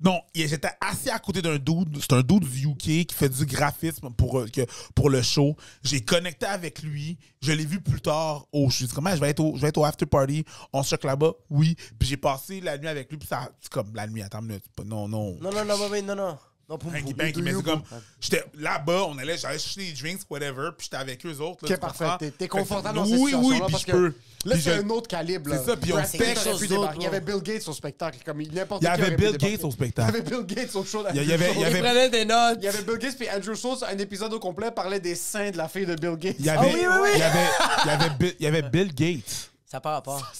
Non, 0.00 0.20
j'étais 0.34 0.70
assis 0.80 1.10
à 1.10 1.18
côté 1.18 1.40
d'un 1.40 1.56
dude. 1.56 1.98
C'est 2.00 2.12
un 2.12 2.20
dude 2.20 2.44
du 2.44 2.68
UK 2.68 3.06
qui 3.06 3.14
fait 3.14 3.28
du 3.28 3.46
graphisme 3.46 4.10
pour, 4.10 4.40
euh, 4.40 4.46
pour 4.94 5.08
le 5.08 5.22
show. 5.22 5.56
J'ai 5.82 6.00
connecté 6.02 6.46
avec 6.46 6.82
lui. 6.82 7.18
Je 7.40 7.52
l'ai 7.52 7.64
vu 7.64 7.80
plus 7.80 8.00
tard. 8.00 8.46
Oh, 8.52 8.66
je 8.68 8.76
suis 8.76 8.86
dit, 8.86 8.94
comment 8.94 9.14
je 9.14 9.20
vais 9.20 9.30
être 9.30 9.40
au, 9.40 9.56
je 9.56 9.62
vais 9.62 9.68
être 9.68 9.78
au 9.78 9.84
after 9.84 10.06
party. 10.06 10.44
On 10.72 10.82
se 10.82 10.90
choque 10.90 11.04
là-bas. 11.04 11.32
Oui. 11.48 11.76
Puis 11.98 12.08
j'ai 12.08 12.16
passé 12.16 12.60
la 12.60 12.76
nuit 12.76 12.88
avec 12.88 13.10
lui. 13.10 13.16
Puis 13.18 13.28
ça, 13.28 13.48
c'est 13.60 13.70
comme 13.70 13.94
la 13.94 14.06
nuit. 14.06 14.22
Attends 14.22 14.40
une 14.40 14.48
minute. 14.48 14.64
Non, 14.84 15.08
non. 15.08 15.38
Non, 15.40 15.50
non, 15.52 15.64
non, 15.64 16.02
non, 16.02 16.16
non. 16.16 16.38
Non, 16.68 16.78
pour 16.78 16.92
Hanky. 16.92 17.14
Panky, 17.14 17.42
mais 17.42 17.52
you, 17.52 17.58
c'est 17.64 17.70
comme. 17.70 17.82
J'étais 18.20 18.44
là-bas, 18.58 19.04
on 19.08 19.16
allait, 19.18 19.38
j'allais 19.38 19.56
chercher 19.58 19.82
des 19.82 19.92
drinks, 19.92 20.22
whatever, 20.28 20.70
puis 20.76 20.86
j'étais 20.86 20.96
avec 20.96 21.24
eux 21.24 21.38
autres. 21.38 21.64
là, 21.64 21.68
Ok, 21.68 21.74
tu 21.74 21.76
parfait. 21.78 22.30
T'es- 22.36 22.48
confortable 22.48 22.96
dans 22.96 23.04
cette 23.04 23.14
Oui, 23.20 23.34
oui, 23.34 23.60
puis 23.60 23.70
parce 23.70 23.82
je 23.82 23.86
que 23.86 23.92
peux. 23.92 24.14
Là, 24.44 24.56
c'est 24.56 24.60
je- 24.62 24.70
un 24.82 24.90
autre 24.90 25.06
calibre. 25.06 25.48
là. 25.50 25.58
C'est 25.58 25.64
ça, 25.70 25.76
puis 25.76 25.92
on 25.92 25.96
d'autre, 25.96 26.92
Il 26.96 27.02
y 27.02 27.06
avait. 27.06 27.20
Bill 27.20 27.40
Gates 27.40 27.68
au 27.68 27.72
spectacle. 27.72 28.18
Comme 28.24 28.40
il- 28.40 28.52
n'importe 28.52 28.82
Il 28.82 28.86
y 28.86 28.88
qui 28.88 29.00
avait 29.00 29.16
Bill. 29.16 29.36
Gates 29.36 29.62
au 29.62 29.68
Il 29.68 29.70
y 29.70 29.72
spectacle. 29.72 30.08
avait 30.08 30.22
Bill 30.22 30.42
Gates 30.44 30.74
au 30.74 30.84
show. 30.84 31.04
Il 31.14 31.22
y 31.24 31.32
avait- 31.32 31.52
il 31.52 31.56
y 31.58 31.60
Il 31.60 31.64
avait- 31.66 31.78
prenait 31.82 32.10
des 32.10 32.24
notes. 32.24 32.58
Il 32.60 32.64
y 32.64 32.68
avait 32.68 32.82
Bill 32.82 32.98
Gates 32.98 33.16
puis 33.16 33.28
Andrew 33.30 33.54
Schultz, 33.54 33.84
un 33.88 33.98
épisode 33.98 34.32
au 34.32 34.40
complet 34.40 34.72
parlait 34.72 34.98
des 35.00 35.14
seins 35.14 35.52
de 35.52 35.56
la 35.56 35.68
fille 35.68 35.86
de 35.86 35.94
Bill 35.94 36.16
Gates. 36.16 36.36
Il 36.40 36.46
y 36.46 36.50
avait, 36.50 36.68
Ah 36.68 36.72
oui, 36.74 36.80
oui, 36.80 36.98
oui. 37.02 37.08
Il 37.14 37.18
y 37.20 37.22
avait, 37.22 37.46
il 37.84 37.86
y 37.86 37.90
avait, 37.90 38.10
Bill, 38.18 38.34
il 38.40 38.44
y 38.44 38.46
avait 38.48 38.62
Bill 38.62 38.92
Gates. 38.92 39.50
Ça 39.66 39.80
part 39.80 39.94
à 39.94 40.02
part. 40.02 40.32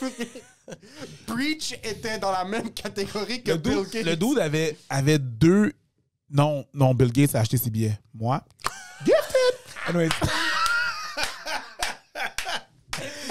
Preach 1.26 1.72
était 1.82 2.18
dans 2.18 2.30
la 2.32 2.44
même 2.44 2.70
catégorie 2.70 3.42
que 3.42 3.52
Le 3.52 3.56
Bill 3.58 3.72
dude, 3.84 3.90
Gates. 3.92 4.04
le 4.06 4.16
dude 4.16 4.38
avait, 4.38 4.76
avait 4.88 5.18
deux. 5.18 5.72
Non, 6.30 6.64
non, 6.74 6.94
Bill 6.94 7.10
Gates 7.12 7.34
a 7.34 7.40
acheté 7.40 7.56
ses 7.56 7.70
billets. 7.70 7.98
Moi? 8.14 8.42
Gifted! 9.04 9.54
Anyways, 9.88 10.08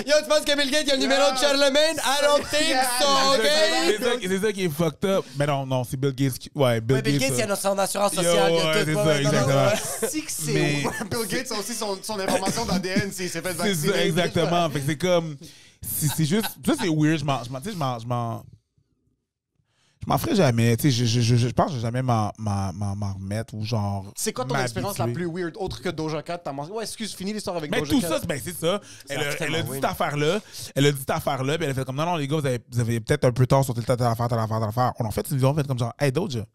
Yo, 0.06 0.14
tu 0.24 0.30
penses 0.30 0.46
que 0.46 0.56
Bill 0.56 0.72
Gates, 0.72 0.84
il 0.88 0.92
a 0.92 0.96
le 0.96 1.02
numéro 1.02 1.32
de 1.34 1.38
Charlemagne? 1.38 1.98
I 1.98 2.22
don't 2.24 2.42
think 2.50 2.78
so, 3.00 3.06
c'est 3.42 4.14
OK? 4.16 4.22
c'est 4.22 4.40
ça 4.40 4.54
qui 4.54 4.64
est 4.64 4.70
fucked 4.70 5.04
up. 5.10 5.26
Mais 5.38 5.46
non, 5.46 5.66
non, 5.66 5.84
c'est 5.84 5.98
Bill 5.98 6.14
Gates 6.14 6.38
qui. 6.40 6.50
Ouais, 6.56 6.80
Bill 6.80 6.96
Ouais, 6.98 7.02
Bill 7.02 7.20
Gates. 7.20 7.30
Gates, 7.32 7.40
il 7.46 7.50
euh, 7.50 7.54
a 7.54 7.56
son 7.58 7.78
assurance 7.78 8.14
Yo, 8.14 8.24
sociale. 8.24 8.52
a 8.54 8.56
ouais, 8.56 8.86
c'est 8.86 8.94
ça, 8.94 9.20
exactement. 9.20 9.72
Si 10.10 10.24
que 10.24 10.32
c'est 10.32 10.54
Bill 11.12 11.28
Gates 11.28 11.52
a 11.52 11.60
aussi 11.60 11.74
son, 11.74 11.98
son 12.02 12.20
information 12.20 12.66
d'ADN 12.66 13.12
s'il 13.12 13.30
s'est 13.30 13.42
fait 13.42 13.50
C'est 13.50 13.58
vacciner. 13.58 13.94
ça, 13.94 14.06
exactement. 14.06 14.70
fait 14.70 14.80
que 14.80 14.86
c'est 14.88 14.98
comme. 14.98 15.36
C'est 15.88 16.26
juste. 16.26 16.48
Ça, 16.66 16.74
c'est 16.80 16.90
weird. 16.90 17.20
Je 17.20 17.26
m'en. 17.26 17.44
je 17.44 17.50
m'en- 17.50 17.60
je 17.64 17.72
m'en. 17.76 18.00
Je 18.00 18.08
m'en. 18.08 18.44
Je 20.04 20.10
m'en 20.14 20.18
ferai 20.20 20.36
jamais. 20.36 20.78
Tu 20.78 20.84
sais, 20.84 20.92
je, 20.92 21.06
je, 21.06 21.20
je, 21.22 21.36
je 21.36 21.48
pense 21.50 21.66
que 21.68 21.72
je 21.74 21.78
vais 21.78 21.82
jamais 21.82 22.02
m'en, 22.02 22.32
remettre 22.40 23.54
ou 23.56 23.64
genre. 23.66 24.06
C'est 24.16 24.32
quoi 24.32 24.46
ton 24.46 24.56
expérience 24.58 24.98
la 25.00 25.08
plus 25.08 25.26
weird, 25.30 25.58
autre 25.58 25.82
que 25.82 25.90
Doja 25.90 26.22
Cat? 26.24 26.38
T'as 26.38 26.54
mangé... 26.54 26.72
Ouais, 26.72 26.84
excuse, 26.84 27.14
finis 27.14 27.34
l'histoire 27.34 27.58
avec 27.58 27.72
Mais 27.72 27.80
Doja 27.80 27.92
tout 27.92 28.00
Cat. 28.02 28.08
ça, 28.08 28.20
c'est- 28.22 28.28
ben, 28.28 28.40
c'est 28.42 28.56
ça. 28.56 28.80
Elle, 29.10 29.20
a- 29.20 29.34
tellement 29.36 29.58
elle 29.58 29.62
a 29.62 29.64
dit 29.66 29.74
cette 29.74 29.84
affaire-là. 29.86 30.40
Elle 30.76 30.86
a 30.86 30.92
dit 30.94 31.00
cette 31.00 31.10
affaire-là. 31.10 31.58
Puis 31.58 31.66
elle 31.66 31.72
a 31.72 31.74
fait 31.74 31.84
comme 31.86 31.98
non, 31.98 32.06
non, 32.06 32.16
les 32.16 32.28
gars, 32.28 32.38
vous 32.38 32.46
avez, 32.46 32.60
vous 32.72 32.80
avez 32.80 33.00
peut-être 33.02 33.26
un 33.26 33.32
peu 33.34 33.46
tard 33.48 33.66
sur 33.66 33.74
telle, 33.74 33.84
affaire, 34.02 34.28
telle 34.30 34.40
affaire, 34.40 34.60
telle 34.60 34.70
affaire. 34.70 34.94
On 35.00 35.06
a 35.06 35.12
fait 35.12 35.28
une 35.30 35.36
vidéo, 35.38 35.50
on 35.50 35.54
a 35.54 35.56
fait 35.62 35.68
comme 35.68 35.80
genre, 35.80 35.94
hey, 36.00 36.12
Doja, 36.12 36.46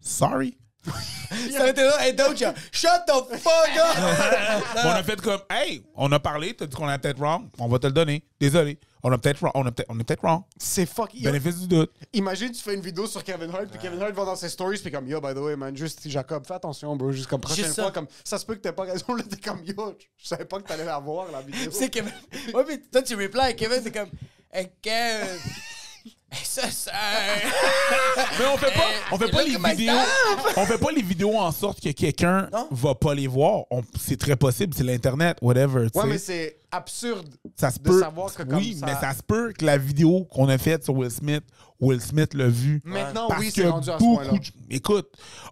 sorry. 0.00 0.56
Ça 1.50 1.68
été 1.68 1.82
là. 1.82 1.96
Hey, 2.06 2.14
Doja, 2.14 2.54
shut 2.72 2.90
the 3.06 3.36
fuck 3.38 3.76
up! 3.76 4.64
on 4.84 4.90
a 4.90 5.02
fait 5.02 5.20
comme, 5.20 5.40
hey, 5.50 5.82
on 5.94 6.10
a 6.12 6.20
parlé, 6.20 6.54
t'as 6.54 6.66
dit 6.66 6.76
qu'on 6.76 6.86
a 6.88 6.98
peut-être 6.98 7.18
wrong, 7.18 7.48
on 7.58 7.68
va 7.68 7.78
te 7.78 7.86
le 7.86 7.92
donner. 7.92 8.22
Désolé. 8.40 8.78
On 9.02 9.12
a 9.12 9.18
peut-être 9.18 9.38
wrong, 9.40 9.52
on, 9.54 9.64
a 9.66 9.70
peut-être- 9.72 9.86
on 9.88 9.98
est 10.00 10.04
peut-être 10.04 10.22
wrong. 10.22 10.42
C'est 10.56 10.86
fucking. 10.86 11.22
Bénéfice 11.24 11.58
du 11.58 11.68
doute. 11.68 11.92
Imagine, 12.12 12.50
tu 12.52 12.62
fais 12.62 12.74
une 12.74 12.80
vidéo 12.80 13.06
sur 13.06 13.22
Kevin 13.22 13.50
Hart, 13.50 13.66
puis 13.66 13.78
Kevin 13.80 14.00
Hart 14.02 14.12
va 14.14 14.24
dans 14.24 14.36
ses 14.36 14.48
stories, 14.48 14.78
puis 14.78 14.90
comme, 14.90 15.06
yo, 15.08 15.20
by 15.20 15.34
the 15.34 15.38
way, 15.38 15.56
man, 15.56 15.76
juste 15.76 16.08
Jacob, 16.08 16.44
fais 16.46 16.54
attention, 16.54 16.94
bro, 16.96 17.12
juste 17.12 17.26
comme 17.28 17.40
prochaine 17.40 17.64
Juste 17.64 17.76
ça. 17.76 17.82
fois, 17.82 17.92
comme, 17.92 18.06
ça 18.24 18.38
se 18.38 18.44
peut 18.46 18.54
que 18.54 18.60
t'aies 18.60 18.72
pas 18.72 18.84
raison, 18.84 19.14
là, 19.14 19.22
t'es 19.28 19.36
comme, 19.36 19.62
yo, 19.64 19.96
je 20.16 20.26
savais 20.26 20.44
pas 20.44 20.58
que 20.60 20.66
t'allais 20.68 20.84
la 20.84 20.98
voir, 20.98 21.26
la 21.32 21.40
vidéo. 21.42 21.70
C'est 21.72 21.88
Kevin. 21.88 22.12
Ouais, 22.54 22.64
mais 22.66 22.78
toi, 22.78 23.02
tu 23.02 23.14
replies. 23.14 23.54
Kevin, 23.56 23.80
c'est 23.82 23.92
comme. 23.92 24.10
Hey, 24.52 24.70
Kevin. 24.82 25.38
Ça, 26.42 26.70
ça. 26.70 26.92
Mais 28.38 28.46
on 28.52 28.56
fait 28.56 28.72
pas, 28.74 28.86
on 29.12 29.18
fait 29.18 29.30
pas 29.30 29.42
les 29.42 29.56
vidéos. 29.56 29.94
On 30.56 30.66
fait 30.66 30.78
pas 30.78 30.90
les 30.90 31.02
vidéos 31.02 31.36
en 31.36 31.52
sorte 31.52 31.80
que 31.80 31.90
quelqu'un 31.90 32.48
va 32.70 32.94
pas 32.94 33.14
les 33.14 33.26
voir. 33.26 33.64
On- 33.70 33.82
C'est 33.98 34.18
très 34.18 34.36
possible, 34.36 34.74
c'est 34.76 34.84
l'internet, 34.84 35.38
whatever. 35.42 35.88
tu 35.90 35.98
Ouais, 35.98 36.04
sais. 36.04 36.08
mais 36.10 36.18
c'est 36.18 36.56
absurde 36.76 37.28
ça 37.56 37.70
se 37.70 37.78
de 37.78 37.82
peut. 37.84 38.00
savoir 38.00 38.32
que 38.34 38.42
comme 38.42 38.58
oui, 38.58 38.76
ça- 38.78 38.86
mais 38.86 38.94
ça 38.94 39.12
se 39.14 39.22
peut 39.22 39.52
que 39.52 39.64
la 39.64 39.76
vidéo 39.78 40.24
qu'on 40.30 40.48
a 40.48 40.58
faite 40.58 40.84
sur 40.84 40.94
Will 40.94 41.10
Smith, 41.10 41.42
Will 41.80 42.00
Smith 42.00 42.32
l'a 42.34 42.48
vue. 42.48 42.80
Maintenant, 42.84 43.28
Parce 43.28 43.40
oui, 43.40 43.50
c'est 43.54 43.68
rendu 43.68 43.90
à 43.90 43.98
ce 43.98 44.04
point-là. 44.04 44.32
de- 44.32 44.38
Écoute, 44.70 45.08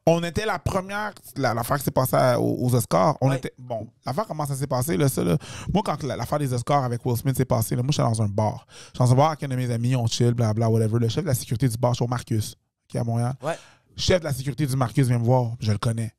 on 0.06 0.22
était 0.24 0.46
la 0.46 0.58
première. 0.58 1.12
la- 1.36 1.52
L'affaire 1.52 1.76
qui 1.78 1.84
s'est 1.84 1.90
passée 1.90 2.16
aux, 2.38 2.56
aux 2.66 2.74
Oscars, 2.74 3.16
on 3.20 3.28
Ouais. 3.28 3.36
était. 3.36 3.52
Bon, 3.58 3.86
l'affaire, 4.06 4.26
comment 4.26 4.46
ça 4.46 4.54
s'est 4.54 4.66
passé, 4.66 4.96
là, 4.96 5.08
ça, 5.08 5.22
là? 5.22 5.36
Moi, 5.72 5.82
quand 5.84 6.02
la- 6.02 6.16
l'affaire 6.16 6.38
des 6.38 6.52
Oscars 6.54 6.84
avec 6.84 7.04
Will 7.04 7.16
Smith 7.16 7.36
s'est 7.36 7.44
passée, 7.44 7.76
là, 7.76 7.82
moi, 7.82 7.90
j'étais 7.92 8.02
dans 8.08 8.22
un 8.22 8.28
bar. 8.28 8.66
J'étais 8.86 8.98
dans 9.00 9.12
un 9.12 9.16
bar 9.16 9.28
avec 9.28 9.42
un 9.42 9.48
de 9.48 9.56
mes 9.56 9.70
amis, 9.70 9.94
on 9.96 10.06
chill, 10.06 10.32
blablabla, 10.32 10.70
whatever. 10.70 10.98
Le 10.98 11.08
chef 11.08 11.24
de 11.24 11.28
la 11.28 11.34
sécurité 11.34 11.68
du 11.68 11.76
bar, 11.76 11.94
c'est 11.94 12.02
au 12.04 12.08
Marcus, 12.08 12.56
qui 12.88 12.96
est 12.96 13.00
à 13.00 13.04
Montréal. 13.04 13.34
Ouais. 13.42 13.58
chef 13.96 14.18
de 14.20 14.24
la 14.24 14.32
sécurité 14.32 14.66
du 14.66 14.74
Marcus 14.76 15.06
vient 15.06 15.18
me 15.18 15.24
voir, 15.24 15.52
je 15.60 15.70
le 15.70 15.78
connais. 15.78 16.12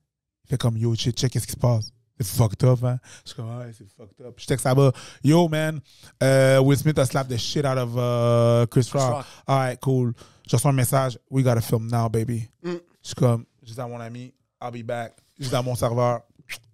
Il 0.45 0.49
fait 0.51 0.58
comme 0.58 0.78
yo, 0.78 0.95
check, 0.95 1.16
check, 1.16 1.32
qu'est-ce 1.32 1.45
qui 1.47 1.53
se 1.53 1.58
passe? 1.58 1.89
C'est 2.18 2.28
fucked 2.28 2.63
up, 2.63 2.84
hein? 2.84 2.97
Je 3.24 3.30
suis 3.30 3.36
comme, 3.36 3.57
ouais, 3.57 3.72
c'est 3.78 3.88
fucked 3.89 4.26
up. 4.26 4.36
Je 4.38 4.45
texte 4.45 4.66
là-bas, 4.66 4.91
yo, 5.24 5.49
man, 5.49 5.82
euh, 6.24 6.59
Will 6.61 6.78
Smith 6.78 6.97
a 6.97 7.05
slapped 7.05 7.30
the 7.30 7.38
shit 7.38 7.66
out 7.66 7.78
of 7.78 7.95
uh, 7.97 8.66
Chris 8.68 8.89
Rock. 8.93 9.16
Rock. 9.16 9.26
Alright, 9.47 9.80
cool. 9.82 10.13
Je 10.47 10.55
reçois 10.55 10.72
un 10.72 10.76
message, 10.76 11.18
we 11.30 11.43
gotta 11.43 11.61
film 11.61 11.88
now, 11.88 12.07
baby. 12.07 12.47
Mm. 12.63 12.76
Je 13.01 13.07
suis 13.07 13.16
comme, 13.16 13.45
je 13.63 13.74
dis 13.74 13.82
à 13.82 13.88
mon 13.88 13.99
ami, 13.99 14.34
I'll 14.61 14.72
be 14.72 14.86
back. 14.86 15.13
Je 15.39 15.49
dis 15.49 15.55
à 15.55 15.61
mon 15.61 15.76
serveur, 15.76 16.22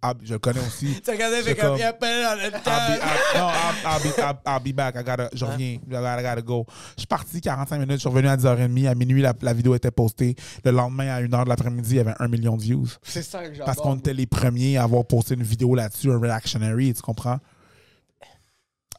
I'll- 0.04 0.18
je 0.24 0.34
le 0.34 0.40
connais 0.40 0.60
aussi. 0.60 1.00
Tu 1.06 1.12
regardais, 1.12 1.42
fait 1.44 1.52
C'est 1.52 1.56
comme. 1.62 1.78
Il 1.78 1.84
appelle 1.84 2.24
dans 2.24 2.36
le 2.36 2.46
I'll 2.46 2.52
be, 2.52 2.64
temps. 2.64 2.72
I'll- 2.72 3.38
non, 3.38 3.50
I'll, 3.86 4.02
be, 4.02 4.48
I'll, 4.48 4.60
be 4.60 4.76
back. 4.76 4.96
I 4.96 5.04
gotta, 5.04 5.30
je 5.34 5.46
reviens. 5.46 5.74
I 5.74 5.80
gotta, 5.88 6.20
I 6.20 6.24
gotta 6.24 6.42
go. 6.42 6.66
Je 6.96 7.02
suis 7.02 7.08
parti 7.08 7.40
45 7.40 7.78
minutes. 7.78 7.94
Je 7.94 8.00
suis 8.00 8.10
revenu 8.10 8.28
à 8.28 8.36
10h30. 8.36 8.88
À 8.88 8.96
minuit, 8.96 9.22
la, 9.22 9.34
la 9.42 9.54
vidéo 9.54 9.76
était 9.76 9.92
postée. 9.92 10.36
Le 10.66 10.72
lendemain, 10.72 11.08
à 11.10 11.22
1h 11.22 11.44
de 11.46 11.50
l'après-midi, 11.50 11.92
il 11.92 11.98
y 11.98 12.00
avait 12.00 12.16
un 12.20 12.28
million 12.28 12.58
de 12.58 12.62
views. 12.64 12.88
C'est 13.04 13.22
ça 13.24 13.40
que 13.44 13.52
j'adore. 13.54 13.66
Parce 13.66 13.78
qu'on 13.78 13.96
était 13.98 14.14
les 14.14 14.26
premiers 14.26 14.78
à 14.78 14.84
avoir 14.84 15.06
posté 15.06 15.36
une 15.36 15.44
vidéo 15.44 15.76
là-dessus, 15.76 16.12
un 16.12 16.20
reactionary, 16.20 16.94
tu 16.94 17.02
comprends? 17.02 17.40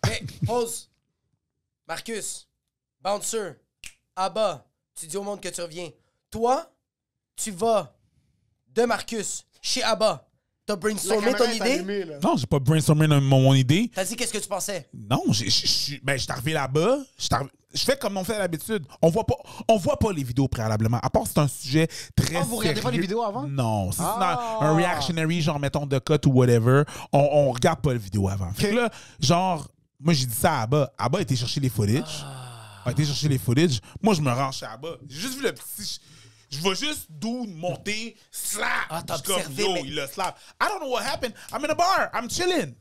Hey, 0.05 0.25
pause. 0.47 0.89
Marcus, 1.87 2.49
bouncer, 3.01 3.57
Abba, 4.16 4.64
tu 4.95 5.07
dis 5.07 5.16
au 5.16 5.23
monde 5.23 5.41
que 5.41 5.49
tu 5.49 5.61
reviens. 5.61 5.91
Toi, 6.31 6.70
tu 7.37 7.51
vas 7.51 7.95
de 8.75 8.85
Marcus 8.85 9.45
chez 9.61 9.83
Abba. 9.83 10.27
T'as 10.75 10.89
brainstormé 10.89 11.33
ton 11.35 11.51
idée? 11.51 11.61
allumée. 11.73 12.05
Non, 12.23 12.37
j'ai 12.37 12.47
pas 12.47 12.59
brainstormé 12.59 13.07
mon, 13.07 13.20
mon 13.20 13.55
idée. 13.55 13.91
T'as 13.95 14.05
dit 14.05 14.16
qu'est-ce 14.16 14.33
que 14.33 14.39
tu 14.39 14.49
pensais? 14.49 14.89
Non, 14.95 15.23
ben, 15.27 15.33
je 15.35 16.23
suis 16.23 16.33
arrivé 16.33 16.53
là-bas. 16.53 16.99
Je 17.75 17.85
fais 17.85 17.97
comme 17.97 18.16
on 18.18 18.25
fait 18.25 18.37
d'habitude. 18.37 18.85
On 19.01 19.09
voit 19.09 19.25
pas, 19.25 19.37
on 19.66 19.79
voit 19.79 19.99
pas 19.99 20.12
les 20.12 20.23
vidéos 20.23 20.47
préalablement. 20.47 20.99
À 21.03 21.09
part 21.09 21.27
si 21.27 21.33
c'est 21.35 21.41
un 21.41 21.49
sujet 21.49 21.89
très 22.14 22.37
Ah, 22.37 22.43
vous 22.43 22.57
regardez 22.57 22.83
pas 22.83 22.91
les 22.91 23.01
vidéos 23.01 23.23
avant? 23.23 23.47
Non. 23.49 23.91
Si 23.93 23.99
Ah. 24.03 24.59
c'est 24.61 24.66
dans 24.66 24.66
un 24.70 24.77
reactionary, 24.77 25.41
genre, 25.41 25.59
mettons, 25.59 25.87
de 25.87 25.99
cut 25.99 26.18
ou 26.27 26.33
whatever, 26.33 26.83
on, 27.12 27.18
on 27.33 27.51
regarde 27.53 27.81
pas 27.81 27.93
les 27.95 27.99
vidéos 27.99 28.29
avant. 28.29 28.53
Fait 28.53 28.70
que 28.70 28.77
là, 28.77 28.91
genre, 29.20 29.66
moi, 29.99 30.12
j'ai 30.12 30.27
dit 30.27 30.35
ça 30.35 30.59
à 30.59 30.62
Abba. 30.62 30.93
Abba 30.99 31.18
a 31.18 31.23
été 31.23 31.35
chercher 31.35 31.61
les 31.61 31.70
footage. 31.70 32.27
A 32.85 32.91
été 32.91 33.05
chercher 33.07 33.29
les 33.29 33.39
footage. 33.39 33.81
Moi, 34.03 34.12
je 34.14 34.20
me 34.20 34.31
rends 34.31 34.53
chez 34.53 34.66
Abba. 34.66 34.97
J'ai 35.09 35.20
juste 35.20 35.37
vu 35.39 35.43
le 35.45 35.53
petit... 35.53 35.99
Je 36.53 36.59
vois 36.59 36.74
juste 36.74 37.07
d'où 37.09 37.46
monter, 37.46 38.16
slap. 38.30 38.68
Ah, 38.90 39.03
t'as 39.07 39.14
Je 39.16 39.18
suis 39.22 39.26
comme, 39.26 39.36
observé, 39.36 39.62
yo, 39.62 39.72
mais- 39.72 39.82
il 39.86 39.98
a 39.98 40.07
slap. 40.07 40.38
I 40.61 40.66
don't 40.68 40.80
know 40.80 40.90
what 40.92 41.03
happened. 41.03 41.34
I'm 41.53 41.64
in 41.64 41.70
a 41.70 41.74
bar. 41.74 42.11
I'm 42.14 42.28
chilling. 42.30 42.74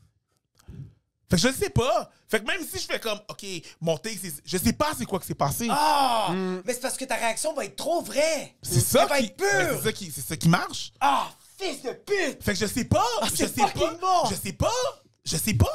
Fait 1.30 1.36
que 1.36 1.42
je 1.42 1.48
le 1.48 1.54
sais 1.54 1.70
pas. 1.70 2.10
Fait 2.28 2.40
que 2.40 2.44
même 2.46 2.60
si 2.60 2.78
je 2.78 2.84
fais 2.84 3.00
comme, 3.00 3.18
OK, 3.30 3.44
monter, 3.80 4.18
c'est- 4.22 4.42
je 4.44 4.58
sais 4.58 4.74
pas 4.74 4.92
c'est 4.98 5.06
quoi 5.06 5.18
qui 5.18 5.26
s'est 5.26 5.34
passé. 5.34 5.66
Ah! 5.70 6.28
Mais 6.66 6.74
c'est 6.74 6.80
parce 6.80 6.98
que 6.98 7.06
ta 7.06 7.14
réaction 7.14 7.54
va 7.54 7.64
être 7.64 7.76
trop 7.76 8.02
vraie. 8.02 8.54
c'est 8.62 8.80
ça 8.80 9.04
Elle 9.04 9.08
va 9.08 9.18
qui, 9.18 9.24
être 9.24 9.36
pure. 9.38 9.76
c'est 9.78 9.82
ça 9.84 9.92
qui, 9.92 10.10
c'est 10.10 10.20
ça 10.26 10.36
qui 10.36 10.48
marche. 10.50 10.92
Ah, 11.00 11.30
fils 11.58 11.82
de 11.82 11.92
pute! 11.92 12.42
Fait 12.44 12.52
que 12.52 12.58
je 12.58 12.66
sais 12.66 12.84
pas. 12.84 13.06
je 13.22 13.26
Ah, 13.26 13.28
c'est 13.34 13.48
sais 13.48 13.62
pas. 13.62 13.94
bon. 13.98 14.28
Je 14.30 14.34
sais 14.34 14.52
pas. 14.52 14.70
Je 15.24 15.36
sais 15.38 15.54
pas. 15.54 15.66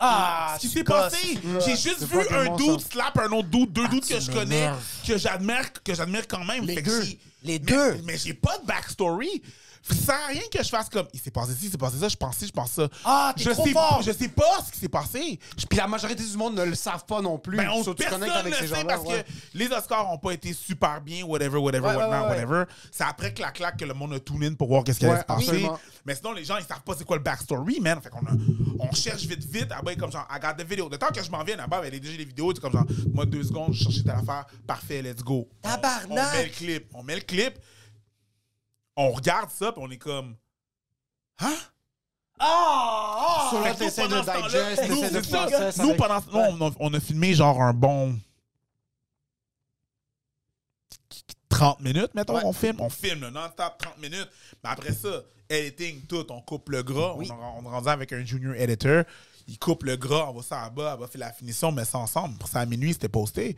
Ah, 0.00 0.54
Ce 0.56 0.60
qui 0.60 0.68
s'est 0.72 0.84
passé. 0.84 1.38
J'ai 1.66 1.76
juste 1.76 2.04
vu 2.04 2.18
un 2.30 2.54
dude 2.56 2.80
ça. 2.80 2.88
slap 2.92 3.18
un 3.18 3.32
autre 3.32 3.48
dude, 3.48 3.72
deux 3.72 3.88
dudes 3.88 4.06
que 4.06 4.14
tu 4.14 4.20
je 4.20 4.30
connais, 4.30 4.70
que 5.06 5.18
j'admire, 5.18 5.72
que 5.82 5.92
j'admire 5.94 6.28
quand 6.28 6.44
même. 6.44 6.64
Les 6.64 6.76
Fait 6.76 6.82
que 6.82 6.90
deux. 6.90 7.00
Les 7.02 7.18
mais- 7.42 7.58
deux. 7.58 8.00
Mais 8.04 8.16
j'ai 8.16 8.34
pas 8.34 8.58
de 8.58 8.66
backstory. 8.66 9.42
À 10.08 10.26
rien 10.28 10.42
que 10.50 10.62
je 10.62 10.68
fasse 10.68 10.88
comme 10.88 11.06
il 11.12 11.20
s'est 11.20 11.30
passé 11.30 11.52
ci, 11.52 11.66
il 11.66 11.70
s'est 11.70 11.78
passé 11.78 11.98
ça, 11.98 12.08
je 12.08 12.16
pense 12.16 12.36
ci, 12.36 12.46
je 12.46 12.52
pense 12.52 12.70
ça. 12.72 12.88
Ah, 13.04 13.32
t'es 13.36 13.44
je 13.44 13.50
trop 13.50 13.64
sais, 13.66 13.72
fort. 13.72 14.00
Je 14.04 14.12
sais 14.12 14.28
pas 14.28 14.58
ce 14.66 14.72
qui 14.72 14.78
s'est 14.78 14.88
passé. 14.88 15.38
Puis 15.68 15.78
la 15.78 15.86
majorité 15.86 16.22
du 16.24 16.36
monde 16.36 16.54
ne 16.56 16.64
le 16.64 16.74
savent 16.74 17.04
pas 17.06 17.20
non 17.20 17.38
plus. 17.38 17.56
Ben, 17.56 17.68
on, 17.70 17.82
So, 17.84 17.94
tu 17.94 18.02
personne 18.02 18.20
connectes 18.20 18.36
avec 18.38 18.52
ne 18.52 18.58
ces 18.58 18.66
le 18.66 18.74
sait 18.74 18.84
parce 18.84 19.02
ouais. 19.04 19.22
que 19.24 19.58
les 19.58 19.66
Oscars 19.68 20.10
ont 20.10 20.18
pas 20.18 20.32
été 20.32 20.52
super 20.52 21.00
bien, 21.00 21.24
whatever, 21.24 21.58
whatever, 21.58 21.88
Ouais, 21.88 21.96
whatnot, 21.96 22.28
whatever. 22.28 22.64
C'est 22.90 23.04
après 23.04 23.32
que 23.34 23.40
la 23.42 23.50
claque 23.50 23.76
que 23.78 23.84
le 23.84 23.94
monde 23.94 24.14
a 24.14 24.20
tune 24.20 24.44
in 24.44 24.54
pour 24.54 24.68
voir 24.68 24.84
qu'est-ce 24.84 24.98
qui 24.98 25.06
allait 25.06 25.20
se 25.20 25.24
passer. 25.24 25.48
absolument. 25.48 25.78
Mais 26.06 26.14
sinon, 26.14 26.32
les 26.32 26.44
gens, 26.44 26.56
ils 26.56 26.64
savent 26.64 26.82
pas 26.82 26.94
c'est 26.96 27.04
quoi 27.04 27.16
le 27.16 27.22
backstory, 27.22 27.80
man. 27.80 28.00
Fait 28.02 28.08
qu'on 28.10 28.24
a- 28.26 28.36
on 28.80 28.92
cherche 28.92 29.22
vite, 29.26 29.44
vite. 29.44 29.68
Ah 29.70 29.80
ben, 29.84 29.96
comme 29.96 30.10
genre, 30.12 30.26
I 30.30 30.38
got 30.40 30.54
the 30.62 30.66
video. 30.66 30.88
De 30.88 30.96
temps 30.96 31.08
que 31.14 31.22
je 31.22 31.30
m'en 31.30 31.44
viens 31.44 31.56
là-bas, 31.56 31.82
est 31.86 31.90
déjà 32.00 32.16
les 32.16 32.24
vidéos. 32.24 32.52
C'est 32.54 32.60
comme 32.60 32.72
genre, 32.72 32.86
moi, 33.12 33.26
deux 33.26 33.42
secondes, 33.44 33.72
je 33.74 33.84
cherchais 33.84 34.02
telle 34.02 34.12
affaire. 34.16 34.46
Parfait, 34.66 35.02
let's 35.02 35.22
go. 35.22 35.48
On- 35.64 35.68
Tabarnak! 35.68 36.08
On, 36.10 36.14
met 36.36 36.44
le 36.44 36.50
clip. 36.50 36.86
On 36.94 37.02
met 37.02 37.14
le 37.16 37.20
clip. 37.22 37.54
On 39.00 39.10
regarde 39.12 39.48
ça, 39.50 39.70
puis 39.72 39.80
on 39.84 39.90
est 39.90 39.96
comme. 39.98 40.34
Hein? 41.38 41.54
Ah! 42.40 43.50
Fait 43.62 43.74
que 43.74 44.00
nous, 44.02 44.08
de 44.08 44.42
digest, 44.48 44.88
nous, 44.88 44.96
t'essaies 44.96 45.10
de 45.10 45.22
c'est 45.22 45.30
ça. 45.30 45.38
process 45.46 45.76
Nous, 45.78 45.84
avec- 45.90 45.96
pendant 45.96 46.20
ce- 46.20 46.30
on, 46.32 46.68
a, 46.68 46.72
on 46.80 46.94
a 46.94 47.00
filmé 47.00 47.32
genre 47.34 47.60
un 47.62 47.72
bon 47.72 48.18
30 51.48 51.80
minutes, 51.80 52.14
mettons, 52.14 52.34
Ouais. 52.36 52.42
on 52.44 52.52
filme. 52.52 52.80
On 52.80 52.90
filme 52.90 53.28
non-stop 53.28 53.78
30 53.78 53.98
minutes. 53.98 54.28
Mais 54.62 54.70
après 54.70 54.92
ça, 54.92 55.22
editing, 55.48 56.02
tout, 56.06 56.26
on 56.30 56.40
coupe 56.40 56.68
le 56.68 56.82
gras. 56.82 57.14
Oui. 57.16 57.28
On, 57.30 57.58
on 57.58 57.64
est 57.64 57.72
rendu 57.74 57.88
avec 57.88 58.12
un 58.12 58.24
junior 58.24 58.54
editor. 58.54 59.04
Il 59.48 59.58
coupe 59.58 59.82
le 59.84 59.96
gras, 59.96 60.26
on 60.28 60.34
va 60.34 60.42
ça 60.42 60.62
à 60.62 60.70
bas, 60.70 60.94
on 60.96 61.00
va 61.00 61.06
faire 61.08 61.20
la 61.20 61.32
finition, 61.32 61.68
on 61.68 61.72
met 61.72 61.84
ça 61.86 61.98
ensemble. 61.98 62.36
Pour 62.38 62.48
ça, 62.48 62.60
à 62.60 62.66
minuit, 62.66 62.92
c'était 62.92 63.08
posté. 63.08 63.56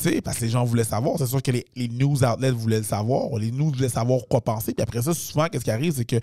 Sais, 0.00 0.20
parce 0.22 0.38
que 0.38 0.44
les 0.44 0.50
gens 0.50 0.64
voulaient 0.64 0.84
savoir. 0.84 1.18
C'est 1.18 1.26
sûr 1.26 1.42
que 1.42 1.50
les, 1.50 1.66
les 1.76 1.88
news 1.88 2.24
outlets 2.24 2.50
voulaient 2.50 2.78
le 2.78 2.84
savoir. 2.84 3.36
Les 3.38 3.50
news 3.50 3.70
voulaient 3.70 3.88
savoir 3.88 4.20
quoi 4.30 4.40
penser. 4.40 4.72
Puis 4.72 4.82
après 4.82 5.02
ça, 5.02 5.12
souvent, 5.12 5.46
qu'est-ce 5.48 5.64
qui 5.64 5.70
arrive, 5.70 5.92
c'est 5.94 6.04
que 6.06 6.16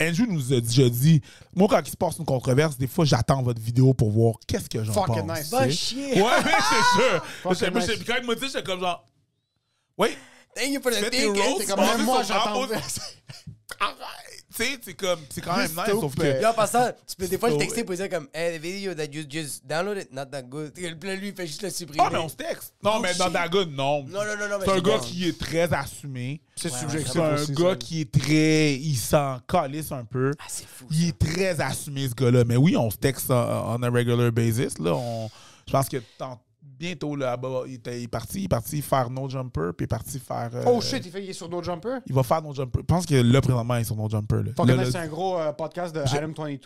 Andrew 0.00 0.26
nous 0.28 0.52
a 0.52 0.60
déjà 0.60 0.88
dit, 0.88 1.20
moi, 1.54 1.66
quand 1.68 1.80
il 1.84 1.90
se 1.90 1.96
passe 1.96 2.18
une 2.18 2.24
controverse, 2.24 2.78
des 2.78 2.86
fois, 2.86 3.04
j'attends 3.04 3.42
votre 3.42 3.60
vidéo 3.60 3.92
pour 3.92 4.10
voir 4.10 4.34
qu'est-ce 4.46 4.68
que 4.68 4.82
j'en 4.84 4.92
pense. 4.92 5.06
Fucking 5.06 5.26
nice. 5.66 5.76
chier! 5.78 6.22
Ouais, 6.22 6.30
mais 6.44 6.50
c'est 6.70 7.00
sûr. 7.02 7.24
Moi, 7.44 7.52
nice. 7.52 8.04
Quand 8.06 8.14
il 8.20 8.26
m'a 8.26 8.34
dit, 8.34 8.46
j'étais 8.46 8.62
comme 8.62 8.80
genre, 8.80 9.04
oui, 9.98 10.08
Thank 10.54 10.70
you 10.72 10.80
for 10.82 10.90
the 10.90 11.04
ticket. 11.10 11.26
roasts, 11.26 11.60
C'est 11.60 11.66
comme 11.66 11.76
basé 11.76 11.96
même 11.98 12.06
moi, 12.06 12.24
sur 12.24 12.34
j'attends. 12.34 12.66
Arrête. 13.80 14.44
Tu 14.56 14.64
sais, 14.64 14.78
c'est 14.82 14.94
comme, 14.94 15.20
c'est 15.30 15.40
quand 15.40 15.56
même 15.56 15.68
nice, 15.70 15.86
sauf 16.00 16.14
que. 16.14 16.20
Puis 16.38 16.46
en 16.46 16.54
passant, 16.54 16.90
tu 17.06 17.14
peux 17.16 17.28
des 17.28 17.38
fois 17.38 17.50
le 17.50 17.58
texter 17.58 17.84
pour 17.84 17.94
dire 17.94 18.08
comme 18.08 18.26
Hey, 18.34 18.58
the 18.58 18.62
video 18.62 18.94
that 18.94 19.04
you 19.12 19.22
just 19.28 19.64
downloaded, 19.66 20.08
not 20.10 20.26
that 20.26 20.42
good. 20.42 20.72
Là, 20.78 21.14
lui, 21.16 21.28
il 21.28 21.34
fait 21.34 21.46
juste 21.46 21.62
le 21.62 21.70
supprimer. 21.70 22.02
Ah, 22.04 22.10
mais 22.10 22.18
on 22.18 22.28
se 22.28 22.34
texte. 22.34 22.72
Non, 22.82 22.94
Oh, 22.96 23.00
mais 23.00 23.12
shit. 23.12 23.32
ta 23.32 23.46
gueule, 23.48 23.68
non. 23.68 24.02
Non, 24.04 24.24
non, 24.24 24.36
non, 24.38 24.48
non, 24.48 24.58
C'est 24.64 24.70
un 24.72 24.80
gars 24.80 24.98
qui 24.98 25.28
est 25.28 25.38
très 25.38 25.72
assumé. 25.72 26.40
C'est 26.56 26.72
subjectif 26.72 27.12
C'est 27.12 27.20
un 27.20 27.44
gars 27.54 27.76
qui 27.76 28.00
est 28.00 28.10
très. 28.12 28.74
Il 28.74 28.96
s'en 28.96 29.38
calisse 29.46 29.92
un 29.92 30.04
peu. 30.04 30.32
Ah, 30.40 30.44
c'est 30.48 30.66
fou. 30.66 30.86
Il 30.90 31.08
est 31.08 31.18
très 31.18 31.60
assumé, 31.60 32.08
ce 32.08 32.14
gars-là. 32.14 32.44
Mais 32.44 32.56
oui, 32.56 32.76
on 32.76 32.90
se 32.90 32.96
texte 32.96 33.30
on 33.30 33.82
a 33.82 33.90
regular 33.90 34.32
basis. 34.32 34.78
Là, 34.78 34.94
on, 34.94 35.30
je 35.66 35.72
pense 35.72 35.88
que 35.88 35.98
tant- 36.16 36.40
bientôt, 36.78 37.16
là, 37.16 37.36
bah, 37.36 37.62
il, 37.66 37.74
était- 37.74 37.98
il 38.00 38.04
est 38.04 38.08
parti. 38.08 38.40
Il 38.40 38.44
est 38.44 38.48
parti 38.48 38.80
faire 38.82 39.10
No 39.10 39.28
Jumper. 39.28 39.70
Puis 39.76 39.82
il 39.82 39.84
est 39.84 39.86
parti 39.88 40.18
faire. 40.18 40.50
euh, 40.54 40.64
Oh 40.66 40.80
shit, 40.80 41.04
il, 41.04 41.10
fait, 41.10 41.22
il 41.24 41.30
est 41.30 41.34
sur 41.34 41.48
No 41.48 41.62
Jumper? 41.62 41.98
Il 42.06 42.14
va 42.14 42.22
faire 42.22 42.42
No 42.42 42.54
Jumper. 42.54 42.80
Je 42.80 42.84
pense 42.86 43.06
que 43.06 43.14
là, 43.14 43.40
présentement, 43.40 43.74
il 43.76 43.80
est 43.80 43.84
sur 43.84 43.96
No 43.96 44.08
Jumper. 44.08 44.36
Là. 44.44 44.74
Là, 44.76 44.84
c'est 44.90 44.96
un 44.98 45.06
gros 45.08 45.38
euh, 45.38 45.52
podcast 45.52 45.94
de 45.94 46.00
Adam 46.00 46.32
22 46.36 46.58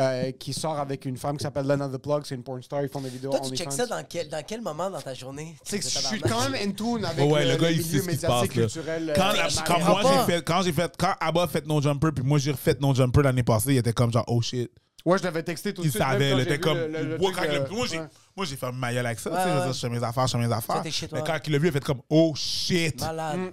euh, 0.00 0.32
qui 0.32 0.52
sort 0.52 0.76
avec 0.80 1.04
une 1.04 1.16
femme 1.16 1.36
qui 1.36 1.44
s'appelle 1.44 1.66
Lena 1.68 1.88
the 1.88 1.98
Plug. 1.98 2.22
C'est 2.24 2.34
une 2.34 2.42
porn 2.42 2.60
star. 2.62 2.82
Ils 2.82 2.88
font 2.88 3.00
des 3.00 3.10
vidéos 3.10 3.30
Toi, 3.30 3.40
tu 3.48 3.54
check 3.56 3.70
ça 3.70 3.86
dans 3.86 4.02
quel, 4.08 4.28
dans 4.28 4.42
quel 4.44 4.60
moment 4.60 4.90
dans 4.90 5.00
ta 5.00 5.14
journée? 5.14 5.54
C'est 5.62 5.78
que 5.78 5.84
De 5.84 5.88
je 5.88 5.98
suis 5.98 6.20
quand 6.20 6.50
même 6.50 6.68
in 6.68 6.72
tune 6.72 7.04
avec 7.04 7.30
Ouais, 7.30 7.44
le, 7.44 7.52
le 7.52 7.56
gars, 7.58 7.70
le 7.70 7.76
il 7.76 7.82
sait 7.84 7.98
milieu 7.98 8.02
ce 8.02 8.08
qui 8.08 8.16
se 8.16 8.26
médiatique, 8.26 8.28
passe, 8.28 8.56
là. 8.56 8.62
culturel. 8.64 9.12
quand, 9.14 9.30
euh, 9.30 9.32
la- 9.36 9.62
quand 9.64 9.84
moi 9.88 10.02
j'ai 10.02 10.32
fait 10.32 10.42
quand 10.44 10.62
j'ai 10.62 10.72
fait 10.72 10.92
quand 10.98 11.14
Abba 11.20 11.42
a 11.44 11.46
fait 11.46 11.64
No 11.66 11.80
Jumper 11.80 12.08
puis 12.12 12.24
moi 12.24 12.38
j'ai 12.38 12.50
refait 12.50 12.76
No 12.80 12.92
Jumper 12.92 13.22
l'année 13.22 13.44
passée 13.44 13.74
il 13.74 13.76
était 13.78 13.92
comme 13.92 14.12
genre 14.12 14.24
oh 14.26 14.40
shit 14.42 14.68
Ouais, 15.06 15.18
je 15.18 15.22
l'avais 15.22 15.42
texté 15.42 15.72
tout 15.74 15.82
de 15.82 15.86
il 15.86 15.90
suite. 15.90 16.00
même 16.02 16.10
savait 16.12 16.30
quand 16.30 16.36
il 16.38 16.38
j'ai 16.38 16.42
était 16.44 16.54
vu 16.54 16.60
comme 16.60 16.78
le- 16.78 16.88
le- 16.88 17.02
le 17.10 17.18
moi, 17.18 17.30
truc, 17.30 17.44
quand 17.46 17.52
le- 17.52 17.76
moi 17.76 17.86
j'ai 17.88 17.98
ouais. 18.00 18.06
Moi 18.36 18.46
j'ai 18.46 18.56
fait 18.56 18.72
ma 18.72 18.92
gueule 18.92 19.06
avec 19.06 19.20
ça 19.20 19.30
tu 19.30 19.36
sais, 19.36 19.42
Ouais, 19.42 19.48
je 19.48 19.52
veux 19.52 19.58
ouais. 19.60 19.64
dire, 19.66 19.72
je 19.74 19.80
fais 19.80 19.88
mes 19.88 20.02
affaires 20.04 20.26
je 20.26 20.32
fais 20.38 20.46
mes 20.46 20.52
affaires 20.52 20.92
shit, 20.92 21.12
mais 21.12 21.20
ouais. 21.20 21.24
quand 21.26 21.38
il 21.46 21.52
l'a 21.52 21.58
vu 21.58 21.66
il 21.66 21.70
a 21.70 21.72
fait 21.72 21.84
comme 21.84 22.02
oh 22.10 22.32
shit 22.34 23.00
Malade. 23.00 23.38
Mm. 23.38 23.52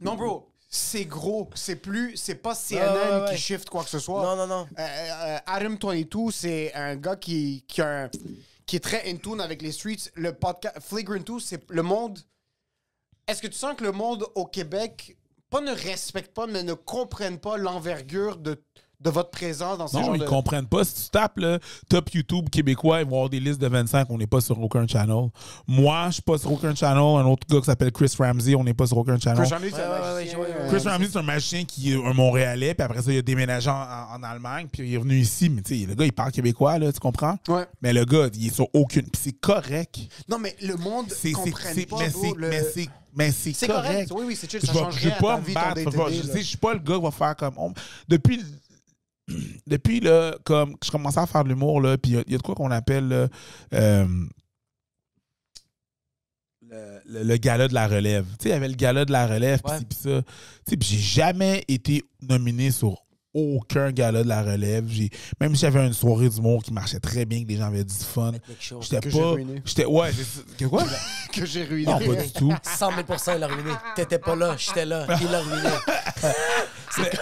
Non, 0.00 0.14
bro. 0.14 0.50
c'est 0.68 1.04
gros. 1.04 1.50
C'est 1.54 1.76
plus, 1.76 2.16
c'est 2.16 2.36
pas 2.36 2.54
CNN 2.54 2.80
Ouais, 2.80 3.10
ouais, 3.10 3.22
ouais. 3.28 3.34
qui 3.34 3.40
shift 3.40 3.68
quoi 3.68 3.84
que 3.84 3.90
ce 3.90 3.98
soit. 3.98 4.22
Non, 4.22 4.36
non, 4.36 4.46
non. 4.46 4.66
Euh, 4.78 4.82
euh, 4.82 5.38
Adam 5.46 5.76
22, 5.80 6.30
c'est 6.30 6.72
un 6.74 6.96
gars 6.96 7.16
qui, 7.16 7.64
qui, 7.68 7.82
a 7.82 8.04
un- 8.04 8.10
qui 8.66 8.76
est 8.76 8.80
très 8.80 9.10
in 9.10 9.16
tune 9.16 9.40
avec 9.40 9.60
les 9.62 9.72
streets. 9.72 10.10
Le 10.14 10.32
podcast 10.32 10.76
Flagrant 10.80 11.18
2, 11.20 11.40
c'est 11.40 11.68
le 11.70 11.82
monde. 11.82 12.18
Est-ce 13.26 13.42
que 13.42 13.46
tu 13.46 13.58
sens 13.58 13.74
que 13.76 13.84
le 13.84 13.92
monde 13.92 14.26
au 14.34 14.46
Québec, 14.46 15.16
pas 15.50 15.60
ne 15.60 15.72
respecte 15.72 16.32
pas, 16.34 16.46
mais 16.46 16.62
ne 16.62 16.74
comprenne 16.74 17.38
pas 17.38 17.56
l'envergure 17.56 18.36
de, 18.36 18.62
de 19.04 19.10
votre 19.10 19.30
présence 19.30 19.78
dans 19.78 19.86
ce 19.86 19.96
Non, 19.96 20.04
genre 20.04 20.16
ils 20.16 20.20
de. 20.22 20.24
comprennent 20.26 20.66
pas. 20.66 20.82
Si 20.84 21.04
tu 21.04 21.10
tapes 21.10 21.36
le 21.36 21.58
top 21.88 22.10
YouTube 22.14 22.48
québécois, 22.50 23.00
ils 23.02 23.06
vont 23.06 23.16
avoir 23.16 23.28
des 23.30 23.38
listes 23.40 23.60
de 23.60 23.68
25. 23.68 24.06
On 24.10 24.16
n'est 24.18 24.26
pas 24.26 24.40
sur 24.40 24.58
aucun 24.60 24.86
channel. 24.86 25.28
Moi, 25.68 26.06
je 26.08 26.12
suis 26.14 26.22
pas 26.22 26.38
sur 26.38 26.50
aucun 26.52 26.74
channel. 26.74 26.96
Un 26.98 27.26
autre 27.26 27.46
gars 27.48 27.58
qui 27.60 27.66
s'appelle 27.66 27.92
Chris 27.92 28.12
Ramsey, 28.18 28.54
on 28.54 28.64
n'est 28.64 28.74
pas 28.74 28.86
sur 28.86 28.96
aucun 28.98 29.18
channel. 29.18 29.44
Chris 29.44 29.52
Ramsey, 29.52 29.70
c'est 29.70 29.82
un 29.82 30.14
magicien, 30.14 30.38
ouais, 30.38 30.44
ouais, 30.46 30.68
Chris 30.78 30.88
Ramsey, 30.88 31.08
c'est 31.12 31.18
un 31.18 31.22
magicien 31.22 31.64
qui 31.64 31.92
est 31.92 31.96
un 32.04 32.12
Montréalais, 32.14 32.74
puis 32.74 32.82
après 32.84 33.02
ça, 33.02 33.12
il 33.12 33.18
a 33.18 33.22
déménagé 33.22 33.68
en, 33.70 33.74
en- 33.74 34.22
Allemagne, 34.24 34.68
puis 34.72 34.88
il 34.88 34.94
est 34.94 34.98
venu 34.98 35.18
ici. 35.18 35.50
Mais 35.50 35.60
tu 35.60 35.78
sais, 35.80 35.86
le 35.86 35.94
gars, 35.94 36.06
il 36.06 36.12
parle 36.12 36.32
québécois, 36.32 36.78
là, 36.78 36.90
tu 36.90 36.98
comprends? 36.98 37.36
Ouais. 37.48 37.66
Mais 37.82 37.92
le 37.92 38.06
gars, 38.06 38.28
il 38.32 38.46
est 38.46 38.54
sur 38.54 38.68
aucune. 38.72 39.02
Puis 39.02 39.20
c'est 39.22 39.32
correct. 39.38 39.98
Non, 40.28 40.38
mais 40.38 40.56
le 40.62 40.76
monde 40.76 41.06
comprenne 41.34 41.74
c'est- 41.74 41.86
pas, 41.86 41.98
mais, 41.98 42.10
c'est, 42.10 42.88
mais, 43.14 43.30
c'est, 43.30 43.66
correct. 43.66 43.82
correct. 44.08 44.10
Oui, 44.14 44.24
oui, 44.28 44.36
c'est 44.40 44.50
chill. 44.50 44.60
Je 44.62 44.66
Ça 44.66 44.72
vais, 44.72 44.78
change 44.78 44.94
je 44.98 45.08
vais 45.08 45.14
rien 45.14 45.18
à 45.18 45.20
pas 45.20 45.40
me 45.40 45.54
battre. 45.54 46.10
Je, 46.10 46.32
vais- 46.32 46.40
je 46.40 46.46
suis 46.46 46.56
pas 46.56 46.72
le 46.72 46.78
gars 46.80 46.96
qui 46.96 47.02
va 47.02 47.10
faire 47.10 47.36
comme. 47.36 47.54
on- 47.58 47.72
depuis. 48.08 48.42
Depuis 49.66 50.00
là, 50.00 50.36
comme 50.44 50.76
je 50.84 50.90
commençais 50.90 51.20
à 51.20 51.26
faire 51.26 51.44
de 51.44 51.48
l'humour, 51.48 51.80
là, 51.80 51.96
puis 51.98 52.12
il 52.12 52.14
y 52.14 52.18
a- 52.18 52.24
y, 52.26 52.34
a 52.34 52.38
de 52.38 52.42
quoi 52.42 52.54
qu'on 52.54 52.70
appelle 52.70 53.08
là, 53.08 53.28
euh, 53.72 54.06
le, 56.68 57.00
le- 57.06 57.22
le 57.22 57.36
gala 57.36 57.68
de 57.68 57.74
la 57.74 57.86
relève. 57.88 58.24
Tu 58.38 58.44
sais, 58.44 58.48
il 58.48 58.52
y 58.52 58.54
avait 58.54 58.68
le 58.68 58.74
gala 58.74 59.04
de 59.04 59.12
la 59.12 59.26
relève, 59.26 59.60
puis 59.62 59.72
ça. 59.98 60.22
Tu 60.22 60.70
sais, 60.70 60.76
puis 60.76 60.88
j'ai 60.88 60.98
jamais 60.98 61.64
été 61.68 62.02
nominé 62.22 62.70
sur 62.70 63.02
aucun 63.32 63.90
gala 63.90 64.22
de 64.22 64.28
la 64.28 64.42
relève. 64.42 64.84
J'ai, 64.88 65.10
même 65.40 65.54
si 65.56 65.62
j'avais 65.62 65.84
une 65.86 65.92
soirée 65.92 66.28
d'humour 66.28 66.62
qui 66.62 66.72
marchait 66.72 67.00
très 67.00 67.24
bien, 67.24 67.42
que 67.42 67.48
les 67.48 67.56
gens 67.56 67.64
avaient 67.66 67.82
du 67.84 67.94
fun, 67.94 68.32
j'étais 68.80 69.00
Que 69.00 69.10
j'ai 69.10 69.20
pas. 69.20 69.30
ruiné. 69.32 69.62
J'étais, 69.64 69.84
ouais. 69.86 70.10
Que 70.58 70.66
quoi? 70.66 70.84
que 71.32 71.44
j'ai 71.44 71.64
ruiné. 71.64 71.90
Non, 71.92 71.98
pas 71.98 72.22
du 72.22 72.30
tout. 72.32 72.52
100 72.62 72.90
000 72.90 73.00
il 73.34 73.40
l'a 73.40 73.46
ruiné. 73.48 73.70
T'étais 73.96 74.18
pas 74.18 74.36
là, 74.36 74.54
j'étais 74.56 74.84
là. 74.86 75.06
Il 75.20 75.30
l'a 75.30 75.40
ruiné. 75.40 75.68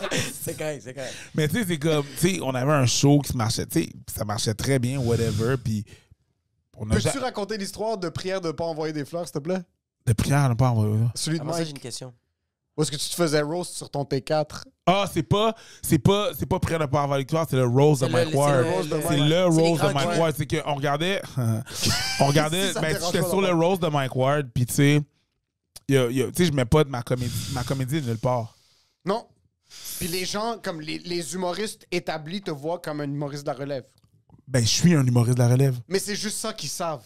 C'est 0.42 0.56
correct, 0.56 0.82
c'est 0.84 0.94
correct. 0.94 1.14
Mais 1.34 1.48
tu 1.48 1.56
sais, 1.56 1.64
c'est 1.68 1.78
comme, 1.78 2.04
tu 2.18 2.34
sais, 2.34 2.40
on 2.42 2.54
avait 2.54 2.72
un 2.72 2.86
show 2.86 3.20
qui 3.20 3.36
marchait, 3.36 3.66
tu 3.66 3.82
sais, 3.84 3.88
ça 4.14 4.24
marchait 4.24 4.54
très 4.54 4.78
bien, 4.78 4.98
whatever, 4.98 5.56
puis 5.62 5.84
on 6.76 6.88
a 6.90 6.94
Peux-tu 6.94 7.08
ja- 7.08 7.20
raconter 7.20 7.58
l'histoire 7.58 7.98
de 7.98 8.08
prière 8.08 8.40
de 8.40 8.50
pas 8.50 8.64
envoyer 8.64 8.92
des 8.92 9.04
fleurs, 9.04 9.24
s'il 9.24 9.32
te 9.34 9.38
plaît? 9.38 9.60
de 10.06 10.12
prière, 10.14 10.42
on 10.46 10.48
n'a 10.48 10.54
pas 10.54 10.70
envoyé 10.70 10.94
ça. 11.04 11.12
Celui 11.16 11.38
de 11.38 11.42
Avant 11.42 11.52
ça, 11.52 11.64
j'ai 11.64 11.70
une 11.70 11.78
question. 11.78 12.14
Où 12.76 12.82
est-ce 12.82 12.90
que 12.92 12.96
tu 12.96 13.08
te 13.08 13.14
faisais 13.14 13.42
roast 13.42 13.74
sur 13.74 13.90
ton 13.90 14.04
T4? 14.04 14.62
Ah, 14.86 15.04
c'est 15.12 15.22
pas, 15.24 15.54
c'est 15.82 15.98
pas, 15.98 16.30
c'est 16.38 16.46
pas 16.46 16.58
prière 16.60 16.78
de 16.78 16.86
pas 16.86 17.02
avoir 17.02 17.18
victoire, 17.18 17.44
c'est 17.50 17.56
le 17.56 17.66
Rose 17.66 18.00
de 18.00 18.06
Mike 18.06 18.28
c'est 18.30 18.36
Ward. 18.36 18.88
de 18.88 19.00
C'est 19.06 19.16
le 19.18 19.44
Rose 19.46 19.80
de 19.80 19.92
Mike 19.92 20.18
Ward. 20.18 20.34
C'est 20.38 20.46
qu'on 20.46 20.74
regardait, 20.76 21.20
on 22.20 22.26
regardait, 22.26 22.72
ben, 22.80 22.96
j'étais 23.04 23.22
sur 23.28 23.40
le. 23.42 23.52
Rose 23.52 23.80
de 23.80 23.88
Mike 23.88 24.14
Ward, 24.16 24.46
puis 24.54 24.64
tu 24.64 24.74
sais, 24.74 25.00
tu 25.88 25.94
sais, 26.36 26.44
je 26.46 26.52
mets 26.52 26.64
pas 26.64 26.84
de 26.84 26.88
ma 26.88 27.02
comédie, 27.02 27.50
ma 27.52 27.64
comédie 27.64 28.00
nulle 28.00 28.16
part. 28.16 28.56
Non. 29.04 29.26
Puis 29.98 30.08
les 30.08 30.24
gens, 30.24 30.56
comme 30.62 30.80
les, 30.80 30.98
les 30.98 31.34
humoristes 31.34 31.86
établis, 31.90 32.40
te 32.42 32.50
voient 32.50 32.78
comme 32.78 33.00
un 33.00 33.04
humoriste 33.04 33.42
de 33.44 33.48
la 33.50 33.54
relève. 33.56 33.84
Ben, 34.46 34.62
je 34.62 34.68
suis 34.70 34.94
un 34.94 35.06
humoriste 35.06 35.36
de 35.36 35.42
la 35.42 35.48
relève. 35.48 35.76
Mais 35.88 35.98
c'est 35.98 36.16
juste 36.16 36.38
ça 36.38 36.52
qu'ils 36.52 36.70
savent. 36.70 37.04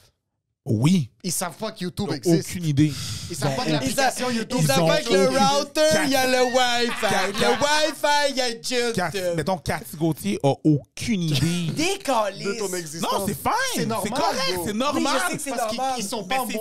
Oui. 0.65 1.11
Ils 1.25 1.33
savent 1.33 1.57
pas 1.57 1.73
que 1.73 1.81
YouTube 1.83 2.13
existe. 2.13 2.49
Aucune 2.51 2.65
idée. 2.67 2.93
Ils 3.31 3.35
savent 3.35 3.57
pas 3.57 3.65
que 3.65 3.69
Ils 3.71 3.73
l'application 3.73 4.31
YouTube 4.31 4.59
ils 4.61 4.67
savent 4.69 4.87
pas 4.87 5.01
que 5.01 5.13
le 5.13 5.27
router, 5.27 5.81
il 6.05 6.11
y 6.11 6.15
a 6.15 6.27
le 6.29 6.45
Wi-Fi. 6.45 7.33
Le 7.41 7.49
Wi-Fi, 7.49 8.31
il 8.31 8.37
y 8.37 8.41
a 8.41 8.53
Cathy- 8.53 9.17
YouTube. 9.17 9.37
mettons, 9.37 9.59
Cathy 9.59 9.97
Gauthier 9.97 10.39
a 10.45 10.53
aucune 10.63 11.23
idée. 11.23 11.73
Décalisse. 11.73 12.47
de 12.47 12.53
ton 12.61 12.73
existence. 12.77 13.13
Non, 13.13 13.27
c'est 13.27 13.35
fine. 13.35 13.53
C'est 13.75 13.87
normal, 13.87 14.13
correct, 14.21 14.55
bro. 14.55 14.65
c'est 14.67 14.73
normal. 14.73 15.21
Que 15.33 15.39
c'est 15.41 15.51
Parce 15.51 15.75
qu'ils- 15.97 16.05
sont 16.05 16.27
Mais 16.31 16.37
pas 16.37 16.45
c'est 16.47 16.53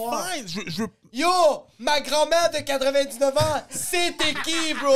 fine. 0.56 0.64
Je, 0.66 0.72
je, 0.72 0.84
Yo, 1.14 1.68
ma 1.78 2.00
grand-mère 2.00 2.52
de 2.52 2.60
99 2.60 3.38
ans, 3.38 3.62
c'était 3.70 4.34
qui, 4.46 4.74
bro? 4.76 4.96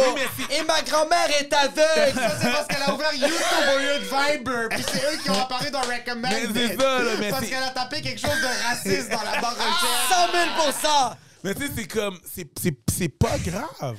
Et 0.49 0.63
ma 0.63 0.81
grand-mère 0.81 1.27
est 1.41 1.51
aveugle. 1.51 2.17
Ça, 2.17 2.37
c'est 2.41 2.51
parce 2.51 2.67
qu'elle 2.67 2.83
a 2.83 2.93
ouvert 2.93 3.13
YouTube 3.13 3.29
au 3.75 3.79
lieu 3.79 3.99
de 3.99 4.05
Viber. 4.05 4.69
Puis 4.69 4.85
c'est 4.93 5.13
eux 5.13 5.17
qui 5.21 5.29
ont 5.29 5.41
apparu 5.41 5.71
dans 5.71 5.81
Recommend. 5.81 6.29
Mais 6.29 6.47
c'est 6.53 6.79
ça, 6.79 6.99
là, 6.99 7.11
mais 7.19 7.29
Parce 7.31 7.47
qu'elle 7.47 7.63
a 7.63 7.71
tapé 7.71 8.01
quelque 8.01 8.21
chose 8.21 8.29
de 8.41 8.65
raciste 8.65 9.09
dans 9.09 9.23
la 9.23 9.41
barre 9.41 9.55
recherche. 9.57 10.71
100 10.71 10.81
000 10.81 11.15
Mais 11.43 11.53
tu 11.53 11.67
sais, 11.67 11.71
c'est 11.75 11.87
comme. 11.87 12.17
C'est, 12.33 12.47
c'est, 12.61 12.77
c'est 12.97 13.09
pas 13.09 13.37
grave. 13.39 13.97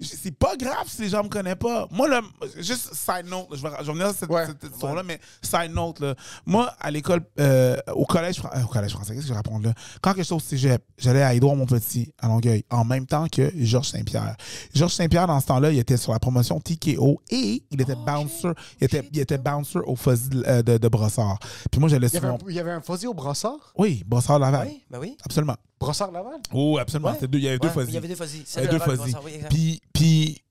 C'est 0.00 0.36
pas 0.36 0.56
grave 0.56 0.84
si 0.86 1.02
les 1.02 1.08
gens 1.08 1.22
me 1.22 1.28
connaissent 1.28 1.54
pas. 1.56 1.86
Moi, 1.90 2.08
là, 2.08 2.20
juste 2.58 2.94
side 2.94 3.26
note, 3.28 3.50
là, 3.50 3.56
je 3.56 3.62
vais, 3.62 3.68
je 3.80 3.84
vais 3.84 3.88
revenir 3.90 4.06
à 4.08 4.12
cette, 4.14 4.30
Ouais. 4.30 4.46
cette 4.46 4.72
histoire-là, 4.72 5.02
mais 5.02 5.20
side 5.42 5.72
note, 5.72 6.00
là, 6.00 6.14
moi, 6.46 6.72
à 6.80 6.90
l'école, 6.90 7.22
euh, 7.40 7.76
au 7.94 8.04
collège, 8.04 8.40
euh, 8.54 8.62
au 8.62 8.66
collège 8.68 8.92
français, 8.92 9.14
qu'est-ce 9.14 9.26
que 9.26 9.32
je 9.32 9.36
raconte 9.36 9.64
là? 9.64 9.72
Quand 10.00 10.12
que 10.14 10.22
j'étais 10.22 10.34
au 10.34 10.40
cégep, 10.40 10.82
j'allais 10.98 11.22
à 11.22 11.34
Édouard 11.34 11.56
Montpetit, 11.56 12.12
à 12.20 12.28
Longueuil, 12.28 12.64
en 12.70 12.84
même 12.84 13.06
temps 13.06 13.26
que 13.28 13.52
Georges 13.56 13.88
Saint-Pierre. 13.90 14.36
Georges 14.74 14.94
Saint-Pierre, 14.94 15.26
dans 15.26 15.40
ce 15.40 15.46
temps-là, 15.46 15.70
il 15.72 15.78
était 15.78 15.96
sur 15.96 16.12
la 16.12 16.18
promotion 16.18 16.60
TKO 16.60 17.20
et 17.30 17.62
il 17.70 17.80
était 17.80 17.94
bouncer, 17.96 18.48
il 18.80 18.84
était, 18.84 19.08
il 19.12 19.18
était 19.20 19.38
bouncer 19.38 19.78
au 19.86 19.96
fuzzy 19.96 20.28
euh, 20.46 20.62
de, 20.62 20.78
de 20.78 20.88
Brossard. 20.88 21.38
Puis 21.70 21.80
moi, 21.80 21.88
j'allais 21.88 22.14
un, 22.24 22.38
il 22.48 22.54
y 22.54 22.60
avait 22.60 22.70
un 22.72 22.80
fuzzy 22.80 23.06
au 23.06 23.14
brossard? 23.14 23.72
Oui, 23.76 24.02
Brossard 24.06 24.38
Laval. 24.38 24.68
Oui, 24.68 24.82
ben 24.90 24.98
oui. 25.00 25.16
Absolument. 25.24 25.56
Brossard 25.82 26.10
Laval? 26.12 26.40
Oh, 26.52 26.78
absolument. 26.78 27.12
Ouais. 27.12 27.26
Deux- 27.28 27.38
il 27.38 27.44
y 27.44 27.48
avait 27.48 27.58
deux 27.58 27.68
Ouais, 27.68 27.74
fuzzy. 27.74 27.88
Il 27.88 27.94
y 27.94 27.96
avait 27.98 28.08
deux 28.08 28.14
fuzzy. 28.14 28.44
Il 28.56 28.62
y 28.62 28.66
avait 28.66 28.78
deux. 28.78 28.84
Oui, 29.24 29.32
exact. 29.34 29.48
Puis, 29.50 29.80
puis, 29.92 30.42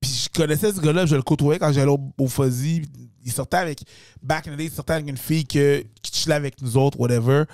puis 0.00 0.10
je 0.10 0.28
connaissais 0.28 0.72
ce 0.72 0.80
gars-là, 0.80 1.06
je 1.06 1.16
le 1.16 1.22
côtoyais 1.22 1.58
quand 1.58 1.72
j'allais 1.72 1.90
au, 1.90 2.00
au 2.18 2.28
Fuzzy. 2.28 2.82
Il 3.24 3.32
sortait 3.32 3.56
avec, 3.56 3.80
back 4.22 4.46
in 4.46 4.54
the 4.54 4.56
day, 4.56 4.64
il 4.66 4.70
sortait 4.70 4.92
avec 4.94 5.08
une 5.08 5.16
fille 5.16 5.44
que, 5.44 5.84
qui 6.02 6.12
chillait 6.12 6.34
avec 6.36 6.62
nous 6.62 6.76
autres, 6.76 6.98
whatever. 7.00 7.44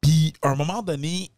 Puis, 0.00 0.32
à 0.42 0.50
un 0.50 0.56
moment 0.56 0.82
donné, 0.82 1.30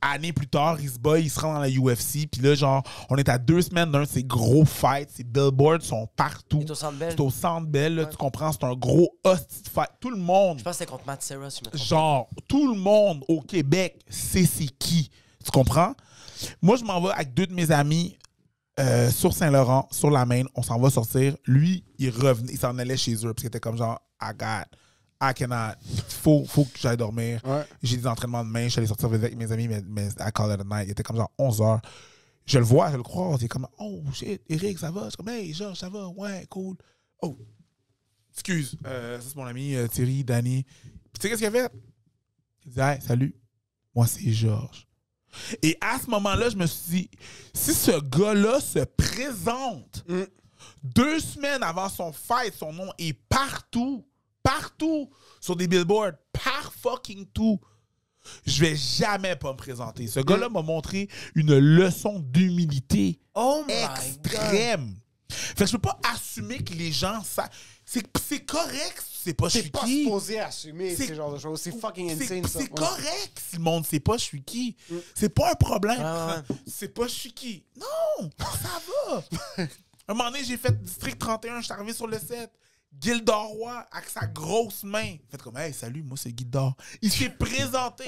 année 0.00 0.32
plus 0.32 0.46
tard, 0.48 0.78
il 0.80 0.90
se 0.90 0.98
bat, 0.98 1.18
il 1.18 1.30
se 1.30 1.38
rend 1.40 1.54
dans 1.54 1.60
la 1.60 1.68
UFC. 1.68 2.26
Puis 2.30 2.40
là, 2.42 2.54
genre, 2.54 2.82
on 3.08 3.16
est 3.16 3.28
à 3.28 3.38
deux 3.38 3.62
semaines 3.62 3.90
d'un 3.90 4.02
de 4.02 4.08
ces 4.08 4.24
gros 4.24 4.64
fights. 4.64 5.10
Ces 5.14 5.24
billboards 5.24 5.82
sont 5.82 6.08
partout. 6.16 6.58
Il 6.62 6.66
est 6.66 6.70
au 6.70 6.74
Centre 6.74 6.98
Bell. 6.98 7.10
C'est 7.12 7.20
au 7.20 7.30
Centre 7.30 7.66
Bell, 7.68 7.94
là, 7.94 8.02
Ouais. 8.04 8.10
tu 8.10 8.16
comprends? 8.16 8.52
C'est 8.52 8.64
un 8.64 8.74
gros 8.74 9.16
hostie 9.24 9.62
de 9.62 9.68
fight. 9.68 9.90
Tout 10.00 10.10
le 10.10 10.16
monde 10.16 10.58
Je 10.58 10.64
pense 10.64 10.72
que 10.74 10.78
c'était 10.78 10.90
contre 10.90 11.06
Matt 11.06 11.22
Serra, 11.22 11.50
si 11.50 11.58
je 11.58 11.60
me 11.60 11.64
trompe. 11.70 11.80
pas. 11.80 11.84
genre, 11.86 12.28
tout 12.48 12.72
le 12.74 12.78
monde 12.80 13.24
au 13.28 13.40
Québec 13.40 14.00
sait 14.08 14.44
c'est 14.46 14.66
qui. 14.78 15.10
Tu 15.44 15.50
comprends? 15.50 15.94
Moi, 16.60 16.76
je 16.76 16.84
m'en 16.84 17.00
vais 17.00 17.12
avec 17.12 17.34
deux 17.34 17.46
de 17.46 17.54
mes 17.54 17.70
amis 17.70 18.16
euh, 18.80 19.10
sur 19.10 19.32
Saint-Laurent, 19.32 19.86
sur 19.92 20.10
la 20.10 20.24
Maine. 20.26 20.46
On 20.54 20.62
s'en 20.62 20.78
va 20.80 20.90
sortir. 20.90 21.36
Lui, 21.46 21.84
il 21.98 22.10
revenait, 22.10 22.52
il 22.52 22.58
s'en 22.58 22.76
allait 22.78 22.96
chez 22.96 23.14
eux 23.14 23.20
parce 23.32 23.36
qu'il 23.36 23.46
était 23.46 23.60
comme 23.60 23.76
genre, 23.76 24.00
I 24.20 24.30
got, 24.36 24.64
I 25.22 25.32
cannot. 25.34 25.74
Faut, 26.08 26.44
faut 26.44 26.64
que 26.64 26.78
j'aille 26.78 26.96
dormir. 26.96 27.40
Ouais. 27.44 27.64
J'ai 27.82 27.96
des 27.96 28.06
entraînements 28.06 28.44
demain. 28.44 28.64
Je 28.64 28.70
suis 28.70 28.78
allé 28.80 28.88
sortir 28.88 29.06
avec 29.06 29.36
mes 29.36 29.50
amis, 29.52 29.68
mais, 29.68 29.82
mais 29.86 30.08
I 30.18 30.32
call 30.34 30.52
it 30.52 30.60
a 30.60 30.64
night. 30.64 30.88
Il 30.88 30.90
était 30.90 31.02
comme 31.04 31.16
genre 31.16 31.30
11 31.38 31.60
h. 31.60 31.80
Je 32.44 32.58
le 32.58 32.64
vois, 32.64 32.90
je 32.90 32.96
le 32.96 33.02
croise. 33.04 33.40
Il 33.40 33.44
est 33.44 33.48
comme, 33.48 33.68
oh 33.78 34.02
shit, 34.12 34.42
Eric, 34.48 34.78
ça 34.78 34.90
va? 34.90 35.04
Je 35.04 35.08
suis 35.10 35.16
comme, 35.16 35.28
hey, 35.28 35.54
Georges, 35.54 35.78
ça 35.78 35.88
va? 35.88 36.08
Ouais, 36.08 36.44
cool. 36.50 36.76
Oh, 37.20 37.38
excuse, 38.32 38.76
euh, 38.86 39.20
ça 39.20 39.26
c'est 39.28 39.36
mon 39.36 39.46
ami 39.46 39.74
euh, 39.76 39.86
Thierry, 39.86 40.24
Danny. 40.24 40.64
Puis 40.64 40.92
tu 41.14 41.20
sais 41.22 41.28
qu'est-ce 41.28 41.38
qu'il 41.38 41.46
a 41.46 41.50
fait? 41.68 41.72
Il 42.66 42.72
dit, 42.72 42.80
hey, 42.80 43.00
salut, 43.00 43.34
moi 43.94 44.06
c'est 44.08 44.32
Georges. 44.32 44.88
Et 45.62 45.78
à 45.80 45.98
ce 45.98 46.10
moment-là, 46.10 46.48
je 46.50 46.56
me 46.56 46.66
suis 46.66 46.90
dit, 46.90 47.10
si 47.54 47.72
ce 47.74 48.00
gars-là 48.00 48.60
se 48.60 48.80
présente 48.80 50.04
Mm. 50.08 50.24
deux 50.82 51.20
semaines 51.20 51.62
avant 51.62 51.88
son 51.88 52.12
fight, 52.12 52.54
son 52.54 52.72
nom 52.72 52.90
est 52.98 53.12
partout, 53.28 54.04
partout, 54.42 55.10
sur 55.40 55.56
des 55.56 55.68
billboards, 55.68 56.12
par 56.32 56.72
fucking 56.72 57.26
tout. 57.32 57.60
Je 58.46 58.60
vais 58.60 58.76
jamais 58.76 59.34
pas 59.34 59.52
me 59.52 59.56
présenter. 59.56 60.06
Ce 60.06 60.20
gars-là 60.20 60.48
m'a 60.48 60.62
montré 60.62 61.08
une 61.34 61.58
leçon 61.58 62.20
d'humilité 62.20 63.18
Oh 63.34 63.64
extrême. 63.68 64.94
Fait 65.28 65.64
que 65.64 65.70
je 65.70 65.72
peux 65.72 65.88
pas 65.88 65.98
assumer 66.14 66.58
que 66.58 66.74
les 66.74 66.92
gens 66.92 67.22
savent. 67.24 67.50
C'est, 67.84 68.46
correct 68.46 69.02
si 69.06 69.18
c'est 69.24 69.34
pas 69.34 69.48
je 69.48 69.58
suis 69.58 69.70
pas 69.70 69.80
qui. 69.80 70.04
supposé 70.04 70.40
assumer 70.40 70.96
ce 70.96 71.12
genre 71.14 71.32
de 71.32 71.38
choses. 71.38 71.60
C'est 71.60 71.78
fucking 71.78 72.10
insane, 72.10 72.46
ça. 72.46 72.60
c'est 72.60 72.68
correct 72.68 73.42
si 73.50 73.56
le 73.56 73.62
monde 73.62 73.84
sait 73.84 74.00
pas 74.00 74.16
je 74.16 74.22
suis 74.22 74.42
qui. 74.42 74.76
C'est 75.14 75.28
pas 75.28 75.50
un 75.50 75.54
problème. 75.54 76.00
Ouais, 76.00 76.56
C'est 76.66 76.94
pas 76.94 77.06
je 77.06 77.12
suis 77.12 77.32
qui. 77.32 77.64
Non, 77.76 78.30
ça 78.38 78.80
va. 79.08 79.64
un 80.08 80.14
moment 80.14 80.30
donné, 80.30 80.44
j'ai 80.44 80.56
fait 80.56 80.72
District 80.82 81.18
31, 81.18 81.60
je 81.60 81.64
suis 81.64 81.72
arrivé 81.72 81.92
sur 81.92 82.06
le 82.06 82.18
set. 82.18 82.50
Gildor 83.00 83.46
Roy, 83.46 83.86
avec 83.90 84.08
sa 84.08 84.26
grosse 84.26 84.84
main. 84.84 85.16
Fait 85.28 85.40
comme, 85.40 85.56
hey, 85.56 85.72
salut, 85.72 86.02
moi 86.02 86.16
c'est 86.16 86.36
Gildor. 86.36 86.76
Il 87.00 87.10
s'est 87.10 87.30
présenté. 87.30 88.04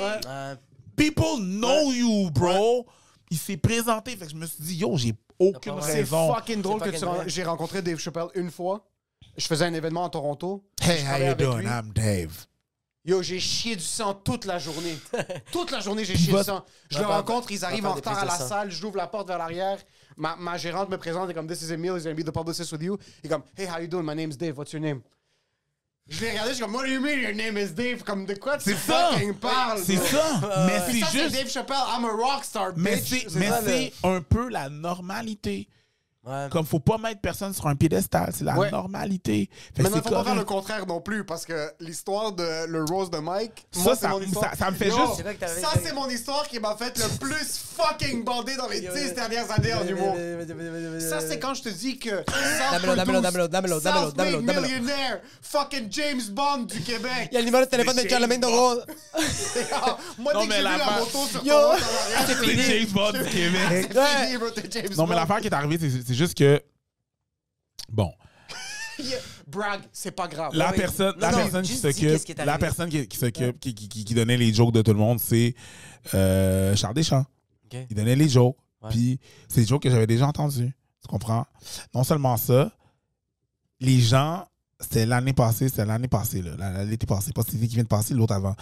People 0.97 1.41
know 1.41 1.93
you, 1.93 2.31
bro. 2.31 2.87
Il 3.31 3.39
s'est 3.39 3.57
présenté. 3.57 4.17
Fait 4.17 4.27
que 4.27 4.33
je 4.33 4.37
me 4.37 4.47
suis 4.47 4.63
dit, 4.63 4.77
yo, 4.77 4.97
j'ai 4.97 5.15
aucune 5.39 5.73
vrai. 5.73 5.91
C'est 5.91 5.99
raison. 6.01 6.35
fucking 6.35 6.63
drôle 6.63 6.81
C'est 6.81 6.91
que 6.91 6.97
tu 6.97 7.01
fucking 7.01 7.19
ren-. 7.19 7.29
J'ai 7.29 7.45
rencontré 7.45 7.83
Dave 7.83 7.99
Chappelle 7.99 8.29
une 8.35 8.51
fois. 8.51 8.87
Je 9.37 9.47
faisais 9.47 9.65
un 9.65 9.75
événement 9.75 10.05
à 10.05 10.11
Toronto. 10.11 10.65
Hey, 10.81 11.05
how 11.05 11.19
you 11.19 11.35
doing? 11.35 11.63
lui. 11.63 11.67
I'm 11.67 11.93
Dave. 11.93 12.47
Yo, 13.07 13.23
j'ai 13.23 13.41
chié 13.41 13.77
du 13.77 13.83
sang 13.83 14.15
toute 14.15 14.47
la 14.47 14.59
journée. 14.59 14.97
toute 15.53 15.71
la 15.71 15.81
journée, 15.81 16.05
j'ai 16.05 16.17
chié 16.17 16.33
du 16.33 16.43
sang. 16.43 16.65
Je 16.91 16.99
le 16.99 17.07
rencontre, 17.07 17.51
ils 17.51 17.65
arrivent 17.65 17.87
en 17.87 17.95
retard 17.95 18.19
à 18.19 18.25
la 18.25 18.39
salle, 18.39 18.71
j'ouvre 18.71 18.97
la 18.97 19.07
porte 19.07 19.29
vers 19.29 19.39
l'arrière. 19.39 19.79
Ma, 20.17 20.37
ma 20.37 20.57
gérante 20.57 20.89
me 20.91 20.97
présente 20.97 21.31
et 21.31 21.35
comme 21.35 21.47
This 21.49 21.63
is 21.63 21.73
Emil, 21.73 21.97
he's 21.97 22.05
gonna 22.05 22.15
be 22.15 22.23
the 22.25 22.31
publicist 22.33 22.71
with 22.73 22.83
you. 22.83 22.99
Et 23.23 23.29
comme 23.29 23.43
Hey, 23.57 23.67
how 23.67 23.79
you 23.81 23.89
doing? 23.89 24.05
My 24.05 24.15
name's 24.15 24.37
Dave. 24.37 24.57
What's 24.57 24.73
your 24.73 24.81
name? 24.83 25.03
Je 26.07 26.21
l'ai 26.21 26.31
regardé, 26.33 26.51
je 26.51 26.55
suis 26.57 26.63
comme 26.65 26.75
What 26.75 26.85
do 26.85 26.91
you 26.93 27.01
mean 27.01 27.19
your 27.21 27.33
name 27.35 27.57
is 27.57 27.73
Dave? 27.73 28.03
Comme 28.05 28.27
de 28.27 28.35
quoi 28.35 28.59
tu 28.59 28.65
C'est 28.71 28.77
ça. 28.77 29.11
fucking 29.13 29.35
parles? 29.35 29.81
C'est 29.85 29.97
bro? 29.97 30.05
ça. 30.07 30.67
Mais 30.67 30.81
Puis 30.91 31.01
ça, 31.01 31.07
c'est 31.07 31.17
c'est 31.19 31.23
juste. 31.25 31.35
Dave 31.35 31.49
Chappelle. 31.51 31.77
I'm 31.97 32.05
a 32.05 32.11
rockstar, 32.13 32.73
Mais 32.77 32.97
bitch. 32.97 33.27
c'est 33.29 33.39
mais 33.39 33.49
ça, 33.49 33.63
c'est 33.65 33.93
un 34.05 34.21
peu 34.21 34.49
la 34.51 34.69
normalité. 34.69 35.67
Ouais. 36.27 36.49
Comme 36.51 36.65
faut 36.65 36.81
pas 36.81 36.97
mettre 36.97 37.21
personne 37.21 37.53
sur 37.53 37.67
un 37.67 37.77
piédestal, 37.77 38.31
c'est 38.35 38.45
la 38.45 38.57
Ouais. 38.57 38.71
normalité. 38.71 39.51
Fait 39.77 39.83
Mais 39.83 39.91
non, 39.91 39.97
c'est 39.97 40.03
faut 40.09 40.15
pas 40.15 40.25
faire 40.25 40.35
le 40.35 40.45
contraire 40.45 40.87
non 40.87 41.01
plus, 41.03 41.23
parce 41.25 41.45
que 41.45 41.71
l'histoire 41.81 42.33
de 42.33 42.67
le 42.67 42.83
Rose 42.85 43.11
de 43.11 43.19
Mike, 43.19 43.67
Ça, 43.71 43.81
moi, 43.81 43.95
ça- 43.95 44.01
c'est 44.01 44.09
mon 44.09 44.21
histoire. 44.23 44.51
ça- 44.53 44.57
ça 44.57 44.71
me 44.71 44.77
fait 44.77 44.89
Yo, 44.89 44.97
juste- 44.97 45.61
Ça, 45.61 45.69
c'est 45.83 45.93
mon 45.93 46.09
histoire 46.09 46.49
qui 46.49 46.59
m'a 46.61 46.77
fait 46.77 46.97
le 46.99 47.19
plus 47.19 47.61
fucking 47.77 48.25
bander 48.25 48.57
dans 48.57 48.69
les 48.69 48.81
10 48.81 49.13
dernières 49.15 49.51
années 49.51 49.75
en 49.75 49.87
humour. 49.87 50.17
Ça, 51.01 51.21
c'est 51.21 51.39
quand 51.39 51.53
je 51.55 51.63
te 51.65 51.69
dis 51.69 51.99
que 51.99 52.25
Damelo, 52.71 52.95
damelo, 52.97 53.21
damelo, 53.21 53.49
damelo, 53.49 53.81
damelo, 53.81 54.11
damelo, 54.13 54.41
damelo. 54.41 54.63
millionnaire, 54.63 55.21
fucking 55.43 55.89
James 55.91 56.23
Bond 56.31 56.63
du 56.63 56.81
Québec. 56.81 57.29
Il 57.31 57.35
y 57.35 57.37
a 57.37 57.41
le 57.41 57.45
numéro 57.47 57.65
de 57.65 57.69
téléphone 57.69 57.97
de 58.03 58.09
Charlemagne 58.09 58.41
de 58.41 58.47
Gaulle. 58.47 58.85
Moi, 60.19 60.33
dès 60.41 60.47
que 60.47 60.53
j'ai 60.55 60.59
vu 60.59 60.65
la 60.65 60.77
moto 60.99 61.27
sur 61.31 61.43
ton 61.43 62.35
fini. 62.43 62.63
James 62.63 62.89
Bond 62.93 63.13
du 63.13 63.25
Québec. 63.31 63.95
Non, 64.97 65.07
mais 65.07 65.15
l'affaire 65.17 65.41
qui 65.41 65.49
est 65.49 65.55
arrivée, 65.55 65.79
c'est 65.79 66.14
c'est 66.15 66.19
juste 66.19 66.39
que. 66.39 66.63
Bon. 67.91 68.13
Brag, 69.49 69.81
c'est 69.93 70.13
pas 70.13 70.29
grave. 70.29 70.55
la 70.55 70.73
personne, 70.73 71.15
la 71.19 71.33
personne 71.33 71.65
qui 71.65 71.75
s'occupe, 71.75 72.39
la 72.39 72.57
personne 72.57 72.89
qui, 72.89 73.07
qui 73.09 73.17
s'occupe, 73.17 73.59
qui, 73.59 73.75
qui, 73.75 74.15
donnait 74.15 74.37
les 74.37 74.55
jokes 74.55 74.73
de 74.73 74.81
tout 74.81 74.93
le 74.93 74.99
monde, 74.99 75.19
c'est 75.19 75.55
euh, 76.15 76.75
Charles 76.77 76.95
Deschamps. 76.95 77.27
Ok. 77.65 77.79
Il 77.91 77.97
donnait 77.97 78.17
les 78.17 78.29
jokes. 78.29 78.57
Ouais. 78.81 78.91
Puis 78.91 79.21
c'est 79.49 79.63
des 79.63 79.67
jokes 79.67 79.83
que 79.83 79.91
j'avais 79.91 80.07
déjà 80.07 80.27
entendus. 80.27 80.73
Tu 81.03 81.09
comprends? 81.09 81.45
Non 81.93 82.05
seulement 82.05 82.37
ça, 82.37 82.73
les 83.81 84.01
gens, 84.01 84.47
c'était 84.79 85.07
l'année 85.07 85.33
passée, 85.33 85.69
c'était 85.69 85.85
l'année 85.85 86.09
passée, 86.09 86.43
l'été 86.87 87.07
passé, 87.07 87.33
pas 87.33 87.43
l'été 87.53 87.67
qui 87.67 87.75
vient 87.75 87.83
de 87.83 87.89
passer, 87.89 88.15
l'autre 88.15 88.35
avant. 88.35 88.55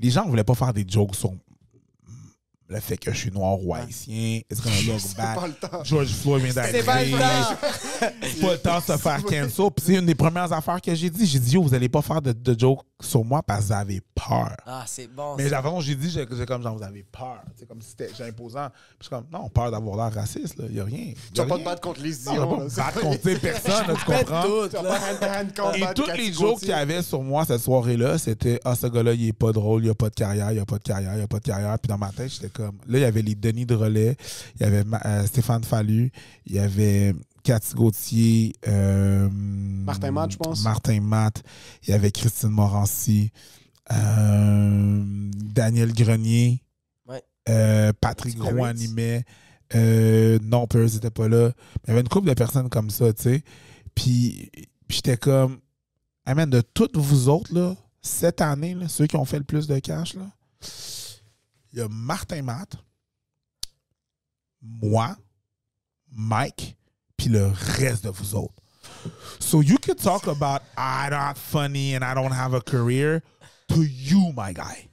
Les 0.00 0.10
gens 0.10 0.24
ne 0.24 0.30
voulaient 0.30 0.44
pas 0.44 0.54
faire 0.54 0.72
des 0.72 0.86
jokes 0.88 1.14
sur 1.14 1.32
le 2.74 2.80
fait 2.80 2.96
que 2.96 3.12
je 3.12 3.16
suis 3.16 3.30
noir 3.30 3.56
ou 3.62 3.72
haïtien. 3.72 4.40
Est-ce 4.50 4.60
qu'on 4.60 4.68
a 4.68 4.92
look 4.94 5.16
back? 5.16 5.34
pas 5.36 5.46
le 5.46 5.52
temps. 5.54 5.84
George 5.84 6.08
Floyd 6.08 6.42
vient 6.42 6.54
d'arriver. 6.54 6.80
C'est 6.80 6.84
pas 6.84 7.04
le 7.04 7.10
temps. 7.10 7.68
C'est 8.22 8.40
pas 8.40 8.52
le 8.52 8.58
temps 8.58 8.78
de 8.78 8.82
se 8.84 8.96
faire 8.96 9.22
cancel. 9.22 9.70
Puis 9.76 9.84
c'est 9.86 9.94
une 9.94 10.06
des 10.06 10.14
premières 10.16 10.52
affaires 10.52 10.80
que 10.80 10.92
j'ai 10.94 11.08
dit. 11.08 11.24
J'ai 11.24 11.38
dit, 11.38 11.52
yo, 11.52 11.62
vous 11.62 11.72
allez 11.72 11.88
pas 11.88 12.02
faire 12.02 12.20
de, 12.20 12.32
de 12.32 12.58
jokes 12.58 12.84
sur 13.00 13.24
moi 13.24 13.42
parce 13.42 13.60
que 13.60 13.66
vous 13.66 13.72
avez 13.72 14.00
peur. 14.14 14.56
Ah, 14.66 14.84
c'est 14.86 15.06
bon. 15.06 15.36
Mais 15.36 15.48
la 15.48 15.62
façon 15.62 15.80
j'ai 15.80 15.94
dit, 15.94 16.10
j'ai 16.10 16.26
comme 16.46 16.62
genre, 16.62 16.76
vous 16.76 16.82
avez 16.82 17.04
peur. 17.04 17.42
C'est 17.56 17.68
comme 17.68 17.80
si 17.80 17.90
c'était 17.90 18.10
imposant. 18.24 18.68
Puis 18.70 18.96
je 19.00 19.04
suis 19.04 19.10
comme, 19.10 19.26
non, 19.32 19.48
peur 19.48 19.70
d'avoir 19.70 19.96
l'air 19.96 20.14
raciste, 20.20 20.58
là. 20.58 20.64
Il 20.68 20.76
y 20.76 20.80
a 20.80 20.84
rien. 20.84 21.12
Tu 21.32 21.40
vas 21.40 21.46
pas 21.46 21.58
te 21.58 21.64
battre 21.64 21.80
contre 21.80 22.00
les 22.02 22.10
Non, 22.26 22.32
on 22.32 22.34
va 22.34 22.40
Dion. 22.40 22.48
pas 22.56 22.64
me 22.64 22.68
battre 22.76 23.00
contre 23.00 23.40
personne, 23.40 23.86
là, 23.86 23.94
tu 23.94 24.04
comprends? 24.04 24.42
tout, 24.42 24.68
Tu 24.68 24.76
vas 24.76 24.82
pas 24.82 25.76
Et 25.76 25.80
de 25.80 25.92
tous 25.92 26.10
les 26.16 26.32
jokes 26.32 26.58
qu'il 26.58 26.68
y 26.68 26.72
avait 26.72 27.02
sur 27.02 27.22
moi 27.22 27.44
cette 27.44 27.60
soirée-là, 27.60 28.18
c'était 28.18 28.60
Ah, 28.64 28.74
ce 28.74 28.86
gars-là, 28.86 29.12
il 29.12 29.28
est 29.28 29.32
pas 29.32 29.52
drôle, 29.52 29.84
il 29.84 29.90
a 29.90 29.94
pas 29.94 30.10
de 30.10 30.14
carrière, 30.14 30.50
il 30.52 30.58
a 30.58 30.64
pas 30.66 30.78
de 30.78 30.82
carrière, 30.84 31.14
il 31.16 31.22
a 31.22 31.26
pas 31.28 31.38
de 31.38 31.44
carrière. 31.44 31.78
Puis 31.78 31.88
dans 31.88 31.98
ma 31.98 32.10
tête, 32.10 32.30
j'étais 32.32 32.48
comme. 32.48 32.63
Là, 32.86 32.98
il 32.98 33.02
y 33.02 33.04
avait 33.04 33.22
les 33.22 33.34
Denis 33.34 33.66
de 33.66 33.74
relais, 33.74 34.16
il 34.56 34.62
y 34.62 34.64
avait 34.64 34.84
Ma- 34.84 35.00
euh, 35.04 35.26
Stéphane 35.26 35.64
Fallu, 35.64 36.10
il 36.46 36.54
y 36.54 36.58
avait 36.58 37.14
Cathy 37.42 37.74
Gauthier, 37.74 38.52
euh, 38.68 39.28
Martin 39.30 40.10
Matt, 40.10 40.32
je 40.32 40.36
pense. 40.38 40.62
Martin 40.62 41.00
Matt, 41.00 41.42
il 41.82 41.90
y 41.90 41.92
avait 41.92 42.10
Christine 42.10 42.48
Morancy, 42.50 43.30
euh, 43.92 45.02
Daniel 45.36 45.92
Grenier, 45.92 46.62
Ouais. 47.06 47.22
euh, 47.48 47.92
Patrick. 48.00 48.40
Roux 48.42 48.64
animait. 48.64 49.24
Euh, 49.74 50.38
non, 50.42 50.66
Pearl 50.66 50.86
n'était 50.86 51.10
pas 51.10 51.28
là. 51.28 51.50
Il 51.84 51.88
y 51.88 51.90
avait 51.92 52.00
une 52.00 52.08
couple 52.08 52.28
de 52.28 52.34
personnes 52.34 52.68
comme 52.68 52.90
ça, 52.90 53.12
tu 53.12 53.22
sais. 53.22 53.42
Puis, 53.94 54.50
puis 54.86 54.96
j'étais 54.96 55.16
comme, 55.16 55.58
man, 56.26 56.48
de 56.48 56.60
toutes 56.60 56.96
vous 56.96 57.28
autres, 57.28 57.52
là, 57.54 57.74
cette 58.02 58.40
année, 58.40 58.74
là, 58.74 58.88
ceux 58.88 59.06
qui 59.06 59.16
ont 59.16 59.24
fait 59.24 59.38
le 59.38 59.44
plus 59.44 59.66
de 59.66 59.78
cash, 59.78 60.14
là, 60.14 60.26
il 61.74 61.80
y 61.80 61.82
a 61.82 61.88
Martin 61.88 62.42
Matt, 62.42 62.76
moi, 64.62 65.16
Mike, 66.12 66.76
puis 67.16 67.28
le 67.28 67.48
reste 67.78 68.04
de 68.04 68.10
vous 68.10 68.36
autres. 68.36 68.54
So 69.40 69.60
you 69.60 69.76
could 69.78 69.98
talk 69.98 70.28
about 70.28 70.62
I'm 70.78 71.10
not 71.10 71.36
funny 71.36 71.94
and 71.96 72.04
I 72.04 72.14
don't 72.14 72.32
have 72.32 72.54
a 72.54 72.60
career 72.60 73.22
to 73.68 73.82
you, 73.82 74.32
my 74.36 74.52
guy. 74.52 74.88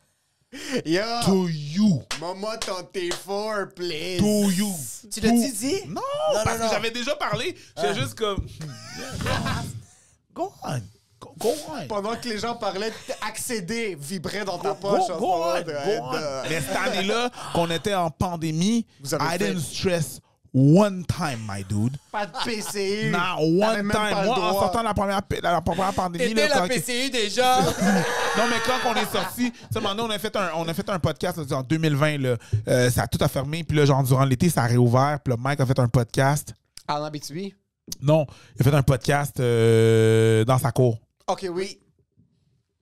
Yo, 0.85 1.21
To 1.25 1.47
you. 1.47 2.01
maman 2.19 2.57
ton 2.59 2.83
T4, 2.91 3.73
please. 3.75 4.19
To 4.19 4.49
you. 4.51 4.73
Tu 5.11 5.21
l'as-tu 5.21 5.51
dit? 5.53 5.81
Non, 5.87 6.01
Non, 6.33 6.43
parce 6.43 6.59
non, 6.59 6.65
que 6.67 6.73
j'avais 6.73 6.91
déjà 6.91 7.15
parlé. 7.15 7.55
J'étais 7.77 7.93
juste 7.95 8.15
comme. 8.15 8.45
Go 10.33 10.51
on. 10.63 10.81
Go, 11.21 11.33
go 11.39 11.49
on. 11.69 11.87
Pendant 11.87 12.15
que 12.15 12.27
les 12.27 12.39
gens 12.39 12.55
parlaient, 12.55 12.91
accéder 13.27 13.95
vibrait 13.99 14.43
dans 14.43 14.57
ta 14.57 14.69
Go, 14.69 14.75
poche. 14.81 14.99
go, 14.99 15.03
en 15.03 15.07
ce 15.07 15.11
go 15.13 15.19
moment 15.27 15.45
on, 15.55 15.59
de- 15.61 15.63
go 15.63 16.03
on. 16.03 16.11
de- 16.13 16.49
Mais 16.49 16.61
cette 16.61 16.75
année-là, 16.75 17.29
qu'on 17.53 17.69
était 17.69 17.93
en 17.93 18.09
pandémie, 18.09 18.85
Vous 19.01 19.13
avez 19.13 19.23
I 19.25 19.37
fait- 19.37 19.53
didn't 19.53 19.59
stress 19.61 20.19
one 20.53 21.05
time, 21.05 21.39
my 21.47 21.63
dude. 21.63 21.95
Pas 22.11 22.25
de 22.25 22.31
PCU. 22.43 23.09
Not 23.11 23.17
T'avais 23.17 23.79
one 23.79 23.89
time. 23.89 24.17
le 24.19 24.25
Moi, 24.25 24.37
en 24.37 24.53
sortant 24.59 24.79
de 24.79 24.83
la 24.85 24.93
première, 24.93 25.21
la 25.41 25.61
première 25.61 25.93
pandémie, 25.93 26.33
T'étais 26.33 26.49
là, 26.49 26.61
la 26.61 26.67
PCU 26.67 27.09
déjà. 27.09 27.61
Non, 28.37 28.43
mais 28.49 28.57
quand 28.65 28.89
on 28.89 28.95
est 28.95 29.11
sorti, 29.11 29.51
tu 29.51 29.57
sais, 29.71 29.79
maintenant, 29.81 30.07
on 30.07 30.09
a 30.09 30.17
fait 30.19 30.35
un, 30.35 30.49
on 30.55 30.67
a 30.67 30.73
fait 30.73 30.89
un 30.89 30.99
podcast 30.99 31.37
là, 31.37 31.57
en 31.57 31.63
2020, 31.63 32.17
là, 32.17 32.35
euh, 32.67 32.89
ça 32.89 33.03
a 33.03 33.07
tout 33.07 33.17
a 33.21 33.27
fermé, 33.27 33.63
puis 33.63 33.77
là, 33.77 33.85
genre, 33.85 34.03
durant 34.03 34.23
l'été, 34.25 34.49
ça 34.49 34.63
a 34.63 34.67
réouvert, 34.67 35.19
puis 35.23 35.31
là, 35.33 35.37
Mike 35.39 35.59
a 35.61 35.65
fait 35.65 35.79
un 35.79 35.87
podcast. 35.89 36.53
En 36.87 37.03
Abitibi? 37.03 37.53
Non, 38.01 38.25
il 38.55 38.61
a 38.67 38.69
fait 38.71 38.75
un 38.77 38.83
podcast 38.83 39.39
euh, 39.39 40.43
dans 40.45 40.57
sa 40.57 40.71
cour. 40.71 40.97
Ok, 41.31 41.47
oui. 41.49 41.79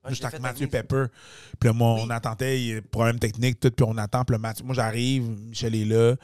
Juste 0.07 0.25
avec 0.25 0.41
Mathieu 0.41 0.67
Pepper. 0.67 1.05
Puis 1.59 1.69
là, 1.69 1.73
moi, 1.73 1.97
on 1.99 2.09
attendait, 2.09 2.59
il 2.59 2.67
y 2.67 2.75
a 2.77 2.81
problème 2.81 3.19
technique, 3.19 3.59
tout, 3.59 3.69
puis 3.69 3.85
on 3.87 3.95
attend. 3.97 4.23
Puis 4.25 4.33
là, 4.33 4.39
Mathieu, 4.39 4.65
moi, 4.65 4.73
j'arrive, 4.73 5.29
Michel 5.29 5.75
est 5.75 5.85
là. 5.85 6.15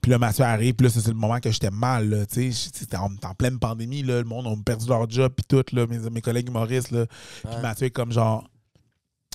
Puis 0.00 0.10
là, 0.10 0.18
Mathieu 0.18 0.44
arrive, 0.44 0.74
puis 0.74 0.86
là, 0.86 0.92
c'est 0.92 1.08
le 1.08 1.14
moment 1.14 1.40
que 1.40 1.50
j'étais 1.50 1.70
mal, 1.70 2.08
là, 2.08 2.26
tu 2.26 2.52
sais. 2.52 2.70
C'était 2.74 2.96
en, 2.96 3.08
en 3.22 3.34
pleine 3.34 3.58
pandémie, 3.58 4.02
là. 4.02 4.18
Le 4.18 4.24
monde 4.24 4.46
a 4.46 4.54
perdu 4.62 4.86
leur 4.86 5.10
job, 5.10 5.32
puis 5.34 5.46
tout, 5.48 5.64
là, 5.74 5.86
mes, 5.86 5.98
mes 6.10 6.20
collègues 6.20 6.48
humoristes, 6.48 6.92
là. 6.92 7.06
Puis. 7.42 7.56
Mathieu 7.62 7.86
est 7.86 7.90
comme 7.90 8.12
genre... 8.12 8.48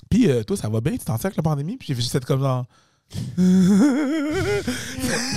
Puis 0.10 0.30
euh, 0.30 0.44
toi, 0.44 0.56
ça 0.56 0.70
va 0.70 0.80
bien? 0.80 0.94
Tu 0.94 1.00
t'en 1.00 1.18
sors 1.18 1.26
avec 1.26 1.38
la 1.38 1.44
pandémie? 1.44 1.76
Puis 1.76 1.88
j'ai 1.90 1.96
juste 1.96 2.16
être 2.16 2.26
comme 2.26 2.42
genre... 2.42 2.66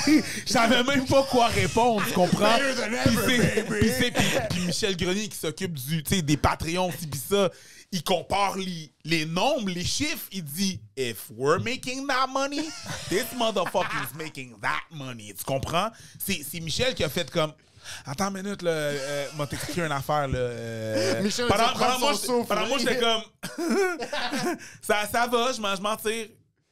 Je 0.07 0.53
savais 0.53 0.82
même 0.82 1.07
pas 1.07 1.23
quoi 1.24 1.47
répondre, 1.49 2.03
tu 2.07 2.12
comprends? 2.12 2.59
Puis 4.51 4.61
Michel 4.66 4.97
Grenier 4.97 5.28
qui 5.28 5.36
s'occupe 5.39 5.73
du, 5.74 6.03
des 6.03 6.36
Patreons, 6.36 6.90
pis 6.90 7.19
ça, 7.19 7.51
il 7.90 8.03
compare 8.03 8.57
les, 8.57 8.93
les 9.05 9.24
nombres, 9.27 9.69
les 9.70 9.85
chiffres, 9.85 10.27
il 10.32 10.44
dit 10.44 10.81
If 10.97 11.31
we're 11.31 11.61
making 11.61 12.07
that 12.07 12.27
money, 12.28 12.65
this 13.09 13.27
motherfucker 13.36 14.03
is 14.05 14.16
making 14.16 14.55
that 14.61 14.82
money. 14.90 15.35
Tu 15.36 15.44
comprends? 15.44 15.90
C'est 16.19 16.61
Michel 16.61 16.94
qui 16.94 17.05
a 17.05 17.09
fait 17.09 17.31
comme. 17.31 17.53
Attends 18.07 18.28
une 18.28 18.43
minute, 18.43 18.62
là, 18.62 18.70
euh, 18.70 19.27
m'a 19.36 19.47
t'expliquer 19.47 19.82
une 19.82 19.90
affaire, 19.93 20.28
là. 20.28 20.39
euh, 20.39 21.23
Michel, 21.23 21.49
pendant, 21.49 21.73
pendant 21.73 22.44
pendant 22.44 22.66
moi, 22.69 22.78
j'étais 22.78 22.99
comme. 22.99 23.23
ça, 24.81 25.09
ça 25.11 25.27
va, 25.27 25.53
je 25.53 25.61
m'en 25.81 25.97
tire. 25.97 26.28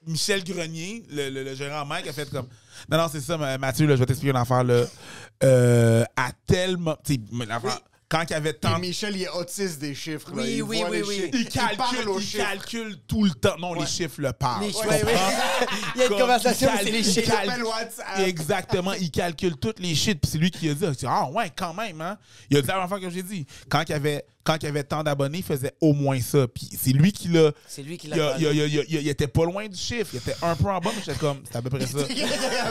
Michel 0.06 0.42
Grenier, 0.44 1.02
le, 1.10 1.28
le, 1.30 1.44
le 1.44 1.54
gérant 1.54 1.84
Mike, 1.84 2.06
a 2.08 2.12
fait 2.12 2.30
comme. 2.30 2.48
Non, 2.90 2.96
non, 2.98 3.08
c'est 3.12 3.20
ça, 3.20 3.36
Ma- 3.36 3.58
Mathieu, 3.58 3.86
là, 3.86 3.94
je 3.94 4.00
vais 4.00 4.06
t'expliquer 4.06 4.30
une 4.30 4.36
affaire. 4.36 4.64
Là. 4.64 4.84
Euh, 5.44 6.04
à 6.16 6.30
tellement. 6.46 6.96
Tu 7.04 7.14
sais, 7.14 7.20
mais 7.32 7.44
l'affaire- 7.46 7.78
Quand 8.08 8.22
il 8.24 8.30
y 8.30 8.34
avait 8.34 8.54
tant. 8.54 8.78
Michel, 8.78 9.14
il 9.16 9.22
est 9.22 9.28
autiste 9.28 9.78
des 9.78 9.94
chiffres. 9.94 10.30
là. 10.34 10.42
Oui, 10.42 10.54
il 10.56 10.62
oui, 10.62 10.78
voit 10.80 10.90
oui, 10.90 10.96
les 10.96 11.02
oui. 11.04 11.14
chiffres. 11.16 11.28
Il 11.34 11.48
calcule, 11.48 11.76
parle 11.76 12.08
aux 12.08 12.18
il 12.18 12.24
chiffres. 12.26 12.44
calcule 12.44 12.96
tout 13.06 13.24
le 13.24 13.30
temps. 13.30 13.56
Non, 13.58 13.74
les 13.74 13.86
chiffres 13.86 14.20
le 14.20 14.32
parlent. 14.32 14.62
Les 14.64 14.72
tu 14.72 14.78
chiffres, 14.78 14.88
oui, 14.90 14.96
oui. 15.06 15.12
comprends? 15.12 15.66
Il 15.94 16.00
y 16.00 16.02
a 16.02 16.06
une 16.06 16.18
conversation, 16.18 16.70
c'est 16.78 16.90
les 16.90 17.04
chiffres. 17.04 17.18
il 17.44 17.48
calcule-. 17.48 18.24
Exactement, 18.26 18.92
il 18.94 19.10
calcule 19.10 19.56
toutes 19.56 19.78
les 19.80 19.94
shit. 19.94 20.20
Puis 20.20 20.30
c'est 20.32 20.38
lui 20.38 20.50
qui 20.50 20.68
a 20.70 20.74
dit 20.74 20.86
Ah 21.06 21.28
ouais, 21.30 21.50
quand 21.54 21.74
même, 21.74 22.00
hein. 22.00 22.18
Il 22.50 22.56
a 22.56 22.62
dit 22.62 22.68
la 22.68 22.78
même 22.78 22.88
fois 22.88 22.98
que 23.00 23.10
j'ai 23.10 23.22
dit. 23.22 23.46
Quand 23.68 23.82
il 23.82 23.90
y 23.90 23.94
avait, 23.94 24.24
quand 24.42 24.56
il 24.62 24.64
y 24.64 24.68
avait 24.68 24.84
tant 24.84 25.02
d'abonnés, 25.02 25.38
il 25.38 25.44
faisait 25.44 25.74
au 25.80 25.92
moins 25.92 26.20
ça. 26.20 26.46
Puis 26.48 26.70
c'est 26.80 26.90
lui 26.92 27.12
qui 27.12 27.28
l'a. 27.28 27.52
C'est 27.68 27.82
lui 27.82 27.98
qui 27.98 28.08
l'a 28.08 28.36
il, 28.38 29.08
était 29.08 29.26
pas 29.28 29.44
loin 29.44 29.66
du 29.68 29.76
chiffre. 29.76 30.10
Il 30.14 30.16
était 30.18 30.36
un 30.42 30.54
peu 30.56 30.68
en 30.70 30.78
bas, 30.80 30.90
mais 30.96 31.02
j'étais 31.04 31.18
comme, 31.18 31.40
c'était 31.44 31.58
à 31.58 31.62
peu 31.62 31.70
près 31.70 31.86
ça. 31.86 31.98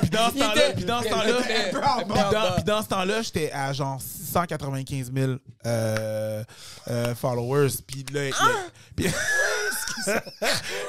Puis 0.01 0.09
dans 0.09 0.29
ce 0.29 0.37
temps-là, 0.39 0.61
puis 0.75 0.85
dans 0.85 1.01
ce 1.01 1.05
il 1.07 1.11
temps-là, 1.11 1.39
était 1.41 1.69
puis 1.69 1.77
un 1.77 1.79
peu 1.79 1.87
en 1.87 2.05
bas. 2.05 2.29
dans, 2.31 2.55
puis 2.55 2.63
dans 2.63 2.81
ce 2.81 2.87
temps-là, 2.87 3.21
j'étais 3.21 3.51
à 3.51 3.71
genre 3.73 3.99
695 4.01 5.11
000 5.13 5.31
euh, 5.65 6.43
euh, 6.89 7.15
followers. 7.15 7.69
Puis 7.85 8.05
là, 8.13 8.27
il- 8.27 8.33
puis- 8.95 9.07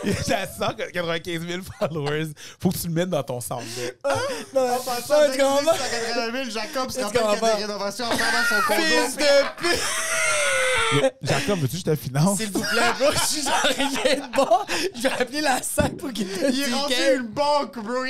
j'étais 0.05 0.35
à 0.35 0.47
695 0.47 1.47
000 1.47 1.63
followers. 1.79 2.29
Faut 2.61 2.71
que 2.71 2.79
tu 2.79 2.87
le 2.89 2.95
mettes 2.95 3.11
dans 3.11 3.23
ton 3.23 3.41
sound. 3.41 3.63
Non, 4.55 4.61
En 4.61 4.79
passant, 4.79 5.15
non, 5.15 5.21
dès 5.27 5.33
tu 5.33 5.33
qu'il 5.37 5.41
comprends 5.45 5.61
dit 5.61 5.67
pas? 5.67 5.77
180 5.77 6.45
000, 6.45 6.51
Jacob 6.51 6.91
se 6.91 7.01
rappelle 7.01 7.21
qu'il 7.21 7.31
y 7.31 7.53
a 7.53 7.57
des 7.57 7.63
rénovations 7.65 8.07
à 8.11 8.17
faire 8.17 8.33
dans 8.33 8.49
son 8.49 8.75
Fils 8.75 9.15
condo. 9.17 9.27
de 9.27 9.69
pute! 9.69 9.83
Jacob, 11.23 11.59
veux-tu 11.61 11.75
que 11.75 11.79
je 11.79 11.85
te 11.85 11.97
finance? 11.97 12.39
S'il 12.39 12.51
vous 12.51 12.61
plaît, 12.61 12.93
bro, 12.99 13.11
je 13.13 13.27
suis 13.27 13.43
genre 13.43 13.63
rien 13.77 13.89
de 14.17 14.37
bon. 14.37 14.49
Je 14.95 15.03
vais 15.03 15.13
appeler 15.13 15.41
la 15.41 15.63
SAC 15.63 15.97
pour 15.97 16.13
qu'il 16.13 16.27
te 16.27 16.51
Il 16.53 16.61
est 16.61 16.73
rendu 16.73 16.95
une 17.17 17.27
banque, 17.29 17.79
bro. 17.79 18.05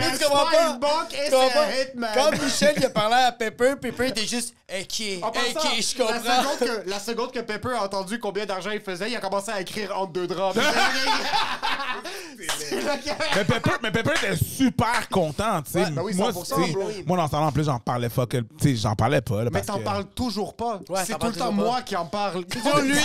Un 0.00 0.16
tu 0.16 0.24
comprends 0.24 0.44
pas? 0.46 0.70
une 0.72 0.78
banque 0.78 1.14
et 1.14 1.30
comprends 1.30 1.48
c'est 1.48 1.54
pas? 1.54 1.64
un 1.66 1.70
hitman. 1.82 2.10
Quand 2.14 2.30
Michel 2.44 2.74
il 2.76 2.86
a 2.86 2.90
parlé 2.90 3.16
à 3.16 3.32
Pepper, 3.32 3.74
Pepper 3.80 4.08
était 4.08 4.26
juste 4.26 4.54
OK, 4.72 5.02
OK, 5.22 5.38
je 5.80 5.98
La 5.98 6.04
comprends. 6.04 6.42
seconde, 6.42 6.58
que, 6.60 6.82
la 6.90 7.00
seconde 7.00 7.32
que 7.32 7.40
Pepper 7.40 7.70
a 7.76 7.84
entendu 7.84 8.18
combien 8.20 8.46
d'argent 8.46 8.70
il 8.70 8.80
faisait, 8.80 9.10
il 9.10 9.16
a 9.16 9.20
commencé 9.20 9.50
à 9.50 9.60
écrire 9.60 9.96
entre 9.98 10.12
deux 10.12 10.26
draps. 10.28 10.56
Mais 12.40 13.44
Pepper, 13.44 13.70
mais 13.82 13.90
Pepper 13.90 14.12
était 14.16 14.36
super 14.36 15.08
content, 15.10 15.60
tu 15.62 15.72
sais. 15.72 15.80
Ouais, 15.84 15.90
ben 15.90 16.02
oui, 16.02 16.14
moi, 16.14 16.30
100%, 16.30 16.54
tu 16.54 16.64
sais, 16.66 16.72
bro. 16.72 16.90
moi, 17.06 17.16
dans 17.18 17.26
ce 17.26 17.32
temps-là, 17.32 17.46
en 17.46 17.52
plus, 17.52 17.64
j'en 17.64 17.78
parlais 17.78 18.08
fuck, 18.08 18.30
tu 18.30 18.44
sais, 18.60 18.76
j'en 18.76 18.94
parlais 18.94 19.20
pas. 19.20 19.44
Là, 19.44 19.50
Mais 19.52 19.60
t'en 19.62 19.78
que- 19.78 19.84
parles 19.84 20.04
toujours 20.14 20.54
pas. 20.56 20.80
Ouais, 20.88 21.00
c'est 21.04 21.18
tout 21.18 21.26
le 21.26 21.32
temps 21.32 21.52
moi 21.52 21.82
qui 21.82 21.96
en 21.96 22.06
parle. 22.06 22.44
toujours 22.46 22.78
lui. 22.78 22.96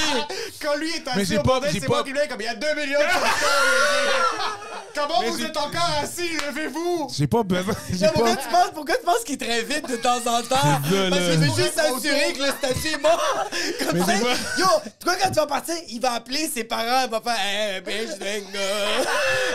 Quand 0.62 0.76
lui 0.78 0.90
est 0.90 1.04
Mais 1.16 1.22
assis 1.24 1.26
c'est 1.34 1.40
pas- 1.44 1.60
moi 1.88 2.04
qui 2.04 2.14
viens 2.14 2.28
comme 2.28 2.42
il 2.42 2.46
y 2.46 2.48
a 2.48 2.56
2 2.56 2.76
millions 2.76 3.00
de 3.00 3.06
personnes. 3.06 3.30
Comment 4.96 5.22
Mais 5.22 5.30
vous 5.30 5.44
êtes 5.44 5.58
encore 5.58 5.90
assis? 6.02 6.30
Levez-vous! 6.56 7.10
J'ai 7.16 7.28
pas 7.28 7.44
besoin. 7.44 7.74
J'ai 7.92 8.08
pourquoi 8.08 8.36
pas. 8.36 8.42
tu 8.42 8.48
penses, 8.50 8.72
pourquoi 8.74 8.96
tu 8.98 9.04
penses 9.04 9.24
qu'il 9.26 9.38
te 9.38 9.46
de 9.46 9.96
temps 9.98 10.18
en 10.18 10.42
temps? 10.42 10.56
Parce 10.62 10.84
qu'il 10.90 10.96
veut 11.40 11.48
Pour 11.48 11.58
juste 11.58 11.74
s'assurer 11.76 12.34
que 12.34 12.40
le 12.44 12.48
statut 12.52 12.88
est 12.88 12.98
bon. 13.02 13.10
Comme 13.90 14.06
ça, 14.06 14.14
yo, 14.58 14.66
tu 15.00 15.06
vois, 15.06 15.16
quand 15.16 15.28
tu 15.30 15.36
vas 15.36 15.46
partir, 15.48 15.76
il 15.90 16.00
va 16.00 16.14
appeler 16.14 16.48
ses 16.54 16.64
parents, 16.64 17.06
il 17.06 17.12
va 17.12 17.22
faire 17.22 17.36
Hey, 17.40 17.82
bitch, 17.82 18.18
dingue. 18.18 18.60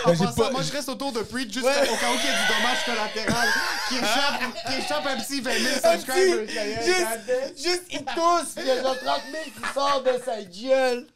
En 0.05 0.13
Ben, 0.13 0.33
pas- 0.37 0.51
moi, 0.51 0.61
je 0.63 0.73
reste 0.73 0.89
autour 0.89 1.13
de 1.13 1.21
Preach 1.21 1.53
juste 1.53 1.65
Ouais. 1.65 1.89
au 1.91 1.97
cas 1.97 2.11
où 2.11 2.17
il 2.23 2.27
y 2.27 2.29
a 2.29 2.33
du 2.33 2.49
dommage 2.49 2.85
collatéral 2.87 3.49
qui 3.89 3.97
échappe, 3.97 4.41
qui 4.67 4.79
échappe 4.79 5.07
un 5.07 5.17
petit 5.21 5.41
20 5.41 5.53
000 5.53 5.65
Un 5.85 5.93
subscribers. 5.93 6.47
petit- 6.47 6.87
juste, 6.87 7.63
juste, 7.69 7.83
il 7.91 7.99
tousse, 8.05 8.55
il 8.59 8.67
y 8.67 8.71
a 8.71 8.83
genre 8.83 8.97
30 9.05 9.21
000 9.31 9.45
qui 9.45 9.75
sortent 9.75 10.07
de 10.07 10.23
sa 10.25 10.43
gueule. 10.43 11.07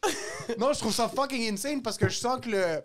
Non, 0.57 0.73
je 0.73 0.79
trouve 0.79 0.93
ça 0.93 1.09
fucking 1.13 1.53
insane 1.53 1.81
parce 1.81 1.97
que 1.97 2.09
je 2.09 2.17
sens 2.17 2.39
que 2.41 2.49
le. 2.49 2.81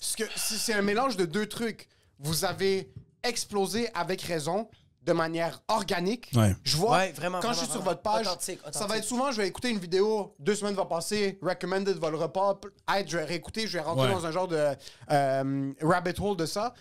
Ce 0.00 0.16
que- 0.16 0.24
C'est 0.36 0.56
c'est 0.56 0.72
un 0.74 0.82
mélange 0.82 1.16
de 1.16 1.24
deux 1.24 1.46
trucs. 1.46 1.88
Vous 2.18 2.44
avez 2.44 2.90
explosé 3.22 3.88
avec 3.94 4.22
raison 4.22 4.68
de 5.02 5.12
manière 5.12 5.62
organique. 5.68 6.30
Ouais. 6.34 6.54
Je 6.62 6.76
vois, 6.76 6.98
Ouais, 6.98 7.12
vraiment, 7.12 7.40
quand 7.40 7.48
vraiment, 7.48 7.54
je 7.60 7.64
suis 7.64 7.72
sur 7.72 7.82
votre 7.82 8.02
page, 8.02 8.26
Authentique, 8.26 8.60
ça 8.70 8.86
va 8.86 8.98
être 8.98 9.04
souvent, 9.04 9.32
je 9.32 9.38
vais 9.40 9.48
écouter 9.48 9.70
une 9.70 9.78
vidéo, 9.78 10.34
deux 10.38 10.54
semaines 10.54 10.74
vont 10.74 10.84
passer, 10.86 11.38
recommended 11.40 11.96
va 11.98 12.10
le 12.10 12.18
repop, 12.18 12.66
je 13.06 13.16
vais 13.16 13.24
réécouter, 13.24 13.66
je 13.66 13.74
vais 13.78 13.80
rentrer 13.80 14.08
Ouais. 14.08 14.12
dans 14.12 14.26
un 14.26 14.30
genre 14.30 14.48
de 14.48 14.74
euh, 15.10 15.72
rabbit 15.80 16.14
hole 16.20 16.36
de 16.36 16.46
ça. 16.46 16.74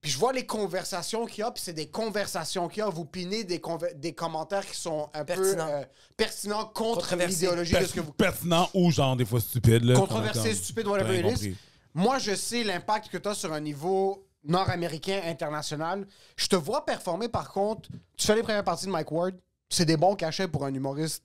Puis 0.00 0.10
je 0.10 0.18
vois 0.18 0.32
les 0.34 0.44
conversations 0.44 1.24
qu'il 1.26 1.38
y 1.38 1.42
a, 1.46 1.50
puis 1.50 1.62
c'est 1.64 1.72
des 1.72 1.86
conversations 1.88 2.68
qu'il 2.68 2.80
y 2.80 2.82
a. 2.82 2.90
Vous 2.90 3.06
pinez 3.06 3.44
des, 3.44 3.62
des 3.96 4.12
commentaires 4.12 4.66
qui 4.66 4.76
sont 4.78 5.08
un 5.14 5.24
Pertinents. 5.24 5.66
peu 5.66 5.72
euh, 5.72 5.84
pertinents 6.16 6.64
contre 6.66 7.00
Controversés. 7.00 7.32
l'idéologie 7.32 7.72
de 7.74 7.86
ce 7.86 7.94
que 7.94 8.00
vous 8.00 8.12
Pertinent 8.12 8.68
ou 8.74 8.90
genre 8.90 9.16
des 9.16 9.24
fois 9.24 9.40
stupide. 9.40 9.82
Là, 9.84 9.94
controversé, 9.94 10.54
stupide, 10.54 10.88
whatever 10.88 11.20
it 11.20 11.40
is. 11.40 11.54
Moi, 11.94 12.18
je 12.18 12.34
sais 12.34 12.64
l'impact 12.64 13.08
que 13.08 13.18
tu 13.18 13.28
as 13.28 13.34
sur 13.34 13.52
un 13.52 13.60
niveau 13.60 14.26
nord-américain, 14.42 15.20
international. 15.26 16.06
Je 16.36 16.46
te 16.48 16.56
vois 16.56 16.84
performer, 16.84 17.28
par 17.28 17.50
contre. 17.52 17.88
Tu 18.16 18.26
fais 18.26 18.34
les 18.34 18.42
premières 18.42 18.64
parties 18.64 18.86
de 18.86 18.90
Mike 18.90 19.10
Ward. 19.10 19.34
C'est 19.70 19.84
des 19.86 19.96
bons 19.96 20.14
cachets 20.16 20.48
pour 20.48 20.64
un 20.64 20.74
humoriste 20.74 21.22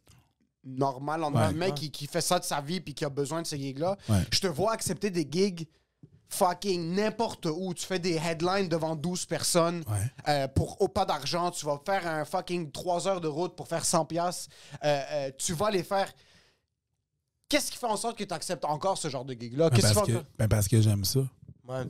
normal, 0.64 1.24
en 1.24 1.34
Ouais. 1.34 1.54
mec 1.54 1.76
qui, 1.76 1.90
qui 1.92 2.06
fait 2.08 2.22
ça 2.22 2.38
de 2.40 2.44
sa 2.44 2.62
vie 2.62 2.80
puis 2.82 2.94
qui 2.94 3.04
a 3.06 3.10
besoin 3.10 3.42
de 3.42 3.48
ces 3.48 3.58
gigs-là. 3.58 3.98
Ouais. 4.10 4.20
Je 4.32 4.40
te 4.40 4.48
vois 4.48 4.74
accepter 4.74 5.10
des 5.10 5.28
gigs 5.30 5.68
fucking 6.30 6.94
n'importe 6.96 7.48
où. 7.48 7.74
Tu 7.74 7.86
fais 7.86 7.98
des 8.00 8.16
headlines 8.18 8.68
devant 8.70 8.96
12 8.96 9.26
personnes 9.26 9.84
Ouais. 9.90 9.98
euh, 10.28 10.48
pour 10.48 10.80
au 10.82 10.88
pas 10.88 11.06
d'argent. 11.06 11.50
Tu 11.52 11.66
vas 11.66 11.80
faire 11.84 12.06
un 12.08 12.24
fucking 12.26 12.72
3 12.72 13.08
heures 13.08 13.22
de 13.22 13.28
route 13.28 13.56
pour 13.56 13.68
faire 13.68 13.84
100 13.84 14.06
piastres. 14.06 14.50
Euh, 14.84 15.02
euh, 15.12 15.32
tu 15.38 15.54
vas 15.54 15.72
les 15.72 15.84
faire... 15.84 16.12
Qu'est-ce 17.50 17.72
qui 17.72 17.78
fait 17.78 17.88
en 17.88 17.98
sorte 17.98 18.18
que 18.18 18.24
tu 18.24 18.34
acceptes 18.34 18.64
encore 18.66 18.98
ce 18.98 19.10
genre 19.10 19.26
de 19.26 19.34
gig-là? 19.34 19.70
Ben, 19.70 19.82
parce, 19.82 20.02
que, 20.08 20.24
ben, 20.38 20.48
parce 20.48 20.68
que 20.68 20.80
j'aime 20.82 21.04
ça. 21.04 21.22
Ouais. 21.68 21.84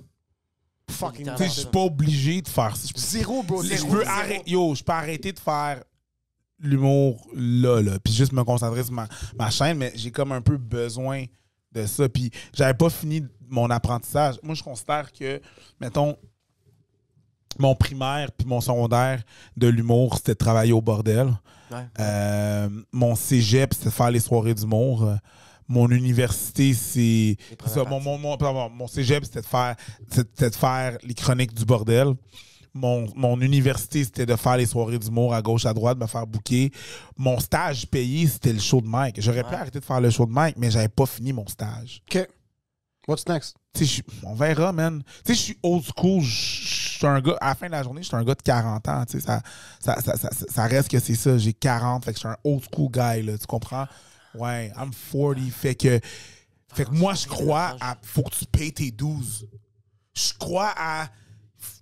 Fucking 0.90 1.20
Littéralement. 1.20 1.38
Tu 1.46 1.50
sais, 1.50 1.56
je 1.56 1.60
suis 1.62 1.70
pas 1.70 1.82
obligé 1.82 2.42
de 2.42 2.48
faire 2.48 2.76
ça. 2.76 2.88
Zéro, 2.96 3.44
bro. 3.44 3.62
Je 3.62 3.68
Zéro, 3.68 3.88
peux 3.90 4.00
zéro. 4.04 4.10
arrêter, 4.10 4.50
yo, 4.50 4.74
je 4.74 4.84
peux 4.84 4.92
arrêter 4.92 5.34
de 5.34 5.40
faire 5.40 5.84
l'humour 6.60 7.28
là, 7.36 7.82
là, 7.82 8.00
puis 8.00 8.12
juste 8.14 8.34
me 8.34 8.44
concentrer 8.44 8.84
sur 8.84 8.92
ma, 8.94 9.08
ma 9.38 9.50
chaîne, 9.50 9.78
mais 9.78 9.94
j'ai 9.96 10.12
comme 10.12 10.32
un 10.32 10.42
peu 10.42 10.58
besoin 10.58 11.26
de 11.72 11.86
ça. 11.86 12.10
Puis 12.10 12.32
j'avais 12.54 12.74
pas 12.74 12.90
fini 12.90 13.24
mon 13.48 13.70
apprentissage. 13.70 14.36
Moi, 14.44 14.56
je 14.56 14.64
considère 14.64 15.12
que, 15.12 15.42
mettons, 15.80 16.18
mon 17.58 17.76
primaire 17.76 18.32
puis 18.32 18.48
mon 18.48 18.62
secondaire 18.62 19.22
de 19.58 19.68
l'humour, 19.68 20.16
c'était 20.18 20.34
de 20.34 20.38
travailler 20.38 20.74
au 20.74 20.82
bordel. 20.82 21.34
Ouais. 21.72 21.86
Euh, 22.00 22.70
mon 22.92 23.16
cégep, 23.16 23.74
c'était 23.74 23.86
de 23.90 23.94
faire 23.94 24.12
les 24.12 24.20
soirées 24.20 24.54
d'humour. 24.54 25.08
Mon 25.70 25.90
université, 25.90 26.74
c'est. 26.74 27.38
ça, 27.66 27.84
Mon, 27.86 28.02
mon, 28.02 28.18
mon, 28.18 28.38
pardon, 28.38 28.70
mon 28.70 28.88
cégep, 28.88 29.24
c'était 29.24 29.42
de, 29.42 29.46
faire, 29.46 29.76
c'était 30.12 30.50
de 30.50 30.56
faire 30.56 30.98
les 31.04 31.14
chroniques 31.14 31.54
du 31.54 31.64
bordel. 31.64 32.14
Mon, 32.74 33.08
mon 33.16 33.40
université, 33.40 34.04
c'était 34.04 34.26
de 34.26 34.36
faire 34.36 34.58
les 34.58 34.66
soirées 34.66 35.00
d'humour 35.00 35.34
à 35.34 35.42
gauche, 35.42 35.66
à 35.66 35.74
droite, 35.74 35.98
me 35.98 36.08
faire 36.08 36.28
bouquer. 36.28 36.72
Mon 37.18 37.40
stage 37.40 37.88
payé, 37.88 38.28
c'était 38.28 38.54
le 38.54 38.60
show 38.60 38.82
de 38.82 38.88
Mike. 38.88 39.22
J'aurais 39.22 39.44
pu 39.44 39.56
arrêter 39.56 39.80
de 39.80 39.86
faire 39.86 40.02
le 40.02 40.10
show 40.10 40.26
de 40.26 40.32
Mike, 40.32 40.56
mais 40.58 40.70
j'avais 40.70 40.90
pas 40.90 41.06
fini 41.06 41.32
mon 41.32 41.48
stage. 41.48 42.02
OK. 42.10 42.28
What's 43.08 43.28
next? 43.28 43.56
On 44.24 44.34
verra, 44.36 44.72
man. 44.72 45.04
Tu 45.26 45.34
sais, 45.34 45.34
je 45.34 45.44
suis 45.46 45.58
old 45.64 45.84
school. 45.96 46.22
Je 46.22 46.90
je 47.00 47.06
suis 47.06 47.08
un 47.08 47.22
gars, 47.22 47.38
à 47.40 47.50
la 47.50 47.56
fin 47.56 47.68
de 47.68 47.72
la 47.72 47.82
journée, 47.82 48.02
je 48.02 48.08
suis 48.08 48.16
un 48.18 48.24
gars 48.26 48.36
de 48.36 48.42
40 48.42 48.88
ans. 48.90 49.04
Ça, 49.08 49.42
ça, 49.80 50.02
ça, 50.02 50.18
ça, 50.18 50.30
ça 50.32 50.64
reste 50.66 50.90
que 50.90 51.00
c'est 51.00 51.16
ça. 51.16 51.38
J'ai 51.38 51.54
40, 51.54 52.04
fait 52.04 52.12
que 52.12 52.18
je 52.18 52.20
suis 52.20 52.28
un 52.28 52.36
old 52.44 52.62
school 52.62 52.92
guy, 52.92 53.22
là. 53.22 53.38
Tu 53.38 53.48
comprends? 53.48 53.86
Ouais, 54.36 54.72
I'm 54.78 54.92
40. 54.92 55.52
Fait 55.52 55.76
que, 55.76 56.00
fait 56.74 56.86
que 56.86 56.92
moi, 56.92 57.14
je 57.14 57.28
crois 57.28 57.76
à. 57.82 57.98
Faut 58.02 58.24
que 58.24 58.36
tu 58.36 58.46
payes 58.46 58.74
tes 58.74 58.92
12. 58.92 59.48
Je 60.14 60.34
crois 60.38 60.74
à. 60.78 61.08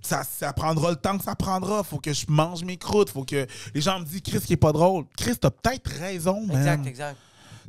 Ça, 0.02 0.24
ça 0.24 0.54
prendra 0.54 0.90
le 0.92 0.96
temps 0.96 1.18
que 1.18 1.24
ça 1.24 1.36
prendra. 1.36 1.84
Faut 1.84 2.00
que 2.00 2.14
je 2.14 2.26
mange 2.30 2.64
mes 2.64 2.78
croûtes. 2.78 3.10
Faut 3.10 3.26
que 3.26 3.46
les 3.74 3.82
gens 3.82 4.00
me 4.00 4.06
disent, 4.06 4.22
Chris, 4.22 4.40
qui 4.40 4.54
est 4.54 4.58
pas 4.58 4.72
drôle. 4.72 5.06
Chris, 5.18 5.38
t'as 5.38 5.52
peut-être 5.52 5.88
raison, 5.88 6.46
man. 6.46 6.58
Exact, 6.58 6.88
exact. 6.88 7.18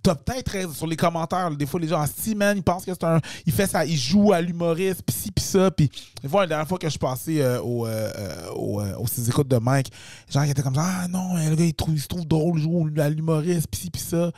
T'as 0.02 0.14
peut-être 0.14 0.48
raison 0.48 0.72
sur 0.72 0.86
les 0.86 0.96
commentaires. 0.96 1.50
Des 1.50 1.66
fois, 1.66 1.80
les 1.80 1.88
gens, 1.88 2.04
si 2.06 2.34
man, 2.34 2.56
ils 2.56 2.62
pensent 2.62 2.84
que 2.84 2.92
c'est 2.92 3.04
un. 3.04 3.20
Il 3.46 3.52
fait 3.52 3.66
ça, 3.66 3.84
il 3.84 3.96
joue 3.96 4.32
à 4.32 4.40
l'humoriste, 4.40 5.02
pis 5.02 5.12
ci, 5.12 5.30
pis 5.30 5.42
ça. 5.42 5.70
Des 5.70 5.88
fois, 6.28 6.42
la 6.42 6.46
dernière 6.46 6.68
fois 6.68 6.78
que 6.78 6.86
je 6.86 6.90
suis 6.90 6.98
passé 6.98 7.40
euh, 7.40 7.60
au, 7.60 7.86
euh, 7.86 8.10
euh, 8.16 8.50
au, 8.52 8.80
euh, 8.80 8.96
aux 8.98 9.06
six 9.06 9.28
écoutes 9.28 9.48
de 9.48 9.56
Mike, 9.58 9.90
les 10.28 10.32
gens 10.32 10.44
qui 10.44 10.50
étaient 10.50 10.62
comme 10.62 10.76
ça, 10.76 10.84
ah 11.02 11.08
non, 11.08 11.34
le 11.36 11.54
gars, 11.54 11.64
il, 11.64 11.74
trouve, 11.74 11.94
il 11.94 12.00
se 12.00 12.06
trouve 12.06 12.26
drôle, 12.26 12.58
il 12.58 12.62
joue 12.62 12.88
à 13.00 13.08
l'humoriste, 13.08 13.66
pis 13.68 13.78
ci, 13.78 13.90
pis 13.90 14.00
ça. 14.00 14.30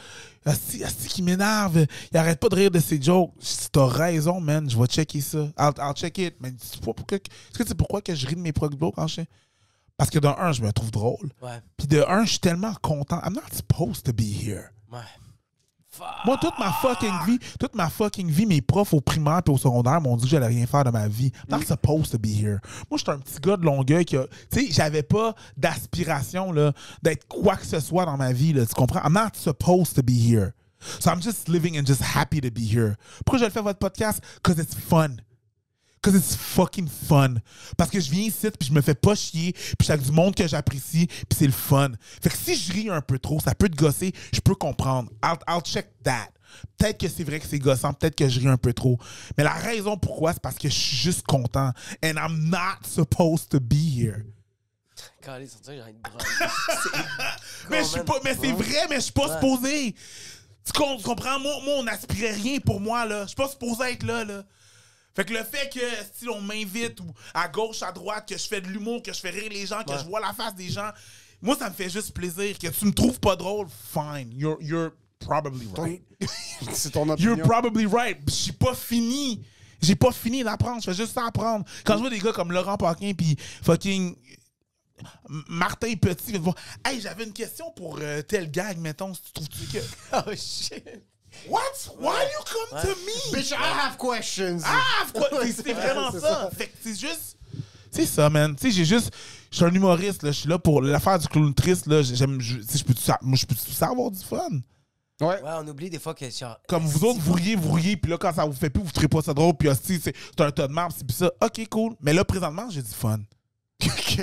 Asti, 0.46 0.82
asti 0.82 1.08
qui 1.08 1.22
m'énerve. 1.22 1.84
Il 2.10 2.16
arrête 2.16 2.40
pas 2.40 2.48
de 2.48 2.54
rire 2.54 2.70
de 2.70 2.78
ses 2.78 3.00
jokes. 3.00 3.30
Si 3.40 3.68
T'as 3.70 3.86
raison, 3.86 4.40
man. 4.40 4.68
Je 4.68 4.78
vais 4.78 4.86
checker 4.86 5.20
ça. 5.20 5.38
I'll, 5.58 5.72
I'll 5.78 5.92
check 5.94 6.16
it. 6.18 6.34
Mais 6.40 6.50
tu 6.52 6.66
sais 6.66 6.78
pas 6.78 6.94
pourquoi. 6.94 7.18
Est-ce 7.18 7.58
que 7.58 7.68
sais 7.68 7.74
pourquoi 7.74 8.00
que 8.00 8.14
je 8.14 8.26
ris 8.26 8.36
de 8.36 8.40
mes 8.40 8.52
prog 8.52 8.74
quand 8.78 9.06
je 9.06 9.20
Parce 9.98 10.08
que 10.08 10.18
d'un 10.18 10.34
un, 10.38 10.52
je 10.52 10.62
me 10.62 10.72
trouve 10.72 10.90
drôle. 10.90 11.30
Ouais. 11.42 11.60
Puis 11.76 11.86
de 11.86 12.02
un, 12.08 12.24
je 12.24 12.30
suis 12.30 12.38
tellement 12.38 12.72
content. 12.80 13.20
I'm 13.22 13.34
not 13.34 13.54
supposed 13.54 14.04
to 14.04 14.12
be 14.14 14.22
here. 14.22 14.70
Ouais. 14.90 14.98
Moi, 16.24 16.38
toute 16.40 16.58
ma 16.58 16.72
fucking 16.72 17.12
vie, 17.26 17.38
toute 17.58 17.74
ma 17.74 17.88
fucking 17.88 18.30
vie, 18.30 18.46
mes 18.46 18.60
profs 18.60 18.94
au 18.94 19.00
primaire 19.00 19.40
et 19.46 19.50
au 19.50 19.58
secondaire 19.58 20.00
m'ont 20.00 20.16
dit 20.16 20.24
que 20.24 20.30
j'allais 20.30 20.46
rien 20.46 20.66
faire 20.66 20.84
de 20.84 20.90
ma 20.90 21.08
vie. 21.08 21.32
Not 21.48 21.62
supposed 21.62 22.12
to 22.12 22.18
be 22.18 22.28
here. 22.28 22.60
Moi, 22.90 22.98
j'étais 22.98 23.10
un 23.10 23.18
petit 23.18 23.40
gars 23.40 23.56
de 23.56 23.64
Longueuil 23.64 24.04
qui 24.04 24.16
a... 24.16 24.26
Tu 24.50 24.66
sais, 24.66 24.72
j'avais 24.72 25.02
pas 25.02 25.34
d'aspiration, 25.56 26.54
d'être 27.02 27.26
quoi 27.28 27.56
que 27.56 27.66
ce 27.66 27.80
soit 27.80 28.06
dans 28.06 28.16
ma 28.16 28.32
vie, 28.32 28.52
là. 28.52 28.64
Tu 28.66 28.74
comprends? 28.74 29.00
I'm 29.04 29.12
not 29.12 29.34
supposed 29.34 29.94
to 29.96 30.02
be 30.02 30.12
here. 30.12 30.52
So 30.98 31.10
I'm 31.10 31.20
just 31.20 31.48
living 31.48 31.76
and 31.78 31.84
just 31.84 32.00
happy 32.00 32.40
to 32.40 32.50
be 32.50 32.60
here. 32.60 32.96
Pourquoi 33.24 33.38
je 33.38 33.44
le 33.44 33.50
fais 33.50 33.62
votre 33.62 33.78
podcast? 33.78 34.20
Because 34.42 34.58
it's 34.58 34.74
fun. 34.74 35.16
Cause 36.02 36.14
it's 36.14 36.34
fucking 36.34 36.88
fun. 36.88 37.34
Parce 37.76 37.90
que 37.90 38.00
je 38.00 38.10
viens 38.10 38.24
ici 38.24 38.48
puis 38.58 38.68
je 38.68 38.72
me 38.72 38.80
fais 38.80 38.94
pas 38.94 39.14
chier 39.14 39.52
puis 39.78 39.90
avec 39.90 40.02
du 40.04 40.12
monde 40.12 40.34
que 40.34 40.48
j'apprécie 40.48 41.06
puis 41.06 41.36
c'est 41.38 41.46
le 41.46 41.52
fun. 41.52 41.90
Fait 42.22 42.30
que 42.30 42.36
si 42.36 42.56
je 42.56 42.72
ris 42.72 42.88
un 42.90 43.02
peu 43.02 43.18
trop, 43.18 43.38
ça 43.40 43.54
peut 43.54 43.68
te 43.68 43.76
gosser, 43.76 44.12
je 44.32 44.40
peux 44.40 44.54
comprendre. 44.54 45.10
I'll, 45.22 45.36
I'll 45.46 45.60
check 45.62 45.90
that. 46.04 46.28
Peut-être 46.78 46.98
que 46.98 47.08
c'est 47.08 47.22
vrai 47.22 47.38
que 47.38 47.46
c'est 47.46 47.58
gossant, 47.58 47.92
peut-être 47.92 48.16
que 48.16 48.28
je 48.28 48.40
ris 48.40 48.48
un 48.48 48.56
peu 48.56 48.72
trop. 48.72 48.98
Mais 49.36 49.44
la 49.44 49.52
raison 49.52 49.96
pourquoi, 49.98 50.32
c'est 50.32 50.42
parce 50.42 50.56
que 50.56 50.68
je 50.68 50.74
suis 50.74 50.96
juste 50.96 51.22
content. 51.26 51.72
And 52.02 52.14
I'm 52.16 52.48
not 52.48 52.88
supposed 52.88 53.50
to 53.50 53.60
be 53.60 53.74
here. 53.74 54.24
J'ai 55.24 55.30
envie 55.30 55.46
de. 55.46 56.00
Mais 57.70 57.78
je 57.80 57.88
suis 57.88 58.02
pas, 58.02 58.14
mais 58.24 58.34
c'est 58.40 58.52
vrai, 58.52 58.86
mais 58.88 58.96
je 58.96 59.00
suis 59.00 59.12
pas 59.12 59.28
Ouais. 59.28 59.34
supposé. 59.34 59.94
Tu 60.64 60.72
comprends? 60.72 61.38
Moi, 61.38 61.52
moi, 61.64 61.74
on 61.78 61.82
n'aspirait 61.84 62.32
rien 62.32 62.58
pour 62.60 62.80
moi, 62.80 63.06
là. 63.06 63.22
Je 63.22 63.28
suis 63.28 63.36
pas 63.36 63.48
supposé 63.48 63.92
être 63.92 64.02
là, 64.02 64.24
là. 64.24 64.42
Fait 65.20 65.24
que 65.26 65.32
le 65.34 65.44
fait 65.44 65.68
que, 65.68 65.80
si 66.18 66.28
on 66.30 66.40
m'invite 66.40 66.98
ou 67.00 67.12
à 67.34 67.46
gauche, 67.48 67.82
à 67.82 67.92
droite, 67.92 68.26
que 68.26 68.38
je 68.38 68.46
fais 68.48 68.62
de 68.62 68.68
l'humour, 68.68 69.02
que 69.02 69.12
je 69.12 69.20
fais 69.20 69.28
rire 69.28 69.50
les 69.52 69.66
gens, 69.66 69.82
que 69.84 69.90
Ouais. 69.90 69.98
je 69.98 70.04
vois 70.04 70.18
la 70.20 70.32
face 70.32 70.54
des 70.54 70.70
gens, 70.70 70.90
moi, 71.42 71.56
ça 71.58 71.68
me 71.68 71.74
fait 71.74 71.90
juste 71.90 72.12
plaisir. 72.12 72.58
Que 72.58 72.68
tu 72.68 72.86
me 72.86 72.92
trouves 72.92 73.20
pas 73.20 73.36
drôle, 73.36 73.66
fine. 73.92 74.32
You're, 74.32 74.56
you're 74.62 74.92
probably 75.18 75.68
right. 75.76 76.02
C'est 76.72 76.92
ton 76.92 77.06
opinion. 77.08 77.36
You're 77.36 77.46
probably 77.46 77.84
right. 77.84 78.18
J'ai 78.30 78.52
pas 78.52 78.74
fini. 78.74 79.44
J'ai 79.82 79.94
pas 79.94 80.10
fini 80.12 80.42
d'apprendre. 80.42 80.80
Je 80.82 80.90
fais 80.90 80.96
juste 80.96 81.12
ça 81.12 81.26
apprendre. 81.26 81.66
Quand 81.84 81.94
je 81.96 82.00
vois 82.00 82.10
des 82.10 82.18
gars 82.18 82.32
comme 82.32 82.50
Laurent 82.52 82.78
Paquin 82.78 83.12
puis 83.12 83.36
fucking 83.62 84.16
Martin 85.48 85.94
Petit. 85.96 86.34
Hey, 86.84 87.00
j'avais 87.00 87.24
une 87.24 87.32
question 87.32 87.70
pour 87.72 87.98
euh, 88.00 88.22
tel 88.22 88.50
gag, 88.50 88.78
mettons. 88.78 89.12
Si 89.14 89.22
tu 89.22 89.32
trouves-tu 89.32 89.66
que. 89.66 89.84
Oh 90.26 90.30
shit. 90.34 90.84
What? 91.48 91.60
Why 91.98 92.22
you 92.24 92.44
come 92.44 92.80
to 92.82 92.88
me? 92.88 93.32
Bitch, 93.38 93.52
I 93.52 93.56
have 93.56 93.96
questions. 93.98 94.60
Ah, 94.64 95.06
quoi? 95.12 95.28
C'est- 95.44 95.62
C'est 95.62 95.72
vraiment 95.72 96.10
ça. 96.12 96.20
ça. 96.20 96.50
Fait 96.56 96.66
que 96.66 96.76
c'est 96.82 96.98
juste. 96.98 97.36
C'est 97.90 98.06
ça, 98.06 98.28
man. 98.30 98.54
Tu 98.54 98.62
sais, 98.68 98.70
j'ai 98.76 98.84
juste. 98.84 99.10
Je 99.50 99.56
suis 99.56 99.64
un 99.64 99.72
humoriste, 99.74 100.22
là. 100.22 100.30
Je 100.32 100.38
suis 100.40 100.48
là 100.48 100.58
pour 100.58 100.80
l'affaire 100.82 101.18
du 101.18 101.26
clown 101.28 101.52
triste, 101.54 101.86
là. 101.86 102.02
J'aime. 102.02 102.40
je- 102.40 102.56
Tu 102.58 102.62
sais, 102.66 102.78
je 102.78 102.84
peux 102.84 102.94
peux 102.94 103.54
ça 103.72 103.86
avoir 103.88 104.10
du 104.10 104.20
fun? 104.22 104.38
Ouais. 105.20 105.26
Ouais, 105.42 105.50
on 105.58 105.66
oublie 105.68 105.90
des 105.90 105.98
fois 105.98 106.14
que 106.14 106.30
genre. 106.30 106.58
Comme 106.68 106.84
vous 106.86 107.04
autres, 107.04 107.20
vous 107.20 107.34
riez, 107.34 107.54
vous 107.56 107.72
riez, 107.72 107.96
puis 107.96 108.10
là, 108.10 108.16
quand 108.16 108.32
ça 108.32 108.44
vous 108.44 108.52
fait 108.54 108.70
plus, 108.70 108.82
vous 108.82 108.90
trouvez 108.90 109.08
pas 109.08 109.20
ça 109.22 109.34
drôle, 109.34 109.54
puis 109.54 109.68
hostie, 109.68 110.00
c'est 110.02 110.14
c'est 110.16 110.40
un 110.44 110.50
tas 110.50 110.66
de 110.66 110.72
marbre, 110.72 110.94
c'est 110.96 111.06
puis 111.06 111.14
ça. 111.16 111.30
Ok, 111.42 111.60
cool. 111.68 111.94
Mais 112.00 112.12
là, 112.14 112.24
présentement, 112.24 112.68
j'ai 112.70 112.82
du 112.82 112.88
fun. 112.90 113.18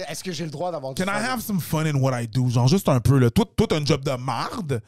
Est-ce 0.07 0.23
que 0.23 0.31
j'ai 0.31 0.45
le 0.45 0.49
droit 0.51 0.71
d'avoir 0.71 0.93
du 0.93 1.03
Can 1.03 1.09
I 1.11 1.15
fun? 1.21 1.23
have 1.34 1.41
some 1.41 1.59
fun 1.59 1.85
in 1.85 1.95
what 1.95 2.19
I 2.19 2.27
do? 2.27 2.49
Genre, 2.49 2.67
juste 2.67 2.88
un 2.89 2.99
peu, 2.99 3.17
là. 3.19 3.29
Toi, 3.29 3.45
t'as 3.67 3.75
un 3.77 3.85
job 3.85 4.03
de 4.03 4.11
marde? 4.11 4.81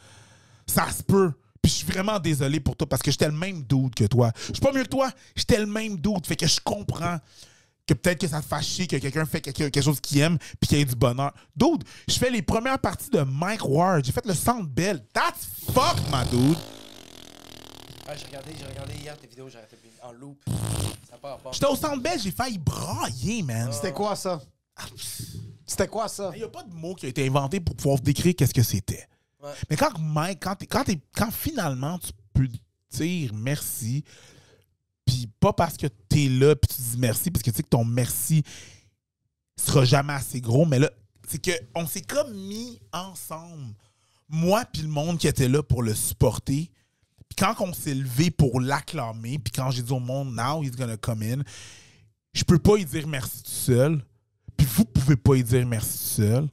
Ça 0.65 0.89
se 0.91 1.03
peut. 1.03 1.31
Puis 1.61 1.71
je 1.71 1.77
suis 1.77 1.87
vraiment 1.87 2.19
désolé 2.19 2.59
pour 2.59 2.75
toi 2.75 2.87
parce 2.87 3.01
que 3.01 3.11
j'étais 3.11 3.27
le 3.27 3.33
même 3.33 3.63
dude 3.63 3.93
que 3.95 4.05
toi. 4.05 4.31
Je 4.47 4.53
suis 4.53 4.61
pas 4.61 4.71
mieux 4.71 4.83
que 4.83 4.89
toi. 4.89 5.11
J'étais 5.35 5.59
le 5.59 5.65
même 5.65 5.97
dude. 5.97 6.25
Fait 6.25 6.35
que 6.35 6.47
je 6.47 6.59
comprends 6.63 7.17
que 7.85 7.93
peut-être 7.93 8.21
que 8.21 8.27
ça 8.27 8.41
te 8.41 8.45
fasse 8.45 8.65
chier 8.65 8.87
que 8.87 8.97
quelqu'un 8.97 9.25
fait 9.25 9.41
quelque, 9.41 9.69
quelque 9.69 9.81
chose 9.81 9.99
qu'il 9.99 10.19
aime 10.19 10.37
puis 10.59 10.67
qu'il 10.67 10.77
y 10.77 10.81
ait 10.81 10.85
du 10.85 10.95
bonheur. 10.95 11.33
Dude, 11.55 11.83
je 12.07 12.15
fais 12.15 12.29
les 12.29 12.41
premières 12.41 12.79
parties 12.79 13.09
de 13.09 13.21
Mike 13.21 13.67
Ward. 13.67 14.05
J'ai 14.05 14.11
fait 14.11 14.25
le 14.25 14.35
Centre 14.35 14.67
Bell. 14.67 15.03
That's 15.13 15.47
fuck, 15.73 15.97
my 16.11 16.23
dude. 16.29 16.57
Ah, 18.07 18.15
j'ai 18.15 18.25
regardé, 18.25 18.51
j'ai 18.57 18.65
regardé 18.65 18.93
hier 18.95 19.17
tes 19.17 19.27
vidéos, 19.27 19.49
j'ai 19.49 19.57
arrêté 19.57 19.77
en 20.01 20.11
loop. 20.13 20.43
Ça 21.09 21.17
part 21.17 21.37
pas. 21.39 21.51
J'étais 21.51 21.67
au 21.67 21.75
Centre 21.75 22.01
Bell, 22.01 22.19
j'ai 22.19 22.31
failli 22.31 22.57
brailler, 22.57 23.43
man. 23.43 23.71
C'était 23.71 23.93
quoi 23.93 24.15
ça? 24.15 24.41
C'était 25.65 25.87
quoi 25.87 26.07
ça? 26.07 26.31
Il 26.33 26.39
n'y 26.39 26.43
a 26.43 26.47
pas 26.47 26.63
de 26.63 26.73
mot 26.73 26.95
qui 26.95 27.05
a 27.05 27.09
été 27.09 27.27
inventé 27.27 27.59
pour 27.59 27.75
pouvoir 27.75 27.99
décrire 27.99 28.33
qu'est-ce 28.35 28.53
que 28.53 28.63
c'était. 28.63 29.07
Mais 29.69 29.77
quand 29.77 29.97
Mike, 29.99 30.39
quand, 30.41 30.55
quand, 30.69 30.83
quand 31.15 31.31
finalement 31.31 31.97
tu 31.99 32.11
peux 32.33 32.47
dire 32.91 33.33
merci, 33.33 34.03
puis 35.05 35.29
pas 35.39 35.53
parce 35.53 35.77
que 35.77 35.87
tu 36.09 36.25
es 36.25 36.29
là 36.29 36.55
puis 36.55 36.75
tu 36.75 36.81
dis 36.81 36.97
merci, 36.97 37.31
parce 37.31 37.43
que 37.43 37.49
tu 37.49 37.57
sais 37.57 37.63
que 37.63 37.69
ton 37.69 37.85
merci 37.85 38.43
sera 39.57 39.85
jamais 39.85 40.13
assez 40.13 40.41
gros, 40.41 40.65
mais 40.65 40.79
là, 40.79 40.89
c'est 41.27 41.41
que 41.41 41.51
on 41.75 41.85
s'est 41.87 42.01
comme 42.01 42.33
mis 42.33 42.79
ensemble, 42.91 43.73
moi 44.27 44.65
puis 44.65 44.81
le 44.81 44.89
monde 44.89 45.17
qui 45.17 45.27
était 45.27 45.49
là 45.49 45.63
pour 45.63 45.83
le 45.83 45.93
supporter. 45.93 46.71
Puis 47.29 47.35
quand 47.37 47.55
on 47.59 47.73
s'est 47.73 47.93
levé 47.93 48.31
pour 48.31 48.59
l'acclamer, 48.59 49.37
puis 49.37 49.53
quand 49.53 49.69
j'ai 49.69 49.83
dit 49.83 49.91
au 49.91 49.99
monde, 49.99 50.33
now 50.33 50.63
he's 50.63 50.75
gonna 50.75 50.97
come 50.97 51.21
in, 51.21 51.43
je 52.33 52.43
peux 52.43 52.57
pas 52.57 52.77
y 52.77 52.85
dire 52.85 53.07
merci 53.07 53.43
tout 53.43 53.51
seul. 53.51 54.03
Puis 54.57 54.67
vous 54.67 54.85
pouvez 54.85 55.15
pas 55.15 55.35
y 55.35 55.43
dire 55.43 55.65
merci 55.65 55.97
tout 55.97 56.21
seul. 56.23 56.49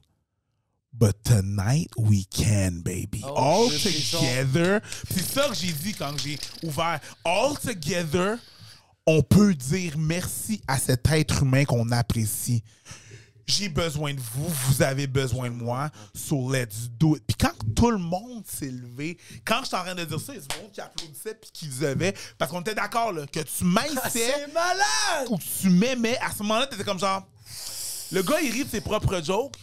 But 0.99 1.23
tonight 1.23 1.89
we 1.95 2.25
can, 2.25 2.81
baby. 2.83 3.21
Oh, 3.23 3.35
All 3.37 3.69
together. 3.69 4.81
C'est 5.11 5.21
ça 5.23 5.47
que 5.47 5.53
j'ai 5.53 5.71
dit 5.71 5.93
quand 5.93 6.17
j'ai 6.17 6.39
ouvert. 6.63 6.99
All 7.23 7.55
together, 7.59 8.37
on 9.05 9.21
peut 9.21 9.53
dire 9.53 9.95
merci 9.95 10.59
à 10.67 10.79
cet 10.79 11.07
être 11.11 11.43
humain 11.43 11.65
qu'on 11.65 11.91
apprécie. 11.91 12.63
J'ai 13.45 13.69
besoin 13.69 14.13
de 14.13 14.19
vous, 14.19 14.47
vous 14.65 14.81
avez 14.81 15.07
besoin 15.07 15.49
de 15.49 15.55
moi, 15.55 15.89
so 16.13 16.51
let's 16.51 16.89
do 16.99 17.15
it. 17.15 17.23
Puis 17.25 17.37
quand 17.39 17.53
tout 17.75 17.91
le 17.91 17.97
monde 17.97 18.43
s'est 18.45 18.71
levé, 18.71 19.17
quand 19.45 19.59
je 19.61 19.67
suis 19.67 19.75
en 19.77 19.83
train 19.83 19.95
de 19.95 20.03
dire 20.03 20.19
ça, 20.19 20.33
il 20.33 20.41
y 20.41 20.43
a 20.43 20.47
du 20.47 20.61
monde 20.61 20.71
qui 20.73 20.81
applaudissait 20.81 21.35
puis 21.35 21.49
qui 21.53 21.67
disait, 21.67 21.95
parce 22.37 22.51
qu'on 22.51 22.59
était 22.59 22.75
d'accord 22.75 23.13
que 23.31 23.39
tu 23.39 23.63
m'aissais 23.63 24.09
C'est 24.09 24.53
malade! 24.53 25.27
où 25.29 25.37
tu 25.37 25.69
m'aimais, 25.69 26.17
à 26.17 26.31
ce 26.33 26.39
moment-là, 26.43 26.67
t'étais 26.67 26.83
comme 26.83 26.99
genre. 26.99 27.25
Le 28.11 28.21
gars, 28.23 28.41
il 28.41 28.51
rit 28.51 28.65
de 28.65 28.69
ses 28.69 28.81
propres 28.81 29.23
jokes. 29.23 29.55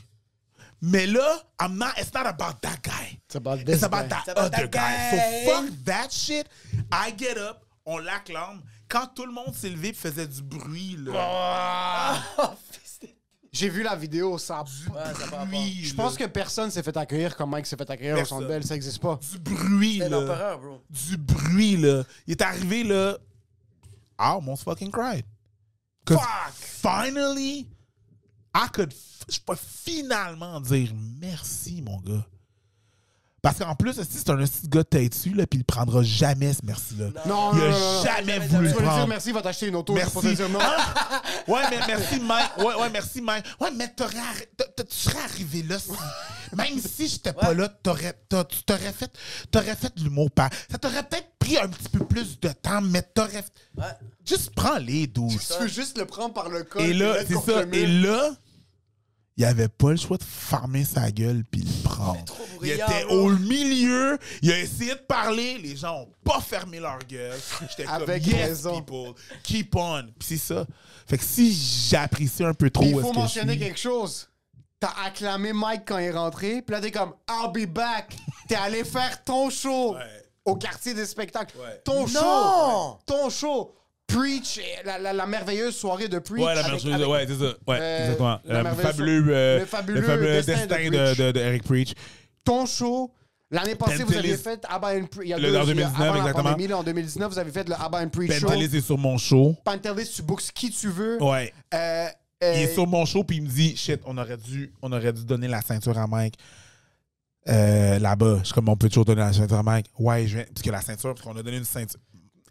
Mais 0.87 1.07
là, 1.07 1.41
I'm 1.61 1.79
not, 1.79 1.93
it's 1.99 2.13
not 2.13 2.27
about 2.27 2.61
that 2.61 2.79
guy. 2.83 3.19
It's 3.27 3.37
about 3.37 3.61
It's 3.61 3.65
this 3.65 3.83
about 3.83 4.03
guy. 4.03 4.09
that 4.09 4.23
It's 4.27 4.33
about 4.33 4.45
other 4.55 4.69
that 4.69 4.71
guy. 4.71 5.11
guy. 5.11 5.47
So 5.47 5.51
fuck 5.63 5.85
that 5.87 6.09
shit. 6.13 6.47
I 6.93 7.11
get 7.17 7.39
up, 7.39 7.65
on 7.87 7.99
l'acclame. 8.05 8.61
Quand 8.89 9.07
tout 9.15 9.25
le 9.25 9.33
monde 9.33 9.55
s'est 9.55 9.71
levé 9.71 9.89
et 9.89 9.93
faisait 9.95 10.27
du 10.27 10.43
bruit, 10.43 10.97
là. 10.99 12.23
Oh, 12.39 12.51
J'ai 13.53 13.69
vu 13.69 13.83
la 13.85 13.95
vidéo, 13.97 14.37
ça. 14.37 14.65
Pas. 14.93 15.45
bruit, 15.47 15.85
Je 15.85 15.95
pense 15.95 16.17
que 16.17 16.25
personne 16.25 16.71
s'est 16.73 16.83
fait 16.83 16.97
accueillir 16.97 17.35
comme 17.37 17.51
Mike 17.51 17.67
s'est 17.67 17.77
fait 17.77 17.89
accueillir 17.89 18.19
au. 18.19 18.25
Centre 18.25 18.49
Bell, 18.49 18.65
ça 18.65 18.75
existe 18.75 19.01
pas. 19.01 19.19
Du 19.33 19.39
bruit, 19.39 19.99
là. 19.99 20.09
l'empereur, 20.09 20.59
bro. 20.59 20.83
Du 20.91 21.17
bruit, 21.17 21.77
là. 21.77 22.03
Il 22.27 22.33
est 22.33 22.43
arrivé, 22.43 22.83
là. 22.83 23.17
I 24.19 24.25
almost 24.37 24.65
fucking 24.65 24.91
cried. 24.91 25.25
Cause 26.05 26.19
finally, 26.83 27.67
I 28.55 28.67
could. 28.73 28.93
Je 29.29 29.39
peux 29.45 29.57
finalement 29.85 30.61
dire 30.61 30.91
merci, 31.21 31.83
mon 31.83 31.99
gars. 32.01 32.25
Parce 33.43 33.59
qu'en 33.59 33.75
plus, 33.75 33.93
si 33.93 34.07
c'est 34.11 34.31
un 34.31 34.37
petit 34.39 34.67
gars 34.69 34.85
têtu, 34.85 35.35
là, 35.35 35.47
puis 35.47 35.59
il 35.61 35.65
prendra 35.67 36.03
jamais 36.03 36.55
ce 36.55 36.61
merci-là. 36.65 37.09
Non, 37.27 37.51
Il 37.53 37.59
non, 37.59 37.65
a 37.65 37.69
non, 37.69 37.71
non, 37.73 37.79
non. 37.99 38.03
jamais 38.03 38.33
Jamais, 38.33 38.39
voulu 38.47 38.63
le 38.63 38.69
lui 38.69 38.73
dire 38.79 38.83
prendre. 38.87 39.07
merci, 39.09 39.29
il 39.29 39.35
va 39.35 39.43
t'acheter 39.43 39.67
une 39.67 39.77
auto. 39.77 39.93
Merci. 39.93 40.15
pas 40.15 40.21
te 40.23 40.29
dire 40.29 40.49
non. 40.49 40.59
Ouais, 41.49 41.61
mais 41.69 41.79
merci, 41.87 42.21
Mike. 42.21 42.57
Ouais, 42.57 42.75
ouais, 42.75 42.91
merci, 42.91 43.21
Mike. 43.21 43.45
Ouais, 43.61 43.69
mais 43.77 43.89
t'aurais 43.95 44.49
tu 44.77 44.97
serais 44.97 45.19
arrivé 45.25 45.63
là. 45.63 45.79
si- 45.79 45.91
Même 46.57 46.79
si 46.81 47.07
j'étais 47.07 47.35
pas 47.35 47.53
là, 47.53 47.69
t'aurais, 47.69 48.15
t'aurais 48.31 48.93
fait, 48.95 49.13
t'aurais 49.51 49.77
fait 49.77 49.95
de 49.95 50.05
l'humour. 50.05 50.31
par- 50.31 50.49
Ça 50.71 50.79
t'aurait 50.79 51.03
peut-être 51.07 51.29
pris 51.39 51.59
un 51.59 51.69
petit 51.69 51.91
peu 51.91 52.03
plus 52.07 52.41
de 52.41 52.49
temps, 52.49 52.81
mais 52.81 53.03
t'aurais. 53.03 53.45
Ouais. 53.77 53.85
Juste 54.27 54.55
prends 54.55 54.79
les 54.79 55.07
12. 55.07 55.37
Tu 55.37 55.63
veux 55.63 55.69
juste 55.69 55.99
le 55.99 56.07
prendre 56.07 56.33
par 56.33 56.49
le 56.49 56.63
col. 56.65 56.81
Et 56.81 56.95
là, 56.95 57.17
c'est 57.29 57.35
ça. 57.35 57.63
Et 57.73 57.87
là, 57.87 58.31
il 59.37 59.45
avait 59.45 59.69
pas 59.69 59.91
le 59.91 59.97
choix 59.97 60.17
de 60.17 60.23
fermer 60.23 60.85
sa 60.85 61.11
gueule 61.11 61.43
puis 61.51 61.63
le 61.63 61.83
prendre. 61.83 62.25
Il 62.63 62.71
était 62.71 63.05
au 63.11 63.31
milieu, 63.31 64.19
il 64.43 64.53
a 64.53 64.59
essayé 64.61 64.93
de 64.95 65.01
parler, 65.01 65.59
les 65.59 65.77
gens 65.77 66.03
ont 66.03 66.09
pas 66.25 66.41
fermé 66.41 66.79
leur 66.81 66.99
gueule. 67.01 67.39
J'étais 67.71 67.85
comme 67.85 67.95
Avec 68.03 68.27
yes, 68.27 68.37
raison. 68.49 68.81
people, 68.81 69.15
keep 69.43 69.75
on. 69.77 70.05
Puis 70.19 70.29
c'est 70.29 70.55
ça. 70.55 70.67
Fait 71.07 71.19
que 71.19 71.25
si 71.25 71.53
j'apprécie 71.91 72.45
un 72.45 72.55
peu 72.55 72.71
trop 72.71 72.85
il 72.85 72.93
faut 72.93 73.01
est-ce 73.01 73.09
que 73.09 73.15
je 73.15 73.19
mentionner 73.19 73.53
suis- 73.55 73.61
quelque 73.63 73.81
chose. 73.81 74.29
T'as 74.81 74.93
acclamé 75.07 75.53
Mike 75.53 75.83
quand 75.87 75.99
il 75.99 76.05
est 76.07 76.11
rentré, 76.11 76.61
puis 76.63 76.75
là 76.75 76.81
t'es 76.81 76.91
comme 76.91 77.15
I'll 77.29 77.51
be 77.53 77.67
back. 77.69 78.15
T'es 78.49 78.55
allé 78.57 78.85
faire 78.85 79.23
ton 79.25 79.49
show 79.51 79.95
Ouais. 79.95 80.01
au 80.45 80.57
quartier 80.57 80.93
des 80.95 81.07
spectacles. 81.07 81.57
Ouais. 81.59 81.81
Ton 81.85 82.07
Non! 82.07 82.07
show, 82.07 82.99
ton 83.07 83.31
show. 83.31 83.75
Preach, 84.07 84.61
la, 84.85 84.99
la- 84.99 85.13
la 85.13 85.27
merveilleuse 85.27 85.75
soirée 85.75 86.09
de 86.09 86.19
Preach. 86.19 86.43
Ouais, 86.45 86.55
la 86.55 86.63
merveilleuse, 86.63 86.95
avec- 86.95 87.09
ouais, 87.09 87.27
c'est 87.27 87.39
ça. 87.39 87.55
Ouais, 87.67 87.79
Euh, 87.81 87.99
exactement. 88.05 88.41
la 88.45 88.59
Le 88.59 88.63
merveilleuse- 88.63 88.83
fabuleux, 88.93 89.25
euh, 89.31 89.59
le 89.61 89.67
fabuleux 89.67 90.01
destin 90.43 90.67
de 90.67 90.67
de, 90.67 90.75
Preach. 90.89 91.19
de, 91.19 91.33
de 91.33 91.41
Eric 91.41 91.63
Preach. 91.65 91.95
Ton 92.45 92.67
show. 92.67 93.11
L'année 93.51 93.75
passée, 93.77 94.03
vous 94.05 94.17
aviez 94.17 94.37
fait 94.37 94.65
Abba 94.69 94.95
and 94.97 95.07
Preach. 95.07 95.29
Le- 95.31 95.35
en 95.35 95.39
il 95.39 95.43
y 95.53 95.57
a- 95.57 95.65
2019, 95.65 95.95
avant 96.01 96.13
la 96.15 96.19
exactement. 96.19 96.43
pandémie, 96.51 96.69
là, 96.69 96.79
en 96.79 96.83
2019, 96.83 97.33
vous 97.33 97.39
avez 97.39 97.51
fait 97.53 97.69
le 97.69 97.75
Abba 97.75 97.99
and 98.03 98.09
Preach 98.09 98.33
show. 98.33 98.47
Pentelis 98.47 98.77
est 98.77 98.81
sur 98.81 98.99
mon 98.99 99.17
show. 99.17 99.55
Pantelis, 99.65 100.11
tu 100.15 100.23
bookes 100.23 100.51
qui 100.55 100.71
tu 100.71 100.89
veux. 100.89 101.23
Ouais. 101.23 101.53
Euh, 101.73 102.07
Il 102.43 102.47
euh, 102.47 102.53
est 102.53 102.75
sur 102.75 102.87
mon 102.87 103.07
show 103.07 103.23
puis 103.25 103.37
il 103.39 103.43
me 103.45 103.49
dit 103.49 103.77
shit, 103.77 104.01
on 104.07 104.19
aurait 104.19 104.37
dû, 104.37 104.73
on 104.83 104.93
aurait 104.93 105.13
dû 105.13 105.25
donner 105.25 105.49
la 105.49 105.63
ceinture 105.63 105.97
à 105.97 106.07
Mike. 106.07 106.35
Euh, 107.49 107.99
là-bas, 107.99 108.39
je 108.41 108.45
suis 108.47 108.55
comme 108.55 108.69
on 108.69 108.77
peut 108.77 108.89
toujours 108.89 109.05
donner 109.05 109.21
la 109.21 109.33
ceinture 109.33 109.59
à 109.59 109.63
Mike. 109.63 109.87
Ouais, 109.99 110.27
je 110.27 110.37
viens 110.37 110.45
parce 110.47 110.63
que 110.63 110.71
la 110.71 110.81
ceinture 110.81 111.15
parce 111.15 111.23
qu'on 111.27 111.37
a 111.39 111.43
donné 111.43 111.59
une 111.59 111.65
ceinture. 111.65 112.01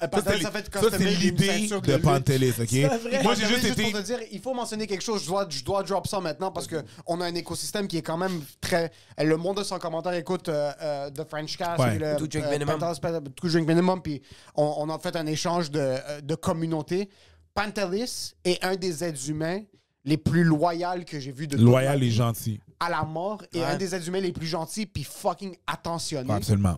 Euh, 0.03 0.07
Ça, 0.11 0.21
Pantelis 0.21 0.39
c'est 0.41 0.45
a 0.47 0.51
fait 0.51 0.69
ça, 0.73 0.97
c'est 0.97 1.05
l'idée 1.05 1.67
de. 1.67 1.97
Pantelis, 1.97 2.53
OK? 2.59 3.01
vrai. 3.01 3.23
Moi, 3.23 3.35
j'ai 3.35 3.45
juste 3.47 3.63
été 3.65 3.83
pour 3.83 3.99
te 3.99 4.05
dire, 4.05 4.19
il 4.31 4.39
faut 4.41 4.53
mentionner 4.53 4.85
quelque 4.87 5.01
chose. 5.03 5.21
Je 5.23 5.27
dois, 5.27 5.47
je 5.49 5.63
dois 5.63 5.83
drop 5.83 6.07
ça 6.07 6.19
maintenant 6.19 6.51
parce 6.51 6.67
que 6.67 6.83
on 7.07 7.21
a 7.21 7.25
un 7.25 7.35
écosystème 7.35 7.87
qui 7.87 7.97
est 7.97 8.01
quand 8.01 8.17
même 8.17 8.41
très. 8.61 8.91
Le 9.17 9.37
monde 9.37 9.57
de 9.57 9.63
son 9.63 9.79
commentaire 9.79 10.13
écoute 10.13 10.49
euh, 10.49 10.71
euh, 10.81 11.09
The 11.09 11.27
French 11.29 11.57
Cast, 11.57 11.79
Ouais. 11.79 11.97
le, 11.99 12.15
Two 12.17 12.27
Drink 12.27 12.45
euh, 12.45 12.51
Minimum. 12.51 12.79
Pantelis, 12.79 12.99
Two 13.35 13.49
Drink 13.49 13.67
Minimum, 13.67 14.01
puis 14.01 14.21
on, 14.55 14.73
on 14.77 14.89
a 14.89 14.99
fait 14.99 15.15
un 15.15 15.25
échange 15.25 15.71
de, 15.71 15.79
euh, 15.79 16.21
de 16.21 16.35
communauté. 16.35 17.09
Pantelis 17.53 18.33
est 18.43 18.63
un 18.63 18.75
des 18.75 19.03
êtres 19.03 19.29
humains 19.29 19.61
les 20.05 20.17
plus 20.17 20.43
loyaux 20.43 21.03
que 21.07 21.19
j'ai 21.19 21.31
vu 21.31 21.47
de 21.47 21.55
loyal 21.57 22.03
et 22.03 22.11
gentil. 22.11 22.59
à 22.79 22.89
la 22.89 23.03
mort 23.03 23.41
et 23.53 23.59
Ouais. 23.59 23.65
un 23.65 23.77
des 23.77 23.95
êtres 23.95 24.07
humains 24.07 24.19
les 24.19 24.33
plus 24.33 24.47
gentils 24.47 24.85
puis 24.85 25.03
fucking 25.03 25.55
attentionnés. 25.65 26.29
Ouais, 26.29 26.35
absolument. 26.35 26.75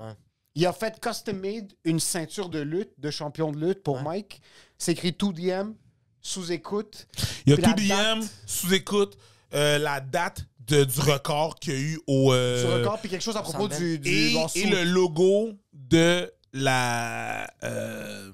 Il 0.55 0.65
a 0.65 0.71
fait 0.73 0.99
custom-made 1.01 1.73
une 1.83 1.99
ceinture 1.99 2.49
de 2.49 2.59
lutte, 2.59 2.91
de 2.97 3.11
champion 3.11 3.51
de 3.51 3.57
lutte 3.59 3.83
pour 3.83 4.01
Mike. 4.01 4.41
C'est 4.77 4.93
écrit 4.93 5.11
2DM, 5.11 5.73
sous 6.21 6.51
écoute. 6.51 7.07
Il 7.45 7.49
y 7.49 7.53
a 7.53 7.57
Puis 7.57 7.65
la 7.65 7.73
tout 7.73 7.75
DM, 7.83 8.19
date. 8.21 8.29
sous 8.45 8.73
écoute, 8.73 9.17
euh, 9.53 9.77
la 9.77 9.99
date 9.99 10.45
de, 10.67 10.83
du 10.85 10.99
record 11.01 11.55
qu'il 11.59 11.73
y 11.73 11.75
a 11.75 11.79
eu 11.79 11.99
au. 12.07 12.33
euh, 12.33 12.79
record, 12.79 12.99
puis 12.99 13.09
quelque 13.09 13.21
chose 13.21 13.35
à 13.37 13.41
propos 13.41 13.67
du, 13.67 13.99
du 13.99 14.09
et, 14.09 14.65
le 14.65 14.83
logo 14.83 15.51
de 15.73 16.31
la. 16.53 17.47
euh, 17.63 18.31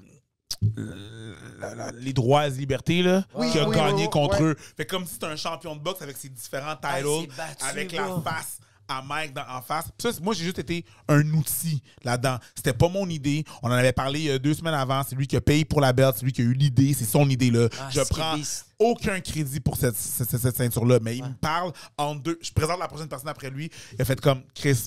la- 1.58 1.74
la- 1.74 1.90
les 1.92 2.12
droits 2.12 2.46
et 2.46 2.50
libertés 2.50 3.02
là, 3.02 3.24
Oui, 3.34 3.50
qui 3.50 3.58
a 3.58 3.68
oui, 3.68 3.74
gagné 3.76 4.04
oui, 4.04 4.10
contre 4.10 4.40
ouais. 4.40 4.50
eux. 4.50 4.56
Fait 4.76 4.86
comme 4.86 5.04
si 5.06 5.14
c'était 5.14 5.26
un 5.26 5.36
champion 5.36 5.74
de 5.76 5.80
boxe 5.80 6.02
avec 6.02 6.16
ses 6.16 6.28
différents 6.28 6.76
Ah, 6.82 6.96
titles, 6.98 7.34
battu, 7.36 7.64
avec 7.64 7.92
la 7.92 8.20
face 8.22 8.58
à 8.88 9.02
Mike 9.02 9.34
dans- 9.34 9.46
en 9.48 9.62
face. 9.62 9.86
Ça, 9.98 10.10
moi, 10.22 10.34
j'ai 10.34 10.44
juste 10.44 10.58
été 10.58 10.84
un 11.08 11.22
outil 11.34 11.82
là-dedans. 12.04 12.38
C'était 12.54 12.72
pas 12.72 12.88
mon 12.88 13.08
idée. 13.08 13.44
On 13.62 13.68
en 13.68 13.72
avait 13.72 13.92
parlé 13.92 14.28
euh, 14.28 14.38
deux 14.38 14.54
semaines 14.54 14.74
avant. 14.74 15.02
C'est 15.08 15.16
lui 15.16 15.26
qui 15.26 15.36
a 15.36 15.40
payé 15.40 15.64
pour 15.64 15.80
la 15.80 15.92
belt. 15.92 16.14
C'est 16.16 16.24
lui 16.24 16.32
qui 16.32 16.42
a 16.42 16.44
eu 16.44 16.52
l'idée. 16.52 16.94
C'est 16.94 17.04
son 17.04 17.28
idée, 17.28 17.50
là. 17.50 17.68
Ah, 17.80 17.88
je 17.90 18.00
prends 18.00 18.36
aucun 18.78 19.20
crédit 19.20 19.60
pour 19.60 19.76
cette, 19.76 19.96
cette, 19.96 20.56
ceinture-là. 20.56 20.98
Mais 21.02 21.16
il 21.16 21.24
me 21.24 21.34
parle 21.34 21.72
en 21.96 22.14
deux. 22.14 22.38
Je 22.42 22.52
présente 22.52 22.78
la 22.78 22.88
prochaine 22.88 23.08
personne 23.08 23.28
après 23.28 23.50
lui. 23.50 23.70
Il 23.94 24.02
a 24.02 24.04
fait 24.04 24.20
comme 24.20 24.42
Chris. 24.54 24.86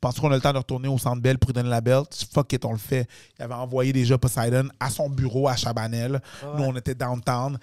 Penses-tu 0.00 0.20
qu'on 0.20 0.30
a 0.30 0.36
le 0.36 0.40
temps 0.40 0.52
de 0.52 0.58
retourner 0.58 0.86
au 0.88 0.98
centre 0.98 1.20
Bell 1.20 1.36
pour 1.38 1.48
lui 1.48 1.54
donner 1.54 1.68
la 1.68 1.80
belt? 1.80 2.26
Fuck 2.32 2.52
it, 2.52 2.64
on 2.64 2.72
le 2.72 2.78
fait. 2.78 3.08
Il 3.38 3.42
avait 3.42 3.54
envoyé 3.54 3.92
déjà 3.92 4.16
Poseidon 4.18 4.68
à 4.78 4.88
son 4.88 5.10
bureau 5.10 5.48
à 5.48 5.56
Chabanel. 5.56 6.22
Nous, 6.56 6.62
on 6.62 6.76
était 6.76 6.94
downtown. 6.94 7.58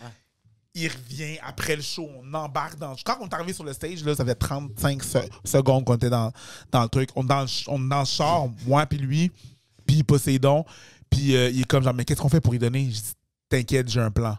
Il 0.80 0.90
revient 0.90 1.38
après 1.44 1.76
le 1.76 1.82
show, 1.82 2.08
on 2.22 2.34
embarque 2.34 2.78
dans. 2.78 2.96
Quand 3.04 3.18
on 3.22 3.28
est 3.28 3.34
arrivé 3.34 3.54
sur 3.54 3.64
le 3.64 3.74
stage, 3.74 4.04
là, 4.04 4.14
ça 4.16 4.24
fait 4.24 4.36
35 4.36 5.04
se- 5.04 5.18
secondes 5.44 5.84
qu'on 5.86 5.96
était 5.96 6.10
dans, 6.10 6.32
dans 6.72 6.84
le 6.84 6.90
truc. 6.90 7.10
On 7.16 7.24
est 7.24 7.28
dans 7.28 7.42
le, 7.42 7.48
on 7.68 7.84
est 7.86 7.90
dans 7.90 8.00
le 8.02 8.06
char, 8.06 8.48
moi 8.66 8.86
puis 8.86 9.00
lui, 9.00 9.32
puis 9.86 10.04
Poséidon. 10.04 10.66
Puis 11.10 11.36
euh, 11.36 11.50
il 11.50 11.62
est 11.62 11.66
comme 11.66 11.84
genre, 11.84 11.94
mais 11.94 12.06
qu'est-ce 12.06 12.22
qu'on 12.22 12.30
fait 12.30 12.42
pour 12.42 12.54
y 12.54 12.60
donner? 12.60 12.84
Je 12.92 13.02
dis, 13.02 13.14
t'inquiète, 13.50 13.90
j'ai 13.90 14.02
un 14.02 14.12
plan. 14.12 14.38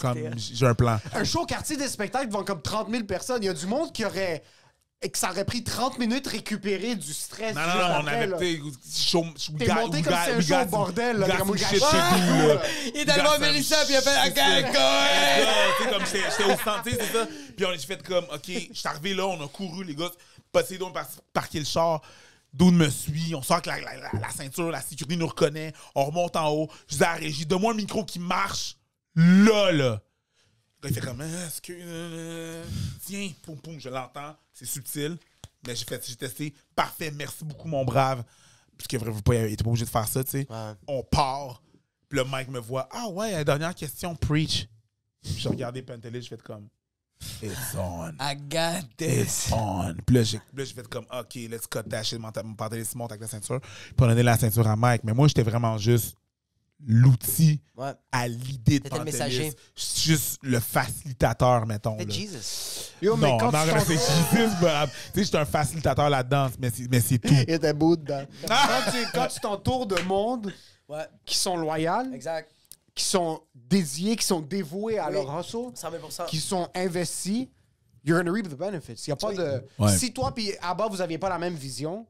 Comme, 0.00 0.18
j'ai 0.38 0.66
un 0.66 0.74
plan. 0.74 0.98
Un 1.12 1.24
show 1.24 1.42
au 1.42 1.46
quartier 1.46 1.76
des 1.76 1.88
spectacles 1.88 2.28
devant 2.28 2.44
comme 2.44 2.62
30 2.62 2.88
000 2.90 3.04
personnes. 3.04 3.42
Il 3.42 3.46
y 3.46 3.48
a 3.50 3.54
du 3.54 3.66
monde 3.66 3.92
qui 3.92 4.04
aurait. 4.04 4.42
Et 5.02 5.10
que 5.10 5.18
ça 5.18 5.30
aurait 5.30 5.44
pris 5.44 5.62
30 5.62 5.98
minutes 5.98 6.26
récupérer 6.26 6.94
du 6.96 7.12
stress. 7.12 7.54
Non, 7.54 7.60
non, 7.60 7.68
non, 7.88 7.94
on 8.00 8.06
avait. 8.06 8.26
T'es 9.58 9.66
monté 9.82 10.02
comme 10.02 10.12
si 10.24 10.30
un 10.30 10.40
show 10.40 10.54
au 10.54 10.70
bordel, 10.70 11.16
là. 11.18 11.26
comme, 11.38 11.48
shit 11.68 11.80
là. 11.80 12.10
do. 12.54 12.60
Il 12.94 13.00
est 13.00 13.10
allé 13.10 13.22
voir 13.22 13.38
Mélissa, 13.40 13.76
puis 13.84 13.92
il 13.94 13.96
a 13.96 14.00
fait. 14.00 14.10
Tu 15.76 15.84
sais, 15.84 15.90
comme 15.90 16.06
j'étais 16.06 16.52
au 16.52 16.56
sais, 16.56 16.98
c'est 16.98 17.12
ça. 17.12 17.26
Puis 17.56 17.66
on- 17.66 17.72
j'ai 17.72 17.78
fait 17.78 18.02
comme, 18.02 18.24
OK, 18.32 18.46
je 18.46 18.52
suis 18.78 18.88
arrivé 18.88 19.14
là, 19.14 19.26
on 19.26 19.44
a 19.44 19.48
couru, 19.48 19.84
les 19.84 19.94
gars. 19.94 20.10
Poséidon 20.50 20.88
est 20.90 20.94
parti 20.94 21.16
parquer 21.32 21.58
le 21.58 21.64
char. 21.66 22.00
Dude 22.54 22.72
me 22.72 22.88
suit, 22.88 23.34
on 23.34 23.42
sort 23.42 23.56
avec 23.56 23.66
la, 23.66 23.78
la- 23.80 23.96
la- 24.12 24.18
la 24.18 24.30
ceinture, 24.30 24.70
la 24.70 24.80
sécurité 24.80 25.16
nous 25.16 25.26
reconnaît, 25.26 25.74
on 25.94 26.06
remonte 26.06 26.36
en 26.36 26.48
haut. 26.48 26.70
Je 26.88 26.96
dis 26.96 27.04
à 27.04 27.08
la 27.12 27.18
régie, 27.18 27.44
donne-moi 27.44 27.72
un 27.72 27.76
micro 27.76 28.02
qui 28.02 28.18
marche 28.18 28.76
là, 29.14 29.72
là. 29.72 30.00
Il 30.88 30.94
fait 30.94 31.00
comme, 31.00 31.20
Ah, 31.20 31.46
est-ce 31.46 31.60
que. 31.60 31.72
euh, 31.74 32.64
tiens, 33.04 33.30
poum, 33.42 33.56
poum, 33.58 33.80
je 33.80 33.88
l'entends, 33.88 34.36
c'est 34.52 34.66
subtil. 34.66 35.18
Mais 35.66 35.74
j'ai 35.74 35.84
fait, 35.84 36.04
j'ai 36.06 36.16
testé. 36.16 36.54
Parfait, 36.74 37.10
merci 37.10 37.44
beaucoup, 37.44 37.68
mon 37.68 37.84
brave. 37.84 38.22
Puisque 38.76 38.94
vraiment, 39.02 39.20
pas, 39.20 39.34
il 39.34 39.52
était 39.52 39.64
pas 39.64 39.70
obligé 39.70 39.84
de 39.86 39.90
faire 39.90 40.06
ça, 40.06 40.22
tu 40.22 40.30
sais. 40.32 40.46
Ouais. 40.50 40.72
On 40.86 41.02
part. 41.02 41.62
Puis 42.08 42.18
le 42.18 42.24
mec 42.24 42.48
me 42.48 42.60
voit, 42.60 42.88
ah 42.92 43.08
ouais, 43.08 43.44
dernière 43.44 43.74
question, 43.74 44.14
preach. 44.14 44.68
Puis 45.22 45.34
j'ai 45.38 45.48
regardé 45.48 45.82
Pentelis, 45.82 46.22
j'ai 46.22 46.28
fait 46.28 46.42
comme, 46.42 46.68
it's 47.42 47.74
on. 47.76 48.12
I 48.20 48.36
got 48.36 48.86
It's 49.00 49.46
this. 49.46 49.52
on. 49.52 49.94
Puis 50.06 50.14
là, 50.16 50.22
j'ai 50.22 50.38
fait 50.66 50.86
comme, 50.88 51.06
OK, 51.12 51.34
let's 51.50 51.66
cut 51.66 51.82
that 51.88 52.04
shit. 52.04 52.20
Mon, 52.20 52.30
mon 52.44 52.54
Pentelis 52.54 52.88
monte 52.94 53.10
avec 53.10 53.22
la 53.22 53.28
ceinture. 53.28 53.60
Puis 53.60 53.94
on 53.98 54.04
a 54.04 54.08
donné 54.10 54.22
la 54.22 54.38
ceinture 54.38 54.66
à 54.68 54.76
Mike. 54.76 55.02
Mais 55.02 55.14
moi, 55.14 55.26
j'étais 55.26 55.42
vraiment 55.42 55.76
juste 55.78 56.16
l'outil 56.84 57.60
Ouais. 57.76 57.92
à 58.12 58.26
l'idée 58.28 58.80
de 58.80 58.98
messager. 59.00 59.52
Juste 59.76 60.38
le 60.42 60.60
facilitateur, 60.60 61.66
mettons. 61.66 61.98
C'était. 61.98 62.12
Jesus. 62.12 62.92
Yo, 63.02 63.16
mais 63.16 63.28
non, 63.30 63.38
quand 63.38 63.52
non, 63.52 63.62
tu 63.62 63.68
non, 63.68 63.74
t'en- 63.74 63.80
c'est 63.84 63.94
Jesus, 63.94 64.54
but, 64.60 64.68
Tu 65.12 65.18
sais, 65.20 65.24
j'étais 65.24 65.38
un 65.38 65.44
facilitateur 65.44 66.08
là-dedans, 66.10 66.48
mais 66.58 66.70
c'est, 66.74 66.90
mais 66.90 67.00
c'est 67.00 67.18
tout. 67.18 67.28
Il 67.48 67.50
était 67.54 67.72
beau 67.72 67.96
dedans. 67.96 68.24
quand 68.46 68.90
tu 68.92 69.06
quand 69.12 69.26
tu 69.28 69.40
t'entoures 69.40 69.86
de 69.86 70.00
monde 70.02 70.52
Ouais. 70.88 71.04
qui 71.24 71.36
sont 71.36 71.56
loyaux, 71.56 72.12
Exact. 72.14 72.50
qui 72.94 73.04
sont 73.04 73.40
dédiés, 73.54 74.16
qui 74.16 74.24
sont 74.24 74.40
dévoués 74.40 74.98
à 74.98 75.08
Oui. 75.08 75.14
leur 75.14 75.40
hustle, 75.40 75.70
100 75.74 75.90
000 75.90 76.02
qui 76.28 76.38
sont 76.38 76.68
investis, 76.74 77.48
you're 78.04 78.18
gonna 78.22 78.30
reap 78.32 78.48
the 78.48 78.54
benefits. 78.56 79.02
Il 79.06 79.08
y 79.08 79.12
a 79.12 79.16
pas 79.16 79.28
Oui. 79.28 79.36
de. 79.36 79.64
Ouais. 79.78 79.96
Si 79.96 80.12
toi 80.12 80.32
puis 80.32 80.52
Abba 80.62 80.86
vous 80.88 81.00
aviez 81.00 81.18
pas 81.18 81.28
la 81.28 81.38
même 81.38 81.54
vision, 81.54 82.06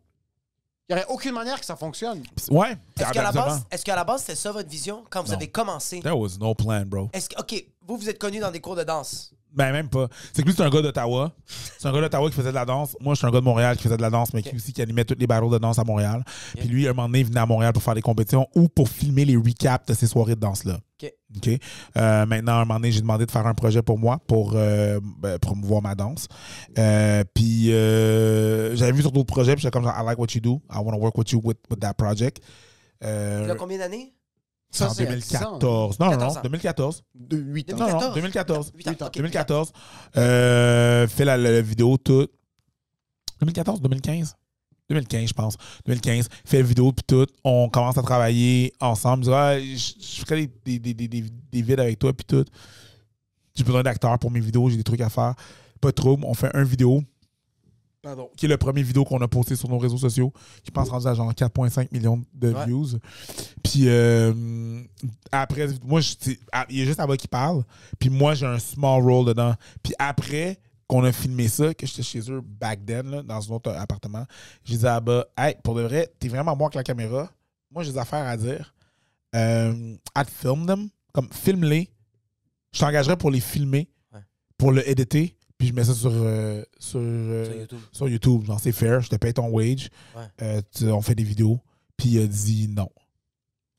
il 0.88 0.92
y 0.92 0.94
aurait 0.94 1.06
aucune 1.08 1.32
manière 1.32 1.58
que 1.58 1.66
ça 1.66 1.74
fonctionne. 1.76 2.22
Ouais. 2.50 2.76
Est-ce 2.98 3.10
qu'à 3.12 3.22
la 3.22 3.32
base, 3.32 3.64
est-ce 3.70 3.84
qu'à 3.84 3.96
la 3.96 4.04
base 4.04 4.20
c'était 4.20 4.36
ça 4.36 4.52
votre 4.52 4.68
vision 4.68 5.04
quand 5.10 5.22
vous 5.22 5.30
Non. 5.30 5.36
avez 5.36 5.48
commencé? 5.48 6.00
There 6.00 6.16
was 6.16 6.38
no 6.38 6.54
plan, 6.54 6.84
bro. 6.86 7.10
Est-ce 7.12 7.28
que 7.28 7.40
ok, 7.40 7.64
vous 7.88 7.96
vous 7.96 8.08
êtes 8.08 8.18
connu 8.18 8.38
dans 8.38 8.50
des 8.52 8.60
cours 8.60 8.76
de 8.76 8.84
danse 8.84 9.32
Ben, 9.56 9.72
même 9.72 9.88
pas. 9.88 10.08
C'est 10.34 10.42
que 10.42 10.48
lui, 10.48 10.54
c'est 10.54 10.62
un 10.62 10.68
gars 10.68 10.82
d'Ottawa. 10.82 11.32
C'est 11.78 11.88
un 11.88 11.92
gars 11.92 12.02
d'Ottawa 12.02 12.28
qui 12.28 12.36
faisait 12.36 12.50
de 12.50 12.54
la 12.54 12.66
danse. 12.66 12.94
Moi, 13.00 13.14
je 13.14 13.18
suis 13.18 13.26
un 13.26 13.30
gars 13.30 13.40
de 13.40 13.44
Montréal 13.44 13.76
qui 13.76 13.84
faisait 13.84 13.96
de 13.96 14.02
la 14.02 14.10
danse, 14.10 14.34
mais 14.34 14.42
qui 14.42 14.54
aussi 14.54 14.72
qui 14.74 14.82
animait 14.82 15.04
toutes 15.04 15.18
les 15.18 15.26
battles 15.26 15.50
de 15.50 15.58
danse 15.58 15.78
à 15.78 15.84
Montréal. 15.84 16.22
Puis 16.58 16.68
lui, 16.68 16.86
un 16.86 16.92
moment 16.92 17.08
donné, 17.08 17.20
il 17.20 17.26
venait 17.26 17.40
à 17.40 17.46
Montréal 17.46 17.72
pour 17.72 17.82
faire 17.82 17.94
des 17.94 18.02
compétitions 18.02 18.46
ou 18.54 18.68
pour 18.68 18.88
filmer 18.90 19.24
les 19.24 19.36
recaps 19.36 19.86
de 19.86 19.94
ces 19.94 20.06
soirées 20.06 20.34
de 20.34 20.40
danse-là. 20.40 20.78
Ok. 21.02 21.12
OK. 21.36 21.48
Euh, 21.96 22.26
maintenant, 22.26 22.56
un 22.56 22.64
moment 22.64 22.74
donné, 22.74 22.92
j'ai 22.92 23.00
demandé 23.00 23.24
de 23.24 23.30
faire 23.30 23.46
un 23.46 23.54
projet 23.54 23.80
pour 23.82 23.98
moi 23.98 24.18
pour 24.26 24.52
euh, 24.54 25.00
ben, 25.18 25.38
promouvoir 25.38 25.80
ma 25.80 25.94
danse. 25.94 26.28
Euh, 26.78 27.24
puis 27.34 27.72
euh, 27.72 28.76
j'avais 28.76 28.92
vu 28.92 29.00
sur 29.00 29.12
d'autres 29.12 29.26
projets, 29.26 29.54
puis 29.54 29.62
j'étais 29.62 29.72
comme 29.72 29.84
genre, 29.84 29.96
I 29.98 30.04
like 30.04 30.18
what 30.18 30.28
you 30.34 30.40
do. 30.40 30.60
I 30.70 30.78
want 30.78 30.92
to 30.92 30.98
work 30.98 31.16
with 31.16 31.30
you 31.32 31.40
with, 31.42 31.58
with 31.70 31.80
that 31.80 31.94
project. 31.94 32.42
Tu 33.00 33.06
as 33.06 33.54
combien 33.58 33.78
d'années? 33.78 34.15
C'est 34.70 34.84
en 34.84 34.88
Ça, 34.88 34.94
c'est 34.94 35.08
à 35.08 35.14
10 35.14 35.36
ans. 35.36 35.58
2014. 35.58 35.98
Non, 35.98 36.06
non, 36.06 36.10
14 36.12 36.34
non, 36.34 36.38
ans. 36.38 36.42
2014. 36.42 37.02
De 37.14 37.36
8 37.36 37.72
ans. 37.72 37.76
Non, 37.76 38.00
non, 38.00 38.14
2014. 38.14 38.72
2014. 38.72 38.72
Huit 38.74 38.88
ans, 38.88 39.06
ok. 39.06 39.16
2014. 39.16 39.72
Euh, 40.16 41.08
fait 41.08 41.24
la, 41.24 41.60
vidéo 41.60 41.96
toute. 41.96 42.30
2014, 43.40 43.80
2015? 43.80 44.34
2015, 44.88 45.28
je 45.28 45.34
pense. 45.34 45.56
2015. 45.86 46.28
Fait 46.44 46.58
la 46.58 46.62
vidéo, 46.62 46.92
puis 46.92 47.04
tout. 47.06 47.26
On 47.44 47.68
commence 47.68 47.98
à 47.98 48.02
travailler 48.02 48.72
ensemble. 48.80 49.24
Je 49.24 49.30
dis, 49.30 49.34
Ah, 49.34 49.58
je, 49.58 49.74
je 50.00 50.20
ferai 50.24 50.46
des, 50.64 50.78
des, 50.78 50.94
des, 50.94 51.08
des, 51.08 51.24
des 51.52 51.62
vides 51.62 51.80
avec 51.80 51.98
toi, 51.98 52.12
puis 52.12 52.24
tout. 52.24 52.44
J'ai 53.54 53.64
besoin 53.64 53.82
d'acteurs 53.82 54.18
pour 54.18 54.30
mes 54.30 54.40
vidéos, 54.40 54.68
j'ai 54.68 54.76
des 54.76 54.84
trucs 54.84 55.00
à 55.00 55.08
faire. 55.08 55.34
Pas 55.80 55.88
de 55.88 55.94
trouble. 55.94 56.24
On 56.26 56.34
fait 56.34 56.54
un 56.54 56.62
vidéo, 56.64 57.02
Pardon. 58.06 58.30
qui 58.36 58.46
est 58.46 58.48
le 58.48 58.56
premier 58.56 58.82
vidéo 58.82 59.04
qu'on 59.04 59.20
a 59.20 59.28
posté 59.28 59.56
sur 59.56 59.68
nos 59.68 59.78
réseaux 59.78 59.98
sociaux, 59.98 60.32
qui 60.62 60.70
pense 60.70 60.88
rendu 60.88 61.06
à 61.06 61.14
genre 61.14 61.32
4,5 61.34 61.90
millions 61.92 62.24
de 62.34 62.52
Ouais. 62.52 62.66
views. 62.66 62.86
Puis 63.64 63.88
euh, 63.88 64.80
après, 65.32 65.66
moi, 65.84 66.00
je- 66.00 66.14
il 66.70 66.78
y 66.78 66.82
a 66.82 66.84
juste 66.84 67.00
Abba 67.00 67.16
qui 67.16 67.28
parle. 67.28 67.64
Puis 67.98 68.08
moi, 68.10 68.34
j'ai 68.34 68.46
un 68.46 68.58
small 68.58 69.02
role 69.02 69.26
dedans. 69.26 69.54
Puis 69.82 69.92
après 69.98 70.58
qu'on 70.86 71.02
a 71.02 71.10
filmé 71.10 71.48
ça, 71.48 71.74
que 71.74 71.84
j'étais 71.84 72.02
chez 72.04 72.20
eux 72.30 72.40
back 72.42 72.86
then, 72.86 73.10
là, 73.10 73.22
dans 73.22 73.50
un 73.52 73.54
autre 73.56 73.72
appartement, 73.72 74.24
j'ai 74.64 74.76
dit 74.76 74.86
à 74.86 74.96
Abba, 74.96 75.26
hey, 75.36 75.56
pour 75.64 75.74
de 75.74 75.82
vrai, 75.82 76.08
t'es 76.20 76.28
vraiment 76.28 76.56
bon 76.56 76.66
avec 76.66 76.76
la 76.76 76.84
caméra. 76.84 77.28
Moi, 77.72 77.82
j'ai 77.82 77.90
des 77.92 77.98
affaires 77.98 78.24
à 78.26 78.36
dire. 78.36 78.72
Euh, 79.34 79.96
film 80.28 80.64
them. 80.66 80.88
Comme, 81.12 81.28
filme-les. 81.32 81.90
Je 82.72 82.78
t'engagerais 82.80 83.16
pour 83.16 83.30
les 83.30 83.40
filmer, 83.40 83.88
Ouais. 84.14 84.20
pour 84.58 84.70
le 84.70 84.88
éditer, 84.88 85.36
puis 85.58 85.68
je 85.68 85.72
mets 85.72 85.84
ça 85.84 85.94
sur, 85.94 86.10
euh, 86.12 86.62
sur, 86.78 87.00
euh, 87.00 87.44
Sur 87.44 87.54
YouTube. 87.60 87.78
sur 87.92 88.08
YouTube. 88.08 88.44
Genre, 88.44 88.60
c'est 88.60 88.72
fair, 88.72 89.00
je 89.00 89.08
te 89.08 89.16
paye 89.16 89.32
ton 89.32 89.48
wage. 89.48 89.88
Ouais. 90.14 90.22
Euh, 90.42 90.60
tu- 90.74 90.90
on 90.90 91.00
fait 91.02 91.14
des 91.14 91.24
vidéos. 91.24 91.58
Puis 91.96 92.10
il 92.10 92.22
a 92.22 92.26
dit 92.26 92.68
non. 92.68 92.90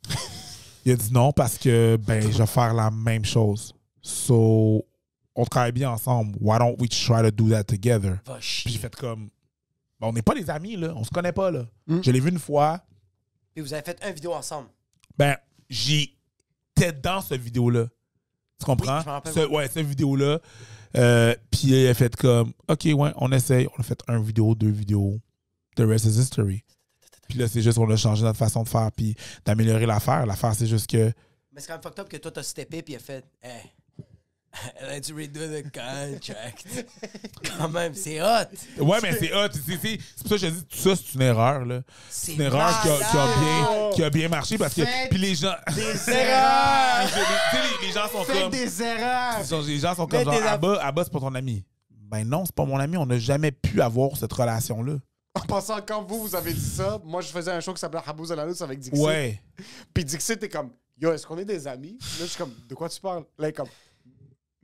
il 0.85 0.91
a 0.91 0.95
dit 0.95 1.11
non 1.13 1.31
parce 1.31 1.57
que, 1.57 1.97
ben, 1.97 2.21
je 2.21 2.37
vais 2.37 2.45
faire 2.47 2.73
la 2.73 2.89
même 2.91 3.25
chose. 3.25 3.73
So, 4.01 4.85
on 5.35 5.45
travaille 5.45 5.71
bien 5.71 5.91
ensemble. 5.91 6.35
Why 6.39 6.57
don't 6.59 6.75
we 6.79 6.89
try 6.89 7.21
to 7.21 7.31
do 7.31 7.49
that 7.49 7.65
together? 7.65 8.17
Va 8.25 8.37
Puis 8.39 8.71
j'ai 8.71 8.79
fait 8.79 8.95
comme, 8.95 9.29
ben, 9.99 10.07
on 10.07 10.13
n'est 10.13 10.21
pas 10.21 10.33
des 10.33 10.49
amis, 10.49 10.75
là. 10.77 10.93
On 10.95 11.03
se 11.03 11.09
connaît 11.09 11.31
pas, 11.33 11.51
là. 11.51 11.65
Mm. 11.87 12.01
Je 12.03 12.11
l'ai 12.11 12.19
vu 12.19 12.29
une 12.29 12.39
fois. 12.39 12.81
Puis 13.53 13.61
vous 13.63 13.73
avez 13.73 13.83
fait 13.83 13.99
une 14.07 14.13
vidéo 14.13 14.33
ensemble. 14.33 14.69
Ben, 15.17 15.35
j'étais 15.69 16.91
dans 17.03 17.21
cette 17.21 17.41
vidéo-là. 17.41 17.87
Tu 18.59 18.65
comprends? 18.65 18.97
Oui, 18.97 19.01
je 19.03 19.07
me 19.07 19.11
rappelle, 19.11 19.33
Ce- 19.33 19.47
ouais, 19.47 19.67
cette 19.67 19.85
vidéo-là. 19.85 20.39
Euh, 20.95 21.35
puis 21.51 21.67
il 21.67 21.87
a 21.87 21.93
fait 21.93 22.15
comme, 22.15 22.53
OK, 22.67 22.85
ouais, 22.85 23.11
on 23.15 23.31
essaye. 23.31 23.67
On 23.77 23.81
a 23.81 23.83
fait 23.83 23.99
un 24.07 24.21
vidéo, 24.21 24.55
deux 24.55 24.69
vidéos. 24.69 25.19
The 25.75 25.81
rest 25.81 26.05
is 26.05 26.19
history. 26.19 26.63
Puis 27.27 27.37
là, 27.37 27.47
c'est 27.47 27.61
juste 27.61 27.77
qu'on 27.77 27.89
a 27.89 27.95
changé 27.97 28.23
notre 28.23 28.37
façon 28.37 28.63
de 28.63 28.69
faire 28.69 28.91
puis 28.91 29.15
d'améliorer 29.45 29.85
l'affaire. 29.85 30.25
L'affaire, 30.25 30.55
c'est 30.55 30.67
juste 30.67 30.89
que. 30.89 31.11
Mais 31.51 31.61
c'est 31.61 31.67
quand 31.67 31.73
même 31.73 31.81
fucked 31.81 31.99
up 31.99 32.09
que 32.09 32.17
toi 32.17 32.31
t'as 32.31 32.43
steppé 32.43 32.81
puis 32.81 32.95
a 32.95 32.99
fait 32.99 33.25
Hey, 33.41 33.71
let's 34.89 35.11
redo 35.11 35.39
the 35.47 35.63
contract. 35.63 36.65
quand 37.57 37.69
même, 37.69 37.93
c'est 37.93 38.21
hot. 38.21 38.47
Ouais, 38.79 38.97
mais 39.03 39.13
c'est 39.13 39.33
hot. 39.33 39.49
C'est 39.53 39.77
c'est- 39.77 39.99
c'est 40.15 40.27
pour 40.27 40.29
ça 40.29 40.35
que 40.35 40.37
je 40.37 40.47
dis, 40.47 40.63
tout 40.65 40.77
ça, 40.77 40.95
c'est 40.95 41.13
une 41.15 41.21
erreur, 41.21 41.65
là. 41.65 41.81
C'est 42.09 42.33
une 42.33 42.41
erreur 42.41 42.81
qui 42.81 42.89
a, 42.89 42.97
qui 42.97 43.03
a 43.17 43.25
malade. 43.25 43.39
bien, 43.39 43.89
qui 43.93 44.03
a 44.03 44.09
bien 44.09 44.29
marché 44.29 44.57
parce 44.57 44.73
que. 44.73 45.09
Puis 45.09 45.19
les 45.19 45.35
gens. 45.35 45.53
Des 45.75 45.81
erreurs! 46.11 47.07
Tu 47.07 47.13
sais, 47.13 47.61
les, 47.81 47.87
les 47.87 47.93
gens 47.93 48.07
sont 48.07 48.23
Faites 48.23 48.41
comme. 48.41 48.51
des 48.51 48.81
erreurs! 48.83 49.43
Genre, 49.45 49.61
les 49.61 49.77
gens 49.79 49.95
sont 49.95 50.07
comme 50.07 50.23
genre, 50.23 50.33
Abba, 50.47 50.79
Abba, 50.81 51.03
c'est 51.03 51.13
pas 51.13 51.19
ton 51.19 51.35
ami. 51.35 51.63
Ben 51.89 52.23
non, 52.27 52.45
c'est 52.45 52.55
pas 52.55 52.65
mon 52.65 52.79
ami. 52.79 52.97
On 52.97 53.05
n'a 53.05 53.19
jamais 53.19 53.51
pu 53.51 53.81
avoir 53.81 54.15
cette 54.17 54.31
relation-là. 54.33 54.93
En 55.35 55.41
passant, 55.41 55.77
quand 55.85 56.03
vous, 56.03 56.21
vous 56.21 56.35
avez 56.35 56.53
dit 56.53 56.59
ça, 56.59 56.99
moi, 57.03 57.21
je 57.21 57.27
faisais 57.27 57.51
un 57.51 57.59
show 57.59 57.73
qui 57.73 57.79
s'appelait 57.79 58.01
Habouz 58.05 58.31
à 58.31 58.35
la 58.35 58.43
avec 58.43 58.79
Dixie. 58.79 58.99
Ouais. 58.99 59.39
Puis 59.93 60.03
Dixie, 60.03 60.35
t'es 60.37 60.49
comme, 60.49 60.71
yo, 60.99 61.11
est-ce 61.11 61.27
qu'on 61.27 61.37
est 61.37 61.45
des 61.45 61.67
amis? 61.67 61.97
Là, 62.01 62.05
je 62.21 62.25
suis 62.25 62.37
comme, 62.37 62.53
de 62.67 62.73
quoi 62.73 62.89
tu 62.89 62.99
parles? 62.99 63.23
Là, 63.37 63.47
il 63.47 63.49
est 63.49 63.53
comme, 63.53 63.67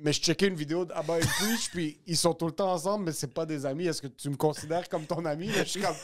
mais 0.04 0.12
je 0.12 0.22
checkais 0.22 0.48
une 0.48 0.56
vidéo 0.56 0.84
d'Abba 0.84 1.18
et 1.18 1.22
Preach, 1.22 1.70
puis 1.72 1.98
ils 2.06 2.18
sont 2.18 2.34
tout 2.34 2.46
le 2.46 2.52
temps 2.52 2.72
ensemble, 2.72 3.06
mais 3.06 3.14
c'est 3.14 3.34
pas 3.34 3.46
des 3.46 3.66
amis. 3.66 3.88
Est-ce 3.88 4.02
que 4.02 4.08
tu 4.08 4.30
me 4.30 4.36
considères 4.36 4.88
comme 4.90 5.06
ton 5.06 5.24
ami? 5.24 5.50
Je 5.50 5.64
suis 5.64 5.82
comme, 5.82 5.96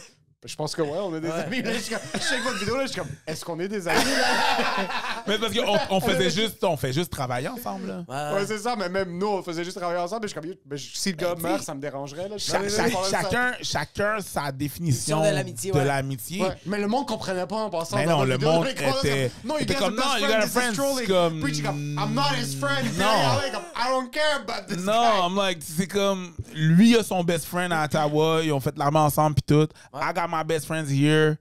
Je 0.46 0.56
pense 0.56 0.74
que 0.74 0.82
ouais, 0.82 0.98
on 1.02 1.14
est 1.18 1.20
des 1.20 1.28
Ouais. 1.28 1.34
amis. 1.34 1.62
Là, 1.62 1.74
je, 1.74 1.80
je 1.80 1.90
check 2.24 2.42
votre 2.46 2.60
vidéo, 2.60 2.78
là, 2.78 2.84
je 2.86 2.92
suis 2.94 3.02
comme, 3.02 3.10
est-ce 3.28 3.44
qu'on 3.44 3.60
est 3.60 3.68
des 3.68 3.86
amis, 3.90 4.00
là? 4.06 4.86
Mais 5.28 5.38
parce 5.38 5.54
qu'on 5.54 5.78
on 5.90 6.00
faisait 6.00 6.30
juste, 6.42 6.64
on 6.64 6.78
fait 6.78 6.94
juste 6.94 7.12
travailler 7.12 7.50
ensemble, 7.50 7.88
là. 7.88 8.32
Ouais. 8.34 8.40
Ouais, 8.40 8.46
c'est 8.48 8.58
ça, 8.60 8.74
mais 8.78 8.88
même 8.88 9.18
nous, 9.18 9.28
on 9.28 9.44
faisait 9.44 9.66
juste 9.66 9.78
travailler 9.78 10.00
ensemble. 10.00 10.22
Mais 10.22 10.28
je 10.30 10.34
suis 10.34 10.42
comme, 10.42 10.78
je- 10.78 10.98
si 10.98 11.12
le 11.12 11.18
gars 11.18 11.36
Ben, 11.36 11.42
meurt, 11.42 11.64
ça 11.64 11.76
me 11.76 11.82
dérangerait, 11.82 12.30
là. 12.30 12.38
Cha- 12.38 12.68
sais 12.70 12.90
cha- 12.90 13.04
chacun, 13.12 13.52
chacun 13.62 14.18
sa 14.22 14.50
définition 14.54 15.20
De 15.22 15.28
l'amitié, 15.28 16.42
ouais. 16.42 16.56
mais 16.66 16.80
le 16.80 16.88
monde 16.88 17.06
comprenait 17.06 17.46
pas 17.46 17.58
en 17.58 17.70
passant. 17.70 17.98
Mais 17.98 18.06
non, 18.06 18.24
le 18.24 18.36
vidéo, 18.36 18.50
monde 18.54 18.68
était- 18.68 19.32
Non, 19.44 19.58
you 19.58 19.64
était 19.64 19.76
comme, 19.76 19.96
non, 19.96 20.04
you 20.22 20.26
got 20.26 20.34
a 20.36 20.48
friend, 20.48 20.76
comme, 21.06 21.42
comme, 21.42 22.00
I'm 22.00 22.14
not 22.14 22.34
his 22.42 22.56
friend. 22.56 22.88
Puis 22.88 22.98
non. 22.98 23.06
il 23.46 23.52
comme, 23.52 23.64
I 23.76 23.90
don't 23.90 24.10
care 24.10 24.40
about 24.42 24.68
this 24.74 24.78
Non, 24.86 24.94
guy. 24.94 25.26
I'm 25.28 25.36
like, 25.36 25.60
c'est 25.62 25.88
comme, 25.88 26.32
lui 26.54 26.96
a 26.98 27.04
son 27.04 27.26
best 27.26 27.44
friend 27.46 27.74
à 27.74 27.84
Ottawa, 27.84 28.40
ils 28.42 28.54
ont 28.54 28.62
fait 28.62 28.78
l'armée 28.78 29.00
ensemble 29.00 29.36
pis 29.36 29.44
tout. 29.44 29.68
I 29.94 30.14
got 30.16 30.29
my 30.30 30.44
best 30.46 30.66
friends 30.66 30.90
here. 30.90 31.36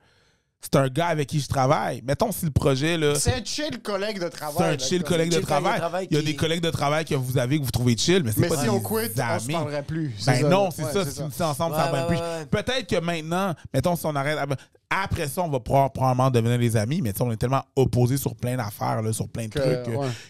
C'est 0.61 0.75
un 0.75 0.89
gars 0.89 1.07
avec 1.07 1.29
qui 1.29 1.39
je 1.39 1.47
travaille. 1.47 2.03
Mettons 2.05 2.33
si 2.33 2.45
le 2.45 2.51
projet, 2.51 2.97
là, 2.99 3.15
C'est 3.15 3.33
un 3.33 3.45
chill 3.45 3.81
collègue 3.81 4.17
de 4.19 4.25
c'est 4.25 4.31
travail. 4.31 4.69
un 4.69 4.73
là, 4.73 4.79
chill 4.79 5.05
collègue 5.05 5.31
de 5.33 5.39
travail. 5.39 5.79
travail 5.79 6.09
Il 6.11 6.17
y 6.17 6.19
a 6.19 6.21
qui- 6.21 6.27
des 6.27 6.35
collègues 6.37 6.61
de 6.63 6.71
travail 6.71 7.05
que 7.05 7.15
vous 7.15 7.39
avez 7.39 7.61
que 7.61 7.65
vous 7.65 7.71
trouvez 7.71 7.97
chill, 7.97 8.25
mais 8.25 8.33
c'est 8.33 8.41
Mais 8.41 8.49
pas 8.49 8.57
si 8.57 8.63
des 8.65 8.69
on 8.71 8.81
quit, 8.81 8.95
on 8.95 9.15
se 9.15 9.21
amis. 9.21 9.53
parlerait 9.53 9.83
plus. 9.85 10.15
c'est 10.19 10.33
Ben 10.33 10.41
ça, 10.43 10.49
non, 10.49 10.71
c'est 10.73 10.83
Ouais, 10.83 10.93
ça. 10.93 11.05
c'est 11.05 11.13
Si 11.13 11.21
on 11.43 11.45
ensemble, 11.45 11.77
Ouais, 11.77 11.81
ça 11.81 11.91
va 11.93 12.01
ouais, 12.01 12.07
plus. 12.09 12.17
ouais, 12.17 12.23
ouais. 12.23 12.47
Peut-être 12.47 12.89
que 12.89 13.01
maintenant, 13.01 13.55
mettons, 13.73 13.95
si 13.95 14.05
on 14.07 14.17
arrête. 14.17 14.37
Après 14.91 15.29
ça, 15.29 15.43
on 15.43 15.51
va 15.51 15.61
pro- 15.61 15.91
probablement 15.91 16.31
devenir 16.31 16.59
des 16.59 16.75
amis, 16.75 17.03
mais 17.03 17.13
on 17.21 17.31
est 17.31 17.37
tellement 17.37 17.63
opposés 17.77 18.17
sur 18.17 18.35
plein 18.35 18.57
d'affaires, 18.57 19.03
sur 19.13 19.29
plein 19.29 19.45
de 19.45 19.51
Que, 19.51 19.59
trucs, 19.59 19.83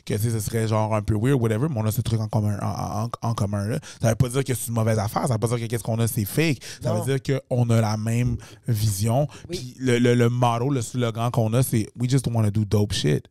que, 0.04 0.12
ouais. 0.14 0.18
ce 0.18 0.40
serait 0.40 0.66
genre 0.66 0.92
un 0.96 1.02
peu 1.02 1.14
weird, 1.14 1.40
whatever, 1.40 1.68
mais 1.70 1.78
on 1.80 1.86
a 1.86 1.92
ce 1.92 2.00
truc 2.00 2.20
en 2.20 2.26
commun. 2.26 2.58
En, 2.60 3.04
en- 3.04 3.10
en 3.22 3.34
commun 3.34 3.68
là. 3.68 3.78
Ça 4.02 4.08
veut 4.08 4.14
pas 4.16 4.28
dire 4.28 4.42
que 4.42 4.54
c'est 4.54 4.66
une 4.68 4.74
mauvaise 4.74 4.98
affaire, 4.98 5.28
ça 5.28 5.34
veut 5.34 5.38
pas 5.38 5.46
dire 5.46 5.58
que 5.60 5.66
qu'est-ce 5.66 5.84
qu'on 5.84 6.00
a, 6.00 6.08
c'est 6.08 6.24
fake. 6.24 6.58
Ça 6.82 6.92
Non. 6.92 7.02
veut 7.04 7.16
dire 7.18 7.38
qu'on 7.48 7.70
a 7.70 7.80
la 7.80 7.96
même 7.96 8.36
vision. 8.66 9.28
Oui. 9.48 9.58
Puis 9.58 9.74
le, 9.78 9.98
le, 10.00 10.14
le 10.14 10.28
motto, 10.28 10.70
le 10.70 10.82
slogan 10.82 11.30
qu'on 11.30 11.52
a, 11.54 11.62
c'est 11.62 11.86
We 11.96 12.10
just 12.10 12.26
want 12.26 12.42
to 12.44 12.50
do 12.50 12.64
dope 12.64 12.92
shit. 12.92 13.28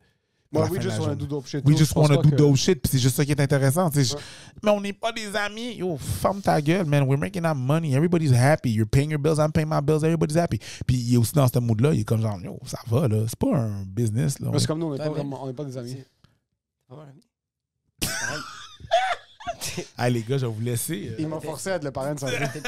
Ouais, 0.50 0.60
la 0.62 0.66
we 0.70 0.80
just 0.80 0.96
la 0.96 1.02
wanna 1.02 1.14
do 1.14 1.26
dope 1.26 1.46
shit. 1.46 1.62
We 1.66 1.76
just 1.76 1.94
wanna 1.94 2.16
pas 2.16 2.22
do 2.22 2.30
que- 2.30 2.34
dope 2.36 2.56
shit, 2.56 2.80
puis 2.80 2.90
c'est 2.92 2.98
juste 2.98 3.16
ça 3.16 3.24
qui 3.24 3.32
est 3.32 3.40
intéressant. 3.40 3.90
Mais 4.62 4.70
on 4.70 4.80
n'est 4.80 4.94
pas 4.94 5.12
des 5.12 5.36
amis. 5.36 5.74
Yo, 5.76 5.98
ferme 5.98 6.40
ta 6.40 6.58
gueule, 6.62 6.86
man. 6.86 7.02
We're 7.02 7.18
making 7.18 7.44
our 7.44 7.54
money. 7.54 7.92
Everybody's 7.94 8.32
happy. 8.32 8.70
You're 8.70 8.88
paying 8.88 9.10
your 9.10 9.20
bills, 9.20 9.38
I'm 9.38 9.52
paying 9.52 9.68
my 9.68 9.82
bills. 9.82 10.04
Everybody's 10.04 10.38
happy. 10.38 10.58
Puis 10.86 10.96
il 10.96 11.14
est 11.14 11.16
aussi 11.18 11.32
dans 11.34 11.48
ce 11.48 11.58
mood-là. 11.58 11.92
Il 11.92 12.00
est 12.00 12.04
comme 12.04 12.22
genre, 12.22 12.40
yo, 12.42 12.58
ça 12.64 12.78
va, 12.86 13.06
là. 13.08 13.24
C'est 13.28 13.38
pas 13.38 13.54
un 13.58 13.82
business, 13.84 14.38
là. 14.40 14.50
Parce 14.50 14.62
que 14.62 14.68
comme 14.68 14.78
nous, 14.78 14.86
on 14.86 14.94
n'est 14.94 15.00
Ouais, 15.00 15.06
pas 15.06 15.12
vraiment, 15.12 15.44
on 15.44 15.52
pas 15.52 15.64
des 15.64 15.76
amis. 15.76 15.98
Pareil. 16.88 17.12
Ah, 19.98 20.08
les 20.10 20.22
gars, 20.22 20.38
je 20.38 20.46
vais 20.46 20.52
vous 20.52 20.60
laisser. 20.60 21.08
euh. 21.10 21.16
Il 21.18 21.28
m'a 21.28 21.40
forcé 21.40 21.70
à 21.70 21.74
être 21.76 21.84
le 21.84 21.90
parrain 21.90 22.14
de 22.14 22.20
sa 22.20 22.26
vie. 22.30 22.36
T'es 22.52 22.58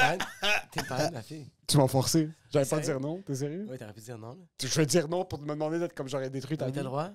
le 0.82 0.86
parrain. 0.86 1.09
De 1.09 1.12
ma 1.15 1.23
fille. 1.23 1.47
Tu 1.66 1.77
m'as 1.78 1.89
forcé. 1.89 2.28
J'avais 2.52 2.66
pas 2.66 2.81
dire 2.81 3.01
non. 3.01 3.23
T'es 3.27 3.35
sérieux? 3.35 3.66
Oui, 3.70 3.78
t'aurais 3.78 3.93
pu 3.93 4.01
dire 4.01 4.19
non. 4.19 4.36
Je 4.62 4.66
vais 4.69 4.86
dire 4.86 5.09
non 5.09 5.24
pour 5.24 5.40
me 5.40 5.48
demander 5.48 5.78
d'être 5.78 5.94
comme 5.94 6.09
j'aurais 6.09 6.28
détruit 6.31 6.59
ta 6.59 6.66
vie. 6.66 6.73
t'as 6.73 6.81
le 6.81 6.86
droit? 6.86 7.11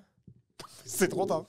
C'est 0.85 1.09
trop 1.09 1.25
tard. 1.25 1.45